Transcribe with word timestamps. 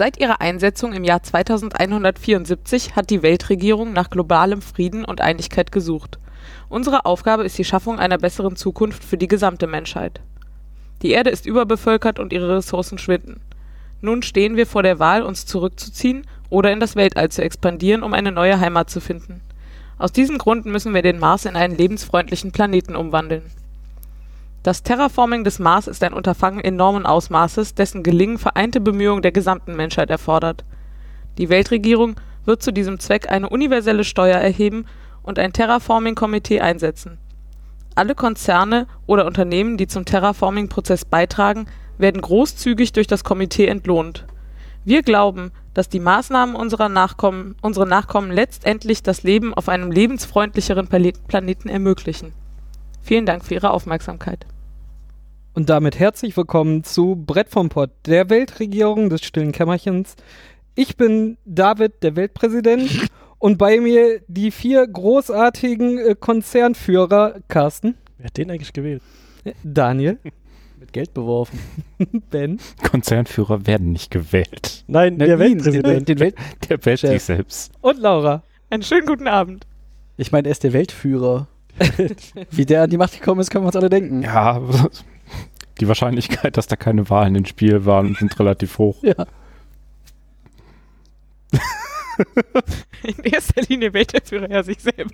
Seit 0.00 0.18
ihrer 0.18 0.40
Einsetzung 0.40 0.94
im 0.94 1.04
Jahr 1.04 1.22
2174 1.22 2.96
hat 2.96 3.10
die 3.10 3.22
Weltregierung 3.22 3.92
nach 3.92 4.08
globalem 4.08 4.62
Frieden 4.62 5.04
und 5.04 5.20
Einigkeit 5.20 5.72
gesucht. 5.72 6.18
Unsere 6.70 7.04
Aufgabe 7.04 7.44
ist 7.44 7.58
die 7.58 7.66
Schaffung 7.66 7.98
einer 7.98 8.16
besseren 8.16 8.56
Zukunft 8.56 9.04
für 9.04 9.18
die 9.18 9.28
gesamte 9.28 9.66
Menschheit. 9.66 10.22
Die 11.02 11.10
Erde 11.10 11.28
ist 11.28 11.44
überbevölkert 11.44 12.18
und 12.18 12.32
ihre 12.32 12.56
Ressourcen 12.56 12.96
schwinden. 12.96 13.42
Nun 14.00 14.22
stehen 14.22 14.56
wir 14.56 14.66
vor 14.66 14.82
der 14.82 14.98
Wahl, 15.00 15.20
uns 15.20 15.44
zurückzuziehen 15.44 16.26
oder 16.48 16.72
in 16.72 16.80
das 16.80 16.96
Weltall 16.96 17.28
zu 17.28 17.42
expandieren, 17.42 18.02
um 18.02 18.14
eine 18.14 18.32
neue 18.32 18.58
Heimat 18.58 18.88
zu 18.88 19.02
finden. 19.02 19.42
Aus 19.98 20.12
diesem 20.12 20.38
Grund 20.38 20.64
müssen 20.64 20.94
wir 20.94 21.02
den 21.02 21.18
Mars 21.18 21.44
in 21.44 21.56
einen 21.56 21.76
lebensfreundlichen 21.76 22.52
Planeten 22.52 22.96
umwandeln. 22.96 23.42
Das 24.62 24.82
Terraforming 24.82 25.42
des 25.42 25.58
Mars 25.58 25.86
ist 25.86 26.04
ein 26.04 26.12
Unterfangen 26.12 26.60
enormen 26.60 27.06
Ausmaßes, 27.06 27.74
dessen 27.74 28.02
Gelingen 28.02 28.36
vereinte 28.36 28.78
Bemühungen 28.78 29.22
der 29.22 29.32
gesamten 29.32 29.74
Menschheit 29.74 30.10
erfordert. 30.10 30.66
Die 31.38 31.48
Weltregierung 31.48 32.16
wird 32.44 32.62
zu 32.62 32.70
diesem 32.70 33.00
Zweck 33.00 33.30
eine 33.30 33.48
universelle 33.48 34.04
Steuer 34.04 34.36
erheben 34.36 34.84
und 35.22 35.38
ein 35.38 35.54
Terraforming-Komitee 35.54 36.60
einsetzen. 36.60 37.16
Alle 37.94 38.14
Konzerne 38.14 38.86
oder 39.06 39.24
Unternehmen, 39.24 39.78
die 39.78 39.86
zum 39.86 40.04
Terraforming-Prozess 40.04 41.06
beitragen, 41.06 41.64
werden 41.96 42.20
großzügig 42.20 42.92
durch 42.92 43.06
das 43.06 43.24
Komitee 43.24 43.66
entlohnt. 43.66 44.26
Wir 44.84 45.02
glauben, 45.02 45.52
dass 45.72 45.88
die 45.88 46.00
Maßnahmen 46.00 46.54
unserer 46.54 46.90
Nachkommen, 46.90 47.56
unsere 47.62 47.86
Nachkommen 47.86 48.30
letztendlich 48.30 49.02
das 49.02 49.22
Leben 49.22 49.54
auf 49.54 49.70
einem 49.70 49.90
lebensfreundlicheren 49.90 50.86
Planeten 50.86 51.68
ermöglichen. 51.70 52.34
Vielen 53.02 53.26
Dank 53.26 53.44
für 53.44 53.54
Ihre 53.54 53.70
Aufmerksamkeit. 53.70 54.46
Und 55.52 55.68
damit 55.68 55.98
herzlich 55.98 56.36
willkommen 56.36 56.84
zu 56.84 57.16
Brett 57.16 57.48
vom 57.48 57.68
Pott, 57.70 57.90
der 58.06 58.30
Weltregierung 58.30 59.10
des 59.10 59.24
stillen 59.24 59.50
Kämmerchens. 59.52 60.14
Ich 60.76 60.96
bin 60.96 61.38
David, 61.44 62.02
der 62.02 62.14
Weltpräsident, 62.14 62.88
und 63.38 63.58
bei 63.58 63.80
mir 63.80 64.20
die 64.28 64.52
vier 64.52 64.86
großartigen 64.86 65.98
äh, 65.98 66.14
Konzernführer. 66.18 67.40
Carsten. 67.48 67.96
Wer 68.18 68.26
hat 68.26 68.36
den 68.36 68.50
eigentlich 68.50 68.72
gewählt? 68.72 69.02
Daniel. 69.64 70.18
Mit 70.78 70.92
Geld 70.92 71.12
beworfen. 71.14 71.58
Ben. 72.30 72.58
Konzernführer 72.88 73.66
werden 73.66 73.92
nicht 73.92 74.10
gewählt. 74.10 74.84
Nein, 74.86 75.18
der 75.18 75.36
Nein, 75.36 75.38
Weltpräsident. 75.40 76.08
Den 76.08 76.20
Welt 76.20 76.36
Der 76.68 76.84
wählt 76.86 77.00
Chef. 77.00 77.10
sich 77.10 77.22
selbst. 77.24 77.72
Und 77.80 77.98
Laura. 77.98 78.42
Einen 78.70 78.84
schönen 78.84 79.06
guten 79.06 79.26
Abend. 79.26 79.66
ich 80.16 80.30
meine, 80.30 80.48
er 80.48 80.52
ist 80.52 80.62
der 80.62 80.72
Weltführer. 80.72 81.48
Wie 82.50 82.64
der 82.66 82.82
an 82.84 82.90
die 82.90 82.96
Macht 82.96 83.12
gekommen 83.12 83.40
ist, 83.40 83.50
können 83.50 83.64
wir 83.64 83.68
uns 83.68 83.76
alle 83.76 83.90
denken. 83.90 84.22
Ja, 84.22 84.60
die 85.80 85.88
Wahrscheinlichkeit, 85.88 86.56
dass 86.56 86.66
da 86.66 86.76
keine 86.76 87.08
Wahlen 87.10 87.34
ins 87.34 87.48
Spiel 87.48 87.84
waren, 87.86 88.14
sind 88.14 88.38
relativ 88.38 88.78
hoch. 88.78 89.02
Ja. 89.02 89.26
In 93.02 93.24
erster 93.24 93.62
Linie 93.62 93.94
wählt 93.94 94.12
der 94.12 94.20
Führer 94.22 94.50
ja 94.50 94.62
sich 94.62 94.80
selber. 94.80 95.10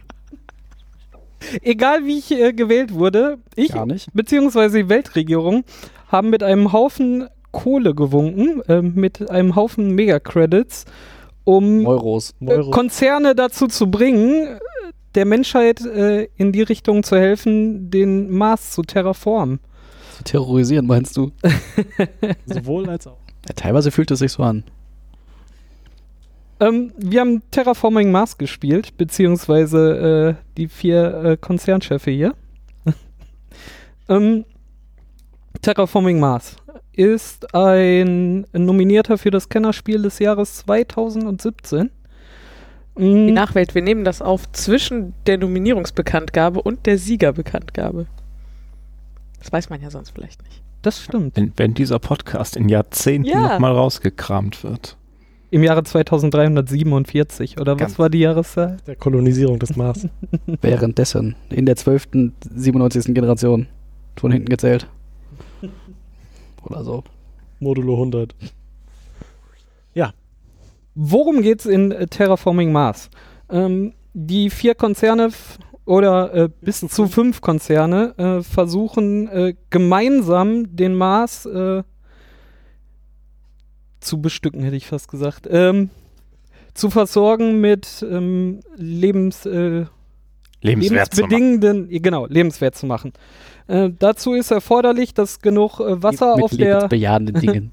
Egal 1.62 2.04
wie 2.04 2.18
ich 2.18 2.32
äh, 2.32 2.52
gewählt 2.52 2.92
wurde, 2.94 3.38
ich 3.54 3.72
beziehungsweise 4.12 4.78
die 4.78 4.88
Weltregierung 4.88 5.64
haben 6.08 6.30
mit 6.30 6.42
einem 6.42 6.72
Haufen 6.72 7.28
Kohle 7.52 7.94
gewunken, 7.94 8.60
äh, 8.62 8.82
mit 8.82 9.30
einem 9.30 9.54
Haufen 9.54 9.94
Megacredits, 9.94 10.84
um 11.44 11.86
Euros. 11.86 12.34
äh, 12.40 12.48
Euro. 12.48 12.70
Konzerne 12.70 13.34
dazu 13.34 13.68
zu 13.68 13.90
bringen, 13.90 14.46
äh, 14.46 14.58
der 15.14 15.26
Menschheit 15.26 15.80
äh, 15.84 16.24
in 16.36 16.52
die 16.52 16.62
Richtung 16.62 17.02
zu 17.02 17.16
helfen, 17.16 17.90
den 17.90 18.30
Mars 18.30 18.72
zu 18.72 18.82
terraformen. 18.82 19.60
Zu 20.16 20.24
terrorisieren, 20.24 20.86
meinst 20.86 21.16
du? 21.16 21.30
Sowohl 22.46 22.88
als 22.88 23.06
auch. 23.06 23.18
Ja, 23.46 23.54
teilweise 23.54 23.90
fühlt 23.90 24.10
es 24.10 24.20
sich 24.20 24.32
so 24.32 24.42
an. 24.42 24.64
Ähm, 26.58 26.92
wir 26.96 27.20
haben 27.20 27.42
Terraforming 27.50 28.10
Mars 28.10 28.38
gespielt, 28.38 28.96
beziehungsweise 28.96 30.38
äh, 30.38 30.42
die 30.56 30.68
vier 30.68 31.14
äh, 31.14 31.36
Konzernchefe 31.36 32.10
hier. 32.10 32.34
ähm, 34.08 34.46
Terraforming 35.60 36.18
Mars 36.18 36.56
ist 36.94 37.54
ein 37.54 38.46
Nominierter 38.54 39.18
für 39.18 39.30
das 39.30 39.50
Kennerspiel 39.50 40.00
des 40.00 40.18
Jahres 40.18 40.56
2017. 40.58 41.90
Die 42.98 43.30
Nachwelt, 43.32 43.74
wir 43.74 43.82
nehmen 43.82 44.04
das 44.04 44.22
auf 44.22 44.50
zwischen 44.52 45.12
der 45.26 45.36
Nominierungsbekanntgabe 45.36 46.62
und 46.62 46.86
der 46.86 46.96
Siegerbekanntgabe. 46.96 48.06
Das 49.38 49.52
weiß 49.52 49.70
man 49.70 49.80
ja 49.82 49.90
sonst 49.90 50.10
vielleicht 50.10 50.42
nicht. 50.42 50.62
das 50.82 51.02
stimmt. 51.02 51.36
Wenn, 51.36 51.52
wenn 51.56 51.74
dieser 51.74 51.98
Podcast 51.98 52.56
in 52.56 52.68
Jahrzehnten 52.68 53.28
Ja. 53.28 53.40
nochmal 53.54 53.72
rausgekramt 53.72 54.62
wird. 54.64 54.96
Im 55.50 55.62
Jahre 55.62 55.84
2347, 55.84 57.58
oder 57.60 57.74
was 57.74 57.78
Ganz- 57.80 57.98
war 57.98 58.10
die 58.10 58.18
Jahreszahl? 58.20 58.78
Der 58.86 58.96
Kolonisierung 58.96 59.58
des 59.58 59.76
Mars. 59.76 60.08
Währenddessen. 60.60 61.36
In 61.50 61.66
der 61.66 61.76
12., 61.76 62.08
97. 62.54 63.14
Generation. 63.14 63.66
Von 64.16 64.32
hinten 64.32 64.48
gezählt. 64.48 64.88
Oder 66.64 66.82
so. 66.84 67.04
Modulo 67.60 67.94
100. 67.94 68.34
Worum 70.98 71.42
geht's 71.42 71.66
in 71.66 71.90
Terraforming 72.08 72.72
Mars? 72.72 73.10
Ähm, 73.50 73.92
die 74.14 74.48
vier 74.48 74.74
Konzerne 74.74 75.28
oder 75.86 76.34
äh, 76.34 76.48
bis 76.60 76.80
zu 76.80 77.06
fünf. 77.06 77.40
Konzerne 77.40 78.14
äh, 78.18 78.42
versuchen 78.42 79.28
äh, 79.28 79.54
gemeinsam 79.70 80.76
den 80.76 80.94
Mars 80.94 81.46
äh, 81.46 81.82
zu 84.00 84.20
bestücken, 84.20 84.62
hätte 84.62 84.76
ich 84.76 84.86
fast 84.86 85.10
gesagt. 85.10 85.48
Ähm, 85.50 85.90
zu 86.74 86.90
versorgen 86.90 87.60
mit 87.60 88.04
ähm, 88.08 88.60
Lebens, 88.76 89.46
äh, 89.46 89.86
Lebenswert 90.60 91.14
zu 91.14 91.22
machen. 91.22 91.30
lebensbedingenden, 91.30 92.02
genau, 92.02 92.26
lebenswert 92.26 92.74
zu 92.74 92.86
machen. 92.86 93.12
Äh, 93.68 93.90
dazu 93.98 94.34
ist 94.34 94.50
erforderlich, 94.50 95.14
dass 95.14 95.40
genug 95.40 95.78
Wasser 95.80 96.34
Mit 96.34 96.44
auf 96.44 96.50
der 96.50 96.74
lebensbejahenden 96.74 97.40
Dingen. 97.40 97.72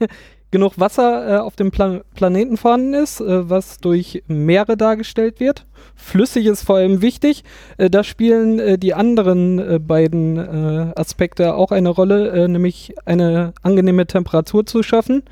genug 0.50 0.78
Wasser 0.78 1.36
äh, 1.36 1.38
auf 1.38 1.56
dem 1.56 1.70
Plan 1.70 2.00
Planeten 2.14 2.56
vorhanden 2.56 2.94
ist, 2.94 3.20
äh, 3.20 3.48
was 3.48 3.78
durch 3.78 4.22
Meere 4.26 4.76
dargestellt 4.76 5.40
wird. 5.40 5.66
Flüssig 5.94 6.46
ist 6.46 6.64
vor 6.64 6.76
allem 6.76 7.02
wichtig. 7.02 7.44
Äh, 7.76 7.90
da 7.90 8.04
spielen 8.04 8.58
äh, 8.58 8.78
die 8.78 8.94
anderen 8.94 9.58
äh, 9.58 9.78
beiden 9.78 10.36
äh, 10.38 10.92
Aspekte 10.96 11.54
auch 11.54 11.70
eine 11.70 11.88
Rolle, 11.88 12.48
nämlich 12.48 12.94
eine 13.04 13.52
angenehme 13.62 14.06
Temperatur 14.06 14.66
zu 14.66 14.82
schaffen, 14.82 15.22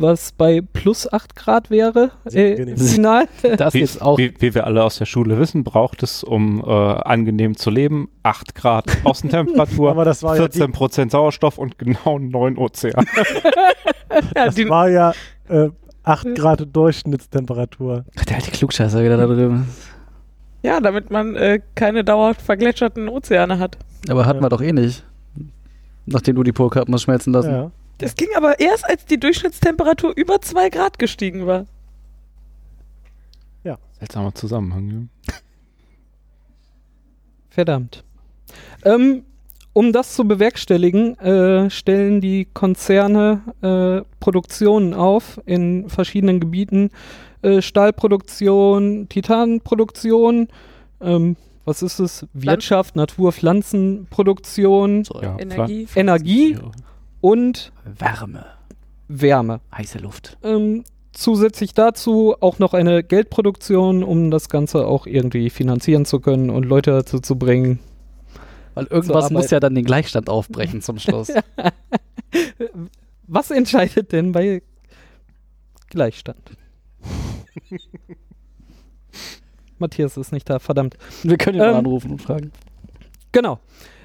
was 0.00 0.32
bei 0.32 0.60
plus 0.60 1.12
8 1.12 1.34
Grad 1.36 1.70
wäre. 1.70 2.10
Äh, 2.32 2.76
final. 2.76 3.26
Das 3.56 3.74
Wie, 3.74 3.80
ist 3.80 4.00
auch. 4.02 4.18
wie, 4.18 4.32
wie 4.38 4.54
wir 4.54 4.66
alle 4.66 4.82
aus 4.84 4.98
der 4.98 5.04
Schule 5.06 5.38
wissen, 5.38 5.64
braucht 5.64 6.02
es, 6.02 6.22
um 6.24 6.62
äh, 6.64 6.70
angenehm 6.70 7.56
zu 7.56 7.70
leben, 7.70 8.08
8 8.22 8.54
Grad 8.54 8.84
Außentemperatur, 9.04 9.90
Aber 9.90 10.04
das 10.04 10.22
war 10.22 10.36
ja 10.36 10.48
die- 10.48 10.58
14 10.58 10.72
Prozent 10.72 11.10
Sauerstoff 11.12 11.58
und 11.58 11.78
genau 11.78 12.18
9 12.18 12.56
Ozean. 12.58 13.04
Ja, 14.34 14.46
Das 14.46 14.54
die, 14.56 14.68
war 14.68 14.88
ja 14.90 15.12
äh, 15.48 15.68
8 16.02 16.34
Grad 16.34 16.66
Durchschnittstemperatur. 16.74 18.04
Der 18.28 18.36
alte 18.36 18.50
Klugscheißer 18.50 19.04
wieder 19.04 19.16
da 19.16 19.26
drüben. 19.26 19.68
ja 20.62 20.80
damit 20.80 21.10
man 21.10 21.36
äh, 21.36 21.60
keine 21.76 22.02
dauerhaft 22.02 22.42
vergletscherten 22.42 23.08
Ozeane 23.08 23.58
hat. 23.60 23.78
Aber 24.08 24.26
hatten 24.26 24.38
Ja. 24.38 24.44
wir 24.46 24.48
doch 24.48 24.62
eh 24.62 24.72
nicht. 24.72 25.04
Nachdem 26.06 26.34
du 26.36 26.42
die 26.42 26.52
Polkappen 26.52 26.92
hast 26.92 27.02
schmelzen 27.02 27.32
lassen. 27.32 27.50
Ja. 27.52 27.70
Das 28.00 28.14
ging 28.14 28.28
aber 28.36 28.60
erst, 28.60 28.84
als 28.88 29.04
die 29.04 29.20
Durchschnittstemperatur 29.20 30.12
über 30.16 30.40
2 30.40 30.70
Grad 30.70 30.98
gestiegen 30.98 31.46
war. 31.46 31.66
Seltsamer 34.00 34.34
Zusammenhang. 34.34 34.86
Ne? 34.86 35.08
Verdammt. 37.50 38.02
Ähm, 38.84 39.24
um 39.72 39.92
das 39.92 40.14
zu 40.14 40.26
bewerkstelligen, 40.26 41.18
äh, 41.18 41.70
stellen 41.70 42.20
die 42.20 42.46
Konzerne 42.46 43.42
äh, 43.60 44.02
Produktionen 44.18 44.94
auf 44.94 45.40
in 45.44 45.88
verschiedenen 45.88 46.40
Gebieten. 46.40 46.90
Äh, 47.42 47.62
Stahlproduktion, 47.62 49.08
Titanproduktion, 49.08 50.48
ähm, 51.00 51.36
was 51.66 51.82
ist 51.82 52.00
es? 52.00 52.26
Wirtschaft, 52.32 52.96
Natur, 52.96 53.32
Pflanzenproduktion, 53.32 55.04
So, 55.04 55.20
Ja, 55.22 55.38
Energie. 55.38 55.86
Energie 55.94 56.58
und 57.20 57.72
Wärme. 57.84 58.46
Wärme. 59.08 59.60
Heiße 59.76 59.98
Luft. 59.98 60.38
Ähm, 60.42 60.84
zusätzlich 61.12 61.74
dazu 61.74 62.34
auch 62.40 62.58
noch 62.58 62.74
eine 62.74 63.02
Geldproduktion, 63.02 64.02
um 64.04 64.30
das 64.30 64.48
Ganze 64.48 64.86
auch 64.86 65.06
irgendwie 65.06 65.50
finanzieren 65.50 66.04
zu 66.04 66.20
können 66.20 66.50
und 66.50 66.64
Leute 66.64 66.92
dazu 66.92 67.18
zu 67.20 67.36
bringen, 67.36 67.80
Weil 68.74 68.86
irgendwas 68.86 69.30
muss 69.30 69.50
ja 69.50 69.60
dann 69.60 69.74
den 69.74 69.84
Gleichstand 69.84 70.28
aufbrechen 70.28 70.80
zum 70.82 70.98
Schluss. 70.98 71.32
Was 73.26 73.50
entscheidet 73.50 74.12
denn 74.12 74.32
bei 74.32 74.62
Gleichstand? 75.88 76.52
Matthias 79.78 80.16
ist 80.16 80.32
nicht 80.32 80.48
da, 80.48 80.58
verdammt. 80.58 80.96
Wir 81.22 81.36
können 81.38 81.56
ihn 81.56 81.62
mal 81.62 81.70
Ähm, 81.70 81.76
anrufen 81.76 82.12
und 82.12 82.22
fragen. 82.22 82.52
Genau. 83.32 83.58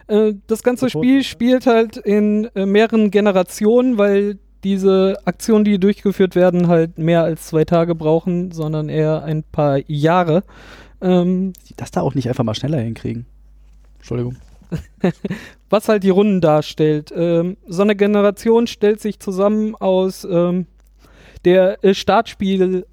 Äh, 0.08 0.34
das 0.48 0.64
ganze 0.64 0.90
Spiel 0.90 1.24
spielt 1.24 1.66
halt 1.66 1.98
in 1.98 2.50
äh, 2.56 2.66
mehreren 2.66 3.12
Generationen, 3.12 3.98
weil 3.98 4.38
diese 4.64 5.18
Aktionen, 5.26 5.64
die 5.64 5.80
durchgeführt 5.80 6.36
werden, 6.36 6.68
halt 6.68 6.98
mehr 6.98 7.24
als 7.24 7.48
zwei 7.48 7.66
Tage 7.66 7.94
brauchen, 7.94 8.52
sondern 8.52 8.90
eher 8.90 9.24
ein 9.24 9.44
paar 9.44 9.80
Jahre. 9.88 10.44
Ähm, 11.02 11.54
das 11.78 11.92
da 11.92 12.02
auch 12.02 12.16
nicht 12.16 12.28
einfach 12.30 12.44
mal 12.44 12.56
schneller 12.56 12.80
hinkriegen. 12.80 13.26
Entschuldigung. 13.98 14.38
was 15.70 15.88
halt 15.88 16.04
die 16.04 16.10
Runden 16.10 16.42
darstellt. 16.42 17.14
Ähm, 17.16 17.58
so 17.68 17.84
eine 17.84 17.96
Generation 17.96 18.68
stellt 18.68 19.02
sich 19.02 19.20
zusammen 19.20 19.76
aus 19.76 20.28
ähm, 20.30 20.68
der 21.44 21.84
äh, 21.84 21.94
Startspiel 21.94 22.86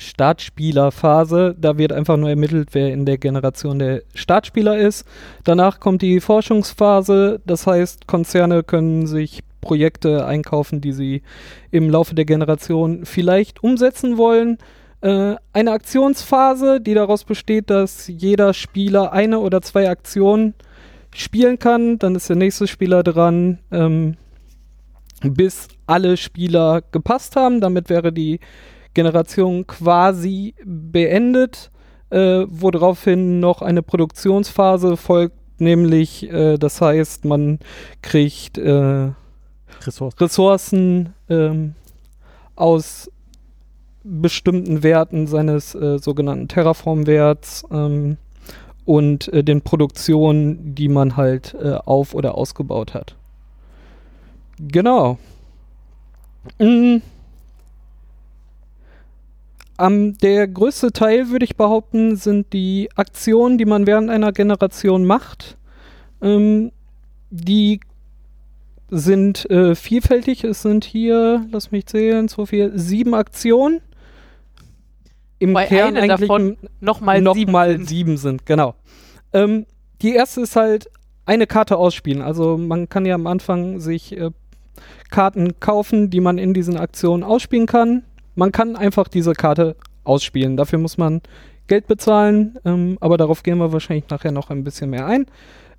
Startspielerphase. 0.00 1.54
Da 1.58 1.78
wird 1.78 1.92
einfach 1.92 2.16
nur 2.16 2.30
ermittelt, 2.30 2.70
wer 2.72 2.92
in 2.92 3.06
der 3.06 3.18
Generation 3.18 3.78
der 3.78 4.02
Startspieler 4.14 4.78
ist. 4.78 5.06
Danach 5.44 5.80
kommt 5.80 6.02
die 6.02 6.20
Forschungsphase. 6.20 7.40
Das 7.46 7.66
heißt, 7.66 8.06
Konzerne 8.06 8.62
können 8.62 9.06
sich 9.06 9.42
Projekte 9.60 10.26
einkaufen, 10.26 10.80
die 10.80 10.92
sie 10.92 11.22
im 11.70 11.90
Laufe 11.90 12.14
der 12.14 12.24
Generation 12.24 13.04
vielleicht 13.04 13.62
umsetzen 13.62 14.16
wollen. 14.16 14.58
Äh, 15.00 15.36
eine 15.52 15.72
Aktionsphase, 15.72 16.80
die 16.80 16.94
daraus 16.94 17.24
besteht, 17.24 17.70
dass 17.70 18.08
jeder 18.08 18.54
Spieler 18.54 19.12
eine 19.12 19.40
oder 19.40 19.60
zwei 19.62 19.88
Aktionen 19.90 20.54
spielen 21.14 21.58
kann. 21.58 21.98
Dann 21.98 22.14
ist 22.14 22.28
der 22.28 22.36
nächste 22.36 22.66
Spieler 22.66 23.02
dran, 23.02 23.58
ähm, 23.72 24.16
bis 25.22 25.68
alle 25.86 26.16
Spieler 26.16 26.82
gepasst 26.92 27.36
haben. 27.36 27.60
Damit 27.60 27.90
wäre 27.90 28.12
die 28.12 28.40
Generation 28.96 29.66
quasi 29.66 30.54
beendet, 30.64 31.70
äh, 32.08 32.46
woraufhin 32.48 33.40
noch 33.40 33.60
eine 33.60 33.82
Produktionsphase 33.82 34.96
folgt, 34.96 35.36
nämlich, 35.60 36.30
äh, 36.32 36.56
das 36.56 36.80
heißt, 36.80 37.26
man 37.26 37.58
kriegt 38.00 38.56
äh, 38.56 39.10
Ressourcen. 39.82 40.18
Ressourcen 40.18 41.12
ähm, 41.28 41.74
aus 42.54 43.10
bestimmten 44.02 44.82
Werten 44.82 45.26
seines 45.26 45.74
äh, 45.74 45.98
sogenannten 45.98 46.48
Terraform-Werts 46.48 47.66
ähm, 47.70 48.16
und 48.86 49.28
äh, 49.28 49.44
den 49.44 49.60
Produktionen, 49.60 50.74
die 50.74 50.88
man 50.88 51.18
halt 51.18 51.54
äh, 51.60 51.74
auf- 51.74 52.14
oder 52.14 52.34
ausgebaut 52.34 52.94
hat. 52.94 53.14
Genau. 54.58 55.18
Mm. 56.58 57.02
Am, 59.76 60.16
der 60.18 60.48
größte 60.48 60.92
Teil, 60.92 61.30
würde 61.30 61.44
ich 61.44 61.56
behaupten, 61.56 62.16
sind 62.16 62.52
die 62.52 62.88
Aktionen, 62.96 63.58
die 63.58 63.64
man 63.64 63.86
während 63.86 64.10
einer 64.10 64.32
Generation 64.32 65.04
macht. 65.04 65.56
Ähm, 66.22 66.72
die 67.30 67.80
sind 68.90 69.48
äh, 69.50 69.74
vielfältig. 69.74 70.44
Es 70.44 70.62
sind 70.62 70.84
hier, 70.84 71.44
lass 71.50 71.72
mich 71.72 71.86
zählen, 71.86 72.28
so 72.28 72.46
viel, 72.46 72.72
sieben 72.78 73.14
Aktionen. 73.14 73.80
Im 75.38 75.50
Wobei 75.50 75.66
Kern 75.66 75.96
eine 75.96 76.12
eigentlich 76.12 76.28
davon 76.28 76.56
nochmal 76.80 77.20
noch 77.20 77.34
sieben 77.34 77.52
mal 77.52 77.72
sind. 77.72 77.88
sieben 77.88 78.16
sind, 78.16 78.46
genau. 78.46 78.74
Ähm, 79.32 79.66
die 80.00 80.14
erste 80.14 80.40
ist 80.40 80.56
halt 80.56 80.88
eine 81.26 81.46
Karte 81.46 81.76
ausspielen. 81.76 82.22
Also 82.22 82.56
man 82.56 82.88
kann 82.88 83.04
ja 83.04 83.14
am 83.14 83.26
Anfang 83.26 83.80
sich 83.80 84.16
äh, 84.16 84.30
Karten 85.10 85.60
kaufen, 85.60 86.10
die 86.10 86.20
man 86.20 86.38
in 86.38 86.54
diesen 86.54 86.76
Aktionen 86.76 87.22
ausspielen 87.22 87.66
kann. 87.66 88.04
Man 88.36 88.52
kann 88.52 88.76
einfach 88.76 89.08
diese 89.08 89.32
Karte 89.32 89.74
ausspielen. 90.04 90.56
Dafür 90.56 90.78
muss 90.78 90.98
man 90.98 91.20
Geld 91.66 91.88
bezahlen, 91.88 92.58
ähm, 92.64 92.96
aber 93.00 93.16
darauf 93.16 93.42
gehen 93.42 93.58
wir 93.58 93.72
wahrscheinlich 93.72 94.08
nachher 94.08 94.30
noch 94.30 94.50
ein 94.50 94.62
bisschen 94.62 94.90
mehr 94.90 95.06
ein. 95.06 95.26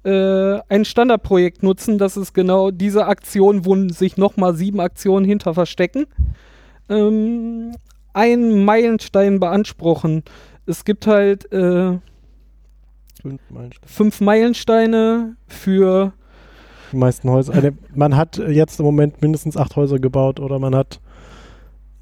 Äh, 0.04 0.60
ein 0.70 0.84
Standardprojekt 0.84 1.64
nutzen, 1.64 1.98
das 1.98 2.18
ist 2.18 2.34
genau 2.34 2.72
diese 2.72 3.06
Aktion, 3.06 3.66
wo 3.66 3.76
sich 3.90 4.18
nochmal 4.18 4.54
sieben 4.54 4.80
Aktionen 4.82 5.26
hinter 5.26 5.54
verstecken. 5.54 6.06
Ähm, 6.90 7.72
einen 8.14 8.66
Meilenstein 8.66 9.40
beanspruchen. 9.40 10.24
Es 10.66 10.84
gibt 10.84 11.08
halt 11.08 11.52
äh, 11.54 11.98
Fünf 13.22 13.42
Meilensteine. 13.50 13.92
fünf 13.92 14.22
Meilensteine 14.22 15.36
für 15.48 16.14
Die 16.92 16.98
meisten 16.98 17.30
Häuser. 17.30 17.54
Also, 17.54 17.70
man 17.96 18.16
hat 18.16 18.38
jetzt 18.38 18.80
im 18.80 18.86
Moment 18.86 19.22
mindestens 19.22 19.58
acht 19.58 19.76
Häuser 19.76 20.00
gebaut 20.00 20.40
oder 20.40 20.60
man 20.60 20.76
hat, 20.76 21.00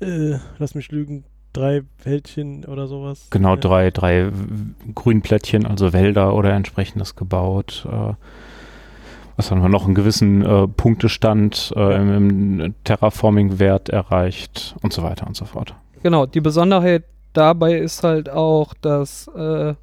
äh, 0.02 0.38
lass 0.60 0.76
mich 0.76 0.92
lügen, 0.92 1.24
drei 1.54 1.84
Wäldchen 2.04 2.66
oder 2.66 2.88
sowas. 2.88 3.28
Genau, 3.30 3.52
Ja. 3.56 3.60
drei, 3.60 3.92
drei 3.92 4.30
Grünplättchen, 4.94 5.66
also 5.66 5.94
Wälder 5.94 6.34
oder 6.36 6.52
entsprechendes 6.54 7.16
gebaut. 7.16 7.88
Äh, 7.90 8.14
was 9.38 9.52
haben 9.52 9.62
wir 9.62 9.70
noch? 9.70 9.86
Einen 9.86 9.96
gewissen 9.96 10.46
äh, 10.46 10.68
Punktestand 10.68 11.74
äh, 11.76 11.96
im, 11.96 12.60
im 12.62 12.74
Terraforming-Wert 12.86 13.90
erreicht 13.90 14.76
und 14.82 14.94
so 14.94 15.04
weiter 15.04 15.28
und 15.28 15.36
so 15.36 15.46
fort. 15.46 15.76
Genau, 16.04 16.26
die 16.26 16.42
Besonderheit 16.42 17.04
dabei 17.34 17.76
ist 17.78 18.04
halt 18.04 18.30
auch, 18.30 18.74
dass 18.76 19.28
äh, 19.30 19.74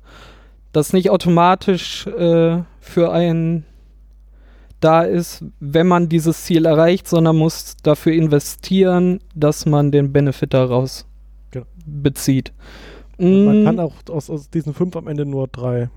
das 0.73 0.93
nicht 0.94 1.11
automatisch 1.11 2.06
äh, 2.06 2.62
für 2.81 3.12
einen 3.12 3.67
da 4.82 5.02
ist, 5.02 5.44
wenn 5.61 5.87
man 5.87 6.08
dieses 6.08 6.44
Ziel 6.44 6.67
erreicht, 6.67 7.08
sondern 7.08 7.37
muss 7.37 7.76
dafür 7.82 8.12
investieren, 8.12 9.20
dass 9.34 9.64
man 9.67 9.90
den 9.90 10.12
Benefit 10.12 10.52
daraus 10.55 11.06
Genau. 11.50 11.67
bezieht. 11.87 12.52
Man 13.19 13.62
Mm, 13.62 13.64
kann 13.64 13.81
auch 13.81 13.94
aus, 14.11 14.31
aus 14.31 14.50
diesen 14.50 14.75
fünf 14.75 14.96
am 14.96 15.06
Ende 15.06 15.25
nur 15.26 15.46
drei 15.49 15.90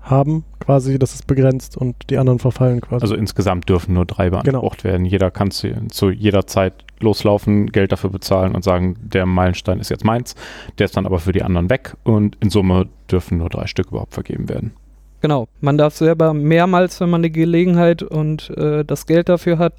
haben, 0.00 0.44
quasi, 0.60 0.98
das 0.98 1.14
ist 1.14 1.26
begrenzt 1.26 1.76
und 1.76 1.96
die 2.10 2.18
anderen 2.18 2.38
verfallen 2.38 2.80
quasi. 2.80 3.02
Also 3.02 3.14
insgesamt 3.14 3.68
dürfen 3.68 3.94
nur 3.94 4.06
drei 4.06 4.30
beansprucht 4.30 4.84
werden. 4.84 5.04
Jeder 5.04 5.30
kann 5.30 5.50
zu, 5.50 5.68
zu 5.88 6.10
jeder 6.10 6.46
Zeit 6.46 6.84
loslaufen, 7.00 7.66
Geld 7.66 7.92
dafür 7.92 8.10
bezahlen 8.10 8.54
und 8.54 8.62
sagen, 8.64 8.96
der 9.02 9.26
Meilenstein 9.26 9.80
ist 9.80 9.88
jetzt 9.90 10.04
meins, 10.04 10.34
der 10.78 10.86
ist 10.86 10.96
dann 10.96 11.06
aber 11.06 11.18
für 11.18 11.32
die 11.32 11.42
anderen 11.42 11.68
weg 11.70 11.96
und 12.04 12.36
in 12.40 12.50
Summe 12.50 12.88
dürfen 13.10 13.38
nur 13.38 13.48
drei 13.48 13.66
Stück 13.66 13.88
überhaupt 13.88 14.14
vergeben 14.14 14.48
werden. 14.48 14.72
Genau, 15.20 15.48
man 15.60 15.76
darf 15.76 15.96
selber 15.96 16.32
mehrmals, 16.32 17.00
wenn 17.00 17.10
man 17.10 17.22
die 17.22 17.32
Gelegenheit 17.32 18.02
und 18.02 18.50
äh, 18.56 18.84
das 18.84 19.06
Geld 19.06 19.28
dafür 19.28 19.58
hat, 19.58 19.74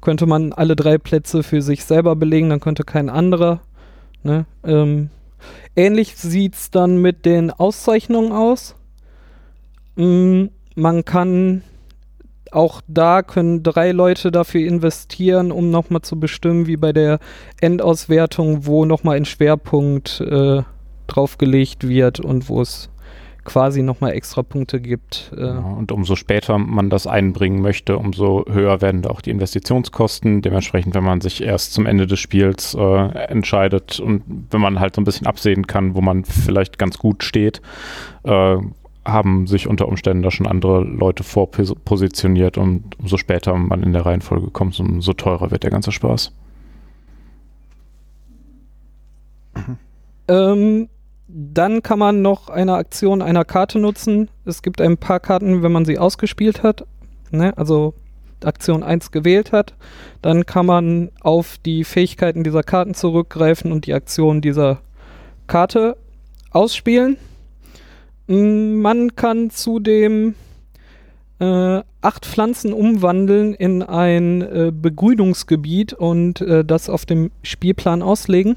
könnte 0.00 0.26
man 0.26 0.52
alle 0.52 0.74
drei 0.74 0.98
Plätze 0.98 1.44
für 1.44 1.62
sich 1.62 1.84
selber 1.84 2.16
belegen, 2.16 2.50
dann 2.50 2.60
könnte 2.60 2.82
kein 2.82 3.08
anderer. 3.08 3.60
Ne? 4.24 4.46
Ähm, 4.64 5.10
ähnlich 5.76 6.16
sieht 6.16 6.54
es 6.54 6.70
dann 6.70 6.96
mit 7.00 7.24
den 7.24 7.52
Auszeichnungen 7.52 8.32
aus. 8.32 8.74
Mm, 9.94 10.46
man 10.74 11.04
kann 11.04 11.62
auch 12.52 12.80
da 12.88 13.22
können 13.22 13.62
drei 13.62 13.92
Leute 13.92 14.32
dafür 14.32 14.66
investieren, 14.66 15.52
um 15.52 15.70
nochmal 15.70 16.02
zu 16.02 16.18
bestimmen, 16.18 16.66
wie 16.66 16.76
bei 16.76 16.92
der 16.92 17.20
Endauswertung, 17.60 18.66
wo 18.66 18.84
nochmal 18.84 19.16
ein 19.16 19.24
Schwerpunkt 19.24 20.20
äh, 20.20 20.62
draufgelegt 21.06 21.86
wird 21.86 22.20
und 22.20 22.48
wo 22.48 22.60
es 22.60 22.89
quasi 23.50 23.82
nochmal 23.82 24.12
extra 24.12 24.44
Punkte 24.44 24.80
gibt. 24.80 25.32
Äh, 25.36 25.40
Ja, 25.40 25.58
und 25.58 25.90
umso 25.90 26.14
später 26.14 26.56
man 26.56 26.88
das 26.88 27.08
einbringen 27.08 27.60
möchte, 27.60 27.98
umso 27.98 28.44
höher 28.48 28.80
werden 28.80 29.02
da 29.02 29.10
auch 29.10 29.20
die 29.20 29.30
Investitionskosten. 29.30 30.40
Dementsprechend, 30.40 30.94
wenn 30.94 31.02
man 31.02 31.20
sich 31.20 31.42
erst 31.42 31.72
zum 31.72 31.84
Ende 31.84 32.06
des 32.06 32.20
Spiels 32.20 32.74
äh, 32.74 33.08
entscheidet 33.26 33.98
und 33.98 34.22
wenn 34.50 34.60
man 34.60 34.78
halt 34.78 34.94
so 34.94 35.00
ein 35.00 35.04
bisschen 35.04 35.26
absehen 35.26 35.66
kann, 35.66 35.96
wo 35.96 36.00
man 36.00 36.24
vielleicht 36.24 36.78
ganz 36.78 36.96
gut 36.98 37.24
steht, 37.24 37.60
äh, 38.22 38.56
haben 39.04 39.48
sich 39.48 39.66
unter 39.66 39.88
Umständen 39.88 40.22
da 40.22 40.30
schon 40.30 40.46
andere 40.46 40.84
Leute 40.84 41.24
vorpositioniert 41.24 42.56
und 42.56 43.00
umso 43.00 43.16
später 43.16 43.54
man 43.56 43.82
in 43.82 43.92
der 43.92 44.06
Reihenfolge 44.06 44.50
kommt, 44.52 44.78
umso 44.78 45.12
teurer 45.12 45.50
wird 45.50 45.64
der 45.64 45.70
ganze 45.70 45.90
Spaß. 45.90 46.32
Ähm, 50.28 50.88
dann 51.32 51.82
kann 51.82 51.98
man 51.98 52.22
noch 52.22 52.48
eine 52.48 52.74
Aktion 52.74 53.22
einer 53.22 53.44
Karte 53.44 53.78
nutzen. 53.78 54.28
Es 54.44 54.62
gibt 54.62 54.80
ein 54.80 54.96
paar 54.96 55.20
Karten, 55.20 55.62
wenn 55.62 55.72
man 55.72 55.84
sie 55.84 55.98
ausgespielt 55.98 56.62
hat, 56.62 56.86
ne? 57.30 57.56
also 57.56 57.94
Aktion 58.44 58.82
1 58.82 59.10
gewählt 59.10 59.52
hat, 59.52 59.74
dann 60.22 60.46
kann 60.46 60.64
man 60.66 61.10
auf 61.20 61.58
die 61.58 61.84
Fähigkeiten 61.84 62.42
dieser 62.42 62.62
Karten 62.62 62.94
zurückgreifen 62.94 63.70
und 63.70 63.86
die 63.86 63.92
Aktion 63.92 64.40
dieser 64.40 64.80
Karte 65.46 65.96
ausspielen. 66.50 67.16
Man 68.26 69.14
kann 69.14 69.50
zudem 69.50 70.34
äh, 71.38 71.82
acht 72.00 72.24
Pflanzen 72.24 72.72
umwandeln 72.72 73.52
in 73.54 73.82
ein 73.82 74.40
äh, 74.40 74.72
Begrünungsgebiet 74.72 75.92
und 75.92 76.40
äh, 76.40 76.64
das 76.64 76.88
auf 76.88 77.04
dem 77.04 77.30
Spielplan 77.42 78.02
auslegen 78.02 78.56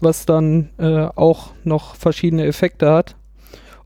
was 0.00 0.26
dann 0.26 0.70
äh, 0.78 1.06
auch 1.14 1.52
noch 1.64 1.94
verschiedene 1.94 2.46
Effekte 2.46 2.90
hat. 2.90 3.16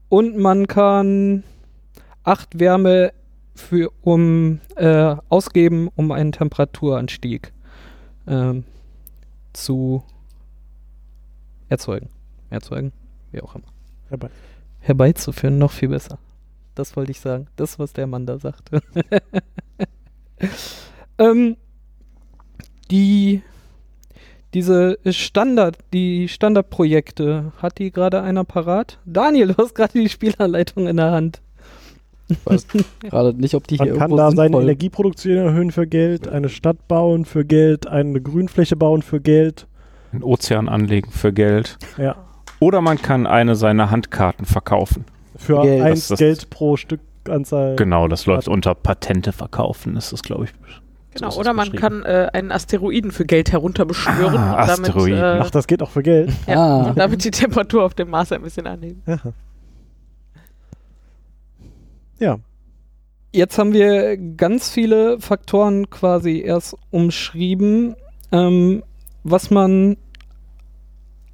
Und 0.09 0.37
man 0.37 0.69
kann 0.69 1.45
acht 2.23 2.59
Wärme 2.59 3.13
für, 3.55 3.91
um, 4.03 4.61
äh, 4.77 5.17
ausgeben, 5.29 5.89
um 5.95 6.13
einen 6.13 6.33
Temperaturanstieg 6.33 7.53
ähm, 8.27 8.65
zu 9.53 10.03
erzeugen. 11.69 12.09
Erzeugen, 12.51 12.93
wie 13.33 13.41
auch 13.41 13.55
immer. 13.55 13.67
Herbei. 14.09 14.31
Herbeizuführen, 14.81 15.59
noch 15.59 15.73
viel 15.73 15.89
besser. 15.89 16.19
Das 16.75 16.97
wollte 16.97 17.13
ich 17.13 17.21
sagen. 17.21 17.47
Das, 17.57 17.79
was 17.79 17.93
der 17.93 18.07
Mann 18.07 18.27
da 18.27 18.39
sagte. 18.39 18.83
ähm, 21.19 21.57
die 22.91 23.43
diese 24.55 24.99
Standard, 25.11 25.77
die 25.93 26.29
Standardprojekte, 26.29 27.53
hat 27.61 27.79
die 27.79 27.91
gerade 27.91 28.23
einer 28.23 28.45
parat? 28.45 28.99
Daniel, 29.05 29.49
du 29.49 29.57
hast 29.59 29.75
gerade 29.75 29.93
die 29.95 30.09
Spielanleitung 30.09 30.87
in 30.87 30.97
der 30.97 31.11
Hand. 31.11 31.41
Ich 32.29 32.39
weiß 32.47 32.67
gerade 33.03 33.35
nicht, 33.39 33.55
ob 33.55 33.67
die 33.67 33.77
hier 33.77 33.91
Man 33.91 33.99
kann 33.99 34.17
da 34.17 34.31
seine 34.31 34.57
Energieproduktion 34.59 35.37
erhöhen 35.37 35.73
für 35.73 35.87
Geld, 35.87 36.27
eine 36.29 36.49
Stadt 36.49 36.89
bauen 36.89 37.25
für 37.27 37.45
Geld, 37.45 37.87
eine 37.87 38.21
Grünfläche 38.21 38.77
bauen 38.77 39.03
für 39.03 39.21
Geld. 39.21 39.67
Einen 40.13 40.23
Ozean 40.23 40.69
anlegen 40.69 41.11
für 41.11 41.33
Geld. 41.33 41.77
Ja. 41.99 42.17
Oder 42.61 42.81
man 42.81 42.97
kann 43.03 43.27
eine 43.27 43.57
seiner 43.57 43.91
Handkarten 43.91 44.47
verkaufen. 44.47 45.05
Für 45.37 45.61
Geld. 45.63 45.83
eins 45.83 46.01
Das- 46.01 46.09
das- 46.09 46.19
Geld 46.21 46.51
pro 46.51 46.77
Stückanzahl. 46.77 47.77
Genau, 47.77 48.09
das 48.09 48.25
läuft 48.25 48.49
unter 48.49 48.75
Patente 48.75 49.33
verkaufen, 49.33 49.97
ist 49.97 50.13
das, 50.13 50.23
glaube 50.23 50.45
ich. 50.45 50.51
Genau, 51.15 51.29
ist 51.29 51.37
oder 51.37 51.53
man 51.53 51.73
kann 51.73 52.03
äh, 52.05 52.29
einen 52.33 52.51
Asteroiden 52.53 53.11
für 53.13 53.25
Geld 53.25 53.53
herunterbeschwören 53.53 54.37
Ah, 54.37 54.63
und 54.63 54.69
damit, 54.69 54.89
Asteroiden. 54.91 55.19
äh, 55.19 55.41
Ach, 55.43 55.51
das 55.51 55.67
geht 55.67 55.83
auch 55.83 55.91
für 55.91 56.03
Geld. 56.03 56.31
ja, 56.47 56.57
Ah. 56.57 56.89
und 56.91 56.99
damit 56.99 57.25
die 57.25 57.31
Temperatur 57.31 57.85
auf 57.85 57.95
dem 57.95 58.11
Mars 58.11 58.33
ein 58.33 58.43
bisschen 58.43 58.67
anheben. 58.67 59.03
Ja. 59.07 59.19
ja. 62.19 62.39
Jetzt 63.33 63.59
haben 63.59 63.73
wir 63.73 64.17
ganz 64.17 64.71
viele 64.71 65.19
Faktoren 65.21 65.91
quasi 65.91 66.41
erst 66.41 66.77
umschrieben, 66.91 67.97
ähm, 68.31 68.85
was 69.25 69.51
man 69.51 69.97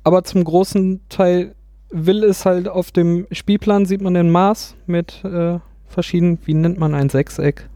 aber 0.03 0.25
zum 0.25 0.43
großen 0.45 1.01
Teil 1.11 1.55
will, 1.91 2.23
ist 2.23 2.47
halt 2.47 2.69
auf 2.69 2.91
dem 2.91 3.27
Spielplan 3.33 3.85
sieht 3.85 4.01
man 4.01 4.15
den 4.15 4.31
Mars 4.31 4.77
mit 4.87 5.23
äh, 5.25 5.59
verschiedenen, 5.89 6.39
wie 6.45 6.55
nennt 6.55 6.79
man 6.79 6.95
ein 6.95 7.11
Sechseck? 7.11 7.69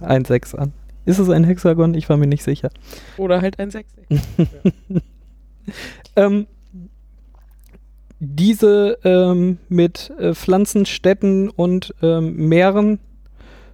Ein 0.00 0.24
Sechs 0.24 0.54
an. 0.54 0.72
Ist 1.06 1.18
es 1.18 1.30
ein 1.30 1.44
Hexagon? 1.44 1.94
Ich 1.94 2.08
war 2.08 2.16
mir 2.16 2.26
nicht 2.26 2.42
sicher. 2.42 2.70
Oder 3.16 3.40
halt 3.40 3.58
ein 3.58 3.70
Sechseck. 3.70 4.06
Ähm, 6.14 6.46
diese 8.20 8.98
ähm, 9.04 9.58
mit 9.68 10.12
äh, 10.18 10.32
Pflanzenstädten 10.32 11.50
und 11.50 11.92
ähm, 12.02 12.36
Meeren 12.48 13.00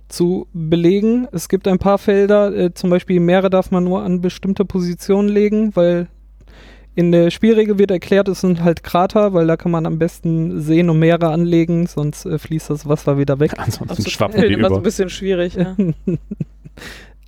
zu 0.09 0.47
belegen. 0.53 1.29
Es 1.33 1.49
gibt 1.49 1.69
ein 1.69 1.79
paar 1.79 1.99
Felder, 1.99 2.53
äh, 2.55 2.75
zum 2.75 2.91
Beispiel 2.91 3.21
Meere 3.21 3.51
darf 3.51 3.71
man 3.71 3.85
nur 3.85 4.03
an 4.03 4.21
bestimmte 4.21 4.65
Positionen 4.65 5.29
legen, 5.29 5.77
weil 5.77 6.09
in 6.95 7.13
der 7.13 7.31
Spielregel 7.31 7.79
wird 7.79 7.91
erklärt, 7.91 8.29
es 8.29 8.41
sind 8.41 8.63
halt 8.63 8.83
Krater, 8.83 9.33
weil 9.33 9.47
da 9.47 9.57
kann 9.57 9.71
man 9.71 9.87
am 9.87 9.99
besten 9.99 10.61
Seen 10.61 10.91
und 10.91 10.99
Meere 10.99 11.29
anlegen, 11.31 11.87
sonst 11.87 12.27
äh, 12.27 12.39
fließt 12.39 12.71
das 12.71 12.87
Wasser 12.89 13.19
wieder 13.19 13.39
weg. 13.41 13.53
Ansonsten 13.59 13.89
Das 13.89 13.99
ist 14.01 14.11
schwappen 14.11 14.41
die 14.41 14.49
immer 14.49 14.69
so 14.69 14.75
über. 14.75 14.81
ein 14.81 14.83
bisschen 14.83 15.09
schwierig. 15.09 15.55
Ja. 15.55 15.77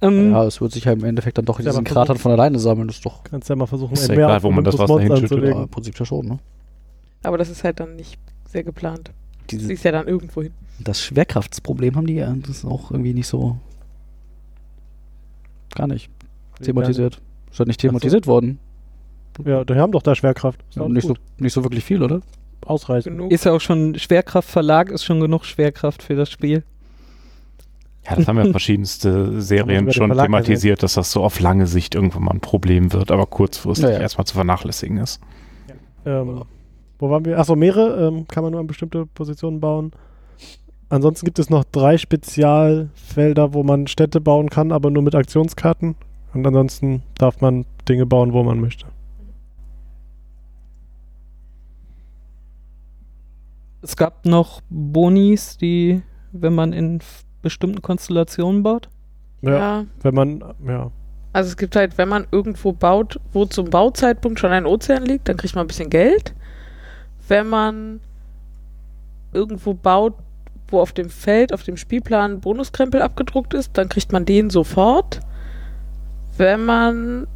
ähm, 0.03 0.31
Ja, 0.33 0.45
es 0.45 0.61
wird 0.61 0.73
sich 0.73 0.87
halt 0.87 0.99
im 1.01 1.05
Endeffekt 1.05 1.39
dann 1.39 1.45
doch 1.45 1.59
in 1.59 1.65
Ja, 1.67 1.73
diesen 1.73 1.85
Kratern 1.85 2.19
von 2.19 2.33
alleine 2.33 2.59
sammeln. 2.59 2.89
Das 2.89 2.97
ist 2.97 3.07
doch 3.07 3.23
Kannst 3.25 3.49
ja 3.49 3.57
mal 3.57 3.67
versuchen, 3.67 3.95
Ist 3.95 4.09
ja 4.09 4.15
egal, 4.15 4.43
wo 4.43 4.51
man 4.51 4.65
das 4.65 4.79
Wasser 4.79 5.01
hinschüttet. 5.01 5.45
ja, 5.45 5.63
im 5.63 5.69
Prinzip 5.69 5.99
ja 5.99 6.05
schon, 6.07 6.27
ne? 6.27 6.39
Aber 7.23 7.39
das 7.39 7.49
ist 7.49 7.65
halt 7.65 7.81
dann 7.81 7.97
nicht 7.97 8.19
sehr 8.49 8.65
geplant. 8.65 9.11
Sie 9.51 9.59
Diese, 9.59 9.73
ist 9.73 9.85
ja 9.85 9.93
dann 9.93 10.07
irgendwo 10.09 10.43
hin. 10.43 10.53
das 10.79 11.01
Schwerkraftsproblem 11.01 11.97
haben 11.97 12.07
die 12.07 12.15
ja. 12.15 12.35
Das 12.41 12.51
ist 12.59 12.65
auch 12.65 12.91
irgendwie 12.91 13.15
nicht 13.15 13.27
so. 13.27 13.57
Gar 15.75 15.89
nicht 15.89 16.11
thematisiert. 16.63 17.21
Ist 17.51 17.59
halt 17.59 17.69
nicht 17.69 17.79
Ach 17.81 17.83
so. 17.83 17.89
thematisiert 17.89 18.27
worden. 18.27 18.59
Ja, 19.45 19.65
die 19.65 19.75
haben 19.75 19.91
doch 19.93 20.03
da 20.03 20.15
Schwerkraft. 20.15 20.61
Ja, 20.77 20.89
nicht, 20.89 21.07
so, 21.07 21.15
nicht 21.39 21.53
so 21.53 21.65
wirklich 21.65 21.85
viel, 21.85 22.03
oder? 22.03 22.21
Ausreichend. 22.65 23.17
Genug. 23.17 23.33
ist 23.33 23.45
ja 23.45 23.53
auch 23.53 23.61
schon 23.61 23.99
Schwerkraftverlag, 23.99 24.91
ist 24.91 25.05
schon 25.05 25.21
genug 25.21 25.45
Schwerkraft 25.45 26.03
für 26.03 26.15
das 26.15 26.31
Spiel. 26.31 26.63
Ja, 28.09 28.17
das 28.17 28.29
haben 28.29 28.39
ja 28.39 28.45
verschiedenste 28.51 29.41
Serien 29.41 29.93
schon 29.93 30.11
thematisiert, 30.11 30.83
dass 30.83 30.95
das 30.95 31.11
so 31.11 31.23
auf 31.23 31.41
lange 31.41 31.67
Sicht 31.67 31.95
irgendwann 31.95 32.25
mal 32.25 32.33
ein 32.33 32.41
Problem 32.41 32.93
wird, 32.93 33.11
aber 33.11 33.27
kurzfristig 33.27 33.85
Ja, 33.85 33.93
ja. 33.93 34.01
erstmal 34.01 34.27
zu 34.27 34.35
vernachlässigen 34.35 34.99
ist. 34.99 35.21
Ähm, 36.07 36.43
wo 36.99 37.11
waren 37.11 37.25
wir? 37.25 37.39
Achso, 37.39 37.57
Meere 37.57 38.09
ähm, 38.09 38.29
kann 38.29 38.43
man 38.45 38.53
nur 38.53 38.61
an 38.61 38.67
bestimmte 38.67 39.07
Positionen 39.07 39.61
bauen. 39.61 39.93
Ansonsten 40.91 41.25
gibt 41.25 41.39
es 41.39 41.51
noch 41.51 41.65
drei 41.65 41.99
Spezialfelder, 41.99 43.55
wo 43.55 43.63
man 43.63 43.87
Städte 43.87 44.21
bauen 44.21 44.51
kann, 44.51 44.71
aber 44.71 44.91
nur 44.91 45.03
mit 45.03 45.15
Aktionskarten. 45.15 45.97
Und 46.35 46.47
ansonsten 46.47 47.03
darf 47.19 47.41
man 47.41 47.65
Dinge 47.89 48.07
bauen, 48.07 48.33
wo 48.33 48.43
man 48.43 48.61
möchte. 48.61 48.87
Es 53.83 53.97
gab 53.97 54.25
noch 54.25 54.63
Bonis, 54.71 55.59
die, 55.59 56.03
wenn 56.33 56.55
man 56.55 56.73
in 56.73 57.01
bestimmten 57.45 57.81
Konstellationen 57.83 58.65
baut. 58.65 58.89
Ja, 59.43 59.51
Ja. 59.59 59.85
wenn 60.03 60.15
man, 60.15 60.45
ja. 60.67 60.91
Also 61.33 61.49
es 61.51 61.57
gibt 61.57 61.77
halt, 61.77 61.97
wenn 61.99 62.09
man 62.09 62.27
irgendwo 62.33 62.73
baut, 62.73 63.21
wo 63.33 63.45
zum 63.45 63.71
Bauzeitpunkt 63.71 64.39
schon 64.41 64.51
ein 64.53 64.67
Ozean 64.67 65.05
liegt, 65.05 65.29
dann 65.29 65.37
kriegt 65.37 65.55
man 65.55 65.65
ein 65.65 65.69
bisschen 65.69 65.91
Geld. 65.91 66.35
Wenn 67.29 67.49
man 67.49 68.01
irgendwo 69.33 69.75
baut, 69.75 70.15
wo 70.69 70.81
auf 70.81 70.93
dem 70.93 71.11
Feld, 71.11 71.53
auf 71.53 71.63
dem 71.63 71.77
Spielplan 71.77 72.41
Bonuskrempel 72.41 73.03
abgedruckt 73.03 73.55
ist, 73.55 73.77
dann 73.77 73.89
kriegt 73.89 74.13
man 74.13 74.25
den 74.25 74.51
sofort. 74.51 75.21
Wenn 76.37 76.65
man 76.65 77.27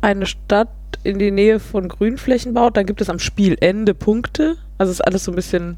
eine 0.00 0.26
Stadt 0.26 0.68
in 1.04 1.18
die 1.18 1.30
Nähe 1.30 1.60
von 1.60 1.88
Grünflächen 1.88 2.54
baut, 2.54 2.76
dann 2.76 2.86
gibt 2.86 3.00
es 3.00 3.08
am 3.08 3.18
Spielende 3.18 3.94
Punkte. 3.94 4.56
Also 4.78 4.90
es 4.90 4.98
ist 5.00 5.06
alles 5.06 5.24
so 5.24 5.32
ein 5.32 5.36
bisschen, 5.36 5.76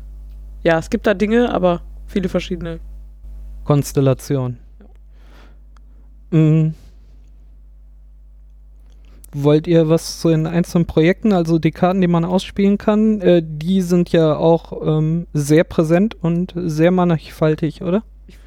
ja, 0.63 0.79
es 0.79 0.91
gibt 0.91 1.07
da 1.07 1.15
Dinge, 1.15 1.53
aber 1.53 1.83
viele 2.07 2.29
verschiedene. 2.29 2.81
Konstellation. 3.65 4.59
Mm. 6.31 6.71
Wollt 9.37 9.67
ihr 9.67 9.89
was 9.89 10.21
zu 10.21 10.29
den 10.29 10.47
einzelnen 10.47 10.87
Projekten, 10.87 11.33
also 11.33 11.59
die 11.59 11.73
Karten, 11.73 12.01
die 12.01 12.07
man 12.07 12.25
ausspielen 12.25 12.79
kann, 12.79 13.21
äh, 13.21 13.43
die 13.45 13.81
sind 13.81 14.13
ja 14.13 14.37
auch 14.37 14.81
ähm, 14.87 15.27
sehr 15.33 15.65
präsent 15.65 16.17
und 16.23 16.55
sehr 16.55 16.93
mannigfaltig, 16.93 17.83
oder? 17.83 18.05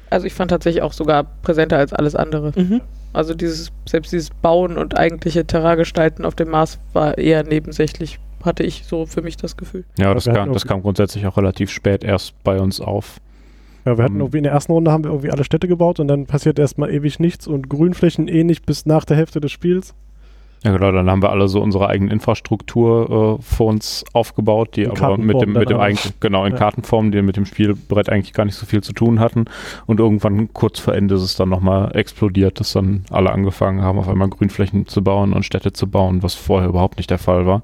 Also 0.08 0.26
ich 0.26 0.32
fand 0.32 0.50
tatsächlich 0.50 0.82
auch 0.82 0.94
sogar 0.94 1.24
präsenter 1.42 1.76
als 1.76 1.92
alles 1.92 2.14
andere. 2.14 2.52
Mhm. 2.56 2.80
Also 3.12 3.34
dieses, 3.34 3.70
selbst 3.86 4.12
dieses 4.12 4.30
Bauen 4.30 4.78
und 4.78 4.96
eigentliche 4.96 5.46
Terragestalten 5.46 6.24
auf 6.24 6.34
dem 6.34 6.50
Mars 6.50 6.78
war 6.92 7.18
eher 7.18 7.42
nebensächlich, 7.42 8.18
hatte 8.42 8.62
ich 8.62 8.84
so 8.86 9.04
für 9.04 9.20
mich 9.22 9.36
das 9.36 9.56
Gefühl. 9.56 9.84
Ja, 9.98 10.14
das 10.14 10.24
kam, 10.24 10.52
das 10.52 10.66
kam 10.66 10.82
grundsätzlich 10.82 11.26
auch 11.26 11.36
relativ 11.36 11.70
spät 11.70 12.04
erst 12.04 12.42
bei 12.44 12.58
uns 12.58 12.80
auf. 12.80 13.20
Ja, 13.88 13.96
wir 13.96 14.04
hatten 14.04 14.16
Ähm. 14.16 14.20
irgendwie 14.20 14.38
in 14.38 14.44
der 14.44 14.52
ersten 14.52 14.72
Runde 14.72 14.90
haben 14.92 15.04
wir 15.04 15.10
irgendwie 15.10 15.30
alle 15.30 15.44
Städte 15.44 15.66
gebaut 15.66 15.98
und 15.98 16.08
dann 16.08 16.26
passiert 16.26 16.58
erstmal 16.58 16.90
ewig 16.92 17.18
nichts 17.20 17.46
und 17.46 17.70
Grünflächen 17.70 18.28
eh 18.28 18.44
nicht 18.44 18.66
bis 18.66 18.84
nach 18.86 19.04
der 19.06 19.16
Hälfte 19.16 19.40
des 19.40 19.50
Spiels. 19.50 19.94
Ja 20.64 20.72
genau, 20.72 20.90
dann 20.90 21.08
haben 21.08 21.22
wir 21.22 21.30
alle 21.30 21.46
so 21.46 21.62
unsere 21.62 21.86
eigene 21.88 22.12
Infrastruktur 22.12 23.38
äh, 23.38 23.42
vor 23.42 23.68
uns 23.68 24.04
aufgebaut, 24.12 24.74
die 24.74 24.82
In 24.82 24.90
aber 24.90 25.16
mit 25.16 25.40
dem, 25.40 25.52
mit 25.52 25.70
dem 25.70 25.76
aber. 25.76 25.84
eigentlichen, 25.84 26.14
genau, 26.18 26.44
in 26.44 26.52
Ja. 26.52 26.58
Kartenform, 26.58 27.12
die 27.12 27.22
mit 27.22 27.36
dem 27.36 27.46
Spielbrett 27.46 28.08
eigentlich 28.10 28.32
gar 28.32 28.44
nicht 28.44 28.56
so 28.56 28.66
viel 28.66 28.82
zu 28.82 28.92
tun 28.92 29.20
hatten. 29.20 29.44
Und 29.86 30.00
irgendwann 30.00 30.52
kurz 30.52 30.80
vor 30.80 30.94
Ende 30.96 31.14
ist 31.14 31.22
es 31.22 31.36
dann 31.36 31.48
nochmal 31.48 31.94
explodiert, 31.96 32.58
dass 32.58 32.72
dann 32.72 33.04
alle 33.10 33.30
angefangen 33.30 33.82
haben, 33.82 34.00
auf 34.00 34.08
einmal 34.08 34.28
Grünflächen 34.28 34.88
zu 34.88 35.02
bauen 35.04 35.32
und 35.32 35.44
Städte 35.44 35.72
zu 35.72 35.86
bauen, 35.88 36.24
was 36.24 36.34
vorher 36.34 36.68
überhaupt 36.68 36.96
nicht 36.98 37.10
der 37.10 37.18
Fall 37.18 37.46
war. 37.46 37.62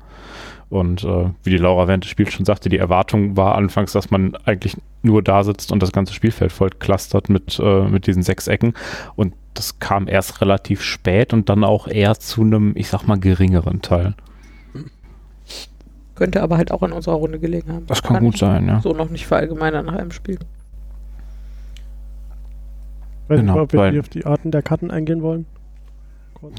Und 0.71 1.05
äh, 1.05 1.31
wie 1.43 1.51
die 1.51 1.59
Laura 1.59 1.87
während 1.89 2.05
des 2.05 2.11
Spiels 2.11 2.33
schon 2.33 2.45
sagte, 2.45 2.69
die 2.69 2.79
Erwartung 2.79 3.37
war 3.37 3.55
anfangs, 3.55 3.93
dass 3.93 4.11
man 4.11 4.35
eigentlich 4.45 4.77
nur 5.03 5.23
da 5.23 5.45
sitzt 5.45 5.71
und 5.73 5.83
das 5.83 5.93
ganze 5.93 6.15
Spielfeld 6.15 6.53
voll 6.53 6.71
clustert 6.71 7.29
mit, 7.29 7.61
äh, 7.63 7.83
mit 7.89 8.07
diesen 8.07 8.23
sechs 8.23 8.49
Ecken. 8.49 8.75
Und 9.15 9.35
das 9.55 9.79
kam 9.79 10.09
erst 10.09 10.41
relativ 10.41 10.83
spät 10.83 11.33
und 11.33 11.49
dann 11.49 11.65
auch 11.65 11.87
eher 11.87 12.19
zu 12.19 12.43
einem, 12.43 12.73
ich 12.77 12.89
sag 12.89 13.07
mal, 13.07 13.19
geringeren 13.19 13.83
Teil. 13.83 14.15
Könnte 16.15 16.43
aber 16.43 16.57
halt 16.57 16.71
auch 16.71 16.83
in 16.83 16.93
unserer 16.93 17.17
Runde 17.17 17.39
gelegen 17.39 17.73
haben. 17.73 17.87
Das 17.87 18.03
kann 18.03 18.23
gut 18.23 18.35
ich 18.35 18.41
sein, 18.41 18.67
ja. 18.69 18.81
So 18.81 18.93
noch 18.93 19.11
nicht 19.11 19.27
verallgemeinern 19.27 19.87
nach 19.87 19.95
einem 19.95 20.13
Spiel. 20.13 20.39
Weiß 23.29 23.41
Genau, 23.41 23.55
nicht, 23.55 23.63
ob 23.63 23.73
wir 23.73 23.91
die 23.91 24.01
auf 24.01 24.09
die 24.09 24.25
Arten 24.25 24.51
der 24.51 24.63
Karten 24.63 24.91
eingehen 24.91 25.23
wollen. 25.23 25.47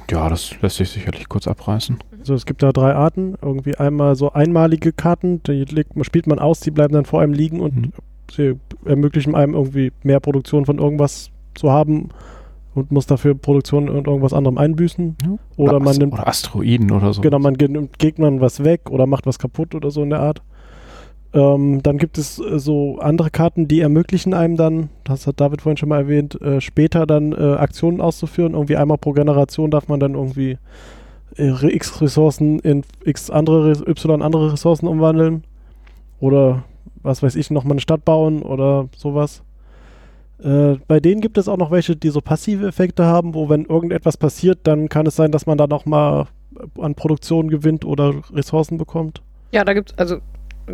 Ja, 0.10 0.30
das 0.30 0.60
lässt 0.62 0.78
sich 0.78 0.90
sicherlich 0.90 1.28
kurz 1.30 1.48
abreißen. 1.48 1.98
Also 2.20 2.34
es 2.34 2.46
gibt 2.46 2.64
da 2.64 2.72
drei 2.72 2.94
Arten. 2.96 3.36
Irgendwie 3.42 3.76
einmal 3.76 4.16
so 4.16 4.32
einmalige 4.34 4.92
Karten, 4.94 5.42
die 5.44 5.64
legt, 5.66 5.96
man- 5.96 6.04
spielt 6.06 6.28
man 6.28 6.40
aus, 6.40 6.60
die 6.60 6.72
bleiben 6.72 6.94
dann 6.94 7.06
vor 7.06 7.22
einem 7.22 7.34
liegen 7.34 7.60
und 7.60 7.76
Mhm. 7.76 7.92
sie 8.32 8.54
ermöglichen 8.86 9.36
einem 9.36 9.54
irgendwie 9.54 9.92
mehr 10.04 10.20
Produktion 10.20 10.66
von 10.66 10.80
irgendwas 10.80 11.30
zu 11.54 11.72
haben 11.72 12.10
und 12.74 12.92
muss 12.92 13.06
dafür 13.06 13.36
Produktion 13.36 13.88
und 13.90 14.08
irgendwas 14.08 14.34
anderem 14.34 14.58
einbüßen. 14.58 15.16
Ja. 15.24 15.38
Oder 15.58 15.80
man 15.80 15.90
Ast- 15.90 16.00
nimmt- 16.00 16.14
oder 16.14 16.28
Asteroiden 16.28 16.92
oder 16.92 17.14
so. 17.14 17.22
Genau, 17.22 17.40
man 17.40 17.54
nimmt 17.54 17.98
Gegnern 18.00 18.42
was 18.42 18.64
weg 18.64 18.90
oder 18.90 19.06
macht 19.08 19.26
was 19.26 19.40
kaputt 19.40 19.76
oder 19.76 19.92
so 19.92 20.04
in 20.04 20.10
der 20.10 20.20
Art. 20.20 20.42
Ähm, 21.36 21.84
dann 21.84 21.98
gibt 21.98 22.18
es 22.18 22.40
äh, 22.40 22.58
so 22.60 22.98
andere 23.00 23.30
Karten, 23.30 23.68
die 23.68 23.82
ermöglichen 23.82 24.34
einem 24.34 24.56
dann, 24.56 24.90
das 25.04 25.28
hat 25.28 25.42
David 25.42 25.62
vorhin 25.62 25.76
schon 25.76 25.90
mal 25.90 26.04
erwähnt, 26.04 26.42
äh, 26.42 26.62
später 26.62 27.06
dann 27.06 27.34
äh, 27.34 27.56
Aktionen 27.56 28.00
auszuführen. 28.00 28.54
Irgendwie 28.54 28.78
einmal 28.78 28.98
pro 28.98 29.12
Generation 29.12 29.70
darf 29.70 29.90
man 29.90 30.00
dann 30.00 30.16
irgendwie 30.16 30.58
äh, 31.38 31.76
x 31.76 32.02
Ressourcen 32.02 32.60
in 32.60 32.84
x 33.04 33.30
andere, 33.30 33.72
y 33.72 34.22
andere 34.22 34.54
Ressourcen 34.54 34.88
umwandeln. 34.88 35.44
Oder 36.22 36.64
was 37.04 37.22
weiß 37.22 37.36
ich, 37.36 37.52
nochmal 37.52 37.74
eine 37.74 37.82
Stadt 37.82 38.06
bauen 38.06 38.42
oder 38.42 38.88
sowas. 38.96 39.44
Äh, 40.42 40.76
bei 40.88 41.02
denen 41.02 41.20
gibt 41.20 41.38
es 41.38 41.50
auch 41.50 41.58
noch 41.58 41.70
welche, 41.70 41.98
die 41.98 42.10
so 42.10 42.22
passive 42.22 42.66
Effekte 42.66 43.04
haben, 43.04 43.34
wo 43.34 43.50
wenn 43.50 43.66
irgendetwas 43.66 44.16
passiert, 44.16 44.60
dann 44.64 44.88
kann 44.88 45.06
es 45.06 45.18
sein, 45.18 45.34
dass 45.34 45.46
man 45.46 45.58
da 45.58 45.68
noch 45.68 45.86
mal 45.86 46.28
an 46.80 46.96
Produktion 46.96 47.50
gewinnt 47.50 47.84
oder 47.84 48.14
Ressourcen 48.34 48.78
bekommt. 48.78 49.22
Ja, 49.52 49.66
da 49.66 49.74
gibt 49.74 49.92
es 49.92 49.98
also 49.98 50.20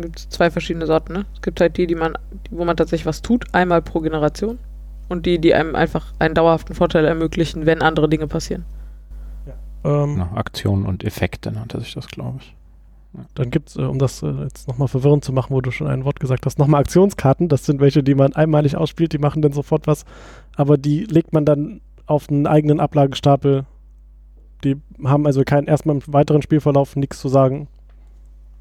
gibt's 0.00 0.28
zwei 0.28 0.50
verschiedene 0.50 0.86
Sorten. 0.86 1.12
Ne? 1.12 1.26
Es 1.34 1.42
gibt 1.42 1.60
halt 1.60 1.76
die, 1.76 1.86
die 1.86 1.94
man, 1.94 2.14
wo 2.50 2.64
man 2.64 2.76
tatsächlich 2.76 3.06
was 3.06 3.22
tut, 3.22 3.44
einmal 3.52 3.82
pro 3.82 4.00
Generation. 4.00 4.58
Und 5.08 5.26
die, 5.26 5.38
die 5.38 5.54
einem 5.54 5.74
einfach 5.74 6.12
einen 6.18 6.34
dauerhaften 6.34 6.74
Vorteil 6.74 7.04
ermöglichen, 7.04 7.66
wenn 7.66 7.82
andere 7.82 8.08
Dinge 8.08 8.26
passieren. 8.26 8.64
Ähm, 9.84 10.14
Na, 10.18 10.32
Aktionen 10.36 10.86
und 10.86 11.04
Effekte 11.04 11.52
nannte 11.52 11.80
sich 11.80 11.94
das, 11.94 12.06
glaube 12.06 12.38
ich. 12.40 12.56
Dann 13.34 13.50
gibt 13.50 13.70
es, 13.70 13.76
äh, 13.76 13.82
um 13.82 13.98
das 13.98 14.22
äh, 14.22 14.30
jetzt 14.42 14.68
nochmal 14.68 14.88
verwirrend 14.88 15.24
zu 15.24 15.32
machen, 15.32 15.54
wo 15.54 15.60
du 15.60 15.70
schon 15.70 15.86
ein 15.86 16.04
Wort 16.04 16.20
gesagt 16.20 16.46
hast, 16.46 16.58
nochmal 16.58 16.80
Aktionskarten. 16.80 17.48
Das 17.48 17.66
sind 17.66 17.80
welche, 17.80 18.02
die 18.02 18.14
man 18.14 18.34
einmalig 18.34 18.76
ausspielt, 18.76 19.12
die 19.12 19.18
machen 19.18 19.42
dann 19.42 19.52
sofort 19.52 19.86
was. 19.86 20.04
Aber 20.56 20.78
die 20.78 21.04
legt 21.04 21.32
man 21.32 21.44
dann 21.44 21.80
auf 22.06 22.30
einen 22.30 22.46
eigenen 22.46 22.80
Ablagestapel. 22.80 23.66
Die 24.64 24.76
haben 25.04 25.26
also 25.26 25.42
kein, 25.44 25.66
erstmal 25.66 25.96
im 25.96 26.02
weiteren 26.06 26.42
Spielverlauf 26.42 26.96
nichts 26.96 27.20
zu 27.20 27.28
sagen. 27.28 27.68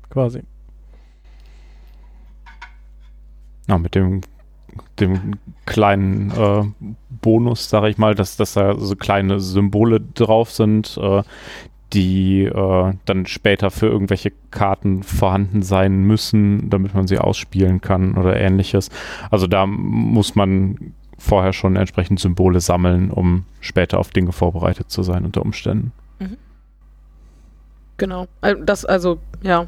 Quasi. 0.09 0.41
Ja, 3.71 3.77
mit 3.77 3.95
dem, 3.95 4.19
dem 4.99 5.37
kleinen 5.65 6.31
äh, 6.31 6.63
Bonus, 7.21 7.69
sage 7.69 7.87
ich 7.87 7.97
mal, 7.97 8.15
dass, 8.15 8.35
dass 8.35 8.51
da 8.51 8.77
so 8.77 8.97
kleine 8.97 9.39
Symbole 9.39 10.01
drauf 10.01 10.51
sind, 10.51 10.99
äh, 11.01 11.23
die 11.93 12.43
äh, 12.43 12.93
dann 13.05 13.25
später 13.27 13.71
für 13.71 13.85
irgendwelche 13.85 14.33
Karten 14.51 15.03
vorhanden 15.03 15.61
sein 15.61 16.03
müssen, 16.03 16.69
damit 16.69 16.93
man 16.93 17.07
sie 17.07 17.17
ausspielen 17.17 17.79
kann 17.79 18.17
oder 18.17 18.35
ähnliches. 18.35 18.89
Also 19.29 19.47
da 19.47 19.65
muss 19.65 20.35
man 20.35 20.93
vorher 21.17 21.53
schon 21.53 21.77
entsprechend 21.77 22.19
Symbole 22.19 22.59
sammeln, 22.59 23.09
um 23.09 23.45
später 23.61 23.99
auf 23.99 24.09
Dinge 24.09 24.33
vorbereitet 24.33 24.91
zu 24.91 25.01
sein 25.01 25.23
unter 25.23 25.43
Umständen. 25.43 25.93
Genau. 27.95 28.27
Also 28.41 28.63
Das, 28.65 28.83
also, 28.83 29.19
ja. 29.43 29.67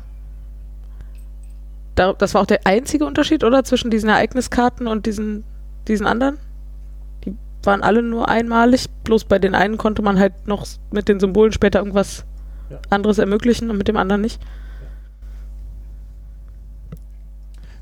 Da, 1.96 2.14
das 2.14 2.34
war 2.34 2.42
auch 2.42 2.48
der 2.48 2.66
einzige 2.66 3.06
Unterschied, 3.06 3.44
oder? 3.44 3.64
Zwischen 3.64 3.92
diesen 3.92 4.10
Ereigniskarten 4.10 4.88
und 4.88 5.06
diesen, 5.06 5.44
diesen 5.88 6.08
anderen? 6.08 6.38
Die 7.24 7.36
waren 7.64 7.84
alle 7.84 8.02
nur 8.02 8.30
einmalig, 8.30 8.88
bloß 9.04 9.26
bei 9.26 9.40
den 9.40 9.54
einen 9.56 9.78
konnte 9.78 10.02
man 10.02 10.18
halt 10.20 10.48
noch 10.48 10.66
mit 10.92 11.08
den 11.08 11.20
Symbolen 11.20 11.52
später 11.52 11.80
irgendwas 11.80 12.26
Ja. 12.70 12.80
anderes 12.90 13.20
ermöglichen 13.20 13.70
und 13.70 13.78
mit 13.78 13.88
dem 13.88 13.98
anderen 13.98 14.22
nicht. 14.22 14.42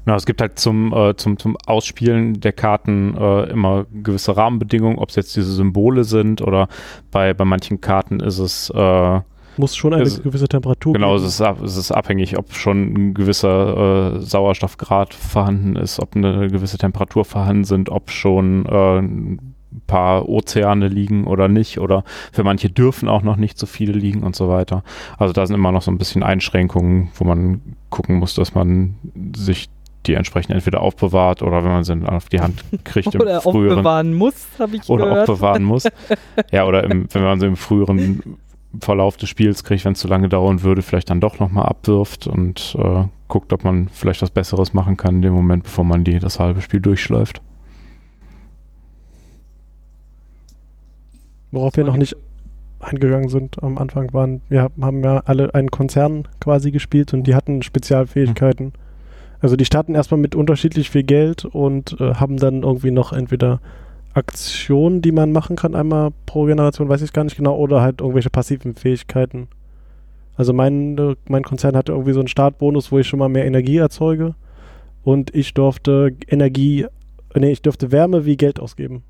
Ja, 0.08 0.16
es 0.16 0.26
gibt 0.26 0.42
halt 0.42 0.58
zum, 0.58 0.92
äh, 0.94 1.16
zum, 1.16 1.38
zum 1.38 1.56
Ausspielen 1.68 2.40
der 2.40 2.54
Karten 2.54 3.16
äh, 3.16 3.44
immer 3.52 3.86
gewisse 3.92 4.36
Rahmenbedingungen, 4.36 4.98
ob 4.98 5.10
es 5.10 5.16
jetzt 5.16 5.36
diese 5.36 5.54
Symbole 5.54 6.04
sind 6.06 6.42
oder 6.42 6.68
bei, 7.12 7.34
bei 7.36 7.46
manchen 7.46 7.82
Karten 7.82 8.20
ist 8.20 8.40
es 8.40 8.72
äh, 8.72 9.20
Muss 9.62 9.76
schon 9.76 9.94
eine 9.94 10.04
Es- 10.04 10.22
gewisse 10.22 10.48
Temperatur 10.48 10.94
Genau, 10.94 11.16
es 11.16 11.24
ist, 11.24 11.40
es 11.40 11.78
ist 11.78 11.92
abhängig, 11.92 12.38
ob 12.38 12.54
schon 12.54 12.94
ein 12.94 13.14
gewisser 13.14 14.16
äh, 14.16 14.20
Sauerstoffgrad 14.20 15.14
vorhanden 15.14 15.76
ist, 15.76 16.00
ob 16.02 16.16
eine 16.16 16.48
gewisse 16.50 16.78
Temperatur 16.78 17.24
vorhanden 17.26 17.64
sind, 17.64 17.90
ob 17.90 18.10
schon 18.12 18.66
äh, 18.66 18.98
ein 19.00 19.54
paar 19.88 20.28
Ozeane 20.28 20.88
liegen 20.88 21.26
oder 21.28 21.48
nicht. 21.48 21.80
Oder 21.80 22.04
für 22.34 22.44
manche 22.44 22.70
dürfen 22.70 23.08
auch 23.08 23.22
noch 23.22 23.38
nicht 23.38 23.58
so 23.58 23.66
viele 23.68 23.94
liegen 23.94 24.24
und 24.24 24.36
so 24.36 24.50
weiter. 24.50 24.84
Also 25.18 25.32
da 25.34 25.46
sind 25.46 25.56
immer 25.56 25.72
noch 25.72 25.82
so 25.84 25.92
ein 25.92 25.98
bisschen 25.98 26.24
Einschränkungen, 26.24 27.10
wo 27.16 27.24
man 27.24 27.62
gucken 27.90 28.16
muss, 28.18 28.34
dass 28.34 28.54
man 28.56 28.96
sich 29.36 29.70
die 30.08 30.16
entsprechend 30.16 30.56
entweder 30.56 30.82
aufbewahrt 30.82 31.44
oder 31.44 31.64
wenn 31.64 31.72
man 31.72 31.84
sie 31.84 31.94
dann 31.94 32.08
auf 32.10 32.28
die 32.28 32.40
Hand 32.42 32.64
kriegt 32.84 33.14
im 33.14 33.22
Oder 33.22 33.40
früheren 33.42 33.78
aufbewahren 33.78 34.14
muss, 34.16 34.48
habe 34.58 34.76
ich 34.76 34.90
oder 34.90 35.06
gehört. 35.06 35.30
aufbewahren 35.30 35.64
muss. 35.64 35.88
ja, 36.52 36.66
oder 36.66 36.84
im, 36.86 37.06
wenn 37.14 37.22
man 37.24 37.40
sie 37.40 37.46
im 37.46 37.56
früheren 37.56 38.24
Verlauf 38.80 39.18
des 39.18 39.30
Spiels 39.30 39.64
kriegt, 39.64 39.84
wenn 39.86 39.94
es 39.94 40.00
zu 40.00 40.08
lange 40.08 40.30
dauern 40.30 40.64
würde, 40.64 40.82
vielleicht 40.82 41.10
dann 41.10 41.20
doch 41.20 41.40
nochmal 41.40 41.66
abwirft 41.66 42.28
und 42.28 42.76
äh, 42.80 43.04
guckt, 43.28 43.52
ob 43.54 43.64
man 43.64 43.90
vielleicht 43.90 44.22
was 44.22 44.30
Besseres 44.30 44.74
machen 44.74 44.98
kann 44.98 45.16
in 45.16 45.22
dem 45.22 45.34
Moment, 45.34 45.64
bevor 45.64 45.84
man 45.84 46.04
die 46.04 46.20
das 46.20 46.40
halbe 46.40 46.62
Spiel 46.62 46.80
durchschleift. 46.80 47.42
Worauf 51.52 51.76
wir 51.76 51.84
noch 51.84 51.98
nicht 51.98 52.16
eingegangen 52.80 53.30
sind 53.30 53.62
am 53.62 53.78
Anfang 53.78 54.14
waren, 54.14 54.42
wir 54.50 54.70
haben 54.80 55.04
ja 55.04 55.22
alle 55.26 55.54
einen 55.54 55.70
Konzern 55.70 56.28
quasi 56.40 56.72
gespielt 56.72 57.14
und 57.14 57.24
die 57.24 57.36
hatten 57.36 57.62
Spezialfähigkeiten. 57.62 58.74
Also 59.42 59.56
die 59.56 59.66
starten 59.66 59.96
erstmal 59.96 60.20
mit 60.20 60.36
unterschiedlich 60.36 60.90
viel 60.90 61.04
Geld 61.04 61.46
und 61.46 62.00
äh, 62.00 62.16
haben 62.16 62.38
dann 62.38 62.64
irgendwie 62.64 62.92
noch 62.92 63.12
entweder 63.12 63.60
Aktionen, 64.14 65.02
die 65.02 65.12
man 65.12 65.32
machen 65.32 65.56
kann, 65.56 65.76
einmal 65.76 66.12
pro 66.26 66.46
Generation, 66.46 66.90
weiß 66.90 67.02
ich 67.02 67.14
gar 67.14 67.24
nicht 67.24 67.38
genau, 67.38 67.56
oder 67.56 67.82
halt 67.82 68.02
irgendwelche 68.02 68.30
passiven 68.30 68.76
Fähigkeiten. 68.76 69.48
Also 70.36 70.54
mein, 70.54 70.98
äh, 70.98 71.16
mein 71.28 71.44
Konzern 71.44 71.76
hatte 71.76 71.92
irgendwie 71.92 72.14
so 72.14 72.20
einen 72.20 72.28
Startbonus, 72.28 72.92
wo 72.92 73.00
ich 73.00 73.08
schon 73.08 73.20
mal 73.20 73.30
mehr 73.30 73.46
Energie 73.46 73.78
erzeuge 73.78 74.36
und 75.04 75.34
ich 75.36 75.54
durfte 75.54 76.16
Energie, 76.28 76.86
nee, 77.36 77.52
ich 77.52 77.62
durfte 77.62 77.92
Wärme 77.92 78.26
wie 78.26 78.38
Geld 78.38 78.60
ausgeben. 78.60 79.04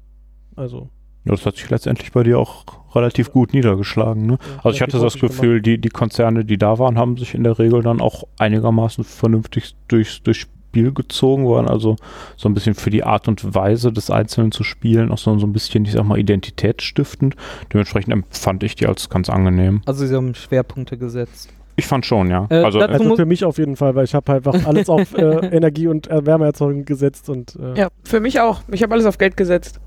Also 0.56 0.90
Ja, 1.26 1.32
das 1.32 1.46
hat 1.46 1.56
sich 1.56 1.70
letztendlich 1.70 2.12
bei 2.12 2.24
dir 2.24 2.40
auch 2.40 2.66
relativ 2.96 3.32
gut 3.32 3.54
niedergeschlagen. 3.54 4.26
Ne? 4.26 4.38
Also 4.58 4.72
ich 4.76 4.82
hatte 4.82 5.00
das 5.00 5.20
Gefühl, 5.20 5.62
die, 5.62 5.78
die 5.78 5.90
Konzerne, 5.90 6.46
die 6.46 6.58
da 6.58 6.78
waren, 6.80 6.98
haben 6.98 7.18
sich 7.18 7.34
in 7.34 7.44
der 7.44 7.58
Regel 7.60 7.82
dann 7.82 8.02
auch 8.02 8.26
einigermaßen 8.38 9.04
vernünftig 9.04 9.76
durchs, 9.88 10.22
durchs 10.24 10.48
Spiel 10.72 10.94
gezogen, 10.94 11.50
waren 11.50 11.68
also 11.68 11.98
so 12.38 12.48
ein 12.48 12.54
bisschen 12.54 12.76
für 12.76 12.90
die 12.90 13.04
Art 13.04 13.28
und 13.28 13.54
Weise 13.54 13.92
des 13.92 14.10
Einzelnen 14.10 14.54
zu 14.54 14.64
spielen, 14.64 15.12
auch 15.12 15.18
so, 15.18 15.38
so 15.38 15.46
ein 15.46 15.52
bisschen, 15.52 15.84
ich 15.84 15.92
sag 15.92 16.06
mal, 16.06 16.18
identitätsstiftend. 16.18 17.36
Dementsprechend 17.74 18.14
empfand 18.14 18.64
ich 18.64 18.76
die 18.76 18.88
als 18.88 19.10
ganz 19.10 19.30
angenehm. 19.30 19.82
Also 19.86 20.06
sie 20.06 20.16
haben 20.16 20.34
Schwerpunkte 20.34 20.98
gesetzt. 20.98 21.50
Ich 21.76 21.88
fand 21.88 22.06
schon, 22.06 22.30
ja. 22.30 22.48
Äh, 22.50 22.64
also 22.64 22.80
dazu- 22.80 22.94
Also 22.94 23.16
für 23.18 23.26
mich 23.26 23.44
auf 23.44 23.58
jeden 23.58 23.76
Fall, 23.76 23.96
weil 23.96 24.06
ich 24.06 24.16
habe 24.16 24.32
halt 24.32 24.48
einfach 24.48 24.66
alles 24.66 24.88
auf 24.88 25.14
äh, 25.18 25.22
Energie 25.56 25.88
und 25.88 26.10
äh, 26.10 26.26
Wärmeerzeugung 26.26 26.86
gesetzt 26.86 27.30
und 27.30 27.58
äh, 27.62 27.78
Ja, 27.78 27.90
für 28.06 28.22
mich 28.22 28.40
auch. 28.40 28.62
Ich 28.72 28.82
habe 28.82 28.94
alles 28.94 29.06
auf 29.06 29.18
Geld 29.18 29.36
gesetzt. 29.36 29.82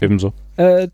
ebenso. 0.00 0.32
Äh, 0.56 0.86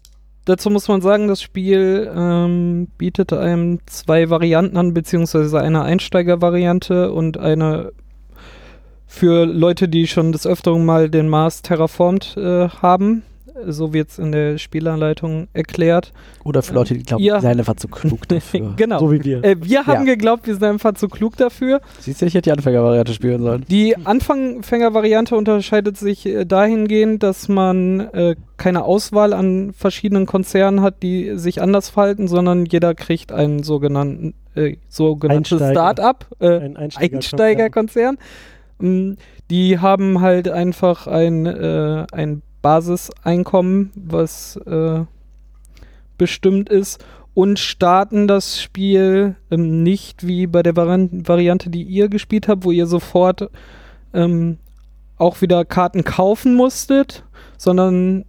dazu 0.47 0.71
muss 0.71 0.89
man 0.89 1.03
sagen, 1.03 1.29
das 1.29 1.43
Spiel 1.43 2.11
ähm, 2.17 2.89
bietet 2.97 3.35
einem 3.35 3.81
zwei 3.85 4.31
Varianten 4.31 4.79
an, 4.79 4.95
beziehungsweise 4.95 5.61
eine 5.61 5.83
Einsteigervariante 5.83 7.13
und 7.13 7.37
eine 7.37 7.93
für 9.09 9.45
Leute, 9.47 9.89
die 9.89 10.07
schon 10.07 10.31
des 10.33 10.47
Öfteren 10.47 10.85
mal 10.85 11.09
den 11.11 11.29
Mars 11.29 11.63
terraformt 11.63 12.37
äh, 12.37 12.69
haben. 12.69 13.23
So 13.67 13.93
wird 13.93 14.11
es 14.11 14.21
in 14.21 14.31
der 14.31 14.57
Spielanleitung 14.57 15.49
erklärt. 15.53 16.13
Oder 16.45 16.63
für 16.63 16.75
Leute, 16.75 16.95
die 16.95 17.03
glauben, 17.03 17.25
Ja. 17.25 17.39
die 17.39 17.43
seien 17.43 17.59
einfach 17.59 17.75
zu 17.75 17.89
klug 17.89 18.29
dafür. 18.29 18.75
genau. 18.77 19.01
so 19.01 19.11
wie 19.11 19.25
wir. 19.25 19.43
äh, 19.43 19.57
wir 19.61 19.85
haben 19.87 20.07
Ja. 20.07 20.15
geglaubt, 20.15 20.47
wir 20.47 20.55
sind 20.55 20.63
einfach 20.63 20.95
zu 20.95 21.09
klug 21.09 21.37
dafür. 21.37 21.81
Siehst 21.99 22.23
du, 22.23 22.27
ich 22.27 22.35
hätte 22.35 22.43
die 22.43 22.53
Anfängervariante 22.53 23.13
spielen 23.15 23.43
sollen. 23.43 23.65
Die 23.69 23.97
Anfängervariante 23.97 25.35
unterscheidet 25.37 25.97
sich 25.97 26.25
äh, 26.27 26.45
dahingehend, 26.45 27.25
dass 27.25 27.49
man 27.49 28.01
äh, 28.13 28.37
keine 28.59 28.85
Auswahl 28.85 29.33
an 29.33 29.73
verschiedenen 29.73 30.27
Konzernen 30.27 30.81
hat, 30.81 31.03
die 31.03 31.37
sich 31.37 31.61
anders 31.61 31.89
verhalten, 31.91 32.29
sondern 32.29 32.65
jeder 32.65 32.95
kriegt 32.95 33.33
einen 33.33 33.65
sogenannten 33.65 34.35
äh, 34.55 34.77
sogenanntes 34.89 35.53
Einsteiger. 35.61 35.73
Start-up, 35.73 36.27
äh, 36.39 36.47
Ein 36.61 36.77
Einsteiger 36.77 37.17
Einsteigerkonzern. 37.17 38.15
Mm, 38.15 38.19
Die 38.81 39.79
haben 39.79 40.21
halt 40.21 40.49
einfach 40.49 41.07
ein, 41.07 41.47
äh, 41.47 42.07
ein 42.13 42.43
Basiseinkommen, 42.63 43.91
was 43.95 44.57
äh, 44.67 45.05
bestimmt 46.17 46.69
ist 46.69 47.05
und 47.35 47.61
starten 47.61 48.27
das 48.27 48.61
Spiel 48.61 49.37
ähm, 49.51 49.85
nicht 49.85 50.27
wie 50.27 50.49
bei 50.49 50.63
der 50.65 50.75
Varian 50.75 51.27
Variante, 51.27 51.71
die 51.71 51.85
ihr 51.85 52.09
gespielt 52.09 52.49
habt, 52.49 52.65
wo 52.65 52.73
ihr 52.73 52.87
sofort 52.87 53.49
ähm, 54.13 54.59
auch 55.19 55.41
wieder 55.41 55.65
Karten 55.65 56.03
kaufen 56.03 56.57
musstet, 56.57 57.25
sondern 57.57 58.25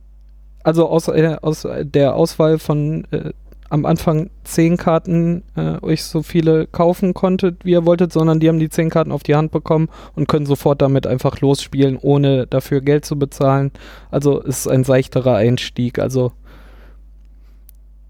also 0.64 0.88
aus, 0.88 1.08
äh, 1.08 1.38
aus 1.42 1.68
der 1.82 2.16
Auswahl 2.16 2.60
von 2.60 3.06
äh, 3.12 3.32
am 3.70 3.86
Anfang 3.86 4.30
zehn 4.44 4.78
Karten 4.78 5.44
äh, 5.56 5.78
euch 5.82 6.04
so 6.04 6.24
viele 6.24 6.68
kaufen 6.68 7.14
konntet, 7.14 7.64
wie 7.66 7.72
ihr 7.72 7.86
wolltet, 7.86 8.12
sondern 8.12 8.40
die 8.40 8.50
haben 8.50 8.60
die 8.60 8.70
zehn 8.70 8.90
Karten 8.90 9.12
auf 9.12 9.24
die 9.24 9.36
Hand 9.36 9.52
bekommen 9.52 9.90
und 10.16 10.28
können 10.28 10.46
sofort 10.46 10.82
damit 10.82 11.06
einfach 11.06 11.40
losspielen, 11.42 11.98
ohne 11.98 12.48
dafür 12.48 12.82
Geld 12.82 13.06
zu 13.06 13.18
bezahlen. 13.18 13.72
Also 14.12 14.42
es 14.42 14.60
ist 14.60 14.68
ein 14.68 14.84
seichterer 14.84 15.36
Einstieg. 15.36 16.00
Also 16.00 16.32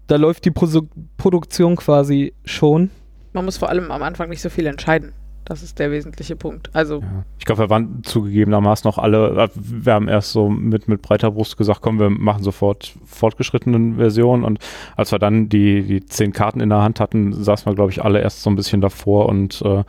da 0.06 0.16
läuft 0.16 0.44
die 0.44 0.50
Prosu 0.50 0.88
Produktion 1.16 1.76
quasi 1.76 2.32
schon. 2.44 2.90
Man 3.32 3.44
muss 3.44 3.58
vor 3.58 3.68
allem 3.68 3.90
am 3.90 4.02
Anfang 4.02 4.30
nicht 4.30 4.40
so 4.40 4.48
viel 4.48 4.66
entscheiden. 4.66 5.12
Das 5.50 5.64
ist 5.64 5.80
der 5.80 5.90
wesentliche 5.90 6.36
Punkt. 6.36 6.70
Also, 6.76 7.00
Ja. 7.00 7.24
Ich 7.40 7.44
glaube, 7.44 7.62
wir 7.62 7.70
waren 7.70 8.04
zugegebenermaßen 8.04 8.88
noch 8.88 8.98
alle, 8.98 9.30
äh, 9.30 9.48
wir 9.56 9.94
haben 9.94 10.06
erst 10.06 10.30
so 10.30 10.48
mit, 10.48 10.86
mit 10.86 11.02
breiter 11.02 11.32
Brust 11.32 11.56
gesagt, 11.56 11.80
komm, 11.82 11.98
wir 11.98 12.08
machen 12.08 12.44
sofort 12.44 12.94
fortgeschrittenen 13.04 13.96
Versionen 13.96 14.44
und 14.44 14.60
als 14.96 15.10
wir 15.10 15.18
dann 15.18 15.48
die, 15.48 15.82
die 15.82 16.06
zehn 16.06 16.32
Karten 16.32 16.60
in 16.60 16.68
der 16.68 16.82
Hand 16.82 17.00
hatten, 17.00 17.32
saßen 17.32 17.66
wir, 17.66 17.74
glaube 17.74 17.90
ich, 17.90 18.00
alle 18.04 18.20
erst 18.20 18.42
so 18.42 18.50
ein 18.50 18.54
bisschen 18.54 18.80
davor 18.80 19.28
und 19.28 19.60
äh, 19.62 19.82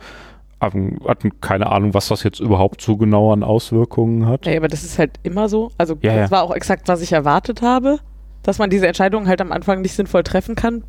hatten 0.60 1.40
keine 1.40 1.70
Ahnung, 1.70 1.94
was 1.94 2.08
das 2.08 2.24
jetzt 2.24 2.40
überhaupt 2.40 2.82
so 2.82 2.96
genau 2.96 3.32
an 3.32 3.44
Auswirkungen 3.44 4.26
hat. 4.26 4.48
Ey, 4.48 4.56
aber 4.56 4.66
das 4.66 4.82
ist 4.82 4.98
halt 4.98 5.20
immer 5.22 5.48
so. 5.48 5.70
Also 5.78 5.96
Ja, 6.02 6.16
das 6.16 6.30
ja. 6.30 6.36
war 6.38 6.42
auch 6.42 6.56
exakt, 6.56 6.88
was 6.88 7.02
ich 7.02 7.12
erwartet 7.12 7.62
habe, 7.62 8.00
dass 8.42 8.58
man 8.58 8.68
diese 8.68 8.88
Entscheidungen 8.88 9.28
halt 9.28 9.40
am 9.40 9.52
Anfang 9.52 9.80
nicht 9.80 9.94
sinnvoll 9.94 10.24
treffen 10.24 10.56
kann, 10.56 10.82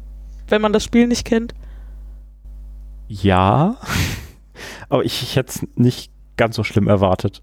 wenn 0.47 0.63
man 0.63 0.73
das 0.73 0.83
Spiel 0.83 1.05
nicht 1.05 1.25
kennt. 1.25 1.53
Ja, 3.07 3.75
aber 4.89 5.03
ich, 5.05 5.23
ich 5.23 5.35
hätte 5.35 5.49
es 5.49 5.67
nicht 5.75 6.11
ganz 6.37 6.55
so 6.55 6.63
schlimm 6.63 6.87
erwartet. 6.87 7.41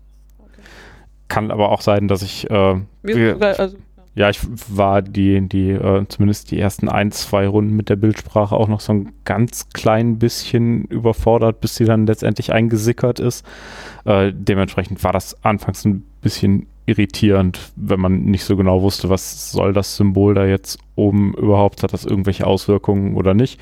Kann 1.28 1.50
aber 1.50 1.70
auch 1.70 1.80
sein, 1.80 2.08
dass 2.08 2.22
ich, 2.22 2.50
äh, 2.50 2.74
Ja. 3.04 3.32
sogar, 3.34 3.58
also, 3.60 3.76
ja, 4.16 4.28
ich 4.30 4.40
war 4.68 5.00
die, 5.02 5.40
die, 5.48 5.70
äh, 5.70 6.04
zumindest 6.08 6.50
die 6.50 6.58
ersten 6.58 6.88
ein, 6.88 7.12
zwei 7.12 7.46
Runden 7.46 7.76
mit 7.76 7.88
der 7.88 7.96
Bildsprache 7.96 8.56
auch 8.56 8.66
noch 8.66 8.80
so 8.80 8.92
ein 8.92 9.12
ganz 9.24 9.68
klein 9.72 10.18
bisschen 10.18 10.84
überfordert, 10.86 11.60
bis 11.60 11.76
sie 11.76 11.84
dann 11.84 12.06
letztendlich 12.06 12.52
eingesickert 12.52 13.20
ist. 13.20 13.46
Äh, 14.04 14.32
dementsprechend 14.34 15.04
war 15.04 15.12
das 15.12 15.36
anfangs 15.44 15.84
ein 15.84 16.04
bisschen 16.20 16.66
irritierend, 16.86 17.60
wenn 17.76 18.00
man 18.00 18.24
nicht 18.24 18.42
so 18.42 18.56
genau 18.56 18.82
wusste, 18.82 19.08
was 19.08 19.52
soll 19.52 19.72
das 19.72 19.96
Symbol 19.96 20.34
da 20.34 20.44
jetzt 20.44 20.80
oben 20.96 21.34
überhaupt, 21.34 21.84
hat 21.84 21.92
das 21.92 22.04
irgendwelche 22.04 22.48
Auswirkungen 22.48 23.14
oder 23.16 23.32
nicht. 23.32 23.60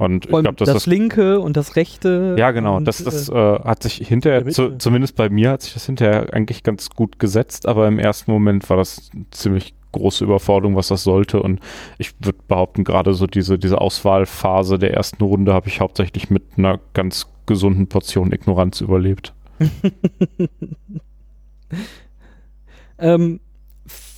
Und 0.00 0.24
ich 0.24 0.30
glaube, 0.30 0.54
das 0.54 0.72
das 0.72 0.86
linke 0.86 1.40
und 1.40 1.58
das 1.58 1.76
rechte. 1.76 2.34
Ja, 2.38 2.52
genau. 2.52 2.78
Und, 2.78 2.86
Das, 2.86 3.04
das 3.04 3.28
äh, 3.28 3.34
äh, 3.34 3.60
hat 3.64 3.82
sich 3.82 3.96
hinterher, 3.96 4.46
zu, 4.46 4.78
zumindest 4.78 5.14
bei 5.14 5.28
mir 5.28 5.50
hat 5.50 5.60
sich 5.60 5.74
das 5.74 5.84
hinterher 5.84 6.32
eigentlich 6.32 6.62
ganz 6.62 6.88
gut 6.88 7.18
gesetzt, 7.18 7.68
aber 7.68 7.86
im 7.86 7.98
ersten 7.98 8.32
Moment 8.32 8.70
war 8.70 8.78
das 8.78 9.10
eine 9.12 9.26
ziemlich 9.30 9.74
große 9.92 10.24
Überforderung, 10.24 10.74
was 10.74 10.88
das 10.88 11.02
sollte. 11.02 11.42
Und 11.42 11.60
ich 11.98 12.14
würde 12.24 12.38
behaupten, 12.48 12.82
gerade 12.82 13.12
so 13.12 13.26
diese, 13.26 13.58
diese 13.58 13.78
Auswahlphase 13.78 14.78
der 14.78 14.94
ersten 14.94 15.22
Runde 15.22 15.52
habe 15.52 15.68
ich 15.68 15.80
hauptsächlich 15.80 16.30
mit 16.30 16.44
einer 16.56 16.80
ganz 16.94 17.26
gesunden 17.44 17.86
Portion 17.86 18.32
Ignoranz 18.32 18.80
überlebt. 18.80 19.34
Ähm, 23.02 23.40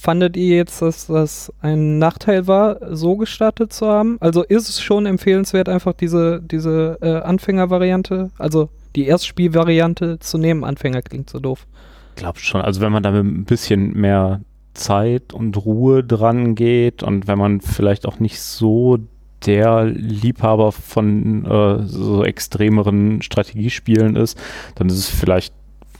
fandet 0.03 0.37
ihr 0.37 0.57
jetzt, 0.57 0.83
dass 0.83 1.07
das 1.07 1.53
ein 1.61 2.01
Nachteil 2.01 2.49
war, 2.49 2.79
so 2.95 3.17
gestartet 3.17 3.73
zu 3.73 3.87
haben? 3.87 4.17
Also 4.19 4.43
ist 4.43 4.69
es 4.69 4.83
schon 4.83 5.07
empfehlenswert, 5.07 5.69
einfach 5.69 5.93
diese, 5.93 6.43
diese 6.43 6.99
äh, 7.01 7.21
Anfängervariante, 7.21 8.33
also 8.37 8.69
die 8.97 9.07
Erstspielvariante 9.07 10.19
zu 10.19 10.39
nehmen? 10.39 10.65
Anfänger 10.65 11.03
klingt 11.03 11.31
so 11.31 11.39
doof. 11.39 11.69
Glaub 12.17 12.39
schon. 12.39 12.63
Also 12.63 12.81
wenn 12.81 12.91
man 12.91 13.05
da 13.05 13.13
mit 13.13 13.25
ein 13.25 13.45
bisschen 13.45 13.93
mehr 13.93 14.41
Zeit 14.75 15.33
und 15.33 15.57
Ruhe 15.65 16.03
dran 16.03 16.57
geht 16.57 17.05
und 17.05 17.29
wenn 17.29 17.39
man 17.39 17.61
vielleicht 17.61 18.05
auch 18.05 18.19
nicht 18.19 18.41
so 18.41 18.99
der 19.47 19.85
Liebhaber 19.85 20.73
von 20.73 21.45
äh, 21.45 21.87
so 21.87 22.25
extremeren 22.25 23.23
Strategiespielen 23.23 24.17
ist, 24.17 24.37
dann 24.75 24.89
ist 24.89 24.99
es 24.99 25.09
vielleicht 25.09 25.55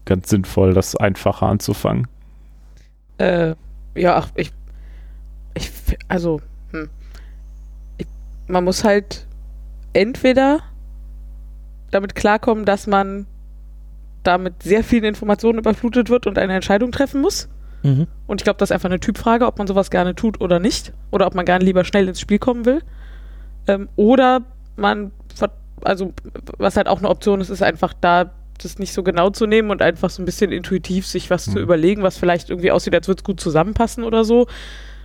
ganz 0.07 0.29
sinnvoll, 0.29 0.75
das 0.75 0.97
einfacher 0.97 1.47
anzufangen. 1.47 2.09
äh, 3.19 3.55
ja, 3.95 4.17
ach, 4.17 4.29
ich, 4.35 4.53
ich, 5.55 5.71
also, 6.09 6.41
hm. 6.71 6.89
ich, 7.99 8.07
man 8.49 8.65
muss 8.65 8.85
halt 8.85 9.27
entweder 9.93 10.61
damit 11.91 12.15
klarkommen, 12.15 12.65
dass 12.65 12.87
man 12.87 13.27
damit 14.23 14.63
sehr 14.63 14.85
vielen 14.85 15.05
Informationen 15.05 15.59
überflutet 15.59 16.09
wird 16.09 16.27
und 16.27 16.39
eine 16.39 16.55
Entscheidung 16.55 16.93
treffen 16.93 17.21
muss. 17.21 17.49
Und 18.29 18.41
ich 18.41 18.45
glaube, 18.45 18.59
das 18.59 18.69
ist 18.71 18.73
einfach 18.73 18.89
eine 18.89 19.01
Typfrage, 19.01 19.45
ob 19.45 19.59
man 19.59 19.67
sowas 19.67 19.91
gerne 19.91 20.15
tut 20.15 20.41
oder 20.41 20.61
nicht. 20.61 20.93
Oder 21.11 21.27
ob 21.27 21.35
man 21.35 21.45
gerne 21.45 21.65
lieber 21.65 21.85
schnell 21.85 22.07
ins 22.07 22.21
Spiel 22.21 22.39
kommen 22.39 22.65
will. 22.65 22.81
Ähm, 23.67 23.89
oder 23.97 24.43
man, 24.77 25.11
ver- 25.35 25.51
also 25.83 26.13
was 26.59 26.77
halt 26.77 26.87
auch 26.87 26.99
eine 26.99 27.09
Option 27.09 27.41
ist, 27.41 27.51
ist 27.51 27.61
einfach 27.61 27.93
da 28.01 28.31
das 28.59 28.79
nicht 28.79 28.93
so 28.93 29.03
genau 29.03 29.31
zu 29.31 29.47
nehmen 29.47 29.71
und 29.71 29.83
einfach 29.83 30.11
so 30.11 30.23
ein 30.23 30.25
bisschen 30.27 30.53
intuitiv 30.53 31.07
sich 31.07 31.31
was 31.31 31.45
zu 31.45 31.53
Mhm. 31.53 31.59
überlegen, 31.65 32.03
was 32.03 32.17
vielleicht 32.19 32.51
irgendwie 32.51 32.71
aussieht, 32.71 32.95
als 32.95 33.09
würde 33.09 33.21
es 33.21 33.25
gut 33.25 33.41
zusammenpassen 33.41 34.05
oder 34.05 34.25
so. 34.25 34.47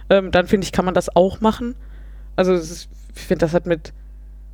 Ähm, 0.09 0.31
dann 0.31 0.47
finde 0.47 0.65
ich, 0.65 0.71
kann 0.71 0.85
man 0.85 0.93
das 0.93 1.15
auch 1.15 1.41
machen. 1.41 1.75
Also 2.35 2.53
ist, 2.53 2.89
ich 3.15 3.21
finde, 3.21 3.45
das 3.45 3.53
hat 3.53 3.65
mit, 3.65 3.93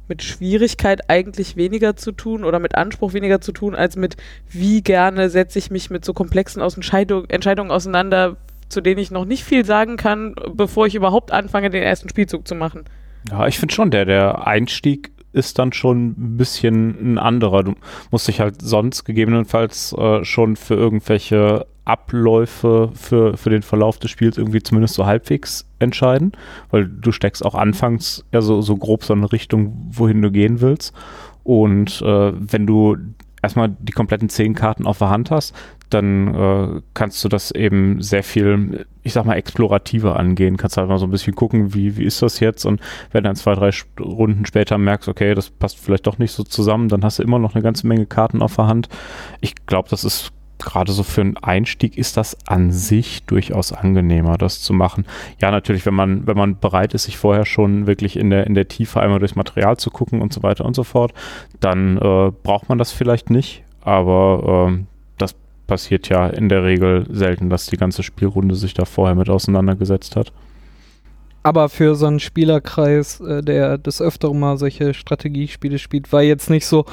mit 0.07 0.23
Schwierigkeit 0.23 1.09
eigentlich 1.09 1.55
weniger 1.55 1.95
zu 1.95 2.11
tun 2.11 2.43
oder 2.43 2.59
mit 2.59 2.75
Anspruch 2.75 3.13
weniger 3.13 3.41
zu 3.41 3.51
tun, 3.51 3.75
als 3.75 3.95
mit 3.95 4.15
wie 4.49 4.81
gerne 4.81 5.29
setze 5.29 5.59
ich 5.59 5.69
mich 5.71 5.89
mit 5.89 6.05
so 6.05 6.13
komplexen 6.13 6.61
Entscheidung, 6.61 7.25
Entscheidungen 7.29 7.71
auseinander, 7.71 8.37
zu 8.69 8.81
denen 8.81 8.99
ich 8.99 9.11
noch 9.11 9.25
nicht 9.25 9.43
viel 9.43 9.65
sagen 9.65 9.97
kann, 9.97 10.35
bevor 10.53 10.87
ich 10.87 10.95
überhaupt 10.95 11.31
anfange, 11.31 11.69
den 11.69 11.83
ersten 11.83 12.09
Spielzug 12.09 12.47
zu 12.47 12.55
machen. 12.55 12.85
Ja, 13.29 13.47
ich 13.47 13.59
finde 13.59 13.73
schon, 13.73 13.91
der, 13.91 14.05
der 14.05 14.47
Einstieg 14.47 15.11
ist 15.33 15.59
dann 15.59 15.73
schon 15.73 16.09
ein 16.11 16.37
bisschen 16.37 17.13
ein 17.13 17.17
anderer. 17.17 17.63
Du 17.63 17.73
musst 18.11 18.27
dich 18.27 18.39
halt 18.39 18.61
sonst 18.61 19.03
gegebenenfalls 19.03 19.93
äh, 19.93 20.23
schon 20.23 20.55
für 20.55 20.75
irgendwelche 20.75 21.65
Abläufe 21.85 22.91
für, 22.93 23.35
für 23.35 23.49
den 23.49 23.61
Verlauf 23.61 23.99
des 23.99 24.11
Spiels 24.11 24.37
irgendwie 24.37 24.63
zumindest 24.63 24.93
so 24.93 25.05
halbwegs 25.05 25.65
entscheiden, 25.79 26.31
weil 26.71 26.87
du 26.87 27.11
steckst 27.11 27.45
auch 27.45 27.55
anfangs 27.55 28.23
ja 28.31 28.41
so, 28.41 28.61
so 28.61 28.77
grob 28.77 29.03
so 29.03 29.13
eine 29.13 29.31
Richtung, 29.31 29.89
wohin 29.91 30.21
du 30.21 30.31
gehen 30.31 30.61
willst. 30.61 30.93
Und 31.43 32.01
äh, 32.01 32.31
wenn 32.35 32.65
du 32.65 32.95
erstmal 33.41 33.75
die 33.79 33.91
kompletten 33.91 34.29
zehn 34.29 34.53
Karten 34.53 34.87
auf 34.87 34.99
der 34.99 35.09
Hand 35.09 35.29
hast, 35.29 35.53
dann 35.93 36.35
äh, 36.35 36.81
kannst 36.93 37.23
du 37.23 37.29
das 37.29 37.51
eben 37.51 38.01
sehr 38.01 38.23
viel, 38.23 38.85
ich 39.03 39.13
sag 39.13 39.25
mal, 39.25 39.35
explorativer 39.35 40.17
angehen. 40.17 40.57
Kannst 40.57 40.77
halt 40.77 40.89
mal 40.89 40.97
so 40.97 41.05
ein 41.05 41.11
bisschen 41.11 41.35
gucken, 41.35 41.73
wie, 41.73 41.97
wie 41.97 42.03
ist 42.03 42.21
das 42.21 42.39
jetzt? 42.39 42.65
Und 42.65 42.81
wenn 43.11 43.23
dann 43.23 43.35
zwei, 43.35 43.55
drei 43.55 43.71
Runden 43.99 44.45
später 44.45 44.77
merkst, 44.77 45.07
okay, 45.07 45.35
das 45.35 45.49
passt 45.49 45.79
vielleicht 45.79 46.07
doch 46.07 46.17
nicht 46.17 46.31
so 46.31 46.43
zusammen, 46.43 46.89
dann 46.89 47.03
hast 47.03 47.19
du 47.19 47.23
immer 47.23 47.39
noch 47.39 47.55
eine 47.55 47.63
ganze 47.63 47.87
Menge 47.87 48.05
Karten 48.05 48.41
auf 48.41 48.55
der 48.55 48.67
Hand. 48.67 48.89
Ich 49.41 49.55
glaube, 49.65 49.89
das 49.89 50.03
ist 50.03 50.31
gerade 50.63 50.91
so 50.91 51.03
für 51.03 51.21
einen 51.21 51.37
Einstieg 51.37 51.97
ist 51.97 52.17
das 52.17 52.37
an 52.47 52.71
sich 52.71 53.25
durchaus 53.25 53.73
angenehmer, 53.73 54.37
das 54.37 54.61
zu 54.61 54.73
machen. 54.73 55.05
Ja, 55.41 55.51
natürlich, 55.51 55.85
wenn 55.85 55.93
man, 55.93 56.25
wenn 56.25 56.37
man 56.37 56.59
bereit 56.59 56.93
ist, 56.93 57.03
sich 57.03 57.17
vorher 57.17 57.45
schon 57.45 57.85
wirklich 57.85 58.17
in 58.17 58.29
der, 58.29 58.47
in 58.47 58.53
der 58.53 58.67
Tiefe 58.67 59.01
einmal 59.01 59.19
durchs 59.19 59.35
Material 59.35 59.77
zu 59.77 59.89
gucken 59.91 60.21
und 60.21 60.33
so 60.33 60.41
weiter 60.41 60.65
und 60.65 60.75
so 60.75 60.83
fort, 60.83 61.13
dann 61.59 61.97
äh, 61.97 62.31
braucht 62.43 62.69
man 62.69 62.77
das 62.77 62.91
vielleicht 62.91 63.29
nicht, 63.29 63.63
aber 63.81 64.67
ähm, 64.69 64.87
passiert 65.67 66.09
ja 66.09 66.27
in 66.27 66.49
der 66.49 66.63
Regel 66.63 67.05
selten, 67.09 67.49
dass 67.49 67.67
die 67.67 67.77
ganze 67.77 68.03
Spielrunde 68.03 68.55
sich 68.55 68.73
da 68.73 68.85
vorher 68.85 69.15
mit 69.15 69.29
auseinandergesetzt 69.29 70.15
hat. 70.15 70.31
Aber 71.41 71.67
für 71.69 71.95
so 71.95 72.05
einen 72.05 72.19
Spielerkreis, 72.19 73.19
äh, 73.19 73.41
der 73.41 73.77
des 73.77 74.01
Öfteren 74.01 74.39
mal 74.39 74.57
solche 74.57 74.93
Strategiespiele 74.93 75.77
spielt, 75.79 76.11
war 76.13 76.21
jetzt 76.21 76.49
nicht 76.49 76.65
so, 76.65 76.85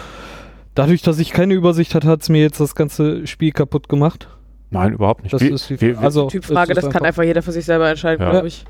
dadurch, 0.74 1.02
dass 1.02 1.18
ich 1.18 1.30
keine 1.30 1.54
Übersicht 1.54 1.94
hatte, 1.94 2.08
hat 2.08 2.22
es 2.22 2.28
mir 2.28 2.40
jetzt 2.42 2.60
das 2.60 2.74
ganze 2.74 3.26
Spiel 3.26 3.52
kaputt 3.52 3.88
gemacht. 3.88 4.28
Nein, 4.70 4.92
überhaupt 4.92 5.22
nicht. 5.22 5.32
Das 5.32 5.40
Wir- 5.42 5.52
ist 5.52 5.68
die, 5.70 5.80
wir- 5.80 5.98
also, 5.98 6.28
Typfrage, 6.28 6.74
das 6.74 6.88
kann 6.90 7.04
einfach 7.04 7.22
jeder 7.24 7.42
für 7.42 7.52
sich 7.52 7.64
selber 7.64 7.88
entscheiden, 7.90 8.22
Ja. 8.24 8.30
glaube 8.30 8.48
ich. 8.48 8.64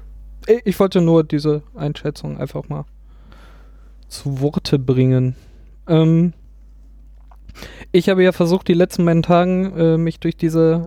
Ich- 0.46 0.60
Ich 0.64 0.80
wollte 0.80 1.00
nur 1.02 1.24
diese 1.24 1.62
Einschätzung 1.74 2.38
einfach 2.38 2.68
mal 2.70 2.84
zu 4.08 4.40
Worte 4.40 4.78
bringen. 4.78 5.36
Ähm, 5.86 6.32
ich 7.92 8.08
habe 8.08 8.22
ja 8.22 8.32
versucht, 8.32 8.68
die 8.68 8.74
letzten 8.74 9.04
beiden 9.04 9.22
Tagen 9.22 9.76
äh, 9.76 9.96
mich 9.96 10.20
durch 10.20 10.36
diese 10.36 10.86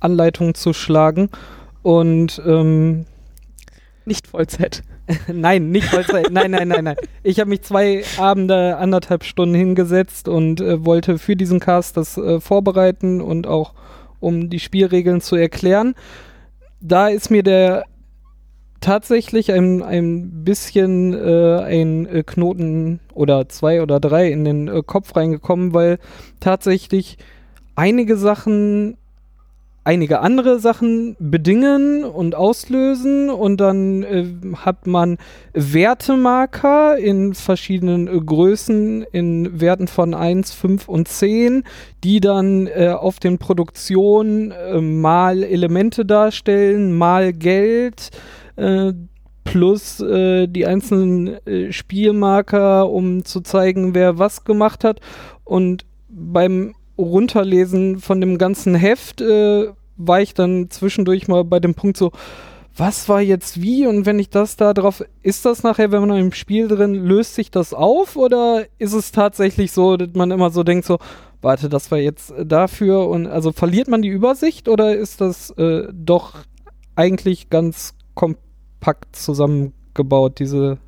Anleitung 0.00 0.54
zu 0.54 0.72
schlagen. 0.72 1.30
Und 1.82 2.40
ähm, 2.46 3.06
Nicht 4.04 4.26
Vollzeit. 4.26 4.82
nein, 5.32 5.70
nicht 5.70 5.86
Vollzeit. 5.86 6.30
nein, 6.30 6.50
nein, 6.50 6.68
nein, 6.68 6.84
nein. 6.84 6.96
Ich 7.22 7.40
habe 7.40 7.50
mich 7.50 7.62
zwei 7.62 8.04
Abende, 8.18 8.76
anderthalb 8.76 9.24
Stunden 9.24 9.54
hingesetzt 9.54 10.28
und 10.28 10.60
äh, 10.60 10.84
wollte 10.84 11.18
für 11.18 11.36
diesen 11.36 11.60
Cast 11.60 11.96
das 11.96 12.18
äh, 12.18 12.40
vorbereiten 12.40 13.20
und 13.20 13.46
auch 13.46 13.72
um 14.20 14.50
die 14.50 14.60
Spielregeln 14.60 15.20
zu 15.20 15.36
erklären. 15.36 15.94
Da 16.80 17.08
ist 17.08 17.30
mir 17.30 17.42
der 17.42 17.84
tatsächlich 18.80 19.52
ein, 19.52 19.82
ein 19.82 20.44
bisschen 20.44 21.14
äh, 21.14 21.60
ein 21.60 22.06
äh, 22.06 22.22
Knoten 22.24 23.00
oder 23.14 23.48
zwei 23.48 23.82
oder 23.82 24.00
drei 24.00 24.30
in 24.30 24.44
den 24.44 24.68
äh, 24.68 24.82
Kopf 24.84 25.16
reingekommen, 25.16 25.74
weil 25.74 25.98
tatsächlich 26.40 27.18
einige 27.74 28.16
Sachen, 28.16 28.96
einige 29.82 30.20
andere 30.20 30.60
Sachen 30.60 31.16
bedingen 31.18 32.04
und 32.04 32.36
auslösen 32.36 33.30
und 33.30 33.60
dann 33.60 34.02
äh, 34.04 34.26
hat 34.56 34.86
man 34.86 35.18
Wertemarker 35.54 36.98
in 36.98 37.34
verschiedenen 37.34 38.06
äh, 38.06 38.20
Größen 38.20 39.02
in 39.10 39.60
Werten 39.60 39.88
von 39.88 40.14
1, 40.14 40.52
5 40.52 40.88
und 40.88 41.08
10, 41.08 41.64
die 42.04 42.20
dann 42.20 42.68
äh, 42.68 42.90
auf 42.90 43.18
den 43.18 43.38
Produktionen 43.38 44.52
mal 45.00 45.42
Elemente 45.42 46.04
darstellen, 46.04 46.96
mal 46.96 47.32
Geld, 47.32 48.10
äh, 48.58 48.92
plus 49.44 50.00
äh, 50.00 50.46
die 50.46 50.66
einzelnen 50.66 51.46
äh, 51.46 51.72
Spielmarker, 51.72 52.90
um 52.90 53.24
zu 53.24 53.40
zeigen, 53.40 53.94
wer 53.94 54.18
was 54.18 54.44
gemacht 54.44 54.84
hat. 54.84 55.00
Und 55.44 55.86
beim 56.08 56.74
Runterlesen 56.98 57.98
von 57.98 58.20
dem 58.20 58.38
ganzen 58.38 58.74
Heft 58.74 59.20
äh, 59.20 59.68
war 59.96 60.20
ich 60.20 60.34
dann 60.34 60.70
zwischendurch 60.70 61.28
mal 61.28 61.44
bei 61.44 61.60
dem 61.60 61.74
Punkt 61.74 61.96
so, 61.96 62.12
was 62.76 63.08
war 63.08 63.20
jetzt 63.20 63.60
wie? 63.60 63.86
Und 63.86 64.06
wenn 64.06 64.18
ich 64.18 64.30
das 64.30 64.56
da 64.56 64.72
drauf, 64.72 65.02
ist 65.22 65.44
das 65.44 65.62
nachher, 65.62 65.90
wenn 65.90 66.06
man 66.06 66.16
im 66.16 66.32
Spiel 66.32 66.68
drin, 66.68 66.94
löst 66.94 67.34
sich 67.34 67.50
das 67.50 67.74
auf? 67.74 68.16
Oder 68.16 68.66
ist 68.78 68.92
es 68.92 69.10
tatsächlich 69.10 69.72
so, 69.72 69.96
dass 69.96 70.10
man 70.14 70.30
immer 70.30 70.50
so 70.50 70.62
denkt, 70.62 70.86
so, 70.86 70.98
warte, 71.42 71.68
das 71.68 71.90
war 71.90 71.98
jetzt 71.98 72.30
äh, 72.30 72.46
dafür 72.46 73.08
und 73.08 73.26
also 73.26 73.52
verliert 73.52 73.88
man 73.88 74.02
die 74.02 74.08
Übersicht? 74.08 74.68
Oder 74.68 74.94
ist 74.94 75.20
das 75.20 75.50
äh, 75.52 75.88
doch 75.92 76.34
eigentlich 76.94 77.50
ganz 77.50 77.94
kompakt 78.78 79.16
zusammengebaut, 79.16 80.38
diese, 80.38 80.78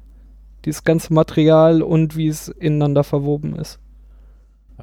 dieses 0.65 0.85
ganze 0.85 1.13
Material 1.13 1.83
und 1.83 2.17
wie 2.17 2.29
es 2.29 2.49
ineinander 2.49 3.05
verwoben 3.05 3.57
ist? 3.57 3.79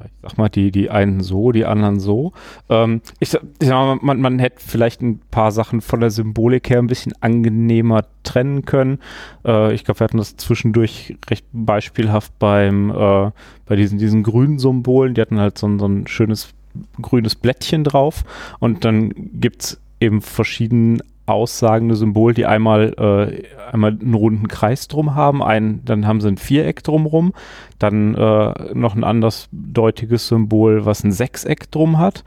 ich 0.04 0.12
sag 0.22 0.38
mal, 0.38 0.48
die, 0.48 0.70
die 0.70 0.90
einen 0.90 1.22
so, 1.22 1.50
die 1.50 1.64
anderen 1.64 1.98
so. 1.98 2.32
Ähm, 2.68 3.00
ich, 3.18 3.34
ich 3.34 3.68
sag 3.68 3.72
mal, 3.72 3.98
man, 4.00 4.20
man 4.20 4.38
hätte 4.38 4.62
vielleicht 4.64 5.02
ein 5.02 5.18
paar 5.32 5.50
Sachen 5.50 5.80
von 5.80 5.98
der 5.98 6.10
Symbolik 6.10 6.70
her 6.70 6.78
ein 6.78 6.86
bisschen 6.86 7.14
angenehmer 7.20 8.04
trennen 8.22 8.64
können. 8.64 9.00
Äh, 9.44 9.74
ich 9.74 9.82
glaube, 9.82 9.98
wir 9.98 10.04
hatten 10.04 10.18
das 10.18 10.36
zwischendurch 10.36 11.16
recht 11.28 11.46
beispielhaft 11.50 12.38
beim, 12.38 12.90
äh, 12.90 13.32
bei 13.66 13.74
diesen, 13.74 13.98
diesen 13.98 14.22
grünen 14.22 14.60
Symbolen. 14.60 15.14
Die 15.14 15.20
hatten 15.20 15.40
halt 15.40 15.58
so 15.58 15.66
ein, 15.66 15.80
so 15.80 15.86
ein 15.86 16.06
schönes 16.06 16.54
grünes 17.02 17.34
Blättchen 17.34 17.82
drauf 17.82 18.22
und 18.60 18.84
dann 18.84 19.12
gibt's 19.40 19.80
eben 20.00 20.20
verschiedene 20.20 21.00
aussagende 21.28 21.96
Symbol, 21.96 22.34
die 22.34 22.46
einmal, 22.46 22.94
äh, 22.98 23.72
einmal 23.72 23.90
einen 24.00 24.14
runden 24.14 24.48
Kreis 24.48 24.88
drum 24.88 25.14
haben, 25.14 25.42
ein, 25.42 25.80
dann 25.84 26.06
haben 26.06 26.20
sie 26.20 26.28
ein 26.28 26.38
Viereck 26.38 26.82
drumrum, 26.82 27.32
dann 27.78 28.14
äh, 28.14 28.74
noch 28.74 28.94
ein 28.94 29.04
andersdeutiges 29.04 30.28
Symbol, 30.28 30.84
was 30.84 31.04
ein 31.04 31.12
Sechseck 31.12 31.70
drum 31.70 31.98
hat. 31.98 32.24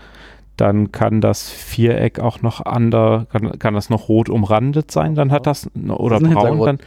Dann 0.57 0.91
kann 0.91 1.21
das 1.21 1.49
Viereck 1.49 2.19
auch 2.19 2.41
noch 2.41 2.65
ander, 2.65 3.25
kann, 3.31 3.57
kann 3.57 3.73
das 3.73 3.89
noch 3.89 4.09
rot 4.09 4.29
umrandet 4.29 4.91
sein, 4.91 5.15
dann 5.15 5.31
hat 5.31 5.47
das, 5.47 5.69
oder 5.87 6.19
Das 6.19 6.29
braun, 6.29 6.59
dann, 6.59 6.77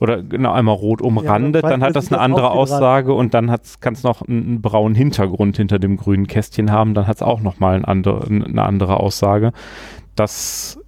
oder 0.00 0.22
genau 0.22 0.52
einmal 0.52 0.74
rot 0.74 1.02
umrandet, 1.02 1.62
dann 1.62 1.70
dann 1.70 1.82
hat 1.82 1.94
das 1.94 2.06
eine 2.08 2.16
das 2.16 2.24
andere. 2.24 2.50
Aussage 2.50 3.12
und 3.12 3.34
dann 3.34 3.54
kann 3.80 3.92
es 3.92 4.02
noch 4.02 4.22
einen, 4.22 4.46
einen 4.46 4.62
braunen 4.62 4.94
Hintergrund 4.96 5.58
hinter 5.58 5.78
dem 5.78 5.98
grünen 5.98 6.26
Kästchen 6.26 6.72
haben, 6.72 6.94
dann 6.94 7.06
hat 7.06 7.16
es 7.16 7.22
auch 7.22 7.40
nochmal 7.40 7.76
ein 7.76 7.84
andere, 7.84 8.26
eine 8.26 8.62
andere 8.62 8.98
Aussage. 8.98 9.52
Das 10.16 10.79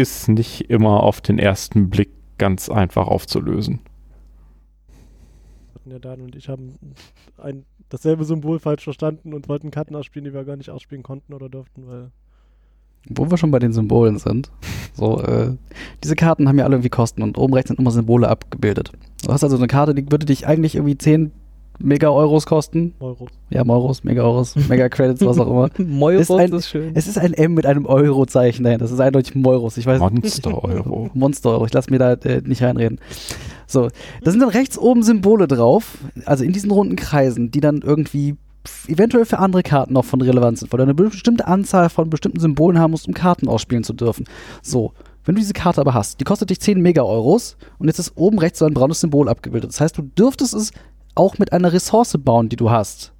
ist 0.00 0.28
nicht 0.28 0.70
immer 0.70 1.02
auf 1.02 1.20
den 1.20 1.38
ersten 1.38 1.90
Blick 1.90 2.10
ganz 2.38 2.68
einfach 2.68 3.06
aufzulösen. 3.06 3.80
Ja, 5.84 5.98
Dan 5.98 6.20
und 6.20 6.36
ich 6.36 6.48
haben 6.48 6.78
ein, 7.38 7.64
dasselbe 7.88 8.24
Symbol 8.24 8.58
falsch 8.58 8.84
verstanden 8.84 9.34
und 9.34 9.48
wollten 9.48 9.70
Karten 9.70 9.94
ausspielen, 9.94 10.24
die 10.24 10.34
wir 10.34 10.44
gar 10.44 10.56
nicht 10.56 10.70
ausspielen 10.70 11.02
konnten 11.02 11.34
oder 11.34 11.48
durften, 11.48 11.86
weil 11.86 12.10
Wo 13.08 13.30
wir 13.30 13.36
schon 13.36 13.50
bei 13.50 13.58
den 13.58 13.72
Symbolen 13.72 14.18
sind. 14.18 14.50
So, 14.94 15.20
äh, 15.22 15.56
diese 16.02 16.16
Karten 16.16 16.48
haben 16.48 16.58
ja 16.58 16.64
alle 16.64 16.76
irgendwie 16.76 16.90
Kosten 16.90 17.22
und 17.22 17.38
oben 17.38 17.54
rechts 17.54 17.68
sind 17.68 17.80
immer 17.80 17.90
Symbole 17.90 18.28
abgebildet. 18.28 18.92
Du 19.24 19.32
hast 19.32 19.44
also 19.44 19.56
eine 19.56 19.66
Karte, 19.66 19.94
die 19.94 20.10
würde 20.10 20.26
dich 20.26 20.46
eigentlich 20.46 20.76
irgendwie 20.76 20.96
10 20.96 21.32
Mega-Euros 21.82 22.46
kosten. 22.46 22.94
Euros. 23.00 23.28
Ja, 23.50 23.64
Euros, 23.66 24.04
Mega-Euros, 24.04 24.54
Mega-Credits, 24.56 25.24
was 25.24 25.38
auch 25.38 25.46
immer. 25.46 25.70
Moiros 25.78 26.22
Ist 26.22 26.30
ein- 26.30 26.52
ist 26.52 26.68
schön. 26.68 26.92
Es 26.94 27.06
ist 27.06 27.18
ein 27.18 27.32
M 27.34 27.54
mit 27.54 27.66
einem 27.66 27.86
Euro-Zeichen 27.86 28.64
dahinter. 28.64 28.84
Das 28.84 28.92
ist 28.92 29.00
eindeutig 29.00 29.34
Euros. 29.44 29.76
Ich 29.76 29.86
weiß 29.86 30.00
Monster-Euro. 30.00 31.10
Monster-Euro. 31.14 31.66
Ich 31.66 31.72
lasse 31.72 31.90
mir 31.90 31.98
da 31.98 32.12
äh, 32.12 32.42
nicht 32.44 32.62
reinreden. 32.62 33.00
So, 33.66 33.88
da 34.22 34.30
sind 34.30 34.40
dann 34.40 34.48
rechts 34.50 34.78
oben 34.78 35.02
Symbole 35.02 35.46
drauf, 35.46 35.98
also 36.26 36.42
in 36.44 36.52
diesen 36.52 36.70
runden 36.70 36.96
Kreisen, 36.96 37.50
die 37.50 37.60
dann 37.60 37.82
irgendwie 37.82 38.34
eventuell 38.88 39.24
für 39.24 39.38
andere 39.38 39.62
Karten 39.62 39.94
noch 39.94 40.04
von 40.04 40.20
Relevanz 40.20 40.60
sind, 40.60 40.72
weil 40.72 40.78
du 40.78 40.82
eine 40.84 40.94
bestimmte 40.94 41.46
Anzahl 41.46 41.88
von 41.88 42.10
bestimmten 42.10 42.40
Symbolen 42.40 42.78
haben 42.78 42.90
musst, 42.90 43.08
um 43.08 43.14
Karten 43.14 43.48
ausspielen 43.48 43.84
zu 43.84 43.92
dürfen. 43.94 44.26
So, 44.62 44.92
wenn 45.24 45.34
du 45.34 45.40
diese 45.40 45.52
Karte 45.52 45.80
aber 45.80 45.94
hast, 45.94 46.20
die 46.20 46.24
kostet 46.24 46.50
dich 46.50 46.60
10 46.60 46.80
Mega-Euros 46.80 47.56
und 47.78 47.86
jetzt 47.86 47.98
ist 47.98 48.12
oben 48.16 48.38
rechts 48.38 48.58
so 48.58 48.66
ein 48.66 48.74
braunes 48.74 49.00
Symbol 49.00 49.28
abgebildet. 49.28 49.70
Das 49.70 49.80
heißt, 49.80 49.96
du 49.96 50.02
dürftest 50.02 50.52
es 50.54 50.72
auch 51.14 51.38
mit 51.38 51.52
einer 51.52 51.72
Ressource 51.72 52.16
bauen, 52.18 52.48
die 52.48 52.56
du 52.56 52.70
hast. 52.70 53.12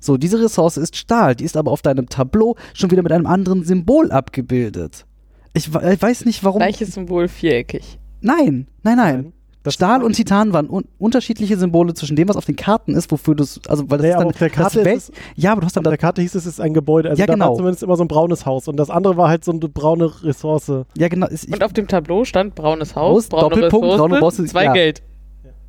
So, 0.00 0.16
diese 0.16 0.40
Ressource 0.40 0.76
ist 0.76 0.96
Stahl, 0.96 1.34
die 1.34 1.44
ist 1.44 1.56
aber 1.56 1.70
auf 1.70 1.82
deinem 1.82 2.08
Tableau 2.08 2.56
schon 2.74 2.90
wieder 2.90 3.02
mit 3.02 3.12
einem 3.12 3.26
anderen 3.26 3.64
Symbol 3.64 4.12
abgebildet. 4.12 5.06
Ich, 5.54 5.68
ich 5.68 6.02
weiß 6.02 6.26
nicht, 6.26 6.44
warum. 6.44 6.60
Gleiches 6.60 6.92
Symbol 6.92 7.28
viereckig. 7.28 7.98
Nein, 8.20 8.66
nein, 8.82 8.96
nein. 8.96 9.32
Das 9.62 9.74
Stahl 9.74 10.04
und 10.04 10.12
Titan 10.12 10.52
waren 10.52 10.70
un 10.70 10.84
unterschiedliche 10.96 11.56
Symbole 11.56 11.92
zwischen 11.92 12.14
dem, 12.14 12.28
was 12.28 12.36
auf 12.36 12.44
den 12.44 12.54
Karten 12.54 12.94
ist, 12.94 13.10
wofür 13.10 13.34
du 13.34 13.42
es, 13.42 13.60
also 13.66 13.90
weil 13.90 13.98
das 13.98 14.04
Naja, 14.04 14.14
ist 14.14 14.20
dann 14.20 14.28
auf 14.28 14.38
der 14.38 14.50
Karte 14.50 14.80
ist 14.80 15.08
es, 15.08 15.12
ja, 15.34 15.50
aber 15.50 15.60
du 15.60 15.66
hast 15.66 15.76
dann 15.76 15.84
auf 15.84 15.90
der 15.90 15.98
Karte 15.98 16.22
hieß 16.22 16.36
es, 16.36 16.46
es 16.46 16.52
ist 16.52 16.60
ein 16.60 16.72
Gebäude. 16.72 17.10
Also 17.10 17.18
Ja, 17.18 17.26
da 17.26 17.32
genau. 17.32 17.48
war 17.48 17.56
zumindest 17.56 17.82
immer 17.82 17.96
so 17.96 18.04
ein 18.04 18.08
braunes 18.08 18.46
Haus. 18.46 18.68
Und 18.68 18.76
das 18.76 18.90
andere 18.90 19.16
war 19.16 19.28
halt 19.28 19.44
so 19.44 19.50
eine 19.50 19.58
braune 19.58 20.22
Ressource. 20.22 20.70
ja 20.96 21.08
genau, 21.08 21.26
ist, 21.26 21.48
ich, 21.48 21.52
Und 21.52 21.64
auf 21.64 21.72
dem 21.72 21.88
Tableau 21.88 22.24
stand 22.24 22.54
braunes 22.54 22.94
Haus, 22.94 23.24
Haus, 23.24 23.28
braune 23.28 23.56
Doppelpunkt, 23.56 23.86
Ressource, 23.86 23.98
braune 23.98 24.14
Ressource, 24.14 24.50
zwei 24.50 24.64
ja. 24.66 24.72
Geld. 24.72 25.02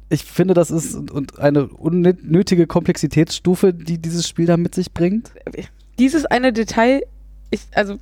Ich 0.09 0.23
finde, 0.23 0.53
das 0.53 0.71
ist 0.71 0.95
und- 1.11 1.39
eine 1.39 1.67
unnötige 1.67 2.67
Komplexitätsstufe, 2.67 3.73
die 3.73 3.97
dieses 3.97 4.27
Spiel 4.27 4.45
da 4.45 4.57
mit 4.57 4.73
sich 4.75 4.93
bringt. 4.93 5.31
Dieses 5.99 6.25
eine 6.25 6.53
Detail, 6.53 7.01
ich, 7.49 7.61
also 7.73 7.97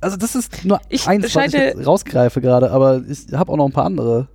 Also 0.00 0.16
das 0.16 0.34
ist 0.34 0.64
nur 0.64 0.80
Ich 0.88 1.06
eins, 1.06 1.34
was 1.34 1.54
ich 1.54 1.86
rausgreife 1.86 2.40
gerade, 2.40 2.70
aber 2.70 3.02
ich 3.08 3.32
habe 3.32 3.52
auch 3.52 3.56
noch 3.56 3.66
ein 3.66 3.72
paar 3.72 3.84
andere. 3.86 4.28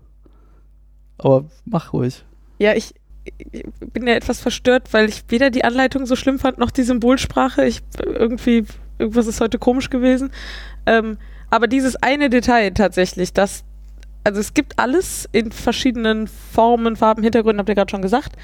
Aber 1.17 1.45
mach 1.65 1.93
ruhig. 1.93 2.23
Ja, 2.59 2.73
ich, 2.73 2.93
ich 3.51 3.63
bin 3.91 4.07
ja 4.07 4.13
etwas 4.13 4.39
verstört, 4.39 4.93
weil 4.93 5.09
ich 5.09 5.23
weder 5.29 5.49
die 5.49 5.63
Anleitung 5.63 6.05
so 6.05 6.15
schlimm 6.15 6.39
fand, 6.39 6.57
noch 6.59 6.71
die 6.71 6.83
Symbolsprache. 6.83 7.65
Ich 7.65 7.81
irgendwie, 8.05 8.65
irgendwas 8.99 9.27
ist 9.27 9.41
heute 9.41 9.57
komisch 9.59 9.89
gewesen. 9.89 10.31
Ähm, 10.85 11.17
aber 11.49 11.67
dieses 11.67 11.95
eine 11.97 12.29
Detail 12.29 12.71
tatsächlich, 12.71 13.33
das, 13.33 13.63
also 14.27 14.41
es 14.41 14.53
gibt 14.53 14.77
alles 14.77 15.27
in 15.31 15.53
verschiedenen 15.53 16.27
Formen, 16.27 16.97
Farben, 16.97 17.23
Hintergründen, 17.23 17.59
habt 17.59 17.69
ihr 17.69 17.75
gerade 17.75 17.89
schon 17.89 18.01
gesagt. 18.01 18.35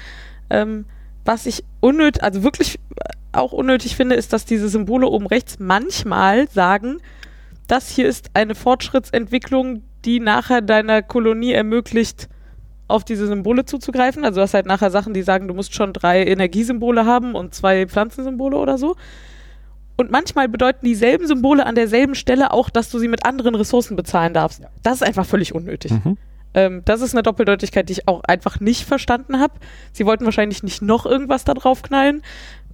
Ähm, 0.48 0.86
was 1.26 1.44
ich 1.44 1.62
unnötig, 1.80 2.22
also 2.22 2.42
wirklich 2.42 2.78
auch 3.32 3.52
unnötig 3.52 3.94
finde, 3.94 4.14
ist, 4.14 4.32
dass 4.32 4.46
diese 4.46 4.70
Symbole 4.70 5.06
oben 5.06 5.26
rechts 5.26 5.58
manchmal 5.58 6.48
sagen, 6.48 7.02
das 7.66 7.90
hier 7.90 8.08
ist 8.08 8.30
eine 8.32 8.54
Fortschrittsentwicklung, 8.54 9.82
die 10.06 10.20
nachher 10.20 10.62
deiner 10.62 11.02
Kolonie 11.02 11.52
ermöglicht, 11.52 12.30
auf 12.88 13.04
diese 13.04 13.26
Symbole 13.26 13.66
zuzugreifen. 13.66 14.24
Also 14.24 14.36
du 14.36 14.42
hast 14.42 14.54
halt 14.54 14.64
nachher 14.64 14.90
Sachen, 14.90 15.12
die 15.12 15.22
sagen, 15.22 15.48
du 15.48 15.54
musst 15.54 15.74
schon 15.74 15.92
drei 15.92 16.24
Energiesymbole 16.24 17.04
haben 17.04 17.34
und 17.34 17.54
zwei 17.54 17.86
Pflanzensymbole 17.86 18.56
oder 18.56 18.78
so. 18.78 18.96
Und 19.96 20.10
manchmal 20.10 20.48
bedeuten 20.48 20.84
dieselben 20.84 21.26
Symbole 21.26 21.66
an 21.66 21.74
derselben 21.74 22.14
Stelle 22.14 22.52
auch, 22.52 22.68
dass 22.68 22.90
du 22.90 22.98
sie 22.98 23.08
mit 23.08 23.24
anderen 23.24 23.54
Ressourcen 23.54 23.96
bezahlen 23.96 24.34
darfst. 24.34 24.62
Das 24.82 24.94
ist 24.96 25.02
einfach 25.02 25.24
völlig 25.24 25.54
unnötig. 25.54 25.92
Mhm. 25.92 26.18
Ähm, 26.54 26.82
das 26.84 27.00
ist 27.00 27.14
eine 27.14 27.22
Doppeldeutigkeit, 27.22 27.88
die 27.88 27.94
ich 27.94 28.08
auch 28.08 28.22
einfach 28.24 28.60
nicht 28.60 28.84
verstanden 28.84 29.38
habe. 29.38 29.54
Sie 29.92 30.06
wollten 30.06 30.24
wahrscheinlich 30.24 30.62
nicht 30.62 30.82
noch 30.82 31.06
irgendwas 31.06 31.44
da 31.44 31.54
drauf 31.54 31.82
knallen. 31.82 32.22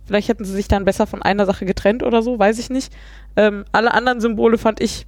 Vielleicht 0.06 0.28
hätten 0.28 0.44
sie 0.44 0.52
sich 0.52 0.68
dann 0.68 0.84
besser 0.84 1.06
von 1.06 1.22
einer 1.22 1.46
Sache 1.46 1.66
getrennt 1.66 2.02
oder 2.02 2.22
so, 2.22 2.38
weiß 2.38 2.58
ich 2.58 2.70
nicht. 2.70 2.92
Ähm, 3.36 3.64
alle 3.72 3.92
anderen 3.92 4.20
Symbole 4.20 4.58
fand 4.58 4.80
ich 4.80 5.06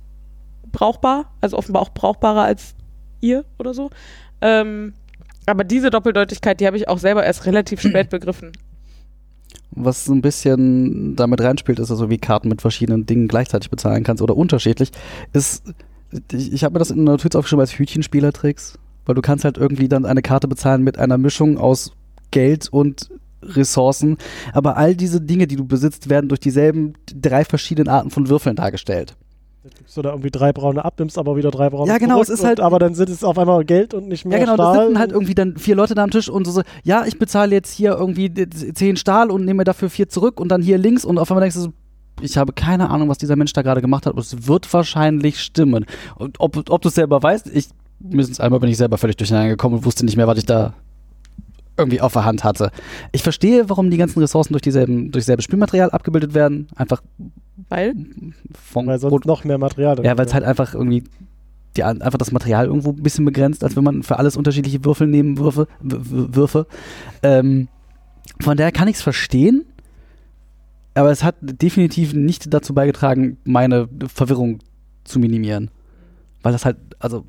brauchbar, 0.70 1.33
also 1.40 1.57
offenbar 1.57 1.83
auch 1.83 1.90
brauchbarer 1.90 2.42
als 2.42 2.75
ihr 3.20 3.44
oder 3.59 3.75
so. 3.75 3.90
Ähm, 4.40 4.94
aber 5.46 5.64
diese 5.64 5.90
Doppeldeutigkeit, 5.90 6.61
die 6.61 6.66
habe 6.66 6.77
ich 6.77 6.88
auch 6.88 6.98
selber 6.98 7.25
erst 7.25 7.46
relativ 7.46 7.81
spät 7.81 8.11
begriffen. 8.11 8.53
Was 9.74 10.04
so 10.04 10.12
ein 10.12 10.20
bisschen 10.20 11.16
damit 11.16 11.40
reinspielt, 11.40 11.78
ist 11.78 11.90
also, 11.90 12.11
wie 12.11 12.18
Karten 12.18 12.48
mit 12.48 12.61
verschiedenen 12.61 13.06
Dingen 13.06 13.28
gleichzeitig 13.28 13.70
bezahlen 13.70 14.04
kannst 14.04 14.22
oder 14.22 14.37
unterschiedlich, 14.37 14.90
ist, 15.32 15.64
ich, 16.30 16.52
ich 16.52 16.64
habe 16.64 16.74
mir 16.74 16.78
das 16.78 16.90
in 16.90 17.00
einer 17.00 17.12
Notiz 17.12 17.35
aufgeschrieben 17.35 17.61
als 17.61 17.78
Hütchenspielertricks, 17.78 18.78
weil 19.06 19.14
du 19.14 19.22
kannst 19.22 19.44
halt 19.44 19.56
irgendwie 19.56 19.88
dann 19.88 20.04
eine 20.04 20.22
Karte 20.22 20.48
bezahlen 20.48 20.82
mit 20.82 20.98
einer 20.98 21.18
Mischung 21.18 21.58
aus 21.58 21.92
Geld 22.30 22.68
und 22.70 23.11
Ressourcen, 23.42 24.18
aber 24.52 24.76
all 24.76 24.94
diese 24.94 25.20
Dinge, 25.20 25.46
die 25.46 25.56
du 25.56 25.64
besitzt, 25.64 26.08
werden 26.08 26.28
durch 26.28 26.40
dieselben 26.40 26.94
drei 27.06 27.44
verschiedenen 27.44 27.88
Arten 27.88 28.11
von 28.11 28.28
Würfeln 28.28 28.56
dargestellt. 28.56 29.16
Gibst 29.79 29.96
du 29.96 30.03
da 30.03 30.11
irgendwie 30.11 30.31
drei 30.31 30.53
braune 30.53 30.85
ab, 30.85 30.94
nimmst 30.98 31.16
aber 31.18 31.37
wieder 31.37 31.53
drei 31.53 31.70
braune 31.70 31.88
Ja, 31.88 31.98
genau, 31.98 32.20
es 32.20 32.29
ist 32.29 32.40
und, 32.40 32.46
halt- 32.46 32.61
aber 32.61 32.81
dann 32.81 32.94
sind 32.94 33.09
es 33.09 33.22
auf 33.22 33.38
einmal 33.38 33.64
Geld 33.64 33.94
und 33.94 34.09
nicht 34.09 34.25
mehr 34.25 34.38
Ja, 34.38 34.44
genau, 34.44 34.57
da 34.57 34.72
Stahl. 34.72 34.87
sitzen 34.87 34.98
halt 34.98 35.12
irgendwie 35.12 35.35
dann 35.35 35.57
vier 35.57 35.77
Leute 35.77 35.94
da 35.94 36.03
am 36.03 36.11
Tisch 36.11 36.29
und 36.29 36.44
so, 36.46 36.51
so 36.51 36.62
ja, 36.83 37.05
ich 37.07 37.16
bezahle 37.18 37.53
jetzt 37.53 37.72
hier 37.72 37.92
irgendwie 37.92 38.33
zehn 38.75 38.96
Stahl 38.96 39.31
und 39.31 39.44
nehme 39.44 39.62
dafür 39.62 39.88
vier 39.88 40.09
zurück 40.09 40.40
und 40.40 40.48
dann 40.48 40.62
hier 40.62 40.79
links 40.79 41.05
und 41.05 41.16
auf 41.18 41.31
einmal 41.31 41.42
denkst 41.42 41.55
du 41.57 41.62
so, 41.62 41.72
ich 42.20 42.37
habe 42.37 42.53
keine 42.53 42.90
Ahnung, 42.90 43.09
was 43.09 43.18
dieser 43.18 43.37
Mensch 43.37 43.53
da 43.53 43.62
gerade 43.62 43.81
gemacht 43.81 44.05
hat, 44.07 44.12
aber 44.14 44.20
es 44.20 44.46
wird 44.48 44.72
wahrscheinlich 44.72 45.40
stimmen. 45.40 45.87
Und 46.16 46.40
ob, 46.40 46.57
ob 46.70 46.83
du 46.83 46.88
es 46.88 46.94
selber 46.94 47.22
weißt, 47.22 47.48
ich, 47.55 47.68
mindestens 48.01 48.40
einmal 48.40 48.59
bin 48.61 48.68
ich 48.68 48.77
selber 48.77 48.98
völlig 48.98 49.16
durcheinander 49.16 49.48
gekommen 49.51 49.77
und 49.77 49.85
wusste 49.85 50.05
nicht 50.05 50.16
mehr, 50.16 50.27
was 50.27 50.38
ich 50.38 50.46
da 50.46 50.75
irgendwie 51.76 52.00
auf 52.00 52.12
der 52.12 52.24
Hand 52.24 52.44
hatte. 52.44 52.70
Ich 53.12 53.22
verstehe, 53.22 53.68
warum 53.68 53.90
die 53.90 53.96
ganzen 53.96 54.20
Ressourcen 54.20 54.52
durch 54.52 54.62
dieselben, 54.62 55.11
durch 55.11 55.24
selbe 55.24 55.42
Spielmaterial 55.42 55.90
abgebildet 55.90 56.35
werden. 56.35 56.68
Einfach 56.76 57.02
Weil, 57.68 57.94
weil 58.74 58.98
sonst 58.98 59.24
noch 59.26 59.44
mehr 59.44 59.58
Material 59.58 59.96
drin 59.96 60.04
ja, 60.04 60.16
weil 60.18 60.26
es 60.26 60.35
halt 60.35 60.44
einfach 60.44 60.74
irgendwie 60.74 61.04
die, 61.76 61.82
einfach 61.82 62.18
das 62.18 62.32
Material 62.32 62.66
irgendwo 62.66 62.90
ein 62.90 63.02
bisschen 63.02 63.24
begrenzt, 63.24 63.64
als 63.64 63.76
wenn 63.76 63.85
man 63.85 64.02
für 64.02 64.18
alles 64.18 64.37
unterschiedliche 64.37 64.85
Würfel 64.85 65.06
nehmen 65.06 65.38
Würfe. 65.38 65.66
Würfe. 65.80 66.66
Ähm, 67.22 67.68
von 68.40 68.56
daher 68.56 68.72
kann 68.72 68.88
ich 68.88 68.96
es 68.96 69.02
verstehen, 69.02 69.64
aber 70.94 71.11
es 71.11 71.24
hat 71.24 71.37
definitiv 71.40 72.12
nicht 72.12 72.52
dazu 72.52 72.74
beigetragen, 72.74 73.38
meine 73.44 73.88
Verwirrung 74.12 74.58
zu 75.04 75.18
minimieren. 75.18 75.70
Weil 76.42 76.52
das 76.52 76.64
halt, 76.64 76.76
also. 76.98 77.24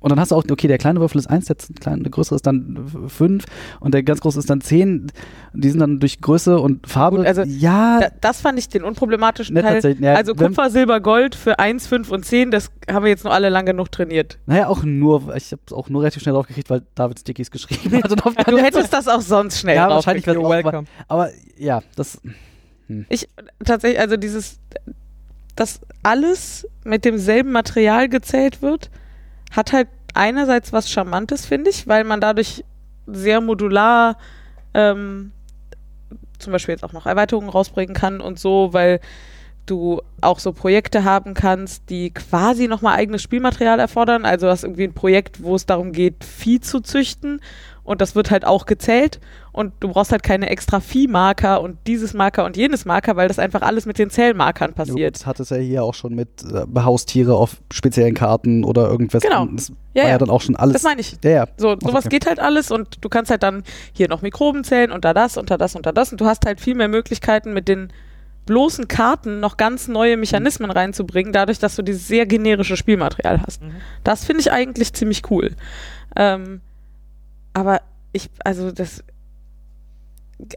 Und 0.00 0.10
dann 0.10 0.20
hast 0.20 0.30
du 0.30 0.36
auch, 0.36 0.44
okay, 0.50 0.68
der 0.68 0.78
kleine 0.78 1.00
Würfel 1.00 1.18
ist 1.18 1.26
1, 1.28 1.46
der, 1.46 1.56
kleine, 1.80 2.02
der 2.02 2.10
größere 2.10 2.36
ist 2.36 2.46
dann 2.46 2.86
5 3.08 3.44
und 3.80 3.94
der 3.94 4.02
ganz 4.02 4.20
große 4.20 4.38
ist 4.38 4.48
dann 4.50 4.60
10. 4.60 5.06
Die 5.54 5.70
sind 5.70 5.80
dann 5.80 5.98
durch 6.00 6.20
Größe 6.20 6.58
und 6.60 6.86
Farbe. 6.88 7.16
Gut, 7.18 7.26
also 7.26 7.42
ja, 7.42 8.00
Da, 8.00 8.08
das 8.20 8.40
fand 8.40 8.58
ich 8.58 8.68
den 8.68 8.84
unproblematischen 8.84 9.54
Ne, 9.54 9.62
Teil. 9.62 9.96
ja, 10.00 10.14
also 10.14 10.34
Kupfer, 10.34 10.70
Silber, 10.70 11.00
Gold 11.00 11.34
für 11.34 11.58
1, 11.58 11.86
5 11.86 12.10
und 12.10 12.24
10, 12.24 12.50
das 12.50 12.70
haben 12.90 13.04
wir 13.04 13.10
jetzt 13.10 13.24
nur 13.24 13.32
alle 13.32 13.48
lang 13.48 13.64
genug 13.66 13.90
trainiert. 13.90 14.38
naja, 14.46 14.68
auch 14.68 14.82
nur, 14.84 15.34
ich 15.34 15.50
habe 15.52 15.62
es 15.66 15.72
auch 15.72 15.88
nur 15.88 16.02
relativ 16.02 16.22
schnell 16.22 16.34
draufgekriegt, 16.34 16.68
weil 16.70 16.82
David 16.94 17.18
Stickies 17.20 17.50
geschrieben 17.50 18.02
hat. 18.02 18.12
Auf 18.26 18.34
Du 18.34 18.58
hättest 18.58 18.92
das 18.92 19.08
auch 19.08 19.20
sonst 19.22 19.58
schnell 19.60 19.76
ja, 19.76 19.88
wahrscheinlich 19.88 20.26
wäre 20.26 20.42
welcome. 20.42 20.84
Aber 21.08 21.30
ja, 21.56 21.80
das. 21.96 22.20
Ich 23.08 23.28
tatsächlich, 23.64 23.98
also 23.98 24.16
dieses, 24.16 24.60
dass 25.56 25.80
alles 26.02 26.68
mit 26.84 27.04
demselben 27.04 27.50
Material 27.50 28.08
gezählt 28.08 28.62
wird, 28.62 28.90
hat 29.50 29.72
halt 29.72 29.88
einerseits 30.14 30.72
was 30.72 30.90
Charmantes, 30.90 31.46
finde 31.46 31.70
ich, 31.70 31.86
weil 31.86 32.04
man 32.04 32.20
dadurch 32.20 32.64
sehr 33.06 33.40
modular 33.40 34.16
ähm, 34.74 35.32
zum 36.38 36.52
Beispiel 36.52 36.74
jetzt 36.74 36.84
auch 36.84 36.92
noch 36.92 37.06
Erweiterungen 37.06 37.48
rausbringen 37.48 37.94
kann 37.94 38.20
und 38.20 38.38
so, 38.38 38.72
weil 38.72 39.00
du 39.66 40.00
auch 40.20 40.38
so 40.38 40.52
Projekte 40.52 41.04
haben 41.04 41.34
kannst, 41.34 41.90
die 41.90 42.12
quasi 42.12 42.68
nochmal 42.68 42.96
eigenes 42.96 43.22
Spielmaterial 43.22 43.80
erfordern. 43.80 44.24
Also 44.24 44.48
hast 44.48 44.64
irgendwie 44.64 44.84
ein 44.84 44.94
Projekt, 44.94 45.42
wo 45.42 45.54
es 45.56 45.66
darum 45.66 45.92
geht, 45.92 46.24
Vieh 46.24 46.60
zu 46.60 46.80
züchten 46.80 47.40
und 47.86 48.00
das 48.00 48.14
wird 48.14 48.30
halt 48.30 48.44
auch 48.44 48.66
gezählt 48.66 49.20
und 49.52 49.72
du 49.80 49.88
brauchst 49.88 50.12
halt 50.12 50.22
keine 50.22 50.50
extra 50.50 50.80
Viehmarker 50.80 51.62
und 51.62 51.78
dieses 51.86 52.12
Marker 52.12 52.44
und 52.44 52.56
jenes 52.56 52.84
Marker, 52.84 53.16
weil 53.16 53.28
das 53.28 53.38
einfach 53.38 53.62
alles 53.62 53.86
mit 53.86 53.98
den 53.98 54.10
Zählmarkern 54.10 54.74
passiert. 54.74 55.14
Das 55.14 55.24
hat 55.26 55.40
es 55.40 55.50
ja 55.50 55.56
hier 55.56 55.84
auch 55.84 55.94
schon 55.94 56.14
mit 56.14 56.28
äh, 56.44 56.66
Haustiere 56.80 57.34
auf 57.36 57.56
speziellen 57.72 58.14
Karten 58.14 58.64
oder 58.64 58.88
irgendwas. 58.88 59.22
Genau. 59.22 59.46
Das 59.46 59.68
Ja, 59.94 60.02
war 60.02 60.04
ja, 60.04 60.08
ja. 60.10 60.18
dann 60.18 60.30
auch 60.30 60.42
schon 60.42 60.56
alles. 60.56 60.74
Das 60.74 60.82
meine 60.82 61.00
ich. 61.00 61.16
Ja, 61.24 61.30
ja. 61.30 61.46
So, 61.56 61.76
sowas 61.80 62.04
okay. 62.04 62.08
geht 62.10 62.26
halt 62.26 62.40
alles 62.40 62.70
und 62.70 63.02
du 63.02 63.08
kannst 63.08 63.30
halt 63.30 63.42
dann 63.42 63.62
hier 63.92 64.08
noch 64.08 64.20
Mikroben 64.20 64.64
zählen 64.64 64.90
und 64.90 65.04
da 65.04 65.14
das 65.14 65.36
und 65.36 65.50
da 65.50 65.56
das 65.56 65.74
und 65.76 65.86
da 65.86 65.92
das 65.92 66.12
und 66.12 66.20
du 66.20 66.26
hast 66.26 66.44
halt 66.44 66.60
viel 66.60 66.74
mehr 66.74 66.88
Möglichkeiten 66.88 67.54
mit 67.54 67.68
den 67.68 67.92
bloßen 68.46 68.88
Karten 68.88 69.40
noch 69.40 69.56
ganz 69.56 69.88
neue 69.88 70.16
Mechanismen 70.16 70.70
reinzubringen, 70.70 71.32
dadurch, 71.32 71.58
dass 71.58 71.76
du 71.76 71.82
dieses 71.82 72.06
sehr 72.06 72.26
generische 72.26 72.76
Spielmaterial 72.76 73.42
hast. 73.44 73.60
Das 74.04 74.24
finde 74.24 74.40
ich 74.40 74.52
eigentlich 74.52 74.92
ziemlich 74.92 75.30
cool. 75.30 75.52
Ähm, 76.14 76.60
aber 77.56 77.80
ich, 78.12 78.28
also 78.44 78.70
das, 78.70 79.02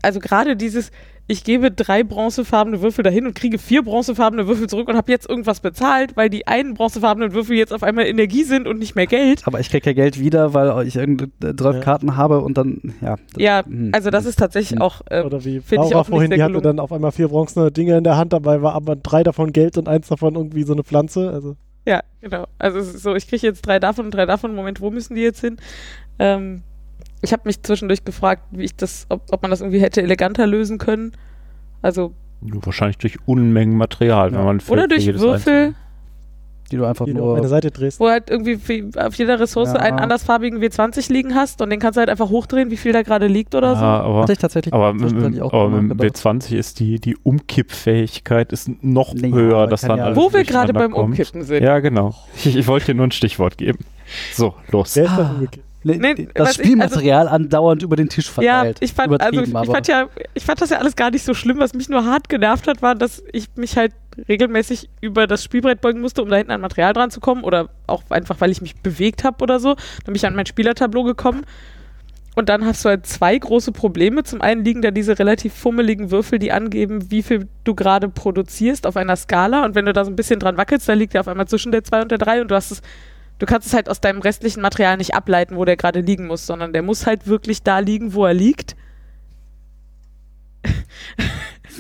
also 0.04 0.20
gerade 0.20 0.58
dieses, 0.58 0.92
ich 1.28 1.46
gebe 1.46 1.72
drei 1.72 2.04
bronzefarbene 2.04 2.82
Würfel 2.82 3.06
dahin 3.06 3.26
und 3.26 3.36
kriege 3.36 3.58
vier 3.58 3.84
bronzefarbene 3.84 4.48
Würfel 4.48 4.68
zurück 4.68 4.90
und 4.90 4.98
habe 4.98 5.10
jetzt 5.10 5.30
irgendwas 5.30 5.62
bezahlt, 5.62 6.18
weil 6.18 6.30
die 6.30 6.46
einen 6.46 6.74
bronzefarbenen 6.74 7.32
Würfel 7.34 7.56
jetzt 7.56 7.72
auf 7.72 7.84
einmal 7.84 8.06
Energie 8.06 8.44
sind 8.44 8.68
und 8.68 8.80
nicht 8.80 8.96
mehr 8.96 9.08
Geld. 9.08 9.44
Aber 9.48 9.62
ich 9.62 9.70
krieg 9.70 9.86
ja 9.86 9.94
Geld 9.94 10.20
wieder, 10.20 10.54
weil 10.54 10.86
ich 10.86 10.98
irgendeine 10.98 11.54
drei 11.56 11.76
Ja. 11.76 11.80
Karten 11.80 12.18
habe 12.18 12.42
und 12.42 12.58
dann, 12.58 12.94
ja. 13.00 13.16
Ja, 13.38 13.64
hm. 13.66 13.92
also 13.94 14.10
das 14.10 14.26
ist 14.26 14.38
tatsächlich 14.38 14.76
Hm. 14.78 14.82
auch, 14.82 15.00
äh, 15.10 15.22
Oder 15.24 15.46
wie 15.46 15.62
find 15.62 15.86
ich 15.86 15.92
Laura 15.92 16.00
auch 16.00 16.00
nicht 16.00 16.10
vorhin, 16.10 16.32
sehr 16.32 16.38
die 16.38 16.44
hatte 16.44 16.62
dann 16.62 16.80
auf 16.82 16.92
einmal 16.92 17.14
vier 17.14 17.30
bronzene 17.30 17.72
Dinge 17.72 17.98
in 17.98 18.04
der 18.04 18.18
Hand, 18.18 18.34
dabei 18.34 18.62
war 18.62 18.74
aber 18.74 18.98
drei 18.98 19.24
davon 19.24 19.54
Geld 19.54 19.78
und 19.78 19.88
eins 19.88 20.10
davon 20.10 20.36
irgendwie 20.36 20.64
so 20.64 20.74
eine 20.74 20.84
Pflanze. 20.84 21.32
Also 21.32 21.56
ja, 21.88 22.02
genau. 22.20 22.46
Also 22.58 22.78
es 22.78 22.94
ist 22.94 23.04
so, 23.04 23.16
ich 23.16 23.28
kriege 23.28 23.48
jetzt 23.48 23.62
drei 23.62 23.80
davon 23.80 24.06
und 24.06 24.12
drei 24.14 24.26
davon. 24.26 24.54
Moment, 24.54 24.82
wo 24.82 24.92
müssen 24.92 25.16
die 25.16 25.22
jetzt 25.22 25.40
hin? 25.40 25.58
Ähm, 26.20 26.62
ich 27.22 27.34
habe 27.34 27.44
mich 27.46 27.62
zwischendurch 27.64 28.04
gefragt, 28.06 28.44
wie 28.52 28.64
ich 28.64 28.76
das, 28.76 29.06
ob, 29.10 29.22
ob 29.32 29.42
man 29.42 29.52
das 29.52 29.62
irgendwie 29.62 29.80
hätte 29.82 30.02
eleganter 30.02 30.48
lösen 30.48 30.78
können. 30.78 31.12
Also, 31.82 32.14
Nur 32.42 32.66
wahrscheinlich 32.66 32.98
durch 32.98 33.18
Unmengen 33.26 33.76
Material, 33.78 34.32
wenn 34.32 34.44
man 34.44 34.60
für, 34.60 34.72
oder 34.74 34.88
durch 34.88 35.06
jedes 35.06 35.22
Würfel, 35.22 35.54
einzelne- 35.54 35.76
die 36.72 36.78
du 36.78 36.86
einfach 36.86 37.06
die 37.06 37.14
du 37.16 37.24
auf 37.24 37.32
eine 37.32 37.40
nur. 37.40 37.48
Seite 37.48 37.72
drehst. 37.72 38.00
wo 38.00 38.10
halt 38.10 38.30
irgendwie 38.30 38.92
auf 38.96 39.16
jeder 39.16 39.40
Ressource 39.40 39.70
Ja. 39.74 39.80
einen 39.80 39.98
andersfarbigen 39.98 40.60
W20 40.62 41.12
liegen 41.12 41.34
hast 41.34 41.64
und 41.64 41.72
den 41.72 41.80
kannst 41.80 41.98
du 41.98 42.00
halt 42.02 42.10
einfach 42.12 42.30
hochdrehen, 42.30 42.70
wie 42.70 42.78
viel 42.78 42.94
da 42.94 43.02
gerade 43.02 43.26
liegt 43.26 43.56
oder 43.56 43.76
so. 43.76 43.82
Ja, 43.82 44.02
aber, 44.02 44.22
Hatte 44.22 44.34
ich 44.34 44.38
tatsächlich. 44.38 44.72
aber, 44.74 44.94
mit, 44.94 45.10
dem 45.10 45.18
nachgedacht. 45.34 45.52
W20 46.18 46.56
ist 46.56 46.80
die, 46.80 47.00
die 47.00 47.18
Umkippfähigkeit 47.24 48.52
ist 48.52 48.70
noch 48.84 49.14
Nee, 49.16 49.32
höher, 49.32 49.66
dass 49.68 49.82
dann 49.82 49.98
ja- 49.98 50.04
alles 50.06 50.18
Wo 50.18 50.32
wir 50.32 50.44
gerade 50.44 50.72
beim 50.74 50.92
kommt. 50.92 51.10
Umkippen 51.10 51.42
sind. 51.44 51.64
Ja, 51.64 51.80
genau. 51.80 52.14
Ich, 52.38 52.56
ich 52.56 52.68
wollte 52.68 52.88
dir 52.88 52.96
nur 52.96 53.08
ein 53.08 53.12
Stichwort 53.12 53.58
geben. 53.58 53.80
So, 54.34 54.54
los. 54.72 54.94
Der 54.94 55.06
ist 55.06 55.12
Ah. 55.12 55.32
umgekehrt. 55.34 55.66
Nee, 55.84 56.28
das 56.34 56.48
was 56.50 56.52
ich- 56.58 56.66
Spielmaterial 56.66 57.28
andauernd 57.28 57.84
über 57.84 57.96
den 57.96 58.10
Tisch 58.10 58.28
Ja, 58.42 58.60
verteilt. 58.62 58.78
ich 58.82 58.94
fand, 58.94 59.22
also 59.22 59.42
ich, 59.42 59.48
ich 59.48 59.54
fand 59.70 59.88
ja, 59.88 60.08
ich 60.34 60.44
fand 60.44 60.62
das 60.62 60.70
ja 60.72 60.78
alles 60.80 60.96
gar 60.96 61.10
nicht 61.12 61.24
so 61.24 61.34
schlimm. 61.34 61.60
Was 61.60 61.74
mich 61.74 61.88
nur 61.90 62.04
hart 62.06 62.28
genervt 62.28 62.68
hat, 62.68 62.82
war, 62.82 62.96
dass 62.96 63.24
ich 63.32 63.48
mich 63.56 63.78
halt 63.78 63.94
regelmäßig 64.28 64.90
über 65.00 65.26
das 65.28 65.44
Spielbrett 65.44 65.80
beugen 65.82 66.02
musste, 66.02 66.22
um 66.22 66.30
da 66.30 66.36
hinten 66.36 66.52
an 66.52 66.60
Material 66.62 66.92
dran 66.94 67.12
zu 67.12 67.20
kommen. 67.22 67.44
Oder 67.44 67.70
auch 67.88 68.04
einfach, 68.10 68.36
weil 68.40 68.52
ich 68.52 68.62
mich 68.62 68.76
bewegt 68.76 69.24
habe 69.24 69.42
oder 69.42 69.60
so. 69.60 69.76
Dann 69.76 70.06
bin 70.08 70.16
ich 70.16 70.26
an 70.26 70.36
mein 70.36 70.46
Spielertableau 70.46 71.04
gekommen. 71.04 71.44
Und 72.36 72.48
dann 72.48 72.66
hast 72.66 72.86
du 72.86 72.90
halt 72.90 73.06
zwei 73.06 73.38
große 73.38 73.72
Probleme. 73.72 74.24
Zum 74.24 74.42
einen 74.42 74.64
liegen 74.64 74.82
da 74.82 74.92
diese 74.92 75.18
relativ 75.20 75.54
fummeligen 75.54 76.12
Würfel, 76.12 76.40
die 76.40 76.52
angeben, 76.52 77.10
wie 77.12 77.24
viel 77.24 77.48
du 77.64 77.76
gerade 77.76 78.08
produzierst 78.08 78.86
auf 78.88 78.96
einer 78.98 79.16
Skala. 79.16 79.66
Und 79.66 79.76
wenn 79.76 79.86
du 79.86 79.94
da 79.94 80.06
so 80.06 80.12
ein 80.12 80.16
bisschen 80.16 80.40
dran 80.40 80.56
wackelst, 80.58 80.88
dann 80.88 81.00
liegt 81.00 81.14
der 81.14 81.22
auf 81.22 81.28
einmal 81.28 81.48
zwischen 81.48 81.72
der 81.72 81.84
2 81.84 82.02
und 82.04 82.12
der 82.12 82.18
3 82.18 82.42
und 82.42 82.52
du 82.52 82.56
hast 82.56 82.72
es, 82.72 82.82
du 83.40 83.46
kannst 83.46 83.68
es 83.68 83.74
halt 83.74 83.90
aus 83.90 84.02
deinem 84.02 84.22
restlichen 84.22 84.62
Material 84.62 84.98
nicht 84.98 85.16
ableiten, 85.16 85.56
wo 85.56 85.66
der 85.66 85.78
gerade 85.78 86.02
liegen 86.02 86.28
muss, 86.28 86.46
sondern 86.46 86.74
der 86.74 86.84
muss 86.84 87.06
halt 87.06 87.28
wirklich 87.28 87.64
da 87.64 87.80
liegen, 87.80 88.14
wo 88.14 88.26
er 88.26 88.34
liegt. 88.34 88.76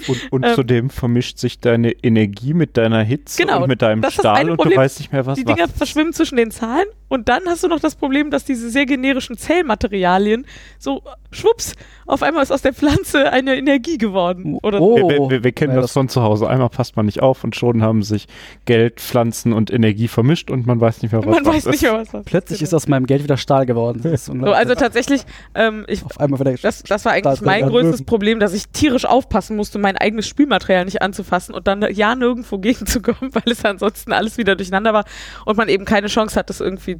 Und, 0.07 0.31
und 0.31 0.45
Ähm, 0.45 0.55
zudem 0.55 0.89
vermischt 0.89 1.37
sich 1.37 1.59
deine 1.59 1.91
Energie 1.91 2.53
mit 2.53 2.77
deiner 2.77 3.01
Hitze 3.03 3.41
Genau, 3.43 3.61
und 3.63 3.67
mit 3.67 3.81
deinem 3.81 4.03
ist 4.03 4.13
Stahl 4.13 4.49
und 4.49 4.63
du 4.63 4.75
weißt 4.75 4.99
nicht 4.99 5.11
mehr, 5.11 5.25
was 5.25 5.37
die 5.37 5.45
was 5.47 5.55
Dinger 5.55 5.67
ist. 5.67 5.77
verschwimmen 5.77 6.13
zwischen 6.13 6.37
den 6.37 6.51
Zahlen 6.51 6.85
und 7.07 7.27
dann 7.29 7.41
hast 7.47 7.63
du 7.63 7.67
noch 7.67 7.79
das 7.79 7.95
Problem, 7.95 8.29
dass 8.31 8.45
diese 8.45 8.69
sehr 8.69 8.85
generischen 8.85 9.37
Zellmaterialien 9.37 10.45
so 10.77 11.01
schwupps, 11.31 11.73
auf 12.05 12.23
einmal 12.23 12.43
ist 12.43 12.51
aus 12.51 12.61
der 12.61 12.73
Pflanze 12.73 13.31
eine 13.31 13.55
Energie 13.55 13.97
geworden. 13.97 14.57
Oder 14.63 14.79
Oh. 14.81 14.95
Wir, 14.97 15.07
wir, 15.19 15.29
wir, 15.29 15.43
wir 15.43 15.51
kennen 15.51 15.75
Ja, 15.75 15.81
das 15.81 15.91
von 15.93 16.09
zu 16.09 16.21
Hause. 16.23 16.49
Einmal 16.49 16.69
passt 16.69 16.95
man 16.95 17.05
nicht 17.05 17.21
auf 17.21 17.43
und 17.43 17.55
schon 17.55 17.81
haben 17.83 18.01
sich 18.03 18.27
Geld, 18.65 18.99
Pflanzen 18.99 19.53
und 19.53 19.71
Energie 19.71 20.07
vermischt 20.07 20.49
und 20.49 20.65
man 20.65 20.79
weiß 20.81 21.01
nicht 21.01 21.11
mehr, 21.11 21.23
was 21.25 21.35
man 21.35 21.45
was 21.45 21.55
weiß 21.55 21.65
nicht 21.67 21.75
ist. 21.75 21.81
mehr, 21.83 21.93
was 21.93 22.13
war. 22.13 22.23
Plötzlich 22.23 22.61
ist 22.61 22.73
aus 22.73 22.87
meinem 22.87 23.05
Geld 23.05 23.23
wieder 23.23 23.37
Stahl 23.37 23.65
geworden. 23.65 23.99
Das 24.03 24.11
ist 24.13 24.25
So, 24.39 24.53
also 24.53 24.73
tatsächlich, 24.75 25.21
ähm, 25.55 25.85
ich, 25.87 26.03
auf 26.03 26.19
einmal 26.19 26.39
wieder 26.39 26.53
das, 26.53 26.83
das 26.83 27.05
war 27.05 27.11
eigentlich 27.13 27.41
mein 27.41 27.67
größtes. 27.67 28.03
Problem, 28.05 28.39
dass 28.39 28.53
ich 28.53 28.69
tierisch 28.69 29.05
aufpassen 29.05 29.55
musste, 29.55 29.77
mein 29.89 29.97
eigenes 29.97 30.27
Spielmaterial 30.27 30.85
nicht 30.85 31.01
anzufassen 31.01 31.55
und 31.55 31.67
dann 31.67 31.81
ja 31.93 32.15
nirgendwo 32.15 32.57
gegenzukommen, 32.59 33.33
weil 33.33 33.51
es 33.51 33.65
ansonsten 33.65 34.13
alles 34.13 34.37
wieder 34.37 34.55
durcheinander 34.55 34.93
war 34.93 35.05
und 35.45 35.57
man 35.57 35.69
eben 35.69 35.85
keine 35.85 36.07
Chance 36.07 36.37
hat, 36.37 36.49
das 36.49 36.59
irgendwie 36.61 36.99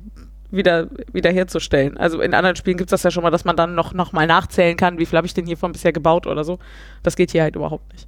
wieder, 0.52 0.88
wieder 1.14 1.32
herzustellen. 1.32 1.98
Also 1.98 2.22
in 2.22 2.34
anderen 2.34 2.56
Spielen 2.56 2.78
gibt 2.78 2.90
es 2.90 2.92
das 2.92 3.04
ja 3.04 3.12
schon 3.12 3.22
mal, 3.22 3.30
dass 3.30 3.46
man 3.46 3.56
dann 3.56 3.76
noch, 3.76 3.94
noch 3.94 4.14
mal 4.14 4.26
nachzählen 4.26 4.76
kann, 4.76 4.98
wie 4.98 5.06
viel 5.06 5.18
habe 5.18 5.28
ich 5.28 5.36
denn 5.36 5.46
hiervon 5.46 5.72
bisher 5.72 5.94
gebaut 5.94 6.26
oder 6.26 6.44
so. 6.44 6.58
Das 7.04 7.16
geht 7.16 7.32
hier 7.32 7.44
halt 7.44 7.56
überhaupt 7.56 7.94
nicht. 7.94 8.08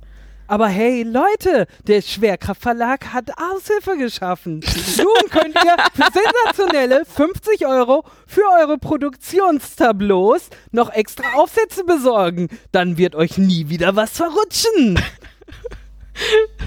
Aber 0.52 0.68
hey 0.68 1.04
Leute, 1.04 1.66
der 1.88 2.02
Schwerkraftverlag 2.02 3.14
hat 3.14 3.30
Aushilfe 3.38 3.96
geschaffen. 3.96 4.60
Nun 4.98 5.30
könnt 5.30 5.56
ihr 5.56 5.78
für 5.94 6.12
sensationelle 6.12 7.06
50 7.06 7.66
Euro 7.66 8.04
für 8.28 8.44
eure 8.60 8.78
Produktionstableaus 8.78 10.50
noch 10.72 10.92
extra 10.92 11.24
Aufsätze 11.38 11.86
besorgen. 11.86 12.50
Dann 12.74 12.98
wird 12.98 13.16
euch 13.16 13.38
nie 13.38 13.70
wieder 13.70 13.96
was 13.96 14.12
verrutschen. 14.12 15.02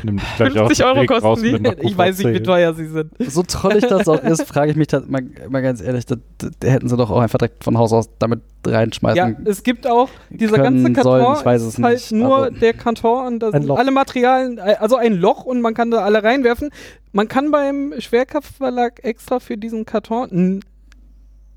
Nimm 0.02 0.16
dich 0.16 0.36
gleich 0.36 0.52
50 0.52 0.60
aus 0.60 0.76
dem 0.76 0.86
Euro 0.86 1.06
kosten 1.06 1.26
raus 1.26 1.40
die. 1.40 1.86
Ich 1.86 1.96
weiß 1.96 2.18
nicht, 2.18 2.34
wie 2.34 2.42
teuer 2.42 2.74
sie 2.74 2.86
sind. 2.86 3.12
So 3.18 3.42
trollig 3.42 3.86
das 3.86 4.08
auch 4.08 4.22
ist, 4.22 4.42
frage 4.44 4.70
ich 4.70 4.76
mich 4.76 4.88
da 4.88 5.02
mal, 5.06 5.22
mal 5.48 5.62
ganz 5.62 5.80
ehrlich, 5.80 6.06
da, 6.06 6.16
da, 6.38 6.48
da 6.60 6.68
hätten 6.68 6.88
sie 6.88 6.96
doch 6.96 7.10
auch 7.10 7.20
einfach 7.20 7.38
direkt 7.38 7.64
von 7.64 7.78
Haus 7.78 7.92
aus 7.92 8.08
damit 8.18 8.40
reinschmeißen. 8.66 9.16
Ja, 9.16 9.50
es 9.50 9.62
gibt 9.62 9.86
auch 9.86 10.08
dieser 10.30 10.58
ganze 10.58 10.92
Karton 10.92 11.02
sollen, 11.20 11.36
ich 11.38 11.44
weiß 11.44 11.62
es 11.62 11.78
ist 11.78 11.82
halt 11.82 11.94
nicht, 11.94 12.12
nur 12.12 12.36
aber- 12.36 12.50
der 12.50 12.72
Karton 12.74 13.26
und 13.26 13.40
da 13.40 13.50
sind 13.52 13.66
Loch. 13.66 13.78
alle 13.78 13.90
Materialien, 13.90 14.58
also 14.58 14.96
ein 14.96 15.14
Loch 15.14 15.44
und 15.44 15.60
man 15.60 15.74
kann 15.74 15.90
da 15.90 15.98
alle 16.04 16.22
reinwerfen. 16.22 16.70
Man 17.12 17.28
kann 17.28 17.50
beim 17.50 17.94
Schwerkraftverlag 17.98 19.04
extra 19.04 19.40
für 19.40 19.56
diesen 19.56 19.84
Karton 19.86 20.60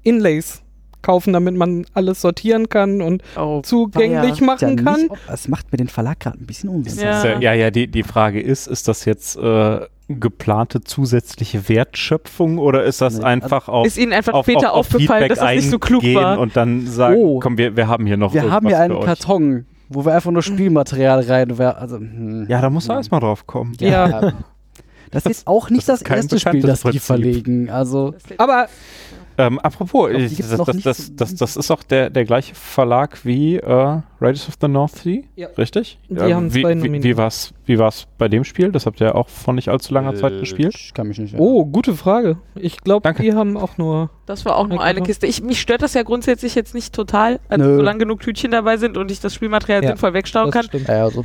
Inlays 0.04 0.62
kaufen, 1.02 1.34
damit 1.34 1.56
man 1.56 1.86
alles 1.94 2.22
sortieren 2.22 2.70
kann 2.70 3.02
und 3.02 3.24
Oh, 3.38 3.62
zugänglich 3.62 4.40
ja. 4.40 4.46
machen 4.46 4.78
ja 4.78 4.84
kann. 4.84 5.02
Nicht, 5.02 5.12
es 5.32 5.48
macht 5.48 5.72
mir 5.72 5.78
den 5.78 5.88
Verlag 5.88 6.20
gerade 6.20 6.38
ein 6.40 6.46
bisschen 6.46 6.70
unsicher. 6.70 7.04
Ja. 7.04 7.24
Das 7.24 7.42
ja, 7.42 7.54
ja, 7.54 7.72
die, 7.72 7.88
die 7.88 8.04
Frage 8.04 8.42
ist, 8.42 8.68
ist 8.68 8.88
das 8.88 9.06
jetzt 9.06 9.38
äh, 9.38 9.80
geplante 10.10 10.82
zusätzliche 10.82 11.68
Wertschöpfung 11.70 12.58
oder 12.60 12.84
ist 12.84 13.02
das 13.02 13.18
Nee, 13.18 13.24
einfach 13.26 13.68
auf, 13.68 13.86
Ist 13.86 13.98
ihnen 13.98 14.14
einfach 14.14 14.34
auf, 14.34 14.46
später 14.46 14.72
auf, 14.74 14.88
auf 14.88 14.96
aufgefallen, 14.96 15.24
Feedback 15.24 15.30
dass 15.30 15.40
das 15.40 15.56
nicht 15.56 15.70
so 15.70 15.80
klug 15.80 16.04
eingehen 16.04 16.22
war. 16.22 16.40
und 16.40 16.56
dann 16.56 16.88
sagen, 16.88 17.18
Oh. 17.18 17.40
komm, 17.40 17.58
wir, 17.58 17.76
wir 17.76 17.88
haben 17.88 18.06
hier 18.06 18.18
noch 18.18 18.34
Wir 18.34 18.50
haben 18.50 18.68
hier 18.68 18.80
einen. 18.80 19.00
Karton, 19.02 19.66
wo 19.90 20.06
wir 20.06 20.14
einfach 20.14 20.32
nur 20.32 20.44
Spielmaterial 20.44 21.22
rein. 21.22 21.52
Also, 21.60 21.98
hm. 21.98 22.46
Ja, 22.50 22.62
da 22.62 22.70
muss 22.70 22.90
er 22.90 22.96
erstmal 22.96 23.20
drauf 23.22 23.46
kommen. 23.48 23.76
Ja. 23.80 24.34
Das 25.12 25.26
ist 25.26 25.48
auch 25.48 25.70
nicht 25.70 25.88
Das 25.88 26.02
das, 26.02 26.10
erste 26.10 26.40
Spiel, 26.40 26.62
das 26.62 26.82
die 26.82 27.00
verlegen. 27.00 27.70
Also, 27.70 28.14
Aber 28.38 28.68
Ähm, 29.40 29.60
apropos, 29.60 30.10
glaub, 30.10 30.20
ich, 30.22 30.38
das, 30.38 30.50
das, 30.50 30.78
das, 30.82 31.16
das, 31.16 31.36
das 31.36 31.58
ist 31.58 31.70
auch 31.70 31.84
der, 31.84 32.10
der 32.10 32.26
gleiche 32.26 32.56
Verlag 32.56 33.24
wie 33.24 33.58
äh, 33.58 34.02
Raiders 34.20 34.48
of 34.48 34.56
the 34.60 34.68
North 34.68 34.96
Sea, 34.96 35.22
Ja. 35.36 35.48
richtig? 35.58 36.00
Die 36.10 36.16
Ähm, 36.16 36.34
haben 36.36 36.54
wie, 36.56 36.62
zwei 36.64 36.72
wie, 36.76 36.82
wie 36.82 36.88
nominiert. 36.88 37.18
war's 37.18 37.54
wie 37.66 37.78
war's 37.78 38.08
bei 38.18 38.30
dem 38.30 38.44
Spiel? 38.44 38.72
Das 38.72 38.88
habt 38.88 39.00
ihr 39.00 39.14
auch 39.16 39.30
vor 39.30 39.54
nicht 39.54 39.70
allzu 39.70 39.94
langer 39.94 40.16
Zeit 40.16 40.34
Äh, 40.34 40.40
gespielt. 40.40 40.74
Ich 40.76 40.94
kann 40.94 41.08
mich 41.08 41.20
nicht 41.20 41.36
Oh, 41.38 41.66
gute 41.66 41.94
Frage. 41.94 42.38
Ich 42.56 42.82
glaube, 42.82 43.14
die 43.14 43.34
haben 43.34 43.58
auch 43.58 43.78
nur. 43.78 44.10
Das 44.26 44.44
war 44.46 44.56
auch 44.56 44.68
nur 44.68 44.82
eine 44.82 45.02
Kiste. 45.04 45.28
Ich, 45.28 45.44
mich 45.44 45.62
stört 45.62 45.84
das 45.84 45.94
ja 45.94 46.02
grundsätzlich 46.02 46.56
jetzt 46.56 46.74
nicht 46.74 46.94
total, 46.96 47.40
also 47.48 47.64
Nö. 47.64 47.76
solange 47.78 48.00
genug 48.00 48.22
Tütchen 48.22 48.50
dabei 48.50 48.78
sind 48.78 48.98
und 48.98 49.12
ich 49.12 49.20
das 49.20 49.36
Spielmaterial 49.36 49.84
Ja, 49.84 49.90
sinnvoll 49.90 50.14
wegstauen 50.14 50.48
Das 50.48 50.54
kann. 50.56 50.64
stimmt. 50.64 50.88
Ja, 50.88 51.04
also 51.04 51.24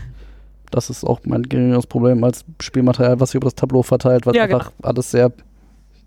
das 0.70 0.90
ist 0.90 1.04
auch 1.04 1.20
mein 1.24 1.44
geringeres 1.44 1.86
Problem 1.86 2.22
als 2.24 2.44
Spielmaterial, 2.60 3.20
was 3.20 3.30
sich 3.30 3.36
über 3.36 3.46
das 3.46 3.54
Tableau 3.54 3.82
verteilt, 3.82 4.26
weil 4.26 4.34
Ja, 4.36 4.42
einfach 4.44 4.70
alles 4.82 5.10
sehr 5.10 5.32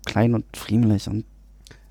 klein 0.04 0.34
und 0.34 0.44
friemelig 0.56 1.08
und 1.08 1.24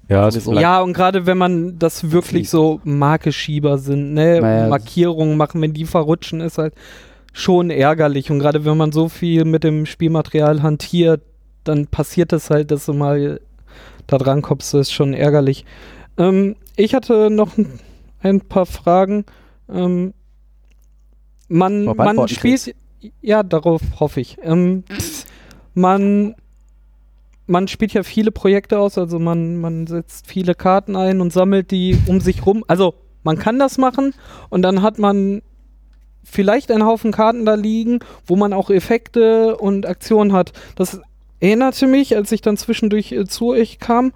Ja, 0.07 0.29
sowieso. 0.29 0.51
vielleicht- 0.51 0.61
Ja, 0.63 0.81
und 0.81 0.93
gerade 0.93 1.25
wenn 1.25 1.37
man 1.37 1.79
das 1.79 2.11
wirklich 2.11 2.49
so 2.49 2.79
Markeschieber 2.83 3.77
sind, 3.77 4.13
ne, 4.13 4.39
Naja, 4.41 4.67
Markierungen 4.69 5.37
machen, 5.37 5.61
wenn 5.61 5.73
die 5.73 5.85
verrutschen, 5.85 6.41
ist 6.41 6.57
halt 6.57 6.73
schon 7.33 7.69
ärgerlich. 7.69 8.31
Und 8.31 8.39
gerade 8.39 8.63
wenn 8.65 8.77
man 8.77 8.91
so 8.91 9.09
viel 9.09 9.45
mit 9.45 9.63
dem 9.63 9.85
Spielmaterial 9.85 10.61
hantiert, 10.63 11.21
dann 11.63 11.87
passiert 11.87 12.31
es 12.33 12.49
halt, 12.49 12.71
dass 12.71 12.85
du 12.85 12.93
mal 12.93 13.39
da 14.07 14.17
dran 14.17 14.41
kommst, 14.41 14.73
das 14.73 14.81
ist 14.81 14.91
schon 14.93 15.13
ärgerlich. 15.13 15.65
Ähm, 16.17 16.55
ich 16.75 16.93
hatte 16.93 17.29
noch 17.31 17.51
ein, 18.21 18.41
paar 18.41 18.65
Fragen. 18.67 19.25
Ähm, 19.67 20.13
man, 21.47 21.85
man 22.05 22.15
spielt, 22.29 22.75
ja, 23.21 23.43
darauf 23.43 23.81
hoffe 23.99 24.21
ich. 24.21 24.37
Ähm, 24.43 24.83
man 25.73 26.35
man 27.47 27.67
spielt 27.67 27.93
ja 27.93 28.03
viele 28.03 28.31
Projekte 28.31 28.79
aus, 28.79 28.97
also 28.97 29.19
man, 29.19 29.57
man 29.57 29.87
setzt 29.87 30.27
viele 30.27 30.55
Karten 30.55 30.95
ein 30.95 31.21
und 31.21 31.31
sammelt 31.31 31.71
die 31.71 31.97
um 32.07 32.19
sich 32.19 32.45
rum. 32.45 32.63
Also 32.67 32.95
man 33.23 33.37
kann 33.37 33.59
das 33.59 33.77
machen 33.77 34.13
und 34.49 34.61
dann 34.61 34.81
hat 34.81 34.99
man 34.99 35.41
vielleicht 36.23 36.71
einen 36.71 36.85
Haufen 36.85 37.11
Karten 37.11 37.45
da 37.45 37.55
liegen, 37.55 37.99
wo 38.25 38.35
man 38.35 38.53
auch 38.53 38.69
Effekte 38.69 39.57
und 39.57 39.85
Aktionen 39.85 40.33
hat. 40.33 40.53
Das 40.75 40.99
erinnerte 41.39 41.87
mich, 41.87 42.15
als 42.15 42.31
ich 42.31 42.41
dann 42.41 42.57
zwischendurch 42.57 43.11
äh, 43.11 43.25
zu 43.25 43.49
euch 43.49 43.79
kam, 43.79 44.11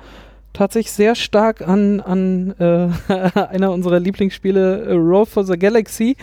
tatsächlich 0.54 0.92
sehr 0.92 1.16
stark 1.16 1.68
an, 1.68 2.02
an 2.02 2.56
äh, 2.60 2.90
einer 3.40 3.72
unserer 3.72 4.00
Lieblingsspiele, 4.00 4.86
äh, 4.86 4.94
Roll 4.94 5.26
for 5.26 5.44
the 5.44 5.58
Galaxy. 5.58 6.18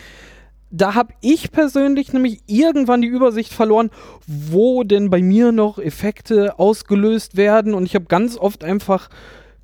Da 0.77 0.95
habe 0.95 1.15
ich 1.23 1.53
persönlich 1.53 2.13
nämlich 2.13 2.41
irgendwann 2.47 3.01
die 3.01 3.09
Übersicht 3.09 3.53
verloren, 3.53 3.91
wo 4.27 4.83
denn 4.83 5.09
bei 5.09 5.23
mir 5.23 5.51
noch 5.53 5.79
Effekte 5.79 6.59
ausgelöst 6.59 7.37
werden. 7.37 7.73
Und 7.73 7.87
ich 7.87 7.95
habe 7.95 8.05
ganz 8.07 8.37
oft 8.37 8.63
einfach 8.63 9.09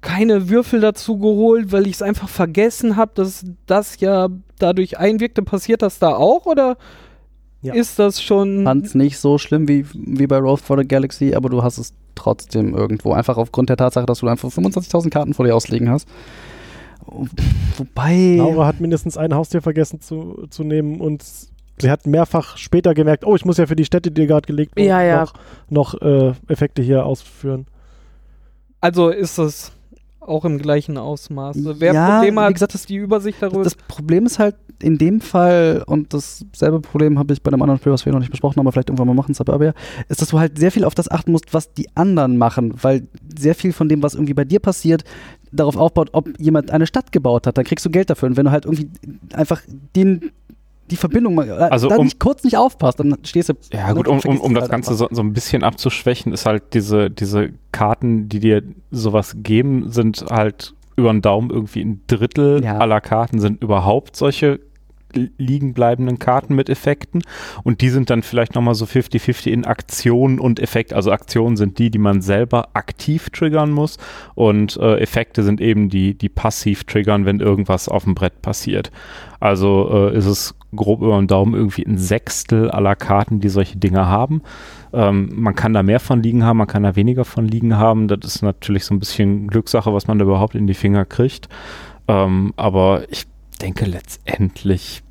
keine 0.00 0.48
Würfel 0.48 0.80
dazu 0.80 1.18
geholt, 1.18 1.70
weil 1.70 1.86
ich 1.86 1.94
es 1.94 2.02
einfach 2.02 2.28
vergessen 2.28 2.96
habe, 2.96 3.12
dass 3.14 3.44
das 3.66 4.00
ja 4.00 4.28
dadurch 4.58 4.98
einwirkte. 4.98 5.42
Passiert 5.42 5.82
das 5.82 5.98
da 5.98 6.14
auch 6.14 6.46
oder 6.46 6.76
Ja. 7.60 7.74
ist 7.74 7.98
das 7.98 8.22
schon. 8.22 8.64
fand 8.64 8.86
es 8.86 8.94
nicht 8.94 9.18
so 9.18 9.36
schlimm 9.38 9.68
wie, 9.68 9.84
wie 9.94 10.26
bei 10.26 10.38
Road 10.38 10.60
for 10.60 10.78
the 10.78 10.86
Galaxy, 10.88 11.34
aber 11.34 11.50
du 11.50 11.62
hast 11.62 11.78
es 11.78 11.92
trotzdem 12.14 12.74
irgendwo. 12.74 13.12
Einfach 13.12 13.36
aufgrund 13.36 13.68
der 13.68 13.76
Tatsache, 13.76 14.06
dass 14.06 14.20
du 14.20 14.28
einfach 14.28 14.48
25.000 14.50 15.10
Karten 15.10 15.34
vor 15.34 15.44
dir 15.44 15.54
auslegen 15.54 15.90
hast. 15.90 16.08
Wobei. 17.76 18.36
Laura 18.36 18.66
hat 18.66 18.80
mindestens 18.80 19.16
ein 19.16 19.34
Haustier 19.34 19.62
vergessen 19.62 20.00
zu, 20.00 20.46
zu 20.50 20.64
nehmen 20.64 21.00
und 21.00 21.24
sie 21.78 21.90
hat 21.90 22.06
mehrfach 22.06 22.56
später 22.56 22.94
gemerkt, 22.94 23.24
oh, 23.24 23.34
ich 23.34 23.44
muss 23.44 23.56
ja 23.58 23.66
für 23.66 23.76
die 23.76 23.84
Städte, 23.84 24.10
die 24.10 24.26
gerade 24.26 24.46
gelegt 24.46 24.76
wurden, 24.76 24.86
Ja, 24.88 25.02
ja. 25.02 25.20
noch, 25.70 25.94
noch 25.94 26.02
äh, 26.02 26.32
Effekte 26.48 26.82
hier 26.82 27.04
ausführen. 27.06 27.66
Also 28.80 29.10
ist 29.10 29.38
das 29.38 29.72
auch 30.26 30.44
im 30.44 30.58
gleichen 30.58 30.98
Ausmaß. 30.98 31.58
Wer 31.78 31.94
Ja, 31.94 32.14
Probleme 32.16 32.40
wie 32.40 32.44
hat, 32.44 32.54
gesagt, 32.54 32.74
das 32.74 32.86
die 32.86 32.96
Übersicht 32.96 33.38
darüber. 33.40 33.64
Das 33.64 33.74
Problem 33.74 34.26
ist 34.26 34.38
halt 34.38 34.56
in 34.82 34.98
dem 34.98 35.20
Fall, 35.20 35.82
und 35.86 36.12
dasselbe 36.12 36.80
Problem 36.80 37.18
habe 37.18 37.32
ich 37.32 37.42
bei 37.42 37.50
einem 37.52 37.62
anderen 37.62 37.78
Spiel, 37.78 37.92
was 37.92 38.04
wir 38.04 38.12
noch 38.12 38.18
nicht 38.18 38.30
besprochen 38.30 38.56
haben, 38.56 38.66
aber 38.66 38.72
vielleicht 38.72 38.88
irgendwann 38.88 39.06
mal 39.06 39.14
machen, 39.14 39.34
Suburbia, 39.34 39.74
ist, 40.08 40.20
dass 40.20 40.28
du 40.28 40.38
halt 40.38 40.58
sehr 40.58 40.72
viel 40.72 40.84
auf 40.84 40.94
das 40.94 41.10
achten 41.10 41.32
musst, 41.32 41.54
was 41.54 41.72
die 41.72 41.88
anderen 41.94 42.36
machen, 42.36 42.74
weil 42.82 43.06
sehr 43.38 43.54
viel 43.54 43.72
von 43.72 43.88
dem, 43.88 44.02
was 44.02 44.14
irgendwie 44.14 44.34
bei 44.34 44.44
dir 44.44 44.58
passiert, 44.58 45.04
darauf 45.52 45.76
aufbaut, 45.76 46.10
ob 46.12 46.28
jemand 46.38 46.70
eine 46.70 46.86
Stadt 46.86 47.12
gebaut 47.12 47.46
hat. 47.46 47.58
Dann 47.58 47.64
kriegst 47.64 47.84
du 47.86 47.90
Geld 47.90 48.10
dafür. 48.10 48.28
Und 48.28 48.36
wenn 48.36 48.46
du 48.46 48.50
halt 48.50 48.64
irgendwie 48.64 48.90
einfach 49.34 49.60
den, 49.94 50.32
die 50.92 50.96
Verbindung 50.96 51.34
mal, 51.34 51.50
Also 51.50 51.88
da 51.88 51.96
um- 51.96 52.04
nicht 52.04 52.20
kurz 52.20 52.44
nicht 52.44 52.56
aufpasst, 52.56 53.00
dann 53.00 53.16
stehst 53.24 53.48
du. 53.48 53.54
Ja 53.72 53.92
gut, 53.92 54.06
um, 54.06 54.20
um, 54.20 54.40
um 54.40 54.54
das 54.54 54.62
halt 54.62 54.70
Ganze 54.70 54.94
so, 54.94 55.08
so 55.10 55.22
ein 55.22 55.32
bisschen 55.32 55.64
abzuschwächen, 55.64 56.32
ist 56.32 56.46
halt 56.46 56.74
diese, 56.74 57.10
diese 57.10 57.50
Karten, 57.72 58.28
die 58.28 58.38
dir 58.40 58.62
sowas 58.90 59.34
geben, 59.42 59.90
sind 59.90 60.24
halt 60.30 60.74
über 60.96 61.10
den 61.12 61.22
Daumen 61.22 61.50
irgendwie 61.50 61.80
ein 61.82 62.02
Drittel 62.06 62.62
Ja. 62.62 62.78
aller 62.78 63.00
Karten 63.00 63.40
sind 63.40 63.62
überhaupt 63.62 64.14
solche 64.14 64.60
li- 65.14 65.30
liegen 65.38 65.72
bleibenden 65.72 66.18
Karten 66.18 66.54
mit 66.54 66.68
Effekten 66.68 67.22
und 67.64 67.80
die 67.80 67.88
sind 67.88 68.10
dann 68.10 68.22
vielleicht 68.22 68.54
nochmal 68.54 68.74
so 68.74 68.84
50-50 68.84 69.50
in 69.50 69.64
Aktion 69.64 70.38
und 70.38 70.60
Effekt. 70.60 70.92
Also 70.92 71.10
Aktionen 71.10 71.56
sind 71.56 71.78
die, 71.78 71.90
die 71.90 71.98
man 71.98 72.20
selber 72.20 72.68
aktiv 72.74 73.30
triggern 73.30 73.70
muss 73.70 73.96
und 74.34 74.76
äh, 74.76 74.98
Effekte 75.00 75.42
sind 75.42 75.60
eben 75.62 75.88
die, 75.88 76.12
die 76.14 76.28
passiv 76.28 76.84
triggern, 76.84 77.24
wenn 77.24 77.40
irgendwas 77.40 77.88
auf 77.88 78.04
dem 78.04 78.14
Brett 78.14 78.42
passiert. 78.42 78.90
Also 79.40 79.88
äh, 80.10 80.16
ist 80.16 80.26
es 80.26 80.54
grob 80.74 81.02
über 81.02 81.16
den 81.16 81.26
Daumen 81.26 81.54
irgendwie 81.54 81.84
ein 81.84 81.98
Sechstel 81.98 82.70
aller 82.70 82.96
Karten, 82.96 83.40
die 83.40 83.48
solche 83.48 83.78
Dinge 83.78 84.06
haben. 84.06 84.42
Ähm, 84.92 85.30
man 85.34 85.54
kann 85.54 85.74
da 85.74 85.82
mehr 85.82 86.00
von 86.00 86.22
liegen 86.22 86.44
haben, 86.44 86.58
man 86.58 86.66
kann 86.66 86.82
da 86.82 86.96
weniger 86.96 87.24
von 87.24 87.46
liegen 87.46 87.76
haben. 87.76 88.08
Das 88.08 88.18
ist 88.24 88.42
natürlich 88.42 88.84
so 88.84 88.94
ein 88.94 88.98
bisschen 88.98 89.48
Glückssache, 89.48 89.92
was 89.92 90.06
man 90.06 90.18
da 90.18 90.24
überhaupt 90.24 90.54
in 90.54 90.66
die 90.66 90.74
Finger 90.74 91.04
kriegt. 91.04 91.48
Ähm, 92.08 92.52
aber 92.56 93.04
ich 93.10 93.26
denke, 93.60 93.84
letztendlich 93.84 95.02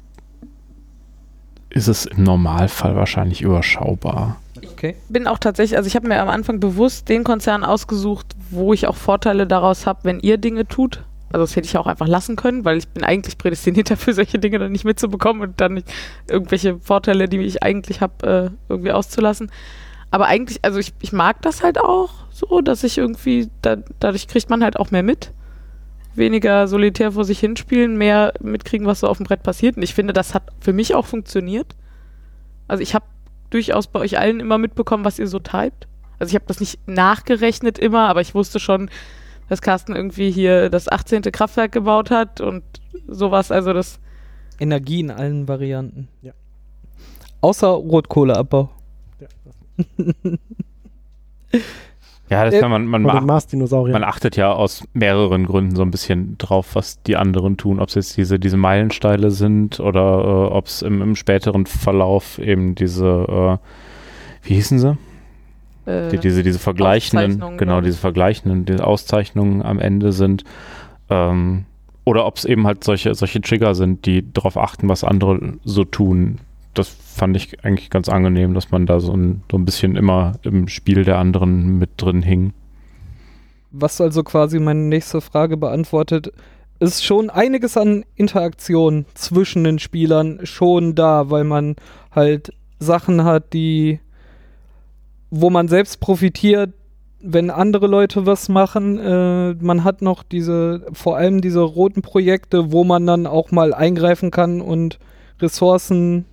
ist 1.70 1.88
es 1.88 2.06
im 2.06 2.24
Normalfall 2.24 2.96
wahrscheinlich 2.96 3.42
überschaubar. 3.42 4.38
okay. 4.72 4.96
bin 5.10 5.26
auch 5.28 5.38
tatsächlich, 5.38 5.78
also 5.78 5.88
ich 5.88 5.96
habe 5.96 6.08
mir 6.08 6.22
am 6.22 6.30
Anfang 6.30 6.60
bewusst 6.60 7.08
den 7.08 7.24
Konzern 7.24 7.64
ausgesucht, 7.64 8.36
wo 8.50 8.74
ich 8.74 8.88
auch 8.88 8.96
Vorteile 8.96 9.48
daraus 9.48 9.86
habe, 9.88 10.02
wenn 10.04 10.20
ihr 10.20 10.38
Dinge 10.38 10.68
tut. 10.68 11.04
Also 11.32 11.44
das 11.44 11.56
hätte 11.56 11.68
ich 11.68 11.78
auch 11.78 11.88
einfach 11.88 12.08
lassen 12.08 12.36
können, 12.36 12.66
weil 12.66 12.78
ich 12.78 12.88
bin 12.88 13.04
eigentlich 13.04 13.38
prädestiniert 13.38 13.90
dafür, 13.92 14.14
solche 14.14 14.40
Dinge 14.40 14.60
dann 14.60 14.72
nicht 14.72 14.86
mitzubekommen 14.86 15.42
und 15.42 15.62
dann 15.62 15.76
nicht 15.76 15.92
irgendwelche 16.30 16.80
Vorteile, 16.80 17.30
die 17.30 17.40
ich 17.40 17.64
eigentlich 17.64 18.02
habe, 18.02 18.52
äh, 18.52 18.58
irgendwie 18.70 18.92
auszulassen. 18.92 19.52
Aber 20.12 20.26
eigentlich, 20.26 20.60
also 20.64 20.80
ich, 20.80 20.94
ich 21.00 21.14
mag 21.14 21.42
das 21.42 21.64
halt 21.64 21.80
auch 21.80 22.10
so, 22.32 22.62
dass 22.62 22.84
ich 22.84 22.98
irgendwie, 22.98 23.50
da, 23.62 23.78
dadurch 24.00 24.28
kriegt 24.28 24.50
man 24.50 24.64
halt 24.64 24.78
auch 24.78 24.92
mehr 24.92 25.04
mit. 25.04 25.32
Weniger 26.14 26.68
solitär 26.68 27.14
vor 27.14 27.24
sich 27.24 27.40
hinspielen, 27.40 27.98
mehr 27.98 28.34
mitkriegen, 28.42 28.86
was 28.86 29.00
so 29.00 29.08
auf 29.08 29.18
dem 29.18 29.26
Brett 29.26 29.44
passiert. 29.44 29.78
Und 29.78 29.84
ich 29.84 29.94
finde, 29.94 30.12
das 30.12 30.34
hat 30.34 30.44
für 30.60 30.74
mich 30.74 30.94
auch 30.94 31.06
funktioniert. 31.06 31.76
Also 32.68 32.84
ich 32.84 32.94
habe 32.94 33.06
durchaus 33.50 33.88
bei 33.88 34.00
euch 34.02 34.20
allen 34.20 34.42
immer 34.42 34.58
mitbekommen, 34.58 35.06
was 35.06 35.20
ihr 35.20 35.28
so 35.28 35.40
treibt. 35.40 35.88
Also 36.20 36.32
ich 36.32 36.36
habe 36.36 36.46
das 36.48 36.60
nicht 36.60 36.86
nachgerechnet 36.88 37.80
immer, 37.80 38.10
aber 38.10 38.20
ich 38.20 38.36
wusste 38.36 38.60
schon, 38.60 38.90
dass 39.52 39.62
Carsten 39.62 39.98
irgendwie 39.98 40.32
hier 40.32 40.70
das 40.70 40.88
18. 40.88 41.24
Kraftwerk 41.24 41.74
gebaut 41.74 42.10
hat 42.10 42.40
und 42.40 42.64
sowas. 43.06 43.52
Also 43.52 43.74
das, 43.74 44.00
Energie 44.62 45.02
in 45.02 45.12
allen 45.12 45.50
Varianten. 45.50 46.08
Ja. 46.22 46.32
Außer 47.42 47.68
Rotkohleabbau. 47.68 48.70
Ja. 49.20 49.28
Ja, 52.30 52.46
das 52.46 52.54
Äh, 52.54 52.60
kann 52.62 52.72
man, 52.72 52.86
man, 52.86 53.02
Mars-Dinosauriern. 53.26 53.92
man 53.92 54.06
achtet 54.06 54.38
ja 54.38 54.54
aus 54.54 54.86
mehreren 54.94 55.46
Gründen 55.46 55.76
so 55.76 55.82
ein 55.82 55.92
bisschen 55.92 56.38
drauf, 56.38 56.76
was 56.76 57.04
die 57.04 57.18
anderen 57.18 57.58
tun. 57.58 57.82
Ob 57.82 57.90
es 57.90 57.96
jetzt 57.96 58.16
diese, 58.16 58.40
diese 58.40 58.56
Meilensteine 58.56 59.32
sind 59.32 59.82
oder 59.82 60.00
äh, 60.00 60.54
ob 60.54 60.68
es 60.68 60.82
im, 60.82 61.02
im 61.02 61.18
späteren 61.18 61.66
Verlauf 61.66 62.40
eben 62.40 62.74
diese, 62.74 63.60
äh, 63.62 64.48
wie 64.48 64.54
hießen 64.54 64.80
sie? 64.80 64.98
Äh, 65.86 66.10
die, 66.10 66.18
diese, 66.18 66.44
diese 66.44 66.60
vergleichenden, 66.60 67.32
Auszeichnungen, 67.32 67.58
genau, 67.58 67.82
diese 67.82 67.98
vergleichenden, 67.98 68.66
diese 68.66 68.86
Auszeichnungen 68.86 69.62
am 69.62 69.80
Ende 69.80 70.12
sind. 70.12 70.44
Ähm, 71.10 71.66
oder 72.04 72.26
ob 72.26 72.38
es 72.38 72.46
eben 72.46 72.66
halt 72.66 72.84
solche, 72.84 73.14
solche 73.14 73.42
Trigger 73.42 73.76
sind, 73.76 74.06
die 74.06 74.32
darauf 74.34 74.58
achten, 74.58 74.90
was 74.90 75.04
andere 75.04 75.54
so 75.64 75.84
tun. 75.84 76.40
Das 76.74 76.88
fand 76.88 77.36
ich 77.36 77.64
eigentlich 77.64 77.90
ganz 77.90 78.10
angenehm, 78.10 78.54
dass 78.54 78.72
man 78.72 78.86
da 78.86 79.00
so 79.00 79.14
ein, 79.16 79.44
so 79.52 79.58
ein 79.58 79.66
bisschen 79.66 79.96
immer 79.96 80.34
im 80.44 80.68
Spiel 80.68 81.04
der 81.04 81.18
anderen 81.18 81.78
mit 81.78 81.90
drin 81.98 82.22
hing. 82.22 82.54
Was 83.72 84.02
also 84.02 84.24
quasi 84.24 84.60
meine 84.60 84.82
nächste 84.82 85.22
Frage 85.22 85.58
beantwortet, 85.58 86.32
ist 86.80 87.06
schon 87.06 87.30
einiges 87.30 87.78
an 87.78 88.04
Interaktion 88.16 89.06
zwischen 89.14 89.64
den 89.64 89.80
Spielern 89.80 90.40
schon 90.44 90.96
da, 90.96 91.30
weil 91.30 91.44
man 91.44 91.76
halt 92.12 92.54
Sachen 92.80 93.24
hat, 93.24 93.54
die 93.54 94.00
wo 95.32 95.50
man 95.50 95.68
selbst 95.68 96.00
profitiert, 96.00 96.74
wenn 97.24 97.50
andere 97.50 97.88
Leute 97.88 98.26
was 98.26 98.50
machen. 98.50 99.00
Äh, 99.00 99.54
man 99.56 99.84
hat 99.84 100.02
noch 100.02 100.24
diese, 100.24 100.86
vor 100.94 101.18
allem 101.18 101.42
diese 101.42 101.62
roten 101.62 102.02
Projekte, 102.02 102.72
wo 102.72 102.84
man 102.84 103.06
dann 103.08 103.26
auch 103.28 103.52
mal 103.52 103.74
eingreifen 103.74 104.30
kann 104.32 104.62
und 104.62 105.00
Ressourcen 105.40 106.26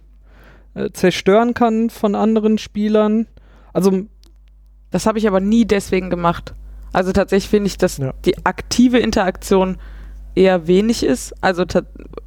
äh, 0.74 0.90
zerstören 0.90 1.54
kann 1.54 1.90
von 1.90 2.14
anderen 2.14 2.58
Spielern. 2.58 3.26
Also 3.72 4.02
das 4.90 5.06
habe 5.06 5.18
ich 5.18 5.28
aber 5.28 5.40
nie 5.40 5.64
deswegen 5.64 6.10
gemacht. 6.10 6.54
Also 6.92 7.12
tatsächlich 7.12 7.50
finde 7.50 7.66
ich, 7.68 7.76
dass 7.78 7.98
Ja. 7.98 8.14
die 8.24 8.44
aktive 8.46 8.98
Interaktion 8.98 9.76
eher 10.34 10.66
wenig 10.66 11.02
ist. 11.04 11.34
Also 11.42 11.64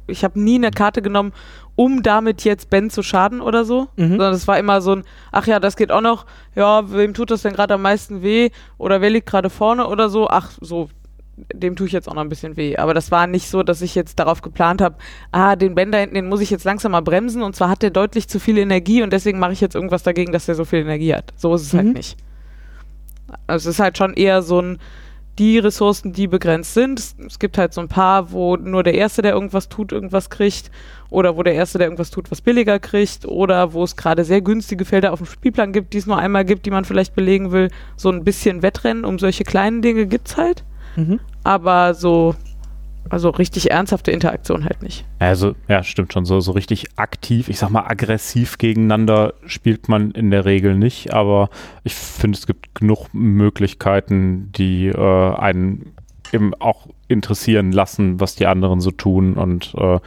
ich 0.06 0.22
habe 0.22 0.40
nie 0.40 0.56
eine 0.56 0.70
Karte 0.70 1.02
genommen, 1.02 1.32
um 1.74 2.02
damit 2.02 2.44
jetzt 2.44 2.70
Ben 2.70 2.90
zu 2.90 3.02
schaden 3.02 3.40
oder 3.40 3.64
so. 3.64 3.88
Mhm. 3.96 4.08
Sondern 4.10 4.34
es 4.34 4.46
war 4.48 4.58
immer 4.58 4.80
so 4.80 4.96
ein, 4.96 5.04
ach 5.30 5.46
ja, 5.46 5.58
das 5.60 5.76
geht 5.76 5.90
auch 5.90 6.00
noch. 6.00 6.26
Ja, 6.54 6.90
wem 6.92 7.14
tut 7.14 7.30
das 7.30 7.42
denn 7.42 7.54
gerade 7.54 7.74
am 7.74 7.82
meisten 7.82 8.22
weh? 8.22 8.50
Oder 8.78 9.00
wer 9.00 9.10
liegt 9.10 9.26
gerade 9.28 9.50
vorne 9.50 9.86
oder 9.86 10.08
so? 10.10 10.28
Ach, 10.28 10.50
so, 10.60 10.88
dem 11.54 11.74
tue 11.76 11.86
ich 11.86 11.92
jetzt 11.92 12.08
auch 12.08 12.14
noch 12.14 12.22
ein 12.22 12.28
bisschen 12.28 12.56
weh. 12.58 12.76
Aber 12.76 12.92
das 12.92 13.10
war 13.10 13.26
nicht 13.26 13.48
so, 13.48 13.62
dass 13.62 13.80
ich 13.80 13.94
jetzt 13.94 14.18
darauf 14.18 14.42
geplant 14.42 14.82
habe, 14.82 14.96
ah, 15.32 15.56
den 15.56 15.74
Ben 15.74 15.90
da 15.90 15.98
hinten, 15.98 16.14
den 16.14 16.28
muss 16.28 16.40
ich 16.42 16.50
jetzt 16.50 16.64
langsam 16.64 16.92
mal 16.92 17.00
bremsen. 17.00 17.42
Und 17.42 17.56
zwar 17.56 17.70
hat 17.70 17.82
der 17.82 17.90
deutlich 17.90 18.28
zu 18.28 18.38
viel 18.38 18.58
Energie 18.58 19.02
und 19.02 19.12
deswegen 19.12 19.38
mache 19.38 19.52
ich 19.52 19.60
jetzt 19.62 19.74
irgendwas 19.74 20.02
dagegen, 20.02 20.30
dass 20.32 20.46
der 20.46 20.54
so 20.54 20.64
viel 20.66 20.80
Energie 20.80 21.14
hat. 21.14 21.32
So 21.36 21.54
ist 21.54 21.62
es 21.62 21.72
Mhm. 21.72 21.78
halt 21.78 21.92
nicht. 21.94 22.16
Also 23.46 23.70
es 23.70 23.76
ist 23.76 23.80
halt 23.80 23.96
schon 23.96 24.12
eher 24.12 24.42
so 24.42 24.60
ein, 24.60 24.78
die 25.38 25.58
Ressourcen, 25.58 26.12
die 26.12 26.26
begrenzt 26.26 26.74
sind. 26.74 26.98
Es, 26.98 27.16
es 27.26 27.38
gibt 27.38 27.56
halt 27.56 27.72
so 27.72 27.80
ein 27.80 27.88
paar, 27.88 28.32
wo 28.32 28.56
nur 28.56 28.82
der 28.82 28.94
Erste, 28.94 29.22
der 29.22 29.32
irgendwas 29.32 29.68
tut, 29.68 29.92
irgendwas 29.92 30.30
kriegt. 30.30 30.70
Oder 31.08 31.36
wo 31.36 31.42
der 31.42 31.54
Erste, 31.54 31.78
der 31.78 31.86
irgendwas 31.86 32.10
tut, 32.10 32.30
was 32.30 32.40
billiger 32.40 32.78
kriegt. 32.78 33.26
Oder 33.26 33.72
wo 33.72 33.82
es 33.84 33.96
gerade 33.96 34.24
sehr 34.24 34.40
günstige 34.40 34.84
Felder 34.84 35.12
auf 35.12 35.20
dem 35.20 35.26
Spielplan 35.26 35.72
gibt, 35.72 35.94
die 35.94 35.98
es 35.98 36.06
nur 36.06 36.18
einmal 36.18 36.44
gibt, 36.44 36.66
die 36.66 36.70
man 36.70 36.84
vielleicht 36.84 37.14
belegen 37.14 37.50
will. 37.52 37.70
So 37.96 38.10
ein 38.10 38.24
bisschen 38.24 38.62
Wettrennen 38.62 39.04
um 39.04 39.18
solche 39.18 39.44
kleinen 39.44 39.80
Dinge 39.82 40.06
gibt's 40.06 40.36
halt. 40.36 40.64
Mhm. 40.96 41.20
Aber 41.44 41.94
so, 41.94 42.34
also 43.08 43.30
richtig 43.30 43.70
ernsthafte 43.70 44.10
Interaktion 44.10 44.64
halt 44.64 44.82
nicht. 44.82 45.04
Also, 45.18 45.54
ja, 45.68 45.82
stimmt 45.82 46.12
schon. 46.12 46.24
So, 46.24 46.40
so 46.40 46.52
richtig 46.52 46.86
aktiv, 46.96 47.48
ich 47.48 47.58
sag 47.58 47.70
mal 47.70 47.84
aggressiv 47.86 48.58
gegeneinander 48.58 49.34
spielt 49.46 49.88
man 49.88 50.12
in 50.12 50.30
der 50.30 50.44
Regel 50.44 50.74
nicht, 50.74 51.12
aber 51.12 51.50
ich 51.84 51.94
finde, 51.94 52.38
es 52.38 52.46
gibt 52.46 52.74
genug 52.74 53.12
Möglichkeiten, 53.12 54.50
die 54.52 54.86
äh, 54.88 55.34
einen 55.34 55.92
eben 56.32 56.54
auch 56.54 56.88
interessieren 57.08 57.72
lassen, 57.72 58.20
was 58.20 58.34
die 58.34 58.46
anderen 58.46 58.80
so 58.80 58.90
tun 58.90 59.34
und 59.34 59.74
äh, 59.76 59.98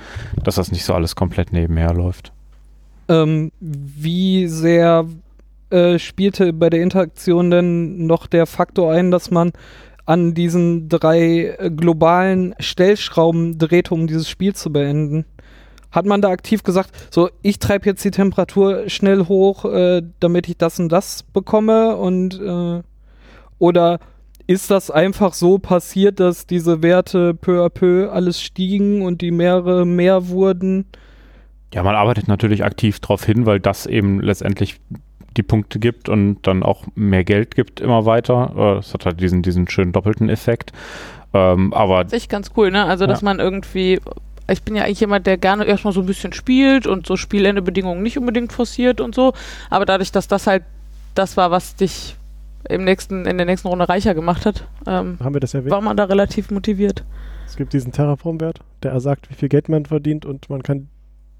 dass 0.43 0.55
das 0.55 0.71
nicht 0.71 0.83
so 0.83 0.93
alles 0.93 1.15
komplett 1.15 1.53
nebenher 1.53 1.93
läuft. 1.93 2.31
Ähm, 3.07 3.51
wie 3.59 4.47
sehr 4.47 5.05
äh, 5.69 5.99
spielte 5.99 6.53
bei 6.53 6.69
der 6.69 6.81
Interaktion 6.81 7.51
denn 7.51 8.07
noch 8.07 8.27
der 8.27 8.47
Faktor 8.47 8.91
ein, 8.91 9.11
dass 9.11 9.29
man 9.29 9.51
an 10.06 10.34
diesen 10.34 10.89
drei 10.89 11.56
äh, 11.58 11.72
globalen 11.72 12.56
Stellschrauben 12.60 13.58
drehte, 13.58 13.93
um 13.93 14.08
dieses 14.08 14.30
Spiel 14.30 14.53
zu 14.53 14.72
beenden? 14.72 15.26
Hat 15.91 16.06
man 16.06 16.22
da 16.22 16.30
aktiv 16.30 16.64
gesagt, 16.64 16.91
so 17.10 17.30
ich 17.41 17.60
treibe 17.60 17.86
jetzt 17.86 18.03
die 18.03 18.12
Temperatur 18.12 18.89
schnell 18.89 19.28
hoch, 19.28 19.66
äh, 19.66 20.01
damit 20.20 20.49
ich 20.49 20.58
das 20.58 20.80
und 20.80 20.89
das 20.89 21.24
bekomme 21.24 21.95
und 21.95 22.39
äh, 22.39 22.82
oder 23.58 23.99
ist 24.47 24.70
das 24.70 24.91
einfach 24.91 25.34
so 25.34 25.58
passiert, 25.58 26.20
dass 26.20 26.45
diese 26.45 26.84
Werte 26.84 27.34
peu 27.34 27.66
à 27.66 27.70
peu 27.70 28.12
alles 28.12 28.41
stiegen 28.41 29.01
und 29.01 29.22
die 29.22 29.32
Meere 29.32 29.86
mehr 29.86 30.28
wurden? 30.28 30.86
Ja, 31.74 31.84
man 31.84 31.95
arbeitet 31.95 32.28
natürlich 32.28 32.64
aktiv 32.64 32.99
darauf 32.99 33.26
hin, 33.26 33.45
weil 33.45 33.60
das 33.60 33.86
eben 33.86 34.22
letztendlich 34.22 34.80
die 35.38 35.43
Punkte 35.43 35.79
gibt 35.79 36.09
und 36.09 36.38
dann 36.43 36.63
auch 36.63 36.83
mehr 36.95 37.23
Geld 37.23 37.55
gibt 37.55 37.79
immer 37.81 38.05
weiter. 38.05 38.51
Äh, 38.55 38.75
Das 38.75 38.93
hat 38.93 39.05
halt 39.05 39.19
diesen, 39.19 39.41
diesen 39.41 39.67
schönen 39.67 39.91
doppelten 39.91 40.29
Effekt. 40.29 40.71
Ähm, 41.33 41.73
aber 41.73 42.03
Das 42.03 42.13
ist 42.13 42.19
echt 42.23 42.29
ganz 42.31 42.51
cool, 42.57 42.71
ne? 42.71 42.86
Also, 42.86 43.05
dass 43.07 43.21
man 43.21 43.39
irgendwie. 43.39 43.99
Ich 44.49 44.61
bin 44.61 44.75
ja 44.75 44.83
eigentlich 44.83 44.99
jemand, 44.99 45.25
der 45.25 45.38
gerne 45.38 45.65
erstmal 45.65 45.91
so 45.91 46.01
ein 46.01 46.05
bisschen 46.05 46.31
spielt 46.31 46.86
und 46.86 47.07
so 47.07 47.17
Spielendebedingungen 47.17 48.03
nicht 48.03 48.17
unbedingt 48.19 48.53
forciert 48.53 49.01
und 49.01 49.15
so. 49.15 49.33
Aber 49.71 49.86
dadurch, 49.86 50.11
dass 50.11 50.27
das 50.27 50.45
halt 50.45 50.63
das 51.15 51.36
war, 51.36 51.49
was 51.49 51.75
dich 51.75 52.15
im 52.69 52.83
nächsten, 52.83 53.25
in 53.25 53.38
der 53.38 53.45
nächsten 53.47 53.67
Runde 53.67 53.89
reicher 53.89 54.13
gemacht 54.13 54.45
hat, 54.45 54.67
ähm, 54.86 55.17
Haben 55.19 55.33
wir 55.36 55.39
das 55.39 55.53
erwähnt? 55.55 55.71
war 55.71 55.81
man 55.81 55.97
da 55.97 56.03
relativ 56.05 56.51
motiviert. 56.51 57.03
Es 57.47 57.55
gibt 57.57 57.73
diesen 57.73 57.91
Terraform-Wert, 57.91 58.59
der 58.83 58.99
sagt, 58.99 59.29
wie 59.29 59.33
viel 59.36 59.49
Geld 59.49 59.67
man 59.69 59.86
verdient 59.86 60.25
und 60.25 60.49
man 60.49 60.61
kann, 60.61 60.89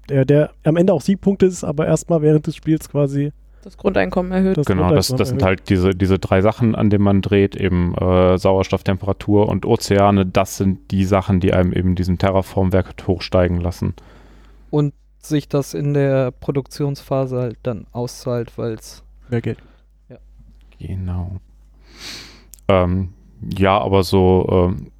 der, 0.08 0.24
der 0.24 0.50
am 0.64 0.76
Ende 0.76 0.92
auch 0.92 1.00
Siegpunkte 1.00 1.46
ist, 1.46 1.62
aber 1.62 1.86
erstmal 1.86 2.22
während 2.22 2.46
des 2.46 2.56
Spiels 2.56 2.88
quasi 2.88 3.32
Das 3.66 3.76
Grundeinkommen 3.76 4.30
erhöht. 4.30 4.56
das 4.56 4.64
Genau, 4.64 4.90
das, 4.94 5.08
Grundeinkommen 5.08 5.18
das 5.18 5.28
sind 5.28 5.42
erhöht. 5.42 5.58
halt 5.58 5.68
diese, 5.70 5.90
diese 5.90 6.20
drei 6.20 6.40
Sachen, 6.40 6.76
an 6.76 6.88
denen 6.88 7.02
man 7.02 7.20
dreht, 7.20 7.56
eben 7.56 7.96
äh, 7.96 8.38
Sauerstoff, 8.38 8.84
Temperatur 8.84 9.48
und 9.48 9.66
Ozeane. 9.66 10.24
Das 10.24 10.56
sind 10.56 10.92
die 10.92 11.04
Sachen, 11.04 11.40
die 11.40 11.52
einem 11.52 11.72
eben 11.72 11.96
diesen 11.96 12.16
Terraformwerk 12.16 12.94
hochsteigen 13.08 13.60
lassen. 13.60 13.94
und 14.70 14.94
sich 15.18 15.48
das 15.48 15.74
in 15.74 15.94
der 15.94 16.30
Produktionsphase 16.30 17.38
halt 17.38 17.58
dann 17.64 17.88
auszahlt, 17.90 18.56
weil 18.56 18.74
es 18.74 19.02
mehr 19.28 19.40
Geld. 19.40 19.58
Genau. 20.78 21.40
Ähm, 22.68 23.14
ja, 23.56 23.78
aber 23.80 24.04
so 24.04 24.46
ähm, 24.48 24.92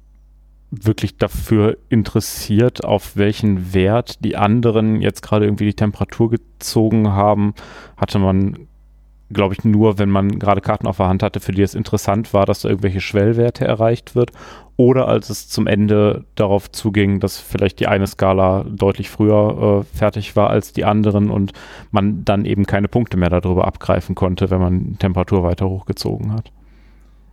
wirklich 0.69 1.17
dafür 1.17 1.77
interessiert, 1.89 2.83
auf 2.83 3.15
welchen 3.15 3.73
Wert 3.73 4.23
die 4.23 4.35
anderen 4.35 5.01
jetzt 5.01 5.21
gerade 5.21 5.45
irgendwie 5.45 5.65
die 5.65 5.73
Temperatur 5.73 6.29
gezogen 6.29 7.09
haben, 7.09 7.53
hatte 7.95 8.19
man, 8.19 8.67
glaube 9.29 9.53
ich, 9.53 9.63
nur, 9.63 9.97
wenn 9.97 10.09
man 10.09 10.39
gerade 10.39 10.59
Karten 10.59 10.87
auf 10.87 10.97
der 10.97 11.07
Hand 11.07 11.23
hatte, 11.23 11.39
für 11.39 11.53
die 11.53 11.61
es 11.61 11.73
interessant 11.73 12.33
war, 12.33 12.45
dass 12.45 12.61
da 12.61 12.69
irgendwelche 12.69 12.99
Schwellwerte 12.99 13.65
erreicht 13.65 14.13
wird. 14.15 14.31
Oder 14.75 15.07
als 15.07 15.29
es 15.29 15.47
zum 15.47 15.67
Ende 15.67 16.25
darauf 16.35 16.69
zuging, 16.69 17.19
dass 17.19 17.39
vielleicht 17.39 17.79
die 17.79 17.87
eine 17.87 18.05
Skala 18.05 18.63
deutlich 18.69 19.09
früher 19.09 19.85
äh, 19.85 19.97
fertig 19.97 20.35
war 20.35 20.49
als 20.49 20.73
die 20.73 20.85
anderen 20.85 21.31
und 21.31 21.53
man 21.91 22.25
dann 22.25 22.45
eben 22.45 22.65
keine 22.65 22.87
Punkte 22.87 23.17
mehr 23.17 23.29
darüber 23.29 23.65
abgreifen 23.65 24.15
konnte, 24.15 24.51
wenn 24.51 24.59
man 24.59 24.99
Temperatur 24.99 25.43
weiter 25.43 25.67
hochgezogen 25.67 26.33
hat. 26.33 26.51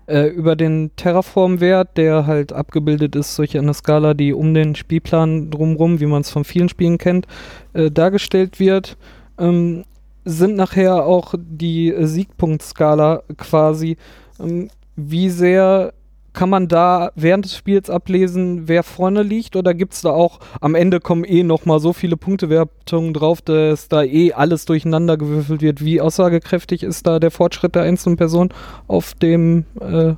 Äh, 0.07 0.27
über 0.27 0.57
den 0.57 0.91
Terraform-Wert, 0.97 1.97
der 1.97 2.27
halt 2.27 2.53
abgebildet 2.53 3.17
ist 3.17 3.39
durch 3.39 3.57
eine 3.57 3.75
Skala, 3.75 4.15
die 4.15 4.33
um 4.33 4.55
den 4.55 4.75
Spielplan 4.75 5.51
drumrum, 5.51 6.01
wie 6.01 6.07
man 6.07 6.23
es 6.23 6.31
von 6.31 6.45
vielen 6.45 6.69
Spielen 6.69 6.99
kennt, 6.99 7.27
äh, 7.73 7.91
dargestellt 7.91 8.61
wird, 8.61 8.97
ähm, 9.39 9.85
sind 10.25 10.57
nachher 10.57 11.05
auch 11.05 11.35
die 11.37 11.95
Siegpunktskala 11.99 13.23
quasi. 13.37 13.97
Ähm, 14.41 14.71
wie 14.97 15.29
sehr 15.29 15.93
kann 16.35 16.51
man 16.51 16.69
da 16.69 17.13
während 17.15 17.47
des 17.47 17.57
Spiels 17.57 17.89
ablesen, 17.89 18.69
wer 18.69 18.83
vorne 18.83 19.23
liegt? 19.23 19.57
Oder 19.57 19.73
gibt 19.73 19.95
es 19.95 20.03
da 20.03 20.11
auch, 20.11 20.41
am 20.61 20.75
Ende 20.75 21.01
kommen 21.01 21.25
eh 21.25 21.43
nochmal 21.43 21.81
so 21.81 21.93
viele 21.93 22.17
Punktewertungen 22.17 23.15
drauf, 23.15 23.41
dass 23.41 23.89
da 23.89 24.03
eh 24.03 24.33
alles 24.33 24.67
durcheinander 24.67 25.17
gewürfelt 25.17 25.63
wird? 25.63 25.83
Wie 25.83 26.01
aussagekräftig 26.01 26.83
ist 26.83 27.07
da 27.07 27.21
der 27.21 27.31
Fortschritt 27.31 27.75
der 27.77 27.85
einzelnen 27.85 28.17
Person 28.17 28.53
auf 28.89 29.15
dem 29.15 29.65
äh, 29.81 30.15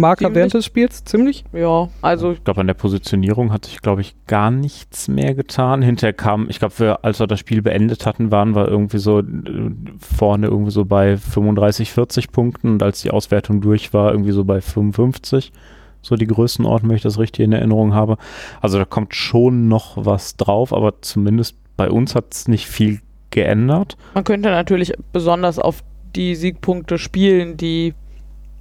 Marker 0.00 0.26
Ziemlich. 0.26 0.36
während 0.36 0.54
des 0.54 0.64
Spiels? 0.64 1.04
Ziemlich? 1.04 1.44
Ja, 1.52 1.88
also 2.02 2.32
Ich 2.32 2.44
glaube, 2.44 2.60
an 2.60 2.66
der 2.66 2.74
Positionierung 2.74 3.52
hat 3.52 3.66
sich, 3.66 3.80
glaube 3.80 4.00
ich, 4.00 4.14
gar 4.26 4.50
nichts 4.50 5.08
mehr 5.08 5.34
getan. 5.34 5.82
Hinterher 5.82 6.12
kam, 6.12 6.48
ich 6.48 6.58
glaube, 6.58 6.78
wir, 6.78 7.04
als 7.04 7.20
wir 7.20 7.26
das 7.26 7.40
Spiel 7.40 7.62
beendet 7.62 8.06
hatten, 8.06 8.30
waren 8.30 8.54
wir 8.54 8.68
irgendwie 8.68 8.98
so 8.98 9.20
äh, 9.20 9.24
vorne 9.98 10.46
irgendwie 10.46 10.70
so 10.70 10.84
bei 10.84 11.16
35, 11.16 11.92
40 11.92 12.32
Punkten 12.32 12.68
und 12.72 12.82
als 12.82 13.02
die 13.02 13.10
Auswertung 13.10 13.60
durch 13.60 13.92
war, 13.92 14.12
irgendwie 14.12 14.32
so 14.32 14.44
bei 14.44 14.60
55. 14.60 15.52
So 16.00 16.14
die 16.14 16.26
Größenordnung, 16.26 16.90
wenn 16.90 16.96
ich 16.96 17.02
das 17.02 17.18
richtig 17.18 17.44
in 17.44 17.52
Erinnerung 17.52 17.92
habe. 17.92 18.18
Also 18.60 18.78
da 18.78 18.84
kommt 18.84 19.14
schon 19.14 19.68
noch 19.68 19.96
was 19.96 20.36
drauf, 20.36 20.72
aber 20.72 21.02
zumindest 21.02 21.56
bei 21.76 21.90
uns 21.90 22.14
hat 22.14 22.32
es 22.32 22.48
nicht 22.48 22.66
viel 22.66 23.00
geändert. 23.30 23.96
man 24.14 24.24
könnte 24.24 24.50
natürlich 24.50 24.92
besonders 25.12 25.58
auf 25.58 25.82
die 26.16 26.34
Siegpunkte 26.34 26.98
spielen, 26.98 27.56
die 27.56 27.94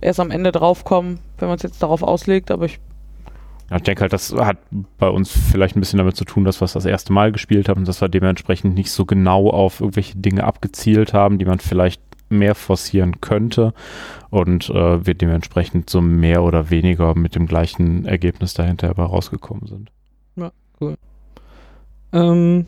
erst 0.02 0.20
am 0.20 0.32
Ende 0.32 0.52
draufkommen, 0.52 1.20
wenn 1.38 1.48
man 1.48 1.58
es 1.58 1.64
jetzt 1.64 1.82
darauf 1.82 2.04
auslegt, 2.04 2.52
aber 2.52 2.66
ich 2.66 2.80
Ja, 3.70 3.78
ich 3.78 3.84
denke 3.84 4.02
halt, 4.02 4.14
das 4.14 4.34
hat 4.34 4.58
bei 4.98 5.10
uns 5.10 5.32
vielleicht 5.32 5.76
ein 5.76 5.80
bisschen 5.80 5.98
damit 5.98 6.16
zu 6.16 6.26
tun, 6.26 6.46
dass 6.46 6.62
wir 6.62 6.66
es 6.66 6.74
das 6.74 6.86
erste 6.86 7.14
Mal 7.14 7.32
gespielt 7.32 7.70
haben 7.70 7.80
und 7.80 7.88
dass 7.88 8.02
wir 8.02 8.10
dementsprechend 8.10 8.76
nicht 8.76 8.92
so 8.92 9.06
genau 9.06 9.50
auf 9.50 9.82
irgendwelche 9.82 10.18
Dinge 10.18 10.44
abgezielt 10.44 11.14
haben, 11.14 11.40
die 11.40 11.46
man 11.46 11.60
vielleicht 11.60 12.02
mehr 12.30 12.56
forcieren 12.56 13.22
könnte 13.22 13.74
und 14.30 14.70
äh, 14.70 15.06
wir 15.06 15.14
dementsprechend 15.14 15.90
so 15.90 16.02
mehr 16.02 16.44
oder 16.44 16.70
weniger 16.70 17.16
mit 17.16 17.36
dem 17.36 17.46
gleichen 17.46 18.06
Ergebnis 18.06 18.54
dahinter 18.54 18.90
aber 18.90 19.06
rausgekommen 19.06 19.68
sind. 19.68 19.92
Ähm, 22.14 22.66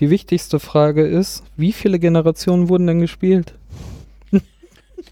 die 0.00 0.10
wichtigste 0.10 0.60
Frage 0.60 1.06
ist, 1.06 1.44
wie 1.56 1.72
viele 1.72 1.98
Generationen 1.98 2.68
wurden 2.68 2.86
denn 2.86 3.00
gespielt? 3.00 3.54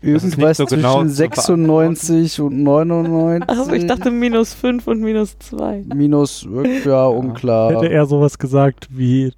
Irgendwas 0.02 0.56
so 0.56 0.66
zwischen 0.66 0.82
genau 0.82 1.02
zu 1.02 1.08
96 1.10 2.40
und 2.40 2.62
99. 2.62 3.48
Also 3.48 3.72
ich 3.72 3.86
dachte 3.86 4.10
minus 4.10 4.54
5 4.54 4.86
und 4.86 5.00
minus 5.00 5.38
2. 5.38 5.84
Minus, 5.94 6.46
ja, 6.84 7.06
unklar. 7.06 7.72
Hätte 7.72 7.90
er 7.90 8.06
sowas 8.06 8.38
gesagt 8.38 8.88
wie 8.90 9.32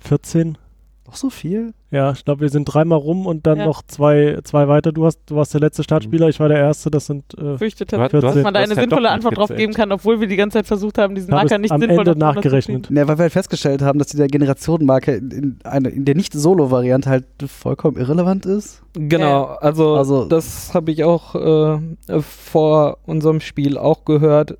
14? 0.00 0.58
Auch 1.12 1.16
so 1.16 1.28
viel? 1.28 1.74
Ja, 1.90 2.12
ich 2.12 2.24
glaube, 2.24 2.40
wir 2.40 2.48
sind 2.48 2.64
dreimal 2.64 2.96
rum 2.98 3.26
und 3.26 3.46
dann 3.46 3.58
Ja. 3.58 3.66
noch 3.66 3.82
zwei, 3.86 4.38
zwei 4.44 4.66
weiter. 4.66 4.92
Du, 4.92 5.04
hast, 5.04 5.20
du 5.26 5.36
warst 5.36 5.52
der 5.52 5.60
letzte 5.60 5.82
Startspieler, 5.82 6.30
ich 6.30 6.40
war 6.40 6.48
der 6.48 6.56
Erste. 6.56 6.90
Das 6.90 7.04
sind. 7.04 7.34
Äh, 7.38 7.58
Fürchte 7.58 7.84
tatsächlich, 7.84 8.22
dass 8.22 8.42
man 8.42 8.54
da 8.54 8.60
eine 8.60 8.74
sinnvolle 8.74 9.10
Antwort 9.10 9.36
drauf 9.36 9.54
geben 9.54 9.74
kann, 9.74 9.92
obwohl 9.92 10.18
wir 10.18 10.26
die 10.26 10.36
ganze 10.36 10.56
Zeit 10.58 10.66
versucht 10.66 10.96
haben, 10.96 11.14
diesen 11.14 11.30
Marker 11.30 11.58
nicht 11.58 11.70
am 11.70 11.80
sinnvoll 11.82 11.98
Ende 12.08 12.12
auf 12.12 12.16
100 12.16 12.34
zu 12.34 12.40
nachgerechnet. 12.40 12.88
Ja, 12.90 13.06
weil 13.08 13.18
wir 13.18 13.22
halt 13.24 13.32
festgestellt 13.32 13.82
haben, 13.82 13.98
dass 13.98 14.08
die 14.08 14.16
der 14.16 14.28
Generationenmarke 14.28 15.12
in, 15.16 15.30
in, 15.30 15.58
eine, 15.64 15.90
in 15.90 16.06
der 16.06 16.14
Nicht-Solo-Variante 16.14 17.10
halt 17.10 17.26
vollkommen 17.46 17.98
irrelevant 17.98 18.46
ist. 18.46 18.82
Genau, 18.94 19.44
also, 19.60 19.96
Also- 19.96 20.24
das 20.24 20.72
habe 20.72 20.92
ich 20.92 21.04
auch 21.04 21.34
äh, 21.34 21.78
vor 22.22 22.96
unserem 23.04 23.40
Spiel 23.40 23.76
auch 23.76 24.06
gehört. 24.06 24.56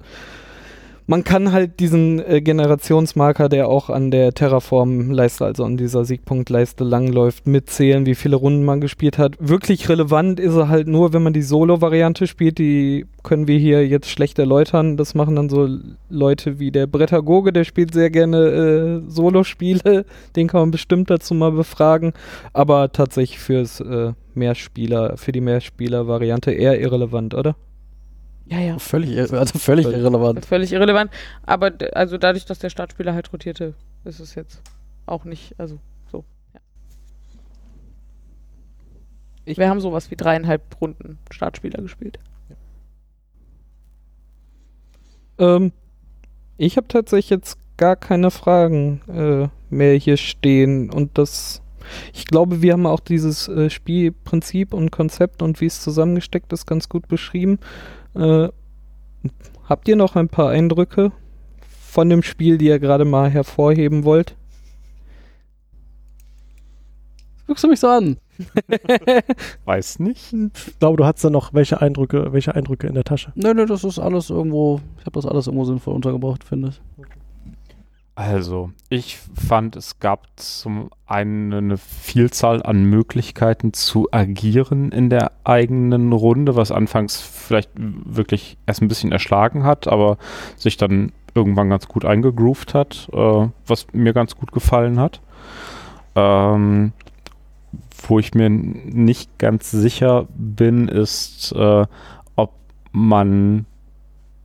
Man 1.13 1.25
kann 1.25 1.53
halt 1.53 1.79
diesen 1.79 2.27
äh, 2.27 2.41
Generationsmarker, 2.41 3.51
der 3.51 3.69
auch 3.69 3.91
an 3.91 4.11
der 4.11 4.33
Terraform-Leiste, 4.33 5.45
also 5.45 5.63
an 5.63 5.77
dieser 5.77 6.07
Siegpunktleiste 6.07 6.85
langläuft, 6.85 7.47
mitzählen, 7.47 8.07
wie 8.07 8.15
viele 8.15 8.37
Runden 8.37 8.65
man 8.65 8.81
gespielt 8.81 9.19
hat. 9.19 9.37
Wirklich 9.39 9.91
relevant 9.91 10.41
ist 10.41 10.55
er 10.55 10.71
halt 10.71 10.89
nur, 10.89 11.13
wenn 11.13 11.23
man 11.23 11.35
die 11.35 11.43
Solo-Variante 11.43 12.27
spielt. 12.27 12.57
Die 12.57 13.05
können 13.23 13.47
wir 13.47 13.59
hier 13.59 13.87
jetzt 13.87 14.09
schlecht 14.09 14.39
erläutern. 14.39 14.97
Das 14.97 15.15
machen 15.15 15.37
dann 15.37 15.51
so 15.51 15.69
Leute 16.09 16.59
wie 16.59 16.71
der 16.71 16.87
Brettagoge, 16.87 17.53
der 17.53 17.65
spielt 17.65 17.93
sehr 17.93 18.09
gerne 18.09 19.03
äh, 19.05 19.11
Solo-Spiele. 19.11 20.07
Den 20.35 20.49
kann 20.49 20.61
man 20.61 20.71
bestimmt 20.71 21.11
dazu 21.11 21.35
mal 21.35 21.53
befragen. 21.53 22.15
Aber 22.55 22.91
tatsächlich 22.91 23.39
fürs 23.39 23.81
äh, 23.81 24.15
Mehrspieler, 24.35 25.19
für 25.19 25.33
die 25.33 25.43
Mehrspieler-Variante 25.43 26.53
eher 26.53 26.81
irrelevant, 26.81 27.35
oder? 27.35 27.55
Ja, 28.47 28.59
ja. 28.59 28.79
Völlig, 28.79 29.19
also 29.19 29.59
völlig 29.59 29.85
Völlig. 29.87 30.01
irrelevant. 30.01 30.45
Völlig 30.45 30.73
irrelevant. 30.73 31.11
Aber 31.45 31.73
also 31.95 32.19
dadurch, 32.19 32.45
dass 32.45 32.59
der 32.59 32.71
Startspieler 32.71 33.15
halt 33.15 33.33
rotierte, 33.33 33.75
ist 34.05 34.21
es 34.21 34.35
jetzt 34.35 34.61
auch 35.07 35.25
nicht, 35.25 35.55
also 35.59 35.79
so. 36.11 36.25
Ja. 36.55 36.61
Ich- 39.45 39.59
Wir 39.59 39.69
haben 39.69 39.81
sowas 39.81 40.11
wie 40.11 40.17
dreieinhalb 40.17 40.63
Runden 40.81 41.19
Startspieler 41.31 41.81
gespielt. 41.83 42.19
Ähm, 45.39 45.73
ich 46.59 46.77
habe 46.77 46.89
tatsächlich 46.89 47.31
jetzt 47.31 47.59
gar 47.77 47.97
keine 47.97 48.31
Fragen 48.31 49.01
äh, 49.09 49.75
mehr 49.75 49.95
hier 49.97 50.17
stehen 50.17 50.91
und 50.91 51.17
das. 51.19 51.63
Ich 52.15 52.27
glaube, 52.27 52.63
wir 52.63 52.75
haben 52.75 52.87
auch 52.87 53.01
dieses 53.01 53.49
äh, 53.49 53.69
Spielprinzip 53.69 54.73
und 54.73 54.91
Konzept 54.93 55.43
und 55.43 55.61
wie 55.61 55.67
es 55.67 55.81
zusammengesteckt 55.83 56.53
ist 56.53 56.67
ganz 56.67 56.89
gut 56.89 57.09
beschrieben. 57.09 57.59
Äh, 58.15 58.49
habt 59.69 59.89
ihr 59.89 59.97
noch 59.97 60.17
ein 60.17 60.29
paar 60.29 60.51
Eindrücke 60.51 61.13
von 61.81 62.09
dem 62.09 62.23
Spiel, 62.23 62.59
die 62.59 62.67
ihr 62.67 62.79
gerade 62.79 63.05
mal 63.05 63.31
hervorheben 63.31 64.05
wollt? 64.05 64.37
Guckst 67.47 67.65
du 67.65 67.69
mich 67.69 67.81
so 67.81 67.89
an? 67.89 68.17
Weiß 69.65 69.99
nicht. 69.99 70.33
ich 70.33 70.79
glaube, 70.79 70.97
du 70.97 71.05
hattest 71.05 71.25
da 71.25 71.31
noch 71.31 71.53
welche 71.53 71.81
Eindrücke, 71.81 72.33
welche 72.33 72.55
Eindrücke 72.55 72.87
in 72.87 72.95
der 72.95 73.05
Tasche. 73.05 73.33
Nö, 73.35 73.53
nö, 73.53 73.67
das 73.67 73.85
ist 73.85 73.99
alles 73.99 74.31
irgendwo, 74.31 74.81
ich 74.99 75.07
habe 75.07 75.13
das 75.13 75.27
alles 75.27 75.47
irgendwo 75.47 75.65
sinnvoll 75.65 75.95
untergebracht, 75.95 76.45
finde 76.45 76.69
ich. 76.69 76.81
Also, 78.15 78.71
ich 78.91 79.19
fand, 79.35 79.75
es 79.75 79.99
gab 79.99 80.27
zum 80.37 80.91
einen 81.07 81.53
eine 81.55 81.79
Vielzahl 81.79 82.63
an 82.63 82.85
Möglichkeiten 82.85 83.73
zu 83.73 84.09
agieren 84.13 84.93
in 84.93 85.09
der 85.09 85.33
eigenen 85.45 86.13
Runde, 86.13 86.55
was 86.55 86.71
anfangs 86.73 87.21
vielleicht 87.23 87.71
wirklich 87.75 88.59
erst 88.67 88.83
ein 88.83 88.89
bisschen 88.89 89.13
erschlagen 89.13 89.65
hat, 89.65 89.89
aber 89.89 90.19
sich 90.57 90.77
dann 90.77 91.13
irgendwann 91.35 91.71
ganz 91.71 91.89
gut 91.89 92.05
eingegroovt 92.05 92.75
hat, 92.75 93.09
äh, 93.15 93.49
was 93.67 93.87
mir 93.93 94.13
ganz 94.13 94.37
gut 94.37 94.53
gefallen 94.53 95.01
hat. 95.01 95.23
Ähm, 96.15 96.93
wo 98.07 98.19
ich 98.19 98.35
mir 98.35 98.51
nicht 98.51 99.39
ganz 99.39 99.71
sicher 99.71 100.27
bin, 100.37 100.89
ist, 100.89 101.53
äh, 101.53 101.87
ob 102.37 102.53
man 102.91 103.65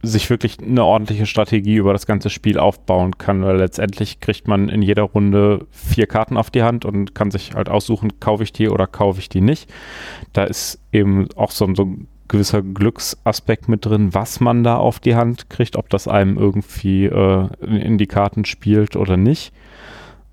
sich 0.03 0.29
wirklich 0.29 0.59
eine 0.59 0.83
ordentliche 0.83 1.25
Strategie 1.25 1.75
über 1.75 1.91
das 1.91 2.05
ganze 2.05 2.29
Spiel 2.29 2.59
aufbauen 2.59 3.17
kann, 3.17 3.43
weil 3.43 3.57
letztendlich 3.57 4.19
kriegt 4.19 4.47
man 4.47 4.69
in 4.69 4.81
jeder 4.81 5.03
Runde 5.03 5.65
vier 5.71 6.07
Karten 6.07 6.37
auf 6.37 6.51
die 6.51 6.63
Hand 6.63 6.85
und 6.85 7.15
kann 7.15 7.31
sich 7.31 7.55
halt 7.55 7.67
aussuchen, 7.67 8.19
kaufe 8.19 8.43
ich 8.43 8.53
die 8.53 8.69
oder 8.69 8.85
kaufe 8.85 9.19
ich 9.19 9.29
die 9.29 9.41
nicht. 9.41 9.71
Da 10.33 10.43
ist 10.43 10.79
eben 10.91 11.27
auch 11.35 11.51
so, 11.51 11.73
so 11.73 11.85
ein 11.85 12.07
gewisser 12.27 12.61
Glücksaspekt 12.61 13.69
mit 13.69 13.85
drin, 13.85 14.13
was 14.13 14.39
man 14.39 14.63
da 14.63 14.77
auf 14.77 14.99
die 14.99 15.15
Hand 15.15 15.49
kriegt, 15.49 15.75
ob 15.75 15.89
das 15.89 16.07
einem 16.07 16.37
irgendwie 16.37 17.05
äh, 17.05 17.47
in, 17.61 17.97
die 17.97 18.07
Karten 18.07 18.45
spielt 18.45 18.95
oder 18.95 19.17
nicht. 19.17 19.53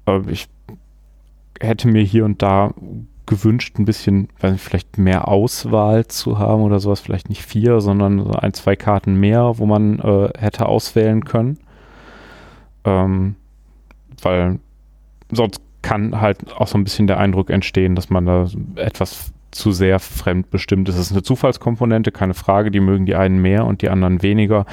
Äh, 0.07 0.21
ich 0.29 0.49
hätte 1.61 1.89
mir 1.89 2.03
hier 2.03 2.25
und 2.25 2.43
da 2.43 2.75
gewünscht, 3.27 3.79
ein 3.79 3.85
bisschen, 3.85 4.29
weiß 4.41 4.53
nicht, 4.53 4.65
vielleicht 4.65 4.99
mehr 4.99 5.29
Auswahl 5.29 6.07
zu 6.07 6.39
haben 6.39 6.63
oder 6.63 6.81
sowas, 6.81 7.01
vielleicht 7.01 7.29
nicht 7.29 7.43
vier, 7.43 7.81
sondern 7.81 8.21
so 8.21 8.33
ein, 8.33 8.53
zwei 8.53 8.77
Karten 8.77 9.15
mehr, 9.15 9.59
wo 9.59 9.67
man 9.67 9.99
äh, 9.99 10.29
hätte 10.39 10.67
auswählen 10.67 11.25
können. 11.25 11.59
Ähm, 12.85 13.37
weil 14.23 14.59
sonst 15.33 15.61
kann 15.83 16.21
halt 16.21 16.53
auch 16.57 16.67
so 16.67 16.79
ein 16.79 16.85
bisschen 16.85 17.07
der 17.07 17.19
Eindruck 17.19 17.51
entstehen, 17.51 17.95
dass 17.95 18.11
man 18.11 18.27
da 18.27 18.47
etwas 18.77 19.33
zu 19.51 19.73
sehr 19.73 20.01
fremdbestimmt 20.01 20.89
ist. 20.89 20.97
Es 20.97 21.07
ist 21.07 21.13
eine 21.13 21.23
Zufallskomponente, 21.23 22.11
keine 22.11 22.35
Frage, 22.35 22.71
die 22.71 22.81
mögen 22.81 23.07
die 23.07 23.15
einen 23.15 23.41
mehr 23.41 23.67
und 23.67 23.83
die 23.83 23.89
anderen 23.89 24.23
weniger. 24.23 24.67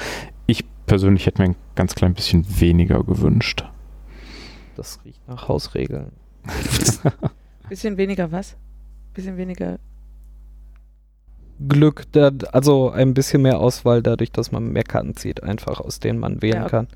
Ich 0.46 0.64
persönlich 0.86 1.26
hätte 1.26 1.42
mir 1.42 1.50
ein 1.50 1.56
ganz 1.74 1.94
klein 1.94 2.14
bisschen 2.14 2.44
weniger 2.60 3.04
gewünscht. 3.04 3.64
Das 4.76 5.00
riecht 5.04 5.26
nach 5.28 5.48
Hausregeln. 5.48 6.12
Bisschen 7.72 7.96
weniger 7.96 8.30
was? 8.30 8.54
Bisschen 9.14 9.38
weniger. 9.38 9.78
Glück, 11.66 12.04
also 12.52 12.90
ein 12.90 13.14
bisschen 13.14 13.40
mehr 13.40 13.60
Auswahl 13.60 14.02
dadurch, 14.02 14.30
dass 14.30 14.52
man 14.52 14.72
mehr 14.74 14.82
Karten 14.82 15.16
zieht, 15.16 15.42
einfach 15.42 15.80
aus 15.80 15.98
denen 15.98 16.18
man 16.18 16.42
wählen 16.42 16.64
Ja. 16.64 16.68
kann. 16.68 16.88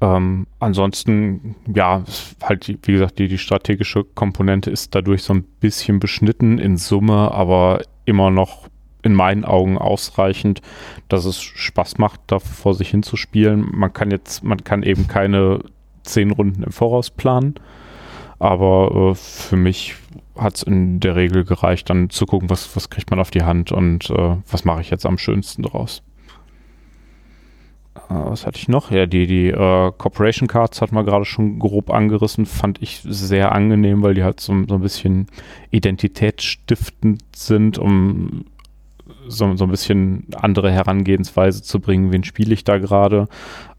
Ähm, 0.00 0.48
ansonsten, 0.58 1.54
ja, 1.72 2.02
halt, 2.42 2.66
wie 2.66 2.92
gesagt, 2.94 3.20
die, 3.20 3.28
die 3.28 3.38
strategische 3.38 4.02
Komponente 4.02 4.70
ist 4.72 4.96
dadurch 4.96 5.22
so 5.22 5.32
ein 5.32 5.44
bisschen 5.60 6.00
beschnitten 6.00 6.58
in 6.58 6.78
Summe, 6.78 7.30
aber 7.30 7.82
immer 8.06 8.32
noch 8.32 8.66
in 9.04 9.14
meinen 9.14 9.44
Augen 9.44 9.78
ausreichend, 9.78 10.62
dass 11.08 11.26
es 11.26 11.40
Spaß 11.40 11.98
macht, 11.98 12.22
da 12.26 12.40
vor 12.40 12.74
sich 12.74 12.90
hinzuspielen. 12.90 13.68
Man 13.70 13.92
kann 13.92 14.10
jetzt, 14.10 14.42
man 14.42 14.64
kann 14.64 14.82
eben 14.82 15.06
keine 15.06 15.60
zehn 16.02 16.32
Runden 16.32 16.64
im 16.64 16.72
Voraus 16.72 17.10
planen, 17.10 17.54
aber 18.38 19.10
äh, 19.12 19.14
für 19.14 19.56
mich 19.56 19.94
hat 20.36 20.56
es 20.56 20.62
in 20.62 21.00
der 21.00 21.16
Regel 21.16 21.44
gereicht, 21.44 21.88
dann 21.90 22.10
zu 22.10 22.26
gucken, 22.26 22.50
was, 22.50 22.76
was 22.76 22.90
kriegt 22.90 23.10
man 23.10 23.20
auf 23.20 23.30
die 23.30 23.42
Hand 23.42 23.72
und 23.72 24.10
äh, 24.10 24.36
was 24.50 24.64
mache 24.64 24.80
ich 24.80 24.90
jetzt 24.90 25.06
am 25.06 25.18
schönsten 25.18 25.62
draus. 25.62 26.02
Äh, 27.94 28.14
was 28.14 28.46
hatte 28.46 28.58
ich 28.58 28.68
noch? 28.68 28.90
Ja, 28.90 29.06
die, 29.06 29.26
die 29.26 29.48
äh, 29.48 29.92
Corporation 29.96 30.48
Cards 30.48 30.80
hatten 30.80 30.94
wir 30.94 31.04
gerade 31.04 31.24
schon 31.24 31.58
grob 31.58 31.90
angerissen, 31.90 32.46
fand 32.46 32.82
ich 32.82 33.00
sehr 33.04 33.52
angenehm, 33.52 34.02
weil 34.02 34.14
die 34.14 34.24
halt 34.24 34.40
so, 34.40 34.54
so 34.68 34.74
ein 34.74 34.80
bisschen 34.80 35.26
identitätsstiftend 35.70 37.22
sind, 37.34 37.78
um 37.78 38.44
so, 39.28 39.56
so 39.56 39.64
ein 39.64 39.70
bisschen 39.70 40.26
andere 40.36 40.70
Herangehensweise 40.70 41.62
zu 41.62 41.80
bringen, 41.80 42.12
wen 42.12 42.24
spiele 42.24 42.54
ich 42.54 42.64
da 42.64 42.78
gerade. 42.78 43.28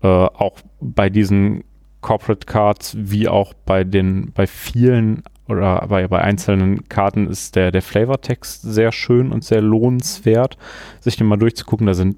Äh, 0.01 0.08
auch 0.08 0.58
bei 0.82 1.10
diesen 1.10 1.64
Corporate 2.08 2.45
Cards, 2.45 2.95
wie 2.97 3.28
auch 3.28 3.53
bei 3.66 3.84
den, 3.84 4.32
bei 4.34 4.47
vielen 4.47 5.24
oder 5.49 5.86
bei, 5.89 6.08
bei 6.08 6.22
einzelnen 6.22 6.88
Karten 6.88 7.28
ist 7.28 7.58
der, 7.58 7.70
der 7.70 7.82
Flavortext 7.82 8.62
sehr 8.62 8.93
schön 8.93 9.34
und 9.34 9.43
sehr 9.43 9.62
lohnenswert, 9.62 10.58
sich 11.01 11.18
den 11.18 11.28
mal 11.28 11.36
durchzugucken. 11.36 11.86
Da 11.86 11.93
sind 11.93 12.16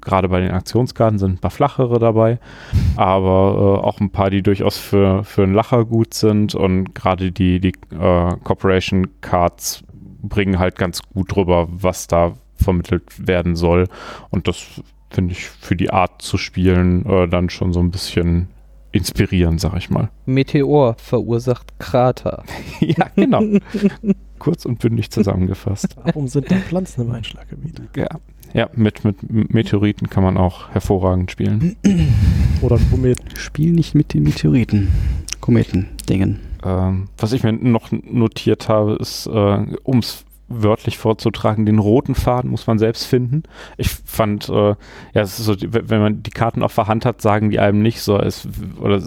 gerade 0.00 0.28
bei 0.28 0.38
den 0.38 0.52
Aktionskarten 0.52 1.18
sind 1.18 1.32
ein 1.32 1.38
paar 1.38 1.50
flachere 1.50 1.98
dabei, 1.98 2.38
aber 2.94 3.80
äh, 3.80 3.84
auch 3.84 3.98
ein 3.98 4.10
paar, 4.10 4.30
die 4.30 4.42
durchaus 4.42 4.78
für, 4.78 5.24
für 5.24 5.42
einen 5.42 5.54
Lacher 5.54 5.86
gut 5.86 6.14
sind 6.14 6.54
und 6.54 6.94
gerade 6.94 7.32
die, 7.32 7.58
die 7.58 7.72
äh, 7.90 8.36
Corporation 8.44 9.08
Cards 9.22 9.82
bringen 10.22 10.60
halt 10.60 10.78
ganz 10.78 11.02
gut 11.02 11.34
drüber, 11.34 11.66
was 11.68 12.06
da 12.06 12.34
vermittelt 12.54 13.26
werden 13.26 13.56
soll. 13.56 13.88
Und 14.30 14.46
das 14.46 14.80
finde 15.10 15.32
ich 15.32 15.46
für 15.46 15.74
die 15.74 15.90
Art 15.90 16.22
zu 16.22 16.38
spielen 16.38 17.04
äh, 17.06 17.26
dann 17.26 17.50
schon 17.50 17.72
so 17.72 17.80
ein 17.80 17.90
bisschen 17.90 18.46
inspirierend, 18.92 19.60
sag 19.60 19.76
ich 19.76 19.90
mal. 19.90 20.10
Meteor 20.26 20.94
verursacht 20.98 21.78
Krater. 21.78 22.44
ja, 22.80 23.08
genau. 23.16 23.42
Kurz 24.38 24.64
und 24.64 24.78
bündig 24.78 25.10
zusammengefasst. 25.10 25.96
Warum 26.04 26.28
sind 26.28 26.50
da 26.50 26.56
Pflanzen 26.56 27.02
im 27.02 27.10
Einschlaggebiet? 27.10 27.80
Ja, 27.96 28.08
ja 28.52 28.70
mit, 28.74 29.04
mit 29.04 29.52
Meteoriten 29.52 30.08
kann 30.10 30.22
man 30.22 30.36
auch 30.36 30.70
hervorragend 30.70 31.30
spielen. 31.30 31.76
Oder 32.62 32.78
Kometen? 32.90 33.36
Spiel 33.36 33.72
nicht 33.72 33.94
mit 33.94 34.14
den 34.14 34.22
Meteoriten. 34.22 34.88
Kometen, 35.40 35.88
Dingen. 36.08 36.40
Ähm, 36.64 37.08
was 37.18 37.32
ich 37.32 37.42
mir 37.42 37.52
noch 37.52 37.90
notiert 37.90 38.68
habe, 38.68 38.96
ist, 39.00 39.26
äh, 39.26 39.66
um 39.82 39.98
es 39.98 40.24
wörtlich 40.62 40.98
vorzutragen, 40.98 41.66
den 41.66 41.78
roten 41.78 42.14
Faden 42.14 42.50
muss 42.50 42.66
man 42.66 42.78
selbst 42.78 43.04
finden. 43.04 43.42
Ich 43.76 43.88
fand, 43.88 44.48
äh, 44.48 44.52
ja, 44.72 44.76
es 45.14 45.38
ist 45.38 45.46
so, 45.46 45.56
wenn 45.60 46.00
man 46.00 46.22
die 46.22 46.30
Karten 46.30 46.62
auf 46.62 46.74
der 46.74 46.88
Hand 46.88 47.04
hat, 47.04 47.22
sagen 47.22 47.50
die 47.50 47.58
einem 47.58 47.82
nicht 47.82 48.02
so, 48.02 48.18
es, 48.18 48.48
oder 48.80 49.02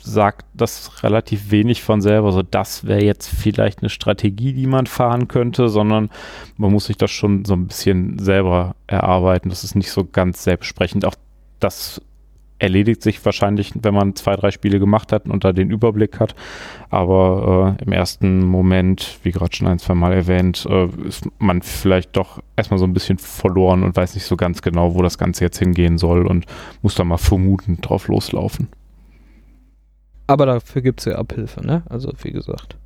sagt 0.00 0.46
das 0.54 1.02
relativ 1.02 1.50
wenig 1.50 1.82
von 1.82 2.00
selber, 2.00 2.32
so 2.32 2.42
das 2.42 2.86
wäre 2.86 3.04
jetzt 3.04 3.28
vielleicht 3.28 3.80
eine 3.80 3.90
Strategie, 3.90 4.52
die 4.52 4.66
man 4.66 4.86
fahren 4.86 5.28
könnte, 5.28 5.68
sondern 5.68 6.10
man 6.56 6.72
muss 6.72 6.86
sich 6.86 6.96
das 6.96 7.10
schon 7.10 7.44
so 7.44 7.54
ein 7.54 7.66
bisschen 7.66 8.18
selber 8.18 8.76
erarbeiten. 8.86 9.48
Das 9.48 9.64
ist 9.64 9.74
nicht 9.74 9.90
so 9.90 10.04
ganz 10.04 10.44
selbstsprechend. 10.44 11.04
Auch 11.04 11.14
das 11.60 12.00
erledigt 12.64 13.02
sich 13.02 13.22
wahrscheinlich, 13.26 13.72
wenn 13.82 13.92
man 13.92 14.16
zwei, 14.16 14.36
drei 14.36 14.50
Spiele 14.50 14.80
gemacht 14.80 15.12
hat 15.12 15.28
und 15.28 15.44
da 15.44 15.52
den 15.52 15.70
Überblick 15.70 16.18
hat. 16.18 16.34
Aber 16.88 17.76
äh, 17.78 17.84
im 17.84 17.92
ersten 17.92 18.42
Moment, 18.42 19.18
wie 19.22 19.32
gerade 19.32 19.54
schon 19.54 19.66
ein, 19.66 19.78
zwei 19.78 19.94
Mal 19.94 20.14
erwähnt, 20.14 20.66
äh, 20.68 20.86
ist 21.06 21.28
man 21.38 21.60
vielleicht 21.60 22.16
doch 22.16 22.42
erstmal 22.56 22.78
so 22.78 22.86
ein 22.86 22.94
bisschen 22.94 23.18
verloren 23.18 23.82
und 23.82 23.94
weiß 23.94 24.14
nicht 24.14 24.24
so 24.24 24.36
ganz 24.36 24.62
genau, 24.62 24.94
wo 24.94 25.02
das 25.02 25.18
Ganze 25.18 25.44
jetzt 25.44 25.58
hingehen 25.58 25.98
soll 25.98 26.26
und 26.26 26.46
muss 26.80 26.94
da 26.94 27.04
mal 27.04 27.18
vermutend 27.18 27.86
drauf 27.86 28.08
loslaufen. 28.08 28.68
Aber 30.26 30.46
dafür 30.46 30.80
gibt 30.80 31.00
es 31.00 31.04
ja 31.04 31.16
Abhilfe, 31.16 31.64
ne? 31.64 31.82
Also 31.90 32.12
wie 32.22 32.32
gesagt. 32.32 32.78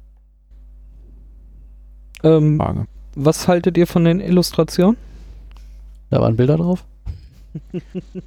Ähm, 2.25 2.57
Frage. 2.57 2.87
was 3.15 3.47
haltet 3.47 3.79
ihr 3.79 3.87
von 3.87 4.05
den 4.05 4.19
Illustrationen? 4.19 4.97
Da 6.11 6.21
waren 6.21 6.35
Bilder 6.35 6.57
drauf. 6.57 6.85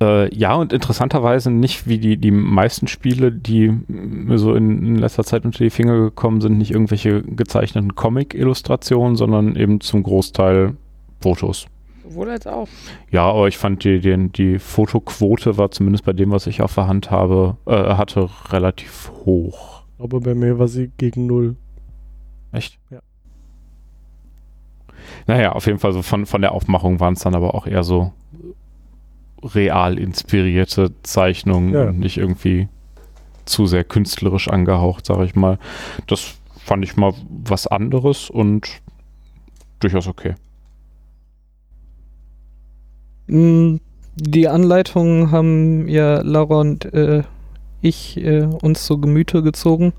Äh, 0.02 0.34
ja, 0.36 0.56
und 0.56 0.74
interessanterweise 0.74 1.52
nicht 1.52 1.88
wie 1.88 1.98
die, 1.98 2.18
die 2.18 2.32
meisten 2.32 2.88
Spiele, 2.88 3.32
die 3.32 3.72
mir 3.88 4.38
so 4.38 4.56
in, 4.56 4.86
in 4.86 4.96
letzter 4.96 5.24
Zeit 5.24 5.46
unter 5.46 5.64
die 5.64 5.70
Finger 5.70 5.98
gekommen 5.98 6.42
sind, 6.42 6.58
nicht 6.58 6.72
irgendwelche 6.72 7.22
gezeichneten 7.22 7.96
Comic-Illustrationen, 7.96 9.16
sondern 9.16 9.56
eben 9.56 9.82
zum 9.82 10.04
Großteil 10.04 10.76
Fotos. 11.20 11.68
Sowohl 12.04 12.30
als 12.30 12.48
auch. 12.48 12.68
Ja, 13.12 13.30
aber 13.30 13.48
ich 13.48 13.58
fand 13.58 13.84
die, 13.84 14.00
die, 14.00 14.30
die 14.30 14.60
Fotoquote 14.60 15.58
war 15.58 15.72
zumindest 15.72 16.06
bei 16.06 16.14
dem, 16.14 16.32
was 16.32 16.48
ich 16.48 16.62
auf 16.62 16.76
der 16.76 16.88
Hand 16.88 17.12
habe, 17.12 17.58
äh, 17.66 17.96
hatte, 17.96 18.30
relativ 18.50 19.12
hoch. 19.26 19.84
Aber 20.00 20.20
bei 20.20 20.34
mir 20.34 20.58
war 20.58 20.68
sie 20.68 20.90
gegen 20.98 21.28
null. 21.28 21.56
Echt? 22.52 22.80
Ja. 22.90 23.00
Naja, 25.28 25.52
auf 25.54 25.66
jeden 25.68 25.80
Fall 25.80 25.94
so 25.94 26.02
von, 26.02 26.26
von 26.26 26.42
der 26.42 26.52
Aufmachung 26.54 27.00
waren 27.00 27.14
es 27.14 27.22
dann 27.22 27.36
aber 27.36 27.54
auch 27.56 27.68
eher 27.68 27.84
so 27.84 28.12
real 29.44 29.98
inspirierte 29.98 30.92
Zeichnungen 31.04 31.74
Ja. 31.74 31.90
und 31.90 32.00
nicht 32.00 32.18
irgendwie 32.18 32.68
zu 33.46 33.66
sehr 33.66 33.84
künstlerisch 33.84 34.48
angehaucht, 34.48 35.06
sage 35.06 35.26
ich 35.26 35.36
mal. 35.36 35.58
Das 36.08 36.36
fand 36.64 36.84
ich 36.84 36.96
mal 36.96 37.14
was 37.30 37.68
anderes 37.68 38.30
und 38.30 38.70
durchaus 39.80 40.08
okay. 40.08 40.36
Mm, 43.28 43.78
Die 44.16 44.48
Anleitungen 44.50 45.32
haben 45.32 45.88
ja 45.88 46.22
Laura 46.22 46.60
und 46.60 46.86
äh, 46.94 47.24
ich 47.82 48.18
äh, 48.18 48.44
uns 48.44 48.86
zu 48.86 49.00
Gemüte 49.00 49.42
gezogen. 49.42 49.94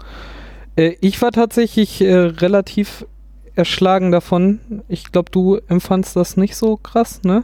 Äh, 0.77 0.97
ich 1.01 1.21
war 1.23 1.33
tatsächlich 1.33 2.01
äh, 2.03 2.15
relativ 2.15 3.07
erschlagen 3.55 4.13
davon. 4.13 4.61
Ich 4.89 5.11
glaube, 5.13 5.31
du 5.31 5.57
empfandst 5.69 6.15
das 6.15 6.37
nicht 6.37 6.57
so 6.57 6.77
krass, 6.77 7.23
ne? 7.25 7.43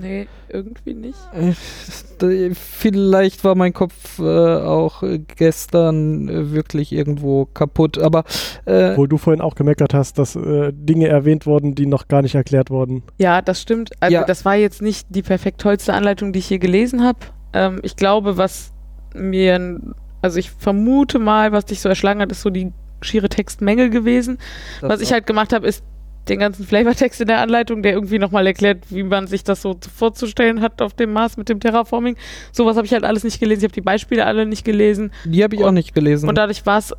Nee, 0.00 0.26
irgendwie 0.48 0.94
nicht. 0.94 1.18
Äh, 1.34 2.54
Vielleicht 2.54 3.44
war 3.44 3.54
mein 3.54 3.72
Kopf 3.72 4.18
äh, 4.18 4.22
auch 4.22 5.02
gestern 5.36 6.28
äh, 6.28 6.52
wirklich 6.52 6.92
irgendwo 6.92 7.46
kaputt, 7.46 7.98
aber 7.98 8.24
äh, 8.64 8.90
Obwohl 8.92 9.08
du 9.08 9.18
vorhin 9.18 9.40
auch 9.40 9.54
gemeckert 9.54 9.92
hast, 9.94 10.18
dass 10.18 10.36
äh, 10.36 10.72
Dinge 10.72 11.08
erwähnt 11.08 11.46
wurden, 11.46 11.74
die 11.74 11.86
noch 11.86 12.08
gar 12.08 12.22
nicht 12.22 12.34
erklärt 12.34 12.70
wurden. 12.70 13.02
Ja, 13.18 13.42
das 13.42 13.60
stimmt. 13.60 13.90
Also 14.00 14.14
Ja. 14.14 14.24
das 14.24 14.44
war 14.44 14.54
jetzt 14.54 14.82
nicht 14.82 15.06
die 15.10 15.22
perfekt 15.22 15.60
tollste 15.60 15.94
Anleitung, 15.94 16.32
die 16.32 16.38
ich 16.38 16.46
hier 16.46 16.58
gelesen 16.58 17.02
habe. 17.02 17.18
Ähm, 17.52 17.80
ich 17.82 17.96
glaube, 17.96 18.36
was 18.36 18.72
mir, 19.14 19.80
also 20.22 20.38
ich 20.38 20.50
vermute 20.50 21.18
mal, 21.18 21.52
was 21.52 21.66
dich 21.66 21.80
so 21.80 21.88
erschlagen 21.88 22.20
hat, 22.20 22.30
ist 22.30 22.42
so 22.42 22.50
die 22.50 22.72
schiere 23.02 23.28
Textmenge 23.28 23.90
gewesen. 23.90 24.38
Was 24.80 25.00
ich 25.00 25.12
halt 25.12 25.26
gemacht 25.26 25.52
habe, 25.52 25.66
ist 25.66 25.82
den 26.28 26.38
ganzen 26.38 26.64
Flavortext 26.64 27.20
in 27.20 27.26
der 27.26 27.40
Anleitung, 27.40 27.82
der 27.82 27.92
irgendwie 27.92 28.18
nochmal 28.18 28.46
erklärt, 28.46 28.84
wie 28.90 29.02
man 29.02 29.26
sich 29.26 29.42
das 29.42 29.62
so 29.62 29.78
vorzustellen 29.94 30.60
hat 30.60 30.80
auf 30.80 30.94
dem 30.94 31.12
Mars 31.12 31.36
mit 31.36 31.48
dem 31.48 31.58
Terraforming. 31.58 32.16
Sowas 32.52 32.76
habe 32.76 32.86
ich 32.86 32.92
halt 32.92 33.04
alles 33.04 33.24
nicht 33.24 33.40
gelesen. 33.40 33.60
Ich 33.60 33.64
habe 33.64 33.74
die 33.74 33.80
Beispiele 33.80 34.24
alle 34.24 34.46
nicht 34.46 34.64
gelesen. 34.64 35.12
die 35.24 35.42
habe 35.42 35.56
ich 35.56 35.64
auch 35.64 35.72
nicht 35.72 35.94
gelesen. 35.94 36.28
Und 36.28 36.36
dadurch 36.36 36.64
war 36.64 36.78
es 36.78 36.94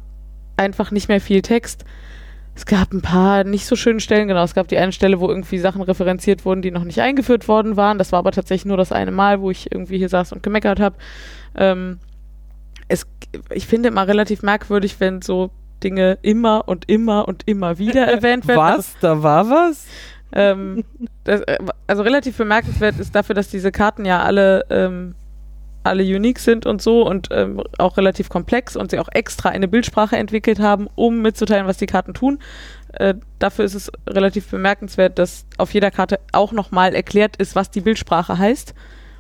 einfach 0.58 0.92
nicht 0.92 1.08
mehr 1.08 1.22
viel 1.22 1.42
Text. 1.42 1.86
Es 2.56 2.66
gab 2.66 2.94
ein 2.94 3.02
paar 3.02 3.44
nicht 3.44 3.66
so 3.66 3.76
schöne 3.76 4.00
Stellen, 4.00 4.28
genau. 4.28 4.44
Es 4.44 4.54
gab 4.54 4.68
die 4.68 4.78
eine 4.78 4.92
Stelle, 4.92 5.20
wo 5.20 5.28
irgendwie 5.28 5.58
Sachen 5.58 5.82
referenziert 5.82 6.46
wurden, 6.46 6.62
die 6.62 6.70
noch 6.70 6.84
nicht 6.84 7.02
eingeführt 7.02 7.48
worden 7.48 7.78
waren. 7.78 7.98
Das 7.98 8.12
war 8.12 8.20
aber 8.20 8.32
tatsächlich 8.32 8.66
nur 8.66 8.78
das 8.78 8.92
eine 8.92 9.12
Mal, 9.12 9.42
wo 9.42 9.50
ich 9.50 9.72
irgendwie 9.72 9.98
hier 9.98 10.10
saß 10.10 10.34
und 10.34 10.44
gemeckert 10.44 10.80
habe. 10.80 10.96
Ähm, 11.56 12.00
es, 12.90 13.08
ich 13.52 13.66
finde 13.66 13.90
immer 13.90 14.08
relativ 14.08 14.44
merkwürdig, 14.44 15.00
wenn 15.00 15.22
so 15.22 15.50
Dinge 15.84 16.18
immer 16.22 16.68
und 16.68 16.90
immer 16.90 17.28
und 17.28 17.44
immer 17.46 17.78
wieder 17.78 18.06
erwähnt 18.08 18.48
werden. 18.48 18.60
Also, 18.60 18.78
was? 18.78 18.96
Da 19.02 19.24
war 19.24 19.50
was? 19.50 19.86
ähm, 20.34 20.84
das, 21.24 21.42
äh, 21.42 21.58
also 21.88 22.04
relativ 22.04 22.38
bemerkenswert 22.38 23.00
ist 23.00 23.16
dafür, 23.16 23.36
dass 23.36 23.50
diese 23.50 23.72
Karten 23.72 24.06
ja 24.06 24.24
alle, 24.24 24.66
ähm, 24.70 25.16
alle 25.84 26.04
unique 26.04 26.40
sind 26.40 26.66
und 26.66 26.82
so 26.82 27.08
und 27.08 27.30
ähm, 27.32 27.62
auch 27.78 27.98
relativ 27.98 28.30
komplex 28.30 28.76
und 28.76 28.92
sie 28.92 29.00
auch 29.00 29.10
extra 29.12 29.50
eine 29.50 29.68
Bildsprache 29.68 30.18
entwickelt 30.18 30.60
haben, 30.60 30.88
um 30.96 31.22
mitzuteilen, 31.22 31.68
was 31.68 31.78
die 31.78 31.86
Karten 31.86 32.14
tun. 32.14 32.40
Äh, 32.94 33.16
dafür 33.40 33.66
ist 33.66 33.76
es 33.76 33.92
relativ 34.08 34.50
bemerkenswert, 34.50 35.20
dass 35.20 35.46
auf 35.58 35.74
jeder 35.74 35.92
Karte 35.92 36.20
auch 36.32 36.52
nochmal 36.52 36.96
erklärt 36.96 37.38
ist, 37.38 37.56
was 37.56 37.70
die 37.70 37.82
Bildsprache 37.82 38.38
heißt. 38.38 38.74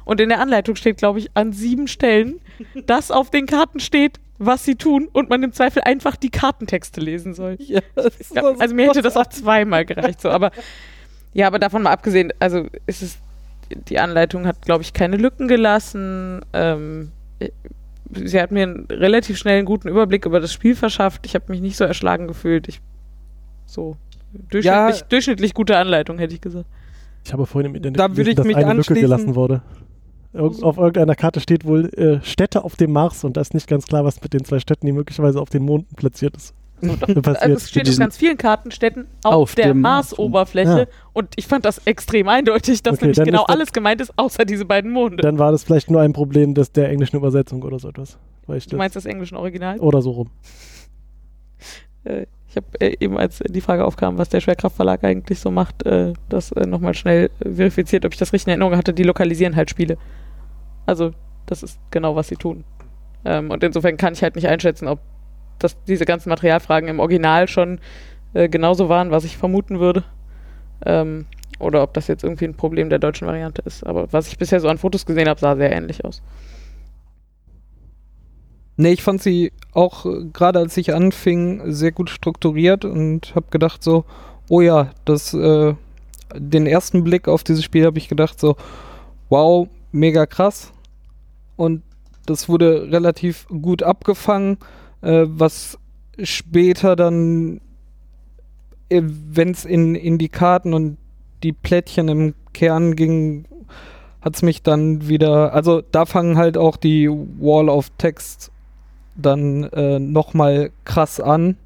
Und 0.05 0.20
in 0.20 0.30
der 0.30 0.39
Anleitung 0.39 0.76
steht, 0.76 0.97
glaube 0.97 1.20
ich, 1.20 1.30
an 1.34 1.53
sieben 1.53 1.88
Stellen, 1.88 2.39
dass 2.86 3.11
auf 3.11 3.30
den 3.30 3.45
Karten 3.45 3.80
steht, 3.80 4.20
was 4.45 4.65
sie 4.65 4.75
tun 4.75 5.07
und 5.11 5.29
man 5.29 5.43
im 5.43 5.53
Zweifel 5.53 5.81
einfach 5.83 6.15
die 6.15 6.29
Kartentexte 6.29 7.01
lesen 7.01 7.33
soll. 7.33 7.57
Ja, 7.59 7.81
das 7.95 8.31
also 8.59 8.75
mir 8.75 8.87
hätte 8.87 9.01
das 9.01 9.17
auch 9.17 9.27
zweimal 9.27 9.85
gereicht, 9.85 10.21
so, 10.21 10.29
aber 10.29 10.51
ja, 11.33 11.47
aber 11.47 11.59
davon 11.59 11.83
mal 11.83 11.91
abgesehen, 11.91 12.31
also 12.39 12.67
ist 12.85 13.01
es, 13.01 13.17
die 13.87 13.99
Anleitung 13.99 14.45
hat, 14.45 14.61
glaube 14.61 14.83
ich, 14.83 14.93
keine 14.93 15.17
Lücken 15.17 15.47
gelassen. 15.47 16.41
Ähm, 16.53 17.11
äh, 17.39 17.49
sie 18.13 18.39
hat 18.41 18.51
mir 18.51 18.63
einen 18.63 18.85
relativ 18.89 19.37
schnell 19.37 19.57
einen 19.57 19.65
guten 19.65 19.87
Überblick 19.87 20.25
über 20.25 20.39
das 20.39 20.53
Spiel 20.53 20.75
verschafft. 20.75 21.25
Ich 21.25 21.35
habe 21.35 21.45
mich 21.47 21.61
nicht 21.61 21.77
so 21.77 21.83
erschlagen 21.83 22.27
gefühlt. 22.27 22.67
Ich 22.67 22.81
so 23.65 23.97
durchschnittlich, 24.33 24.65
Ja. 24.65 24.91
durchschnittlich 25.09 25.53
gute 25.53 25.77
Anleitung, 25.77 26.19
hätte 26.19 26.33
ich 26.33 26.41
gesagt. 26.41 26.65
Ich 27.25 27.31
habe 27.31 27.45
vorhin 27.45 27.71
im 27.71 27.75
Internet 27.75 27.99
Da 27.99 28.07
ich 28.07 28.35
dass 28.35 28.45
mich 28.45 28.55
eine 28.57 28.73
Lücke 28.73 28.93
gelassen 28.93 29.35
wurde. 29.35 29.61
Irg 30.34 30.63
auf 30.63 30.77
irgendeiner 30.77 31.15
Karte 31.15 31.39
steht 31.39 31.65
wohl 31.65 31.89
äh, 31.93 32.19
Städte 32.25 32.63
auf 32.63 32.75
dem 32.75 32.91
Mars 32.91 33.23
und 33.23 33.38
da 33.38 33.41
ist 33.41 33.53
nicht 33.53 33.67
ganz 33.67 33.86
klar, 33.86 34.03
was 34.03 34.21
mit 34.21 34.34
den 34.34 34.43
zwei 34.45 34.59
Städten, 34.59 34.86
die 34.86 34.91
möglicherweise 34.91 35.39
auf 35.39 35.49
den 35.49 35.63
Monden 35.63 35.95
platziert 35.95 36.36
ist. 36.36 36.53
Also 36.84 37.21
passiert. 37.21 37.51
es 37.57 37.69
steht 37.69 37.84
auf 37.84 37.86
diesen- 37.86 37.99
ganz 38.01 38.17
vielen 38.17 38.38
Kartenstädten 38.38 39.07
auf, 39.23 39.34
Auf 39.34 39.55
der 39.55 39.73
Mars-Oberfläche 39.73 40.79
Ja. 40.79 40.86
und 41.13 41.29
ich 41.38 41.47
fand 41.47 41.63
das 41.63 41.77
extrem 41.86 42.27
eindeutig, 42.27 42.84
dass 42.84 42.95
Okay, 42.95 43.05
nämlich 43.05 43.23
genau 43.23 43.43
alles 43.45 43.71
gemeint 43.71 44.01
ist, 44.01 44.11
außer 44.17 44.43
diese 44.43 44.65
beiden 44.65 44.91
Monde. 44.91 45.17
Dann 45.23 45.39
war 45.39 45.51
das 45.53 45.63
vielleicht 45.63 45.89
nur 45.89 46.01
ein 46.01 46.11
Problem 46.11 46.53
des, 46.55 46.73
der 46.73 46.89
englischen 46.89 47.15
Übersetzung 47.15 47.63
oder 47.63 47.79
so 47.79 47.88
etwas. 47.88 48.17
Weil 48.47 48.57
ich 48.57 48.65
du 48.65 48.71
das, 48.71 48.77
meinst 48.79 48.95
das 48.97 49.05
englischen 49.05 49.38
Original? 49.38 49.79
oder 49.79 50.01
so 50.01 50.11
rum. 50.11 50.29
Äh, 52.03 52.25
ich 52.49 52.57
habe 52.57 52.67
äh, 52.81 52.95
eben, 52.99 53.17
als 53.17 53.39
die 53.47 53.61
Frage 53.61 53.86
aufkam, 53.86 54.17
was 54.17 54.29
der 54.29 54.41
Schwerkraftverlag 54.41 55.03
eigentlich 55.03 55.39
so 55.39 55.49
macht, 55.51 55.86
äh, 55.86 56.13
das 56.29 56.51
äh, 56.51 56.65
nochmal 56.67 56.93
schnell 56.93 57.29
verifiziert, 57.39 58.05
ob 58.05 58.13
ich 58.13 58.19
das 58.19 58.34
richtig 58.34 58.47
in 58.47 58.51
Erinnerung 58.51 58.75
hatte. 58.77 58.93
Die 58.93 59.03
lokalisieren 59.03 59.55
halt 59.55 59.69
Spiele. 59.69 59.97
Also, 60.86 61.11
das 61.45 61.63
ist 61.63 61.79
genau, 61.91 62.15
was 62.15 62.27
sie 62.27 62.36
tun. 62.36 62.63
Ähm, 63.25 63.51
und 63.51 63.63
insofern 63.63 63.97
kann 63.97 64.13
ich 64.13 64.23
halt 64.23 64.36
nicht 64.36 64.47
einschätzen, 64.47 64.88
ob 64.88 64.99
das, 65.59 65.81
diese 65.86 66.05
ganzen 66.05 66.29
Materialfragen 66.29 66.89
im 66.89 66.99
Original 66.99 67.47
schon 67.47 67.79
äh, 68.34 68.49
genauso 68.49 68.89
waren, 68.89 69.11
was 69.11 69.23
ich 69.23 69.38
vermuten 69.38 69.79
würde. 69.79 70.03
Ähm, 70.86 71.25
oder 71.59 71.84
ob 71.84 71.93
das 71.93 72.07
jetzt 72.07 72.23
irgendwie 72.23 72.45
ein 72.45 72.55
Problem 72.55 72.89
der 72.89 72.99
deutschen 72.99 73.27
Variante 73.27 73.61
ist. 73.65 73.86
Aber 73.86 74.11
was 74.11 74.27
ich 74.27 74.38
bisher 74.38 74.59
so 74.59 74.67
an 74.67 74.77
Fotos 74.77 75.05
gesehen 75.05 75.29
habe, 75.29 75.39
sah 75.39 75.55
sehr 75.55 75.71
ähnlich 75.71 76.03
aus. 76.03 76.21
Nee, 78.75 78.93
ich 78.93 79.03
fand 79.03 79.21
sie 79.21 79.51
auch 79.71 80.05
äh, 80.05 80.25
gerade 80.34 80.59
als 80.59 80.75
ich 80.77 80.93
anfing 80.93 81.71
sehr 81.71 81.91
gut 81.91 82.09
strukturiert 82.09 82.86
und 82.86 83.36
habe 83.36 83.45
gedacht 83.51 83.84
so, 83.84 84.03
oh 84.49 84.61
ja, 84.61 84.91
das 85.05 85.34
äh, 85.34 85.75
den 86.36 86.65
ersten 86.65 87.03
Blick 87.03 87.27
auf 87.27 87.43
dieses 87.43 87.63
Spiel 87.63 87.86
habe 87.86 87.99
ich 87.99 88.09
gedacht 88.09 88.39
so, 88.39 88.55
wow, 89.29 89.67
mega 89.93 90.25
krass 90.25 90.73
und 91.55 91.83
das 92.25 92.47
wurde 92.49 92.91
relativ 92.91 93.47
gut 93.47 93.83
abgefangen, 93.83 94.57
äh, 95.01 95.25
was 95.27 95.77
später 96.21 96.95
dann, 96.95 97.61
wenn 98.89 99.51
es 99.51 99.65
in, 99.65 99.95
in 99.95 100.17
die 100.17 100.29
Karten 100.29 100.73
und 100.73 100.97
die 101.41 101.53
Plättchen 101.53 102.07
im 102.07 102.33
Kern 102.53 102.95
ging, 102.95 103.45
hat 104.21 104.35
es 104.35 104.41
mich 104.41 104.63
dann 104.63 105.07
wieder, 105.07 105.53
also 105.53 105.81
da 105.81 106.05
fangen 106.05 106.37
halt 106.37 106.57
auch 106.57 106.77
die 106.77 107.09
Wall 107.09 107.67
of 107.67 107.89
Text 107.97 108.51
dann 109.15 109.63
äh, 109.63 109.99
nochmal 109.99 110.71
krass 110.85 111.19
an. 111.19 111.57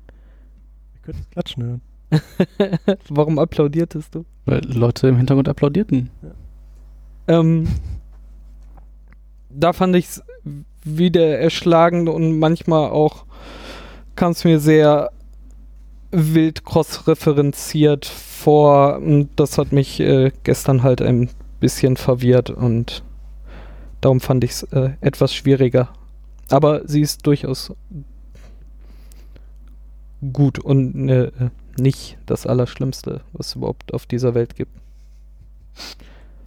Ihr 0.96 1.02
könnt 1.04 1.20
das 1.20 1.30
Klatschen 1.30 1.64
hören. 1.64 1.82
Warum 3.10 3.38
applaudiertest 3.38 4.16
du? 4.16 4.26
Weil 4.46 4.62
Leute 4.66 5.10
im 5.10 5.18
Hintergrund 5.18 5.50
applaudierten. 5.50 6.10
Ähm, 7.28 7.68
da 9.58 9.74
fand 9.74 9.96
ich 9.96 10.06
es 10.06 10.24
wieder 10.84 11.40
erschlagend 11.40 12.10
und 12.10 12.40
manchmal 12.40 12.90
auch 12.92 13.26
kam 14.16 14.32
es 14.32 14.44
mir 14.44 14.60
sehr 14.60 15.12
wild 16.12 16.64
cross-referenziert 16.64 18.06
vor. 18.06 18.98
Und 18.98 19.30
das 19.36 19.58
hat 19.58 19.72
mich 19.72 20.00
äh, 20.00 20.32
gestern 20.44 20.84
halt 20.84 21.02
ein 21.02 21.30
bisschen 21.60 21.98
verwirrt 21.98 22.50
und 22.50 23.04
darum 24.00 24.22
fand 24.22 24.44
ich 24.44 24.52
es 24.52 24.64
äh, 24.64 24.92
etwas 25.02 25.34
schwieriger. 25.34 25.90
Aber 26.50 26.88
sie 26.88 27.02
ist 27.02 27.26
durchaus 27.26 27.74
gut 30.34 30.60
und 30.60 31.10
äh, 31.10 31.32
nicht 31.78 32.18
das 32.26 32.48
Allerschlimmste, 32.48 33.22
was 33.34 33.48
es 33.48 33.56
überhaupt 33.56 33.94
auf 33.94 34.06
dieser 34.06 34.34
Welt 34.34 34.56
gibt. 34.56 34.72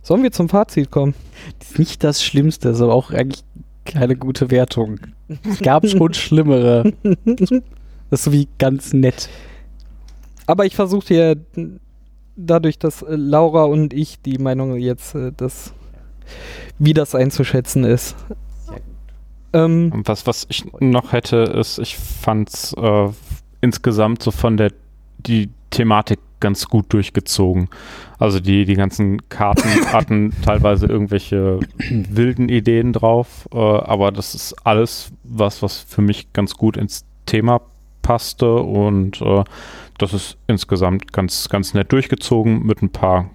Sollen 0.02 0.22
wir 0.22 0.32
zum 0.32 0.48
Fazit 0.48 0.90
kommen? 0.90 1.14
Das 1.58 1.72
ist 1.72 1.78
nicht 1.78 2.04
das 2.04 2.22
Schlimmste, 2.22 2.70
ist 2.70 2.80
aber 2.80 2.94
auch 2.94 3.10
eigentlich 3.10 3.44
keine 3.84 4.16
gute 4.16 4.50
Wertung. 4.50 4.98
Es 5.48 5.60
gab 5.60 5.86
schon 5.86 6.14
Schlimmere. 6.14 6.92
Das 8.10 8.22
ist 8.22 8.24
so 8.24 8.32
wie 8.32 8.48
ganz 8.58 8.92
nett. 8.92 9.28
Aber 10.46 10.66
ich 10.66 10.74
versuche 10.74 11.14
ja 11.14 11.34
dadurch, 12.34 12.76
dass 12.76 13.02
äh, 13.02 13.14
Laura 13.14 13.64
und 13.64 13.92
ich 13.92 14.20
die 14.20 14.38
Meinung 14.38 14.76
jetzt, 14.76 15.14
äh, 15.14 15.30
das, 15.36 15.72
wie 16.80 16.92
das 16.92 17.14
einzuschätzen 17.14 17.84
ist. 17.84 18.16
Ähm, 19.52 19.92
was, 20.04 20.26
was 20.26 20.46
ich 20.48 20.64
noch 20.80 21.12
hätte, 21.12 21.36
ist, 21.36 21.78
ich 21.78 21.96
fand's 21.96 22.72
äh, 22.72 23.08
insgesamt 23.60 24.24
so 24.24 24.32
von 24.32 24.56
der 24.56 24.72
die 25.18 25.50
Thematik 25.70 26.18
ganz 26.40 26.66
gut 26.66 26.92
durchgezogen. 26.92 27.68
Also 28.20 28.38
die, 28.38 28.66
die 28.66 28.74
ganzen 28.74 29.28
Karten 29.30 29.68
hatten 29.92 30.32
teilweise 30.44 30.86
irgendwelche 30.86 31.58
wilden 31.90 32.50
Ideen 32.50 32.92
drauf, 32.92 33.48
äh, 33.52 33.56
aber 33.56 34.12
das 34.12 34.34
ist 34.34 34.54
alles 34.64 35.10
was, 35.24 35.62
was 35.62 35.78
für 35.78 36.02
mich 36.02 36.32
ganz 36.34 36.54
gut 36.54 36.76
ins 36.76 37.06
Thema 37.24 37.62
passte 38.02 38.56
und 38.56 39.22
äh, 39.22 39.42
das 39.98 40.12
ist 40.12 40.36
insgesamt 40.46 41.12
ganz, 41.12 41.48
ganz 41.48 41.72
nett 41.72 41.92
durchgezogen 41.92 42.64
mit 42.66 42.82
ein 42.82 42.90
paar 42.90 43.30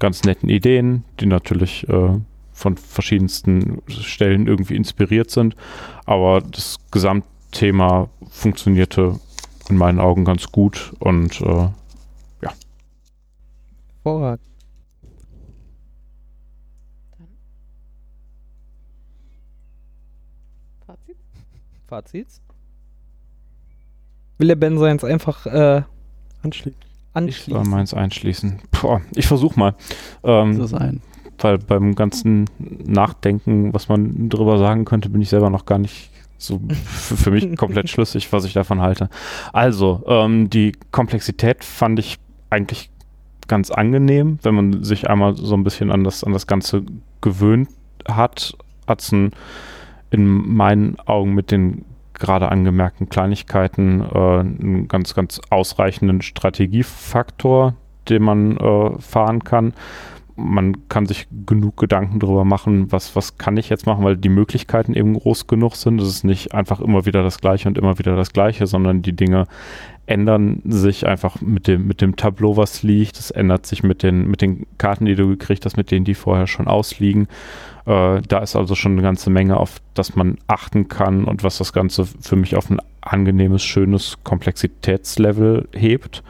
ganz 0.00 0.24
netten 0.24 0.48
Ideen, 0.48 1.04
die 1.20 1.26
natürlich 1.26 1.88
äh, 1.88 2.18
von 2.52 2.76
verschiedensten 2.76 3.82
Stellen 3.88 4.48
irgendwie 4.48 4.76
inspiriert 4.76 5.30
sind. 5.30 5.54
Aber 6.04 6.40
das 6.40 6.78
Gesamtthema 6.90 8.08
funktionierte 8.30 9.20
in 9.68 9.76
meinen 9.76 10.00
Augen 10.00 10.24
ganz 10.24 10.50
gut 10.50 10.92
und 10.98 11.42
äh, 14.06 14.10
Vorrat. 14.10 14.40
Fazit? 20.86 21.16
Fazits? 21.88 22.40
Will 24.38 24.48
der 24.48 24.56
Ben 24.56 24.78
seins 24.78 25.02
einfach 25.04 25.46
äh, 25.46 25.82
Anschließend. 26.42 26.76
ich 26.84 26.90
soll 27.14 27.22
anschließen? 27.22 27.70
meins 27.70 27.94
einschließen. 27.94 28.58
Puh, 28.70 29.00
ich 29.14 29.26
versuche 29.26 29.58
mal. 29.58 29.74
Ähm, 30.22 30.54
So 30.54 30.66
sein. 30.66 31.00
weil 31.38 31.58
beim 31.58 31.94
ganzen 31.94 32.44
Nachdenken, 32.58 33.72
was 33.72 33.88
man 33.88 34.28
drüber 34.28 34.58
sagen 34.58 34.84
könnte, 34.84 35.08
bin 35.08 35.22
ich 35.22 35.30
selber 35.30 35.48
noch 35.50 35.64
gar 35.64 35.78
nicht 35.78 36.10
so 36.38 36.60
für 36.84 37.30
mich 37.30 37.56
komplett 37.56 37.88
schlüssig, 37.88 38.30
was 38.32 38.44
ich 38.44 38.52
davon 38.52 38.80
halte. 38.82 39.08
Also, 39.54 40.04
ähm, 40.06 40.50
die 40.50 40.72
Komplexität 40.92 41.64
fand 41.64 41.98
ich 41.98 42.18
eigentlich 42.50 42.90
ganz 43.48 43.70
angenehm, 43.70 44.38
wenn 44.42 44.54
man 44.54 44.84
sich 44.84 45.08
einmal 45.08 45.34
so 45.36 45.54
ein 45.54 45.64
bisschen 45.64 45.90
an 45.90 46.04
das, 46.04 46.24
an 46.24 46.32
das 46.32 46.46
Ganze 46.46 46.82
gewöhnt 47.20 47.68
hat, 48.08 48.56
hat 48.86 49.00
es 49.00 49.12
in 49.12 49.32
meinen 50.10 50.98
Augen 51.06 51.34
mit 51.34 51.50
den 51.50 51.84
gerade 52.14 52.50
angemerkten 52.50 53.08
Kleinigkeiten 53.08 54.00
äh, 54.00 54.38
einen 54.40 54.88
ganz, 54.88 55.14
ganz 55.14 55.40
ausreichenden 55.50 56.22
Strategiefaktor, 56.22 57.74
den 58.08 58.22
man 58.22 58.56
äh, 58.56 58.98
fahren 59.00 59.44
kann 59.44 59.74
man 60.36 60.88
kann 60.88 61.06
sich 61.06 61.26
genug 61.46 61.76
Gedanken 61.78 62.20
darüber 62.20 62.44
machen, 62.44 62.92
was, 62.92 63.16
was 63.16 63.38
kann 63.38 63.56
ich 63.56 63.68
jetzt 63.68 63.86
machen, 63.86 64.04
weil 64.04 64.16
die 64.16 64.28
Möglichkeiten 64.28 64.94
eben 64.94 65.14
groß 65.14 65.46
genug 65.46 65.76
sind. 65.76 66.00
Es 66.00 66.08
ist 66.08 66.24
nicht 66.24 66.54
einfach 66.54 66.80
immer 66.80 67.06
wieder 67.06 67.22
das 67.22 67.38
Gleiche 67.38 67.68
und 67.68 67.78
immer 67.78 67.98
wieder 67.98 68.16
das 68.16 68.32
Gleiche, 68.32 68.66
sondern 68.66 69.02
die 69.02 69.14
Dinge 69.14 69.46
ändern 70.06 70.62
sich 70.64 71.06
einfach 71.06 71.40
mit 71.40 71.66
dem, 71.66 71.86
mit 71.86 72.00
dem 72.00 72.16
Tableau, 72.16 72.56
was 72.56 72.82
liegt. 72.82 73.18
Es 73.18 73.30
ändert 73.30 73.66
sich 73.66 73.82
mit 73.82 74.02
den, 74.02 74.28
mit 74.28 74.40
den 74.40 74.66
Karten, 74.78 75.06
die 75.06 75.16
du 75.16 75.28
gekriegt 75.28 75.64
hast, 75.64 75.76
mit 75.76 75.90
denen, 75.90 76.04
die 76.04 76.14
vorher 76.14 76.46
schon 76.46 76.68
ausliegen. 76.68 77.28
Äh, 77.86 78.20
da 78.28 78.38
ist 78.38 78.56
also 78.56 78.74
schon 78.74 78.92
eine 78.92 79.02
ganze 79.02 79.30
Menge, 79.30 79.56
auf 79.56 79.80
das 79.94 80.16
man 80.16 80.38
achten 80.46 80.88
kann 80.88 81.24
und 81.24 81.42
was 81.42 81.58
das 81.58 81.72
Ganze 81.72 82.04
für 82.04 82.36
mich 82.36 82.56
auf 82.56 82.70
ein 82.70 82.80
angenehmes, 83.00 83.64
schönes 83.64 84.18
Komplexitätslevel 84.22 85.68
hebt. 85.72 86.22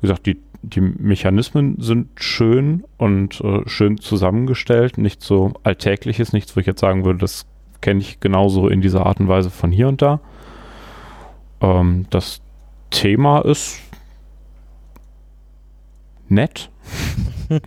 Wie 0.00 0.06
gesagt, 0.06 0.26
die 0.26 0.38
die 0.62 0.80
Mechanismen 0.80 1.76
sind 1.80 2.08
schön 2.16 2.84
und 2.96 3.40
äh, 3.40 3.62
schön 3.66 3.98
zusammengestellt, 3.98 4.98
nicht 4.98 5.22
so 5.22 5.52
alltägliches, 5.62 6.32
nichts, 6.32 6.56
wo 6.56 6.60
ich 6.60 6.66
jetzt 6.66 6.80
sagen 6.80 7.04
würde, 7.04 7.20
das 7.20 7.46
kenne 7.80 8.00
ich 8.00 8.20
genauso 8.20 8.68
in 8.68 8.80
dieser 8.80 9.06
Art 9.06 9.20
und 9.20 9.28
Weise 9.28 9.50
von 9.50 9.70
hier 9.70 9.88
und 9.88 10.02
da. 10.02 10.20
Ähm, 11.60 12.06
das 12.10 12.40
Thema 12.90 13.40
ist 13.40 13.80
nett. 16.28 16.70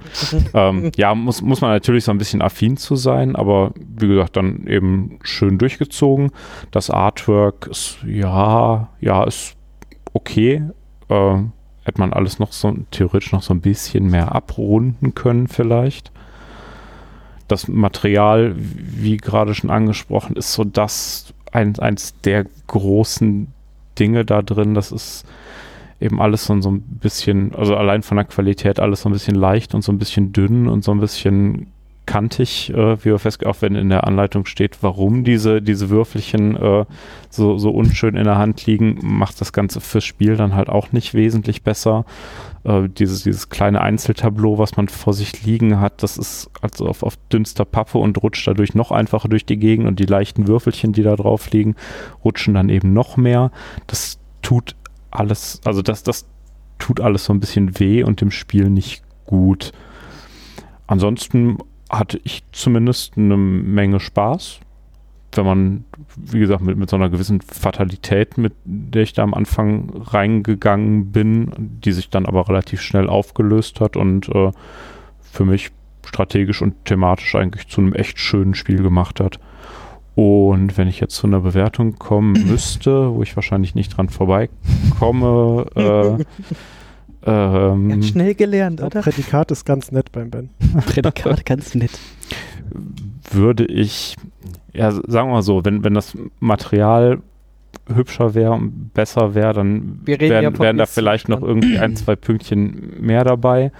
ähm, 0.54 0.92
ja, 0.96 1.16
muss, 1.16 1.42
muss 1.42 1.62
man 1.62 1.72
natürlich 1.72 2.04
so 2.04 2.12
ein 2.12 2.18
bisschen 2.18 2.42
affin 2.42 2.78
zu 2.78 2.96
sein, 2.96 3.36
aber 3.36 3.72
wie 3.76 4.08
gesagt, 4.08 4.36
dann 4.36 4.68
eben 4.68 5.20
schön 5.24 5.58
durchgezogen. 5.58 6.32
Das 6.72 6.90
Artwork 6.90 7.68
ist, 7.68 7.98
ja, 8.06 8.90
ja, 9.00 9.24
ist 9.24 9.56
okay. 10.14 10.64
Äh, 11.10 11.44
hätte 11.92 12.00
man 12.00 12.14
alles 12.14 12.40
noch 12.40 12.54
so 12.54 12.74
theoretisch 12.92 13.34
noch 13.34 13.44
so 13.44 13.54
ein 13.54 13.60
bisschen 13.60 14.10
mehr 14.10 14.34
abrunden 14.34 15.14
können 15.14 15.50
vielleicht. 15.50 16.12
Das 17.50 17.68
Material, 17.68 18.56
wie 18.56 19.18
gerade 19.18 19.54
schon 19.54 19.70
angesprochen, 19.70 20.38
ist 20.38 20.54
so 20.54 20.64
das 20.64 21.34
ein, 21.52 21.78
eins 21.80 22.16
der 22.22 22.46
großen 22.68 23.48
Dinge 24.00 24.24
da 24.24 24.42
drin. 24.42 24.74
Das 24.74 24.94
ist 24.94 25.26
eben 26.00 26.22
alles 26.22 26.46
so 26.46 26.54
ein 26.54 26.82
bisschen, 26.82 27.54
also 27.56 27.76
allein 27.76 28.04
von 28.04 28.16
der 28.16 28.26
Qualität 28.26 28.80
alles 28.80 29.02
so 29.02 29.10
ein 29.10 29.14
bisschen 29.14 29.36
leicht 29.36 29.76
und 29.76 29.82
so 29.82 29.92
ein 29.92 30.00
bisschen 30.00 30.32
dünn 30.32 30.70
und 30.70 30.86
so 30.86 30.94
ein 30.94 31.02
bisschen 31.02 31.68
kantig, 32.06 32.72
äh, 32.72 32.98
wie 33.00 33.06
wir 33.06 33.20
festgestellt, 33.20 33.56
auch 33.56 33.62
wenn 33.62 33.76
in 33.76 33.90
der 33.90 34.06
Anleitung 34.06 34.46
steht, 34.46 34.82
warum 34.82 35.24
diese, 35.24 35.62
diese 35.62 35.90
Würfelchen 35.90 36.56
äh, 36.56 36.86
so, 37.30 37.58
so 37.58 37.70
unschön 37.70 38.16
in 38.16 38.24
der 38.24 38.38
Hand 38.38 38.66
liegen, 38.66 39.00
macht 39.02 39.40
das 39.40 39.54
Ganze 39.54 39.82
fürs 39.82 40.04
Spiel 40.04 40.36
dann 40.36 40.56
halt 40.56 40.70
auch 40.70 40.92
nicht 40.92 41.14
wesentlich 41.14 41.64
besser. 41.64 42.06
Äh, 42.64 42.90
dieses, 42.90 43.24
dieses 43.24 43.50
kleine 43.50 43.82
Einzeltableau, 43.82 44.58
was 44.58 44.78
man 44.78 44.88
vor 44.88 45.14
sich 45.14 45.46
liegen 45.46 45.80
hat, 45.80 46.04
das 46.04 46.18
ist 46.18 46.50
also 46.62 46.88
auf, 46.88 47.04
auf 47.04 47.18
dünnster 47.32 47.66
Pappe 47.66 47.98
und 47.98 48.22
rutscht 48.22 48.48
dadurch 48.48 48.74
noch 48.74 48.92
einfacher 48.92 49.30
durch 49.30 49.46
die 49.46 49.58
Gegend 49.58 49.88
und 49.88 50.00
die 50.00 50.06
leichten 50.06 50.48
Würfelchen, 50.48 50.94
die 50.94 51.04
da 51.04 51.16
drauf 51.16 51.52
liegen, 51.52 51.76
rutschen 52.26 52.54
dann 52.54 52.70
eben 52.70 52.94
noch 52.94 53.16
mehr. 53.16 53.52
Das 53.88 54.20
tut 54.42 54.76
alles, 55.12 55.62
also 55.66 55.82
das, 55.82 56.04
das 56.04 56.26
tut 56.80 57.00
alles 57.00 57.26
so 57.26 57.34
ein 57.34 57.40
bisschen 57.40 57.80
weh 57.80 58.04
und 58.04 58.22
dem 58.22 58.32
Spiel 58.32 58.70
nicht 58.70 59.04
gut. 59.26 59.72
Ansonsten 60.88 61.58
hatte 61.92 62.20
ich 62.24 62.44
zumindest 62.52 63.18
eine 63.18 63.38
Menge 63.38 64.00
Spaß. 64.00 64.60
Wenn 65.34 65.46
man, 65.46 65.86
wie 66.16 66.40
gesagt, 66.40 66.62
mit, 66.62 66.78
mit 66.78 66.90
so 66.90 66.96
einer 66.96 67.10
gewissen 67.10 67.42
Fatalität, 67.42 68.38
mit 68.38 68.54
der 68.66 69.04
ich 69.04 69.14
da 69.14 69.24
am 69.24 69.34
Anfang 69.34 69.90
reingegangen 69.96 71.12
bin, 71.12 71.52
die 71.58 71.92
sich 71.92 72.10
dann 72.10 72.26
aber 72.26 72.50
relativ 72.50 72.82
schnell 72.82 73.08
aufgelöst 73.08 73.80
hat 73.80 73.96
und 73.96 74.28
äh, 74.30 74.52
für 75.22 75.46
mich 75.46 75.72
strategisch 76.06 76.62
und 76.62 76.86
thematisch 76.86 77.36
eigentlich 77.36 77.68
zu 77.68 77.82
einem 77.82 77.94
echt 77.94 78.20
schönen 78.20 78.56
Spiel 78.56 78.82
gemacht 78.82 79.20
hat. 79.20 79.40
Und 80.16 80.78
wenn 80.78 80.90
ich 80.90 81.00
jetzt 81.00 81.16
zu 81.16 81.28
einer 81.28 81.40
Bewertung 81.40 81.98
kommen 81.98 82.34
müsste, 82.48 83.14
wo 83.14 83.24
ich 83.24 83.36
wahrscheinlich 83.36 83.76
nicht 83.76 83.96
dran 83.96 84.10
vorbeikomme, 84.10 85.66
äh, 85.76 86.26
ähm, 87.26 87.90
Ganz 87.90 88.08
schnell 88.08 88.36
gelernt, 88.36 88.82
oder? 88.82 89.02
Prädikat 89.02 89.52
ist 89.52 89.66
ganz 89.66 89.92
nett 89.92 90.12
beim 90.12 90.30
Ben. 90.30 90.50
Prädikat 90.86 91.46
ganz 91.46 91.76
nett. 91.76 91.92
würde 93.32 93.66
ich, 93.66 94.16
ja, 94.74 94.92
sagen 94.92 95.30
wir 95.30 95.34
mal 95.34 95.42
so, 95.42 95.64
wenn, 95.64 95.84
wenn 95.84 95.94
das 95.94 96.18
Material 96.40 97.22
hübscher 97.94 98.34
wäre 98.34 98.52
und 98.54 98.94
besser 98.94 99.36
wäre, 99.36 99.54
dann 99.54 100.00
wären, 100.06 100.44
ja 100.44 100.52
von 100.52 100.60
wären 100.60 100.78
da 100.78 100.86
vielleicht 100.86 101.30
noch 101.30 101.38
Stand. 101.40 101.50
irgendwie 101.50 101.80
ein, 101.80 101.96
zwei 101.96 102.16
Pünktchen 102.16 102.94
mehr 103.00 103.24
dabei. 103.24 103.72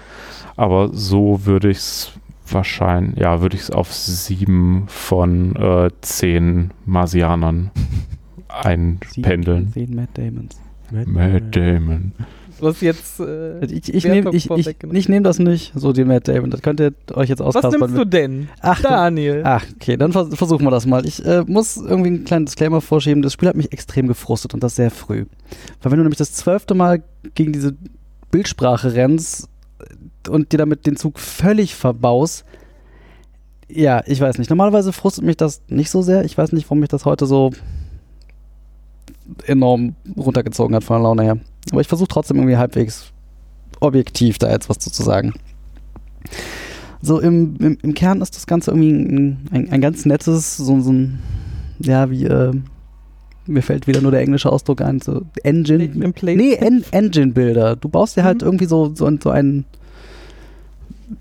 Aber 0.56 0.90
so 0.92 1.44
würde 1.46 1.70
ich 1.70 1.78
es 1.78 2.12
wahrscheinlich, 2.48 3.18
ja, 3.18 3.40
würde 3.40 3.56
ich 3.56 3.62
es 3.62 3.70
auf 3.70 3.92
sieben 3.92 4.84
von 4.88 5.56
äh, 5.56 5.90
zehn 6.00 6.72
Marsianern 6.84 7.70
einpendeln. 8.48 9.72
Zehn 9.72 9.94
Matt 9.94 10.10
Damons. 10.14 10.60
Matt 11.06 11.56
Damon. 11.56 12.12
Du 12.18 12.24
hast 12.66 12.80
jetzt. 12.82 13.20
Äh, 13.20 13.64
Ich, 13.66 13.92
ich 13.92 14.04
nehme 14.04 14.30
ich, 14.34 14.50
ich, 14.50 14.76
ich 14.92 15.08
nehm 15.08 15.22
das 15.22 15.38
nicht, 15.38 15.72
so 15.74 15.92
die 15.92 16.04
Matt 16.04 16.28
Damon. 16.28 16.50
Das 16.50 16.62
könnt 16.62 16.80
ihr 16.80 16.92
euch 17.12 17.28
jetzt 17.28 17.40
Was 17.40 17.56
auskaspern. 17.56 17.80
nimmst 17.80 17.96
du 17.96 18.04
denn? 18.04 18.48
Ach, 18.60 18.80
Daniel. 18.80 19.42
Ach, 19.44 19.64
okay, 19.76 19.96
dann 19.96 20.12
vers 20.12 20.28
versuchen 20.34 20.64
wir 20.64 20.70
das 20.70 20.86
mal. 20.86 21.04
Ich 21.06 21.24
äh, 21.24 21.44
muss 21.46 21.76
irgendwie 21.76 22.08
einen 22.08 22.24
kleinen 22.24 22.46
Disclaimer 22.46 22.80
vorschieben. 22.80 23.22
Das 23.22 23.32
Spiel 23.32 23.48
hat 23.48 23.56
mich 23.56 23.72
extrem 23.72 24.08
gefrustet 24.08 24.54
und 24.54 24.62
das 24.62 24.76
sehr 24.76 24.90
früh. 24.90 25.26
Weil 25.82 25.92
wenn 25.92 25.98
du 25.98 26.04
nämlich 26.04 26.18
das 26.18 26.32
zwölfte 26.32 26.74
Mal 26.74 27.02
gegen 27.34 27.52
diese 27.52 27.74
Bildsprache 28.30 28.94
rennst 28.94 29.48
äh, 30.26 30.30
und 30.30 30.52
dir 30.52 30.58
damit 30.58 30.86
den 30.86 30.96
Zug 30.96 31.18
völlig 31.18 31.74
verbaust, 31.74 32.44
ja, 33.68 34.02
ich 34.06 34.20
weiß 34.20 34.36
nicht. 34.38 34.50
Normalerweise 34.50 34.92
frustet 34.92 35.24
mich 35.24 35.36
das 35.38 35.62
nicht 35.68 35.90
so 35.90 36.02
sehr. 36.02 36.24
Ich 36.24 36.36
weiß 36.36 36.52
nicht, 36.52 36.66
warum 36.66 36.80
mich 36.80 36.90
das 36.90 37.06
heute 37.06 37.24
so 37.26 37.52
enorm 39.46 39.94
runtergezogen 40.16 40.74
hat 40.76 40.84
von 40.84 40.96
der 40.96 41.02
Laune 41.04 41.22
her. 41.22 41.38
Aber 41.70 41.80
ich 41.80 41.88
versuche 41.88 42.08
trotzdem 42.08 42.38
irgendwie 42.38 42.56
halbwegs 42.56 43.12
objektiv 43.80 44.38
da 44.38 44.50
jetzt 44.50 44.68
was 44.68 44.78
zu 44.78 45.02
sagen. 45.02 45.32
So 47.00 47.18
im, 47.18 47.56
im, 47.58 47.78
im 47.82 47.94
Kern 47.94 48.20
ist 48.20 48.36
das 48.36 48.46
Ganze 48.46 48.70
irgendwie 48.70 48.92
ein, 48.92 49.48
ein, 49.50 49.72
ein 49.72 49.80
ganz 49.80 50.04
nettes, 50.06 50.56
so, 50.56 50.80
so 50.80 50.92
ein, 50.92 51.18
ja, 51.80 52.10
wie, 52.10 52.24
äh, 52.24 52.52
mir 53.46 53.62
fällt 53.62 53.88
wieder 53.88 54.00
nur 54.00 54.12
der 54.12 54.20
englische 54.20 54.50
Ausdruck 54.52 54.82
ein, 54.82 55.00
so 55.00 55.22
Engine. 55.42 55.88
Nee, 56.36 56.54
en, 56.54 56.84
Engine-Bilder. 56.92 57.74
Du 57.76 57.88
baust 57.88 58.16
dir 58.16 58.22
halt 58.22 58.42
Mhm. 58.42 58.46
irgendwie 58.46 58.66
so, 58.66 58.94
so, 58.94 59.10
so 59.20 59.30
ein, 59.30 59.64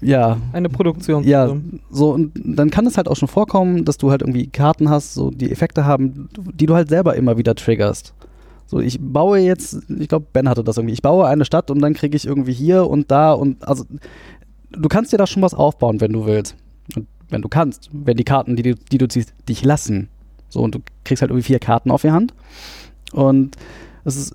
ja, 0.02 0.38
Eine 0.54 0.70
Produktion. 0.70 1.24
ja, 1.24 1.54
so 1.90 2.12
und 2.12 2.32
dann 2.36 2.70
kann 2.70 2.86
es 2.86 2.96
halt 2.98 3.08
auch 3.08 3.16
schon 3.18 3.28
vorkommen, 3.28 3.84
dass 3.84 3.98
du 3.98 4.12
halt 4.12 4.22
irgendwie 4.22 4.48
Karten 4.48 4.90
hast, 4.90 5.16
so 5.16 5.32
die 5.32 5.52
Effekte 5.52 5.84
haben, 5.86 6.30
die 6.54 6.66
du 6.66 6.76
halt 6.76 6.90
selber 6.90 7.16
immer 7.16 7.38
wieder 7.38 7.56
triggerst. 7.56 8.14
So, 8.72 8.80
ich 8.80 8.98
baue 9.02 9.40
jetzt, 9.40 9.80
ich 9.90 10.08
glaube, 10.08 10.28
Ben 10.32 10.48
hatte 10.48 10.64
das 10.64 10.78
irgendwie. 10.78 10.94
Ich 10.94 11.02
baue 11.02 11.28
eine 11.28 11.44
Stadt 11.44 11.70
und 11.70 11.82
dann 11.82 11.94
kriege 11.94 12.16
ich 12.16 12.26
irgendwie 12.26 12.54
hier 12.54 12.88
und 12.90 13.12
da 13.12 13.34
und 13.34 13.68
also 13.68 13.84
du 14.72 14.88
kannst 14.88 15.12
dir 15.12 15.18
da 15.18 15.28
schon 15.28 15.42
was 15.42 15.54
aufbauen, 15.54 16.00
wenn 16.00 16.14
du 16.14 16.26
willst. 16.26 16.56
Und 16.96 17.06
wenn 17.30 17.42
du 17.42 17.50
kannst, 17.50 17.90
wenn 17.92 18.16
die 18.16 18.24
Karten, 18.24 18.56
die, 18.56 18.64
du- 18.64 18.76
die 18.76 18.98
du 18.98 19.10
ziehst, 19.10 19.34
dich 19.50 19.66
lassen. 19.66 20.08
So, 20.48 20.62
und 20.62 20.74
du 20.76 20.80
kriegst 21.04 21.22
halt 21.22 21.32
irgendwie 21.32 21.48
vier 21.48 21.60
Karten 21.60 21.92
auf 21.92 22.04
die 22.04 22.12
Hand. 22.12 22.34
Und 23.12 23.58
das 24.06 24.16
ist, 24.16 24.34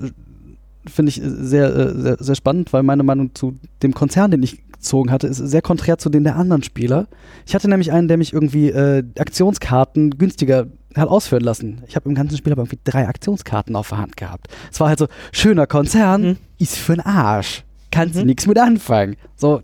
finde 0.87 1.09
ich, 1.09 1.23
sehr, 1.25 1.75
äh, 1.75 1.95
sehr, 1.99 2.17
sehr 2.21 2.35
spannend, 2.35 2.75
weil 2.75 2.83
meine 2.83 3.05
Meinung 3.05 3.35
zu 3.35 3.57
dem 3.83 3.95
Konzern, 3.95 4.31
den 4.33 4.43
ich 4.43 4.63
gezogen 4.71 5.11
hatte, 5.11 5.29
ist 5.29 5.39
sehr 5.39 5.63
konträr 5.63 5.97
zu 5.97 6.11
den 6.11 6.25
der 6.25 6.37
anderen 6.37 6.63
Spieler. 6.63 7.07
Ich 7.47 7.55
hatte 7.55 7.71
nämlich 7.71 7.91
einen, 7.91 8.09
der 8.09 8.19
mich 8.19 8.35
irgendwie 8.35 8.69
äh, 8.69 9.03
Aktionskarten 9.19 10.11
günstiger 10.19 10.67
hat 11.03 11.09
ausführen 11.09 11.43
lassen. 11.43 11.83
Ich 11.89 11.97
habe 11.97 12.09
im 12.09 12.15
ganzen 12.15 12.37
Spiel 12.37 12.53
aber 12.53 12.63
irgendwie 12.63 12.79
drei 12.85 13.07
Aktionskarten 13.09 13.75
auf 13.77 13.89
der 13.91 13.99
Hand 13.99 14.17
gehabt. 14.17 14.49
Es 14.73 14.81
war 14.81 14.89
halt 14.89 14.99
so, 14.99 15.07
schöner 15.33 15.67
Konzern, 15.67 16.23
Mhm. 16.23 16.37
ist 16.59 16.77
für 16.79 16.95
den 16.95 17.05
Arsch. 17.07 17.65
Kannst 17.91 18.17
Mhm. 18.17 18.27
nichts 18.27 18.47
mit 18.47 18.59
anfangen. 18.59 19.17
So, 19.37 19.63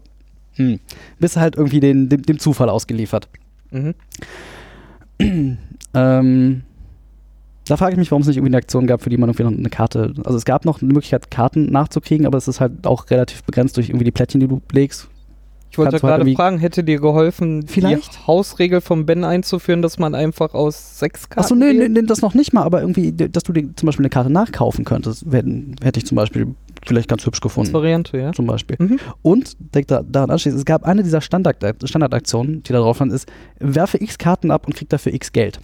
hm. 0.57 0.81
Bist 1.19 1.37
halt 1.37 1.57
irgendwie 1.57 1.81
den, 1.81 2.09
dem, 2.09 2.23
dem 2.23 2.39
Zufall 2.39 2.69
ausgeliefert. 2.69 3.29
Mhm. 3.71 3.95
Ähm, 5.95 6.63
da 7.69 7.77
frage 7.77 7.93
ich 7.93 7.99
mich, 7.99 8.11
warum 8.11 8.23
es 8.23 8.27
nicht 8.29 8.39
irgendwie 8.39 8.51
eine 8.51 8.57
Aktion 8.57 8.87
gab, 8.87 9.03
für 9.03 9.11
die 9.11 9.19
man 9.19 9.29
irgendwie 9.29 9.43
noch 9.45 9.53
eine 9.53 9.69
Karte. 9.69 10.15
Also 10.25 10.37
es 10.39 10.45
gab 10.47 10.65
noch 10.65 10.81
eine 10.83 10.93
Möglichkeit, 10.93 11.31
Karten 11.31 11.67
nachzukriegen, 11.67 12.27
aber 12.27 12.39
es 12.39 12.49
ist 12.49 12.61
halt 12.61 12.87
auch 12.87 13.11
relativ 13.11 13.45
begrenzt 13.45 13.77
durch 13.77 13.91
irgendwie 13.91 14.05
die 14.07 14.11
Plättchen, 14.11 14.41
die 14.41 14.49
du 14.49 14.61
legst. 14.73 15.09
Ich 15.73 15.79
wollte 15.79 15.93
Kannst 15.93 16.05
halt 16.05 16.19
gerade 16.19 16.35
fragen, 16.35 16.59
hätte 16.59 16.85
dir 16.85 17.01
geholfen, 17.01 17.67
Vielleicht? 17.67 18.13
die 18.15 18.27
Hausregel 18.27 18.83
vom 18.83 19.07
Ben 19.07 19.25
einzuführen, 19.25 19.81
dass 19.81 19.99
man 19.99 20.15
einfach 20.15 20.53
aus 20.53 20.99
sechs 20.99 21.31
Karten. 21.31 21.41
Achso, 21.41 21.55
nee, 21.55 21.73
nee, 21.89 22.03
das 22.03 22.21
noch 22.21 22.35
nicht 22.35 22.53
mal, 22.53 22.63
aber 22.63 22.83
irgendwie, 22.83 23.11
dass 23.11 23.43
du 23.43 23.55
dir 23.55 23.75
zum 23.75 23.87
Beispiel 23.87 24.03
eine 24.05 24.11
Karte 24.11 24.29
nachkaufen 24.29 24.85
könntest, 24.85 25.25
hätte 25.33 25.99
ich 25.99 26.05
zum 26.05 26.17
Beispiel 26.17 26.55
vielleicht 26.85 27.09
ganz 27.09 27.25
hübsch 27.25 27.39
Als 27.39 27.41
gefunden. 27.41 27.73
Variante, 27.73 28.19
ja. 28.19 28.33
Zum 28.33 28.47
Beispiel. 28.47 28.77
Mhm. 28.79 28.99
Und 29.23 29.57
direkt 29.75 29.91
da, 29.91 30.03
daran 30.03 30.31
anschließend, 30.31 30.59
es 30.61 30.67
gab 30.67 30.85
eine 30.85 31.03
dieser 31.03 31.23
Standard 31.23 31.57
Standardaktionen, 31.85 32.63
die 32.65 32.73
da 32.75 32.81
drauf 32.81 32.97
stand, 32.97 33.11
ist, 33.11 33.27
werfe 33.59 33.97
x 34.03 34.19
Karten 34.19 34.51
ab 34.51 34.67
und 34.67 34.75
krieg 34.75 34.91
dafür 34.91 35.15
x 35.15 35.33
Geld. 35.33 35.59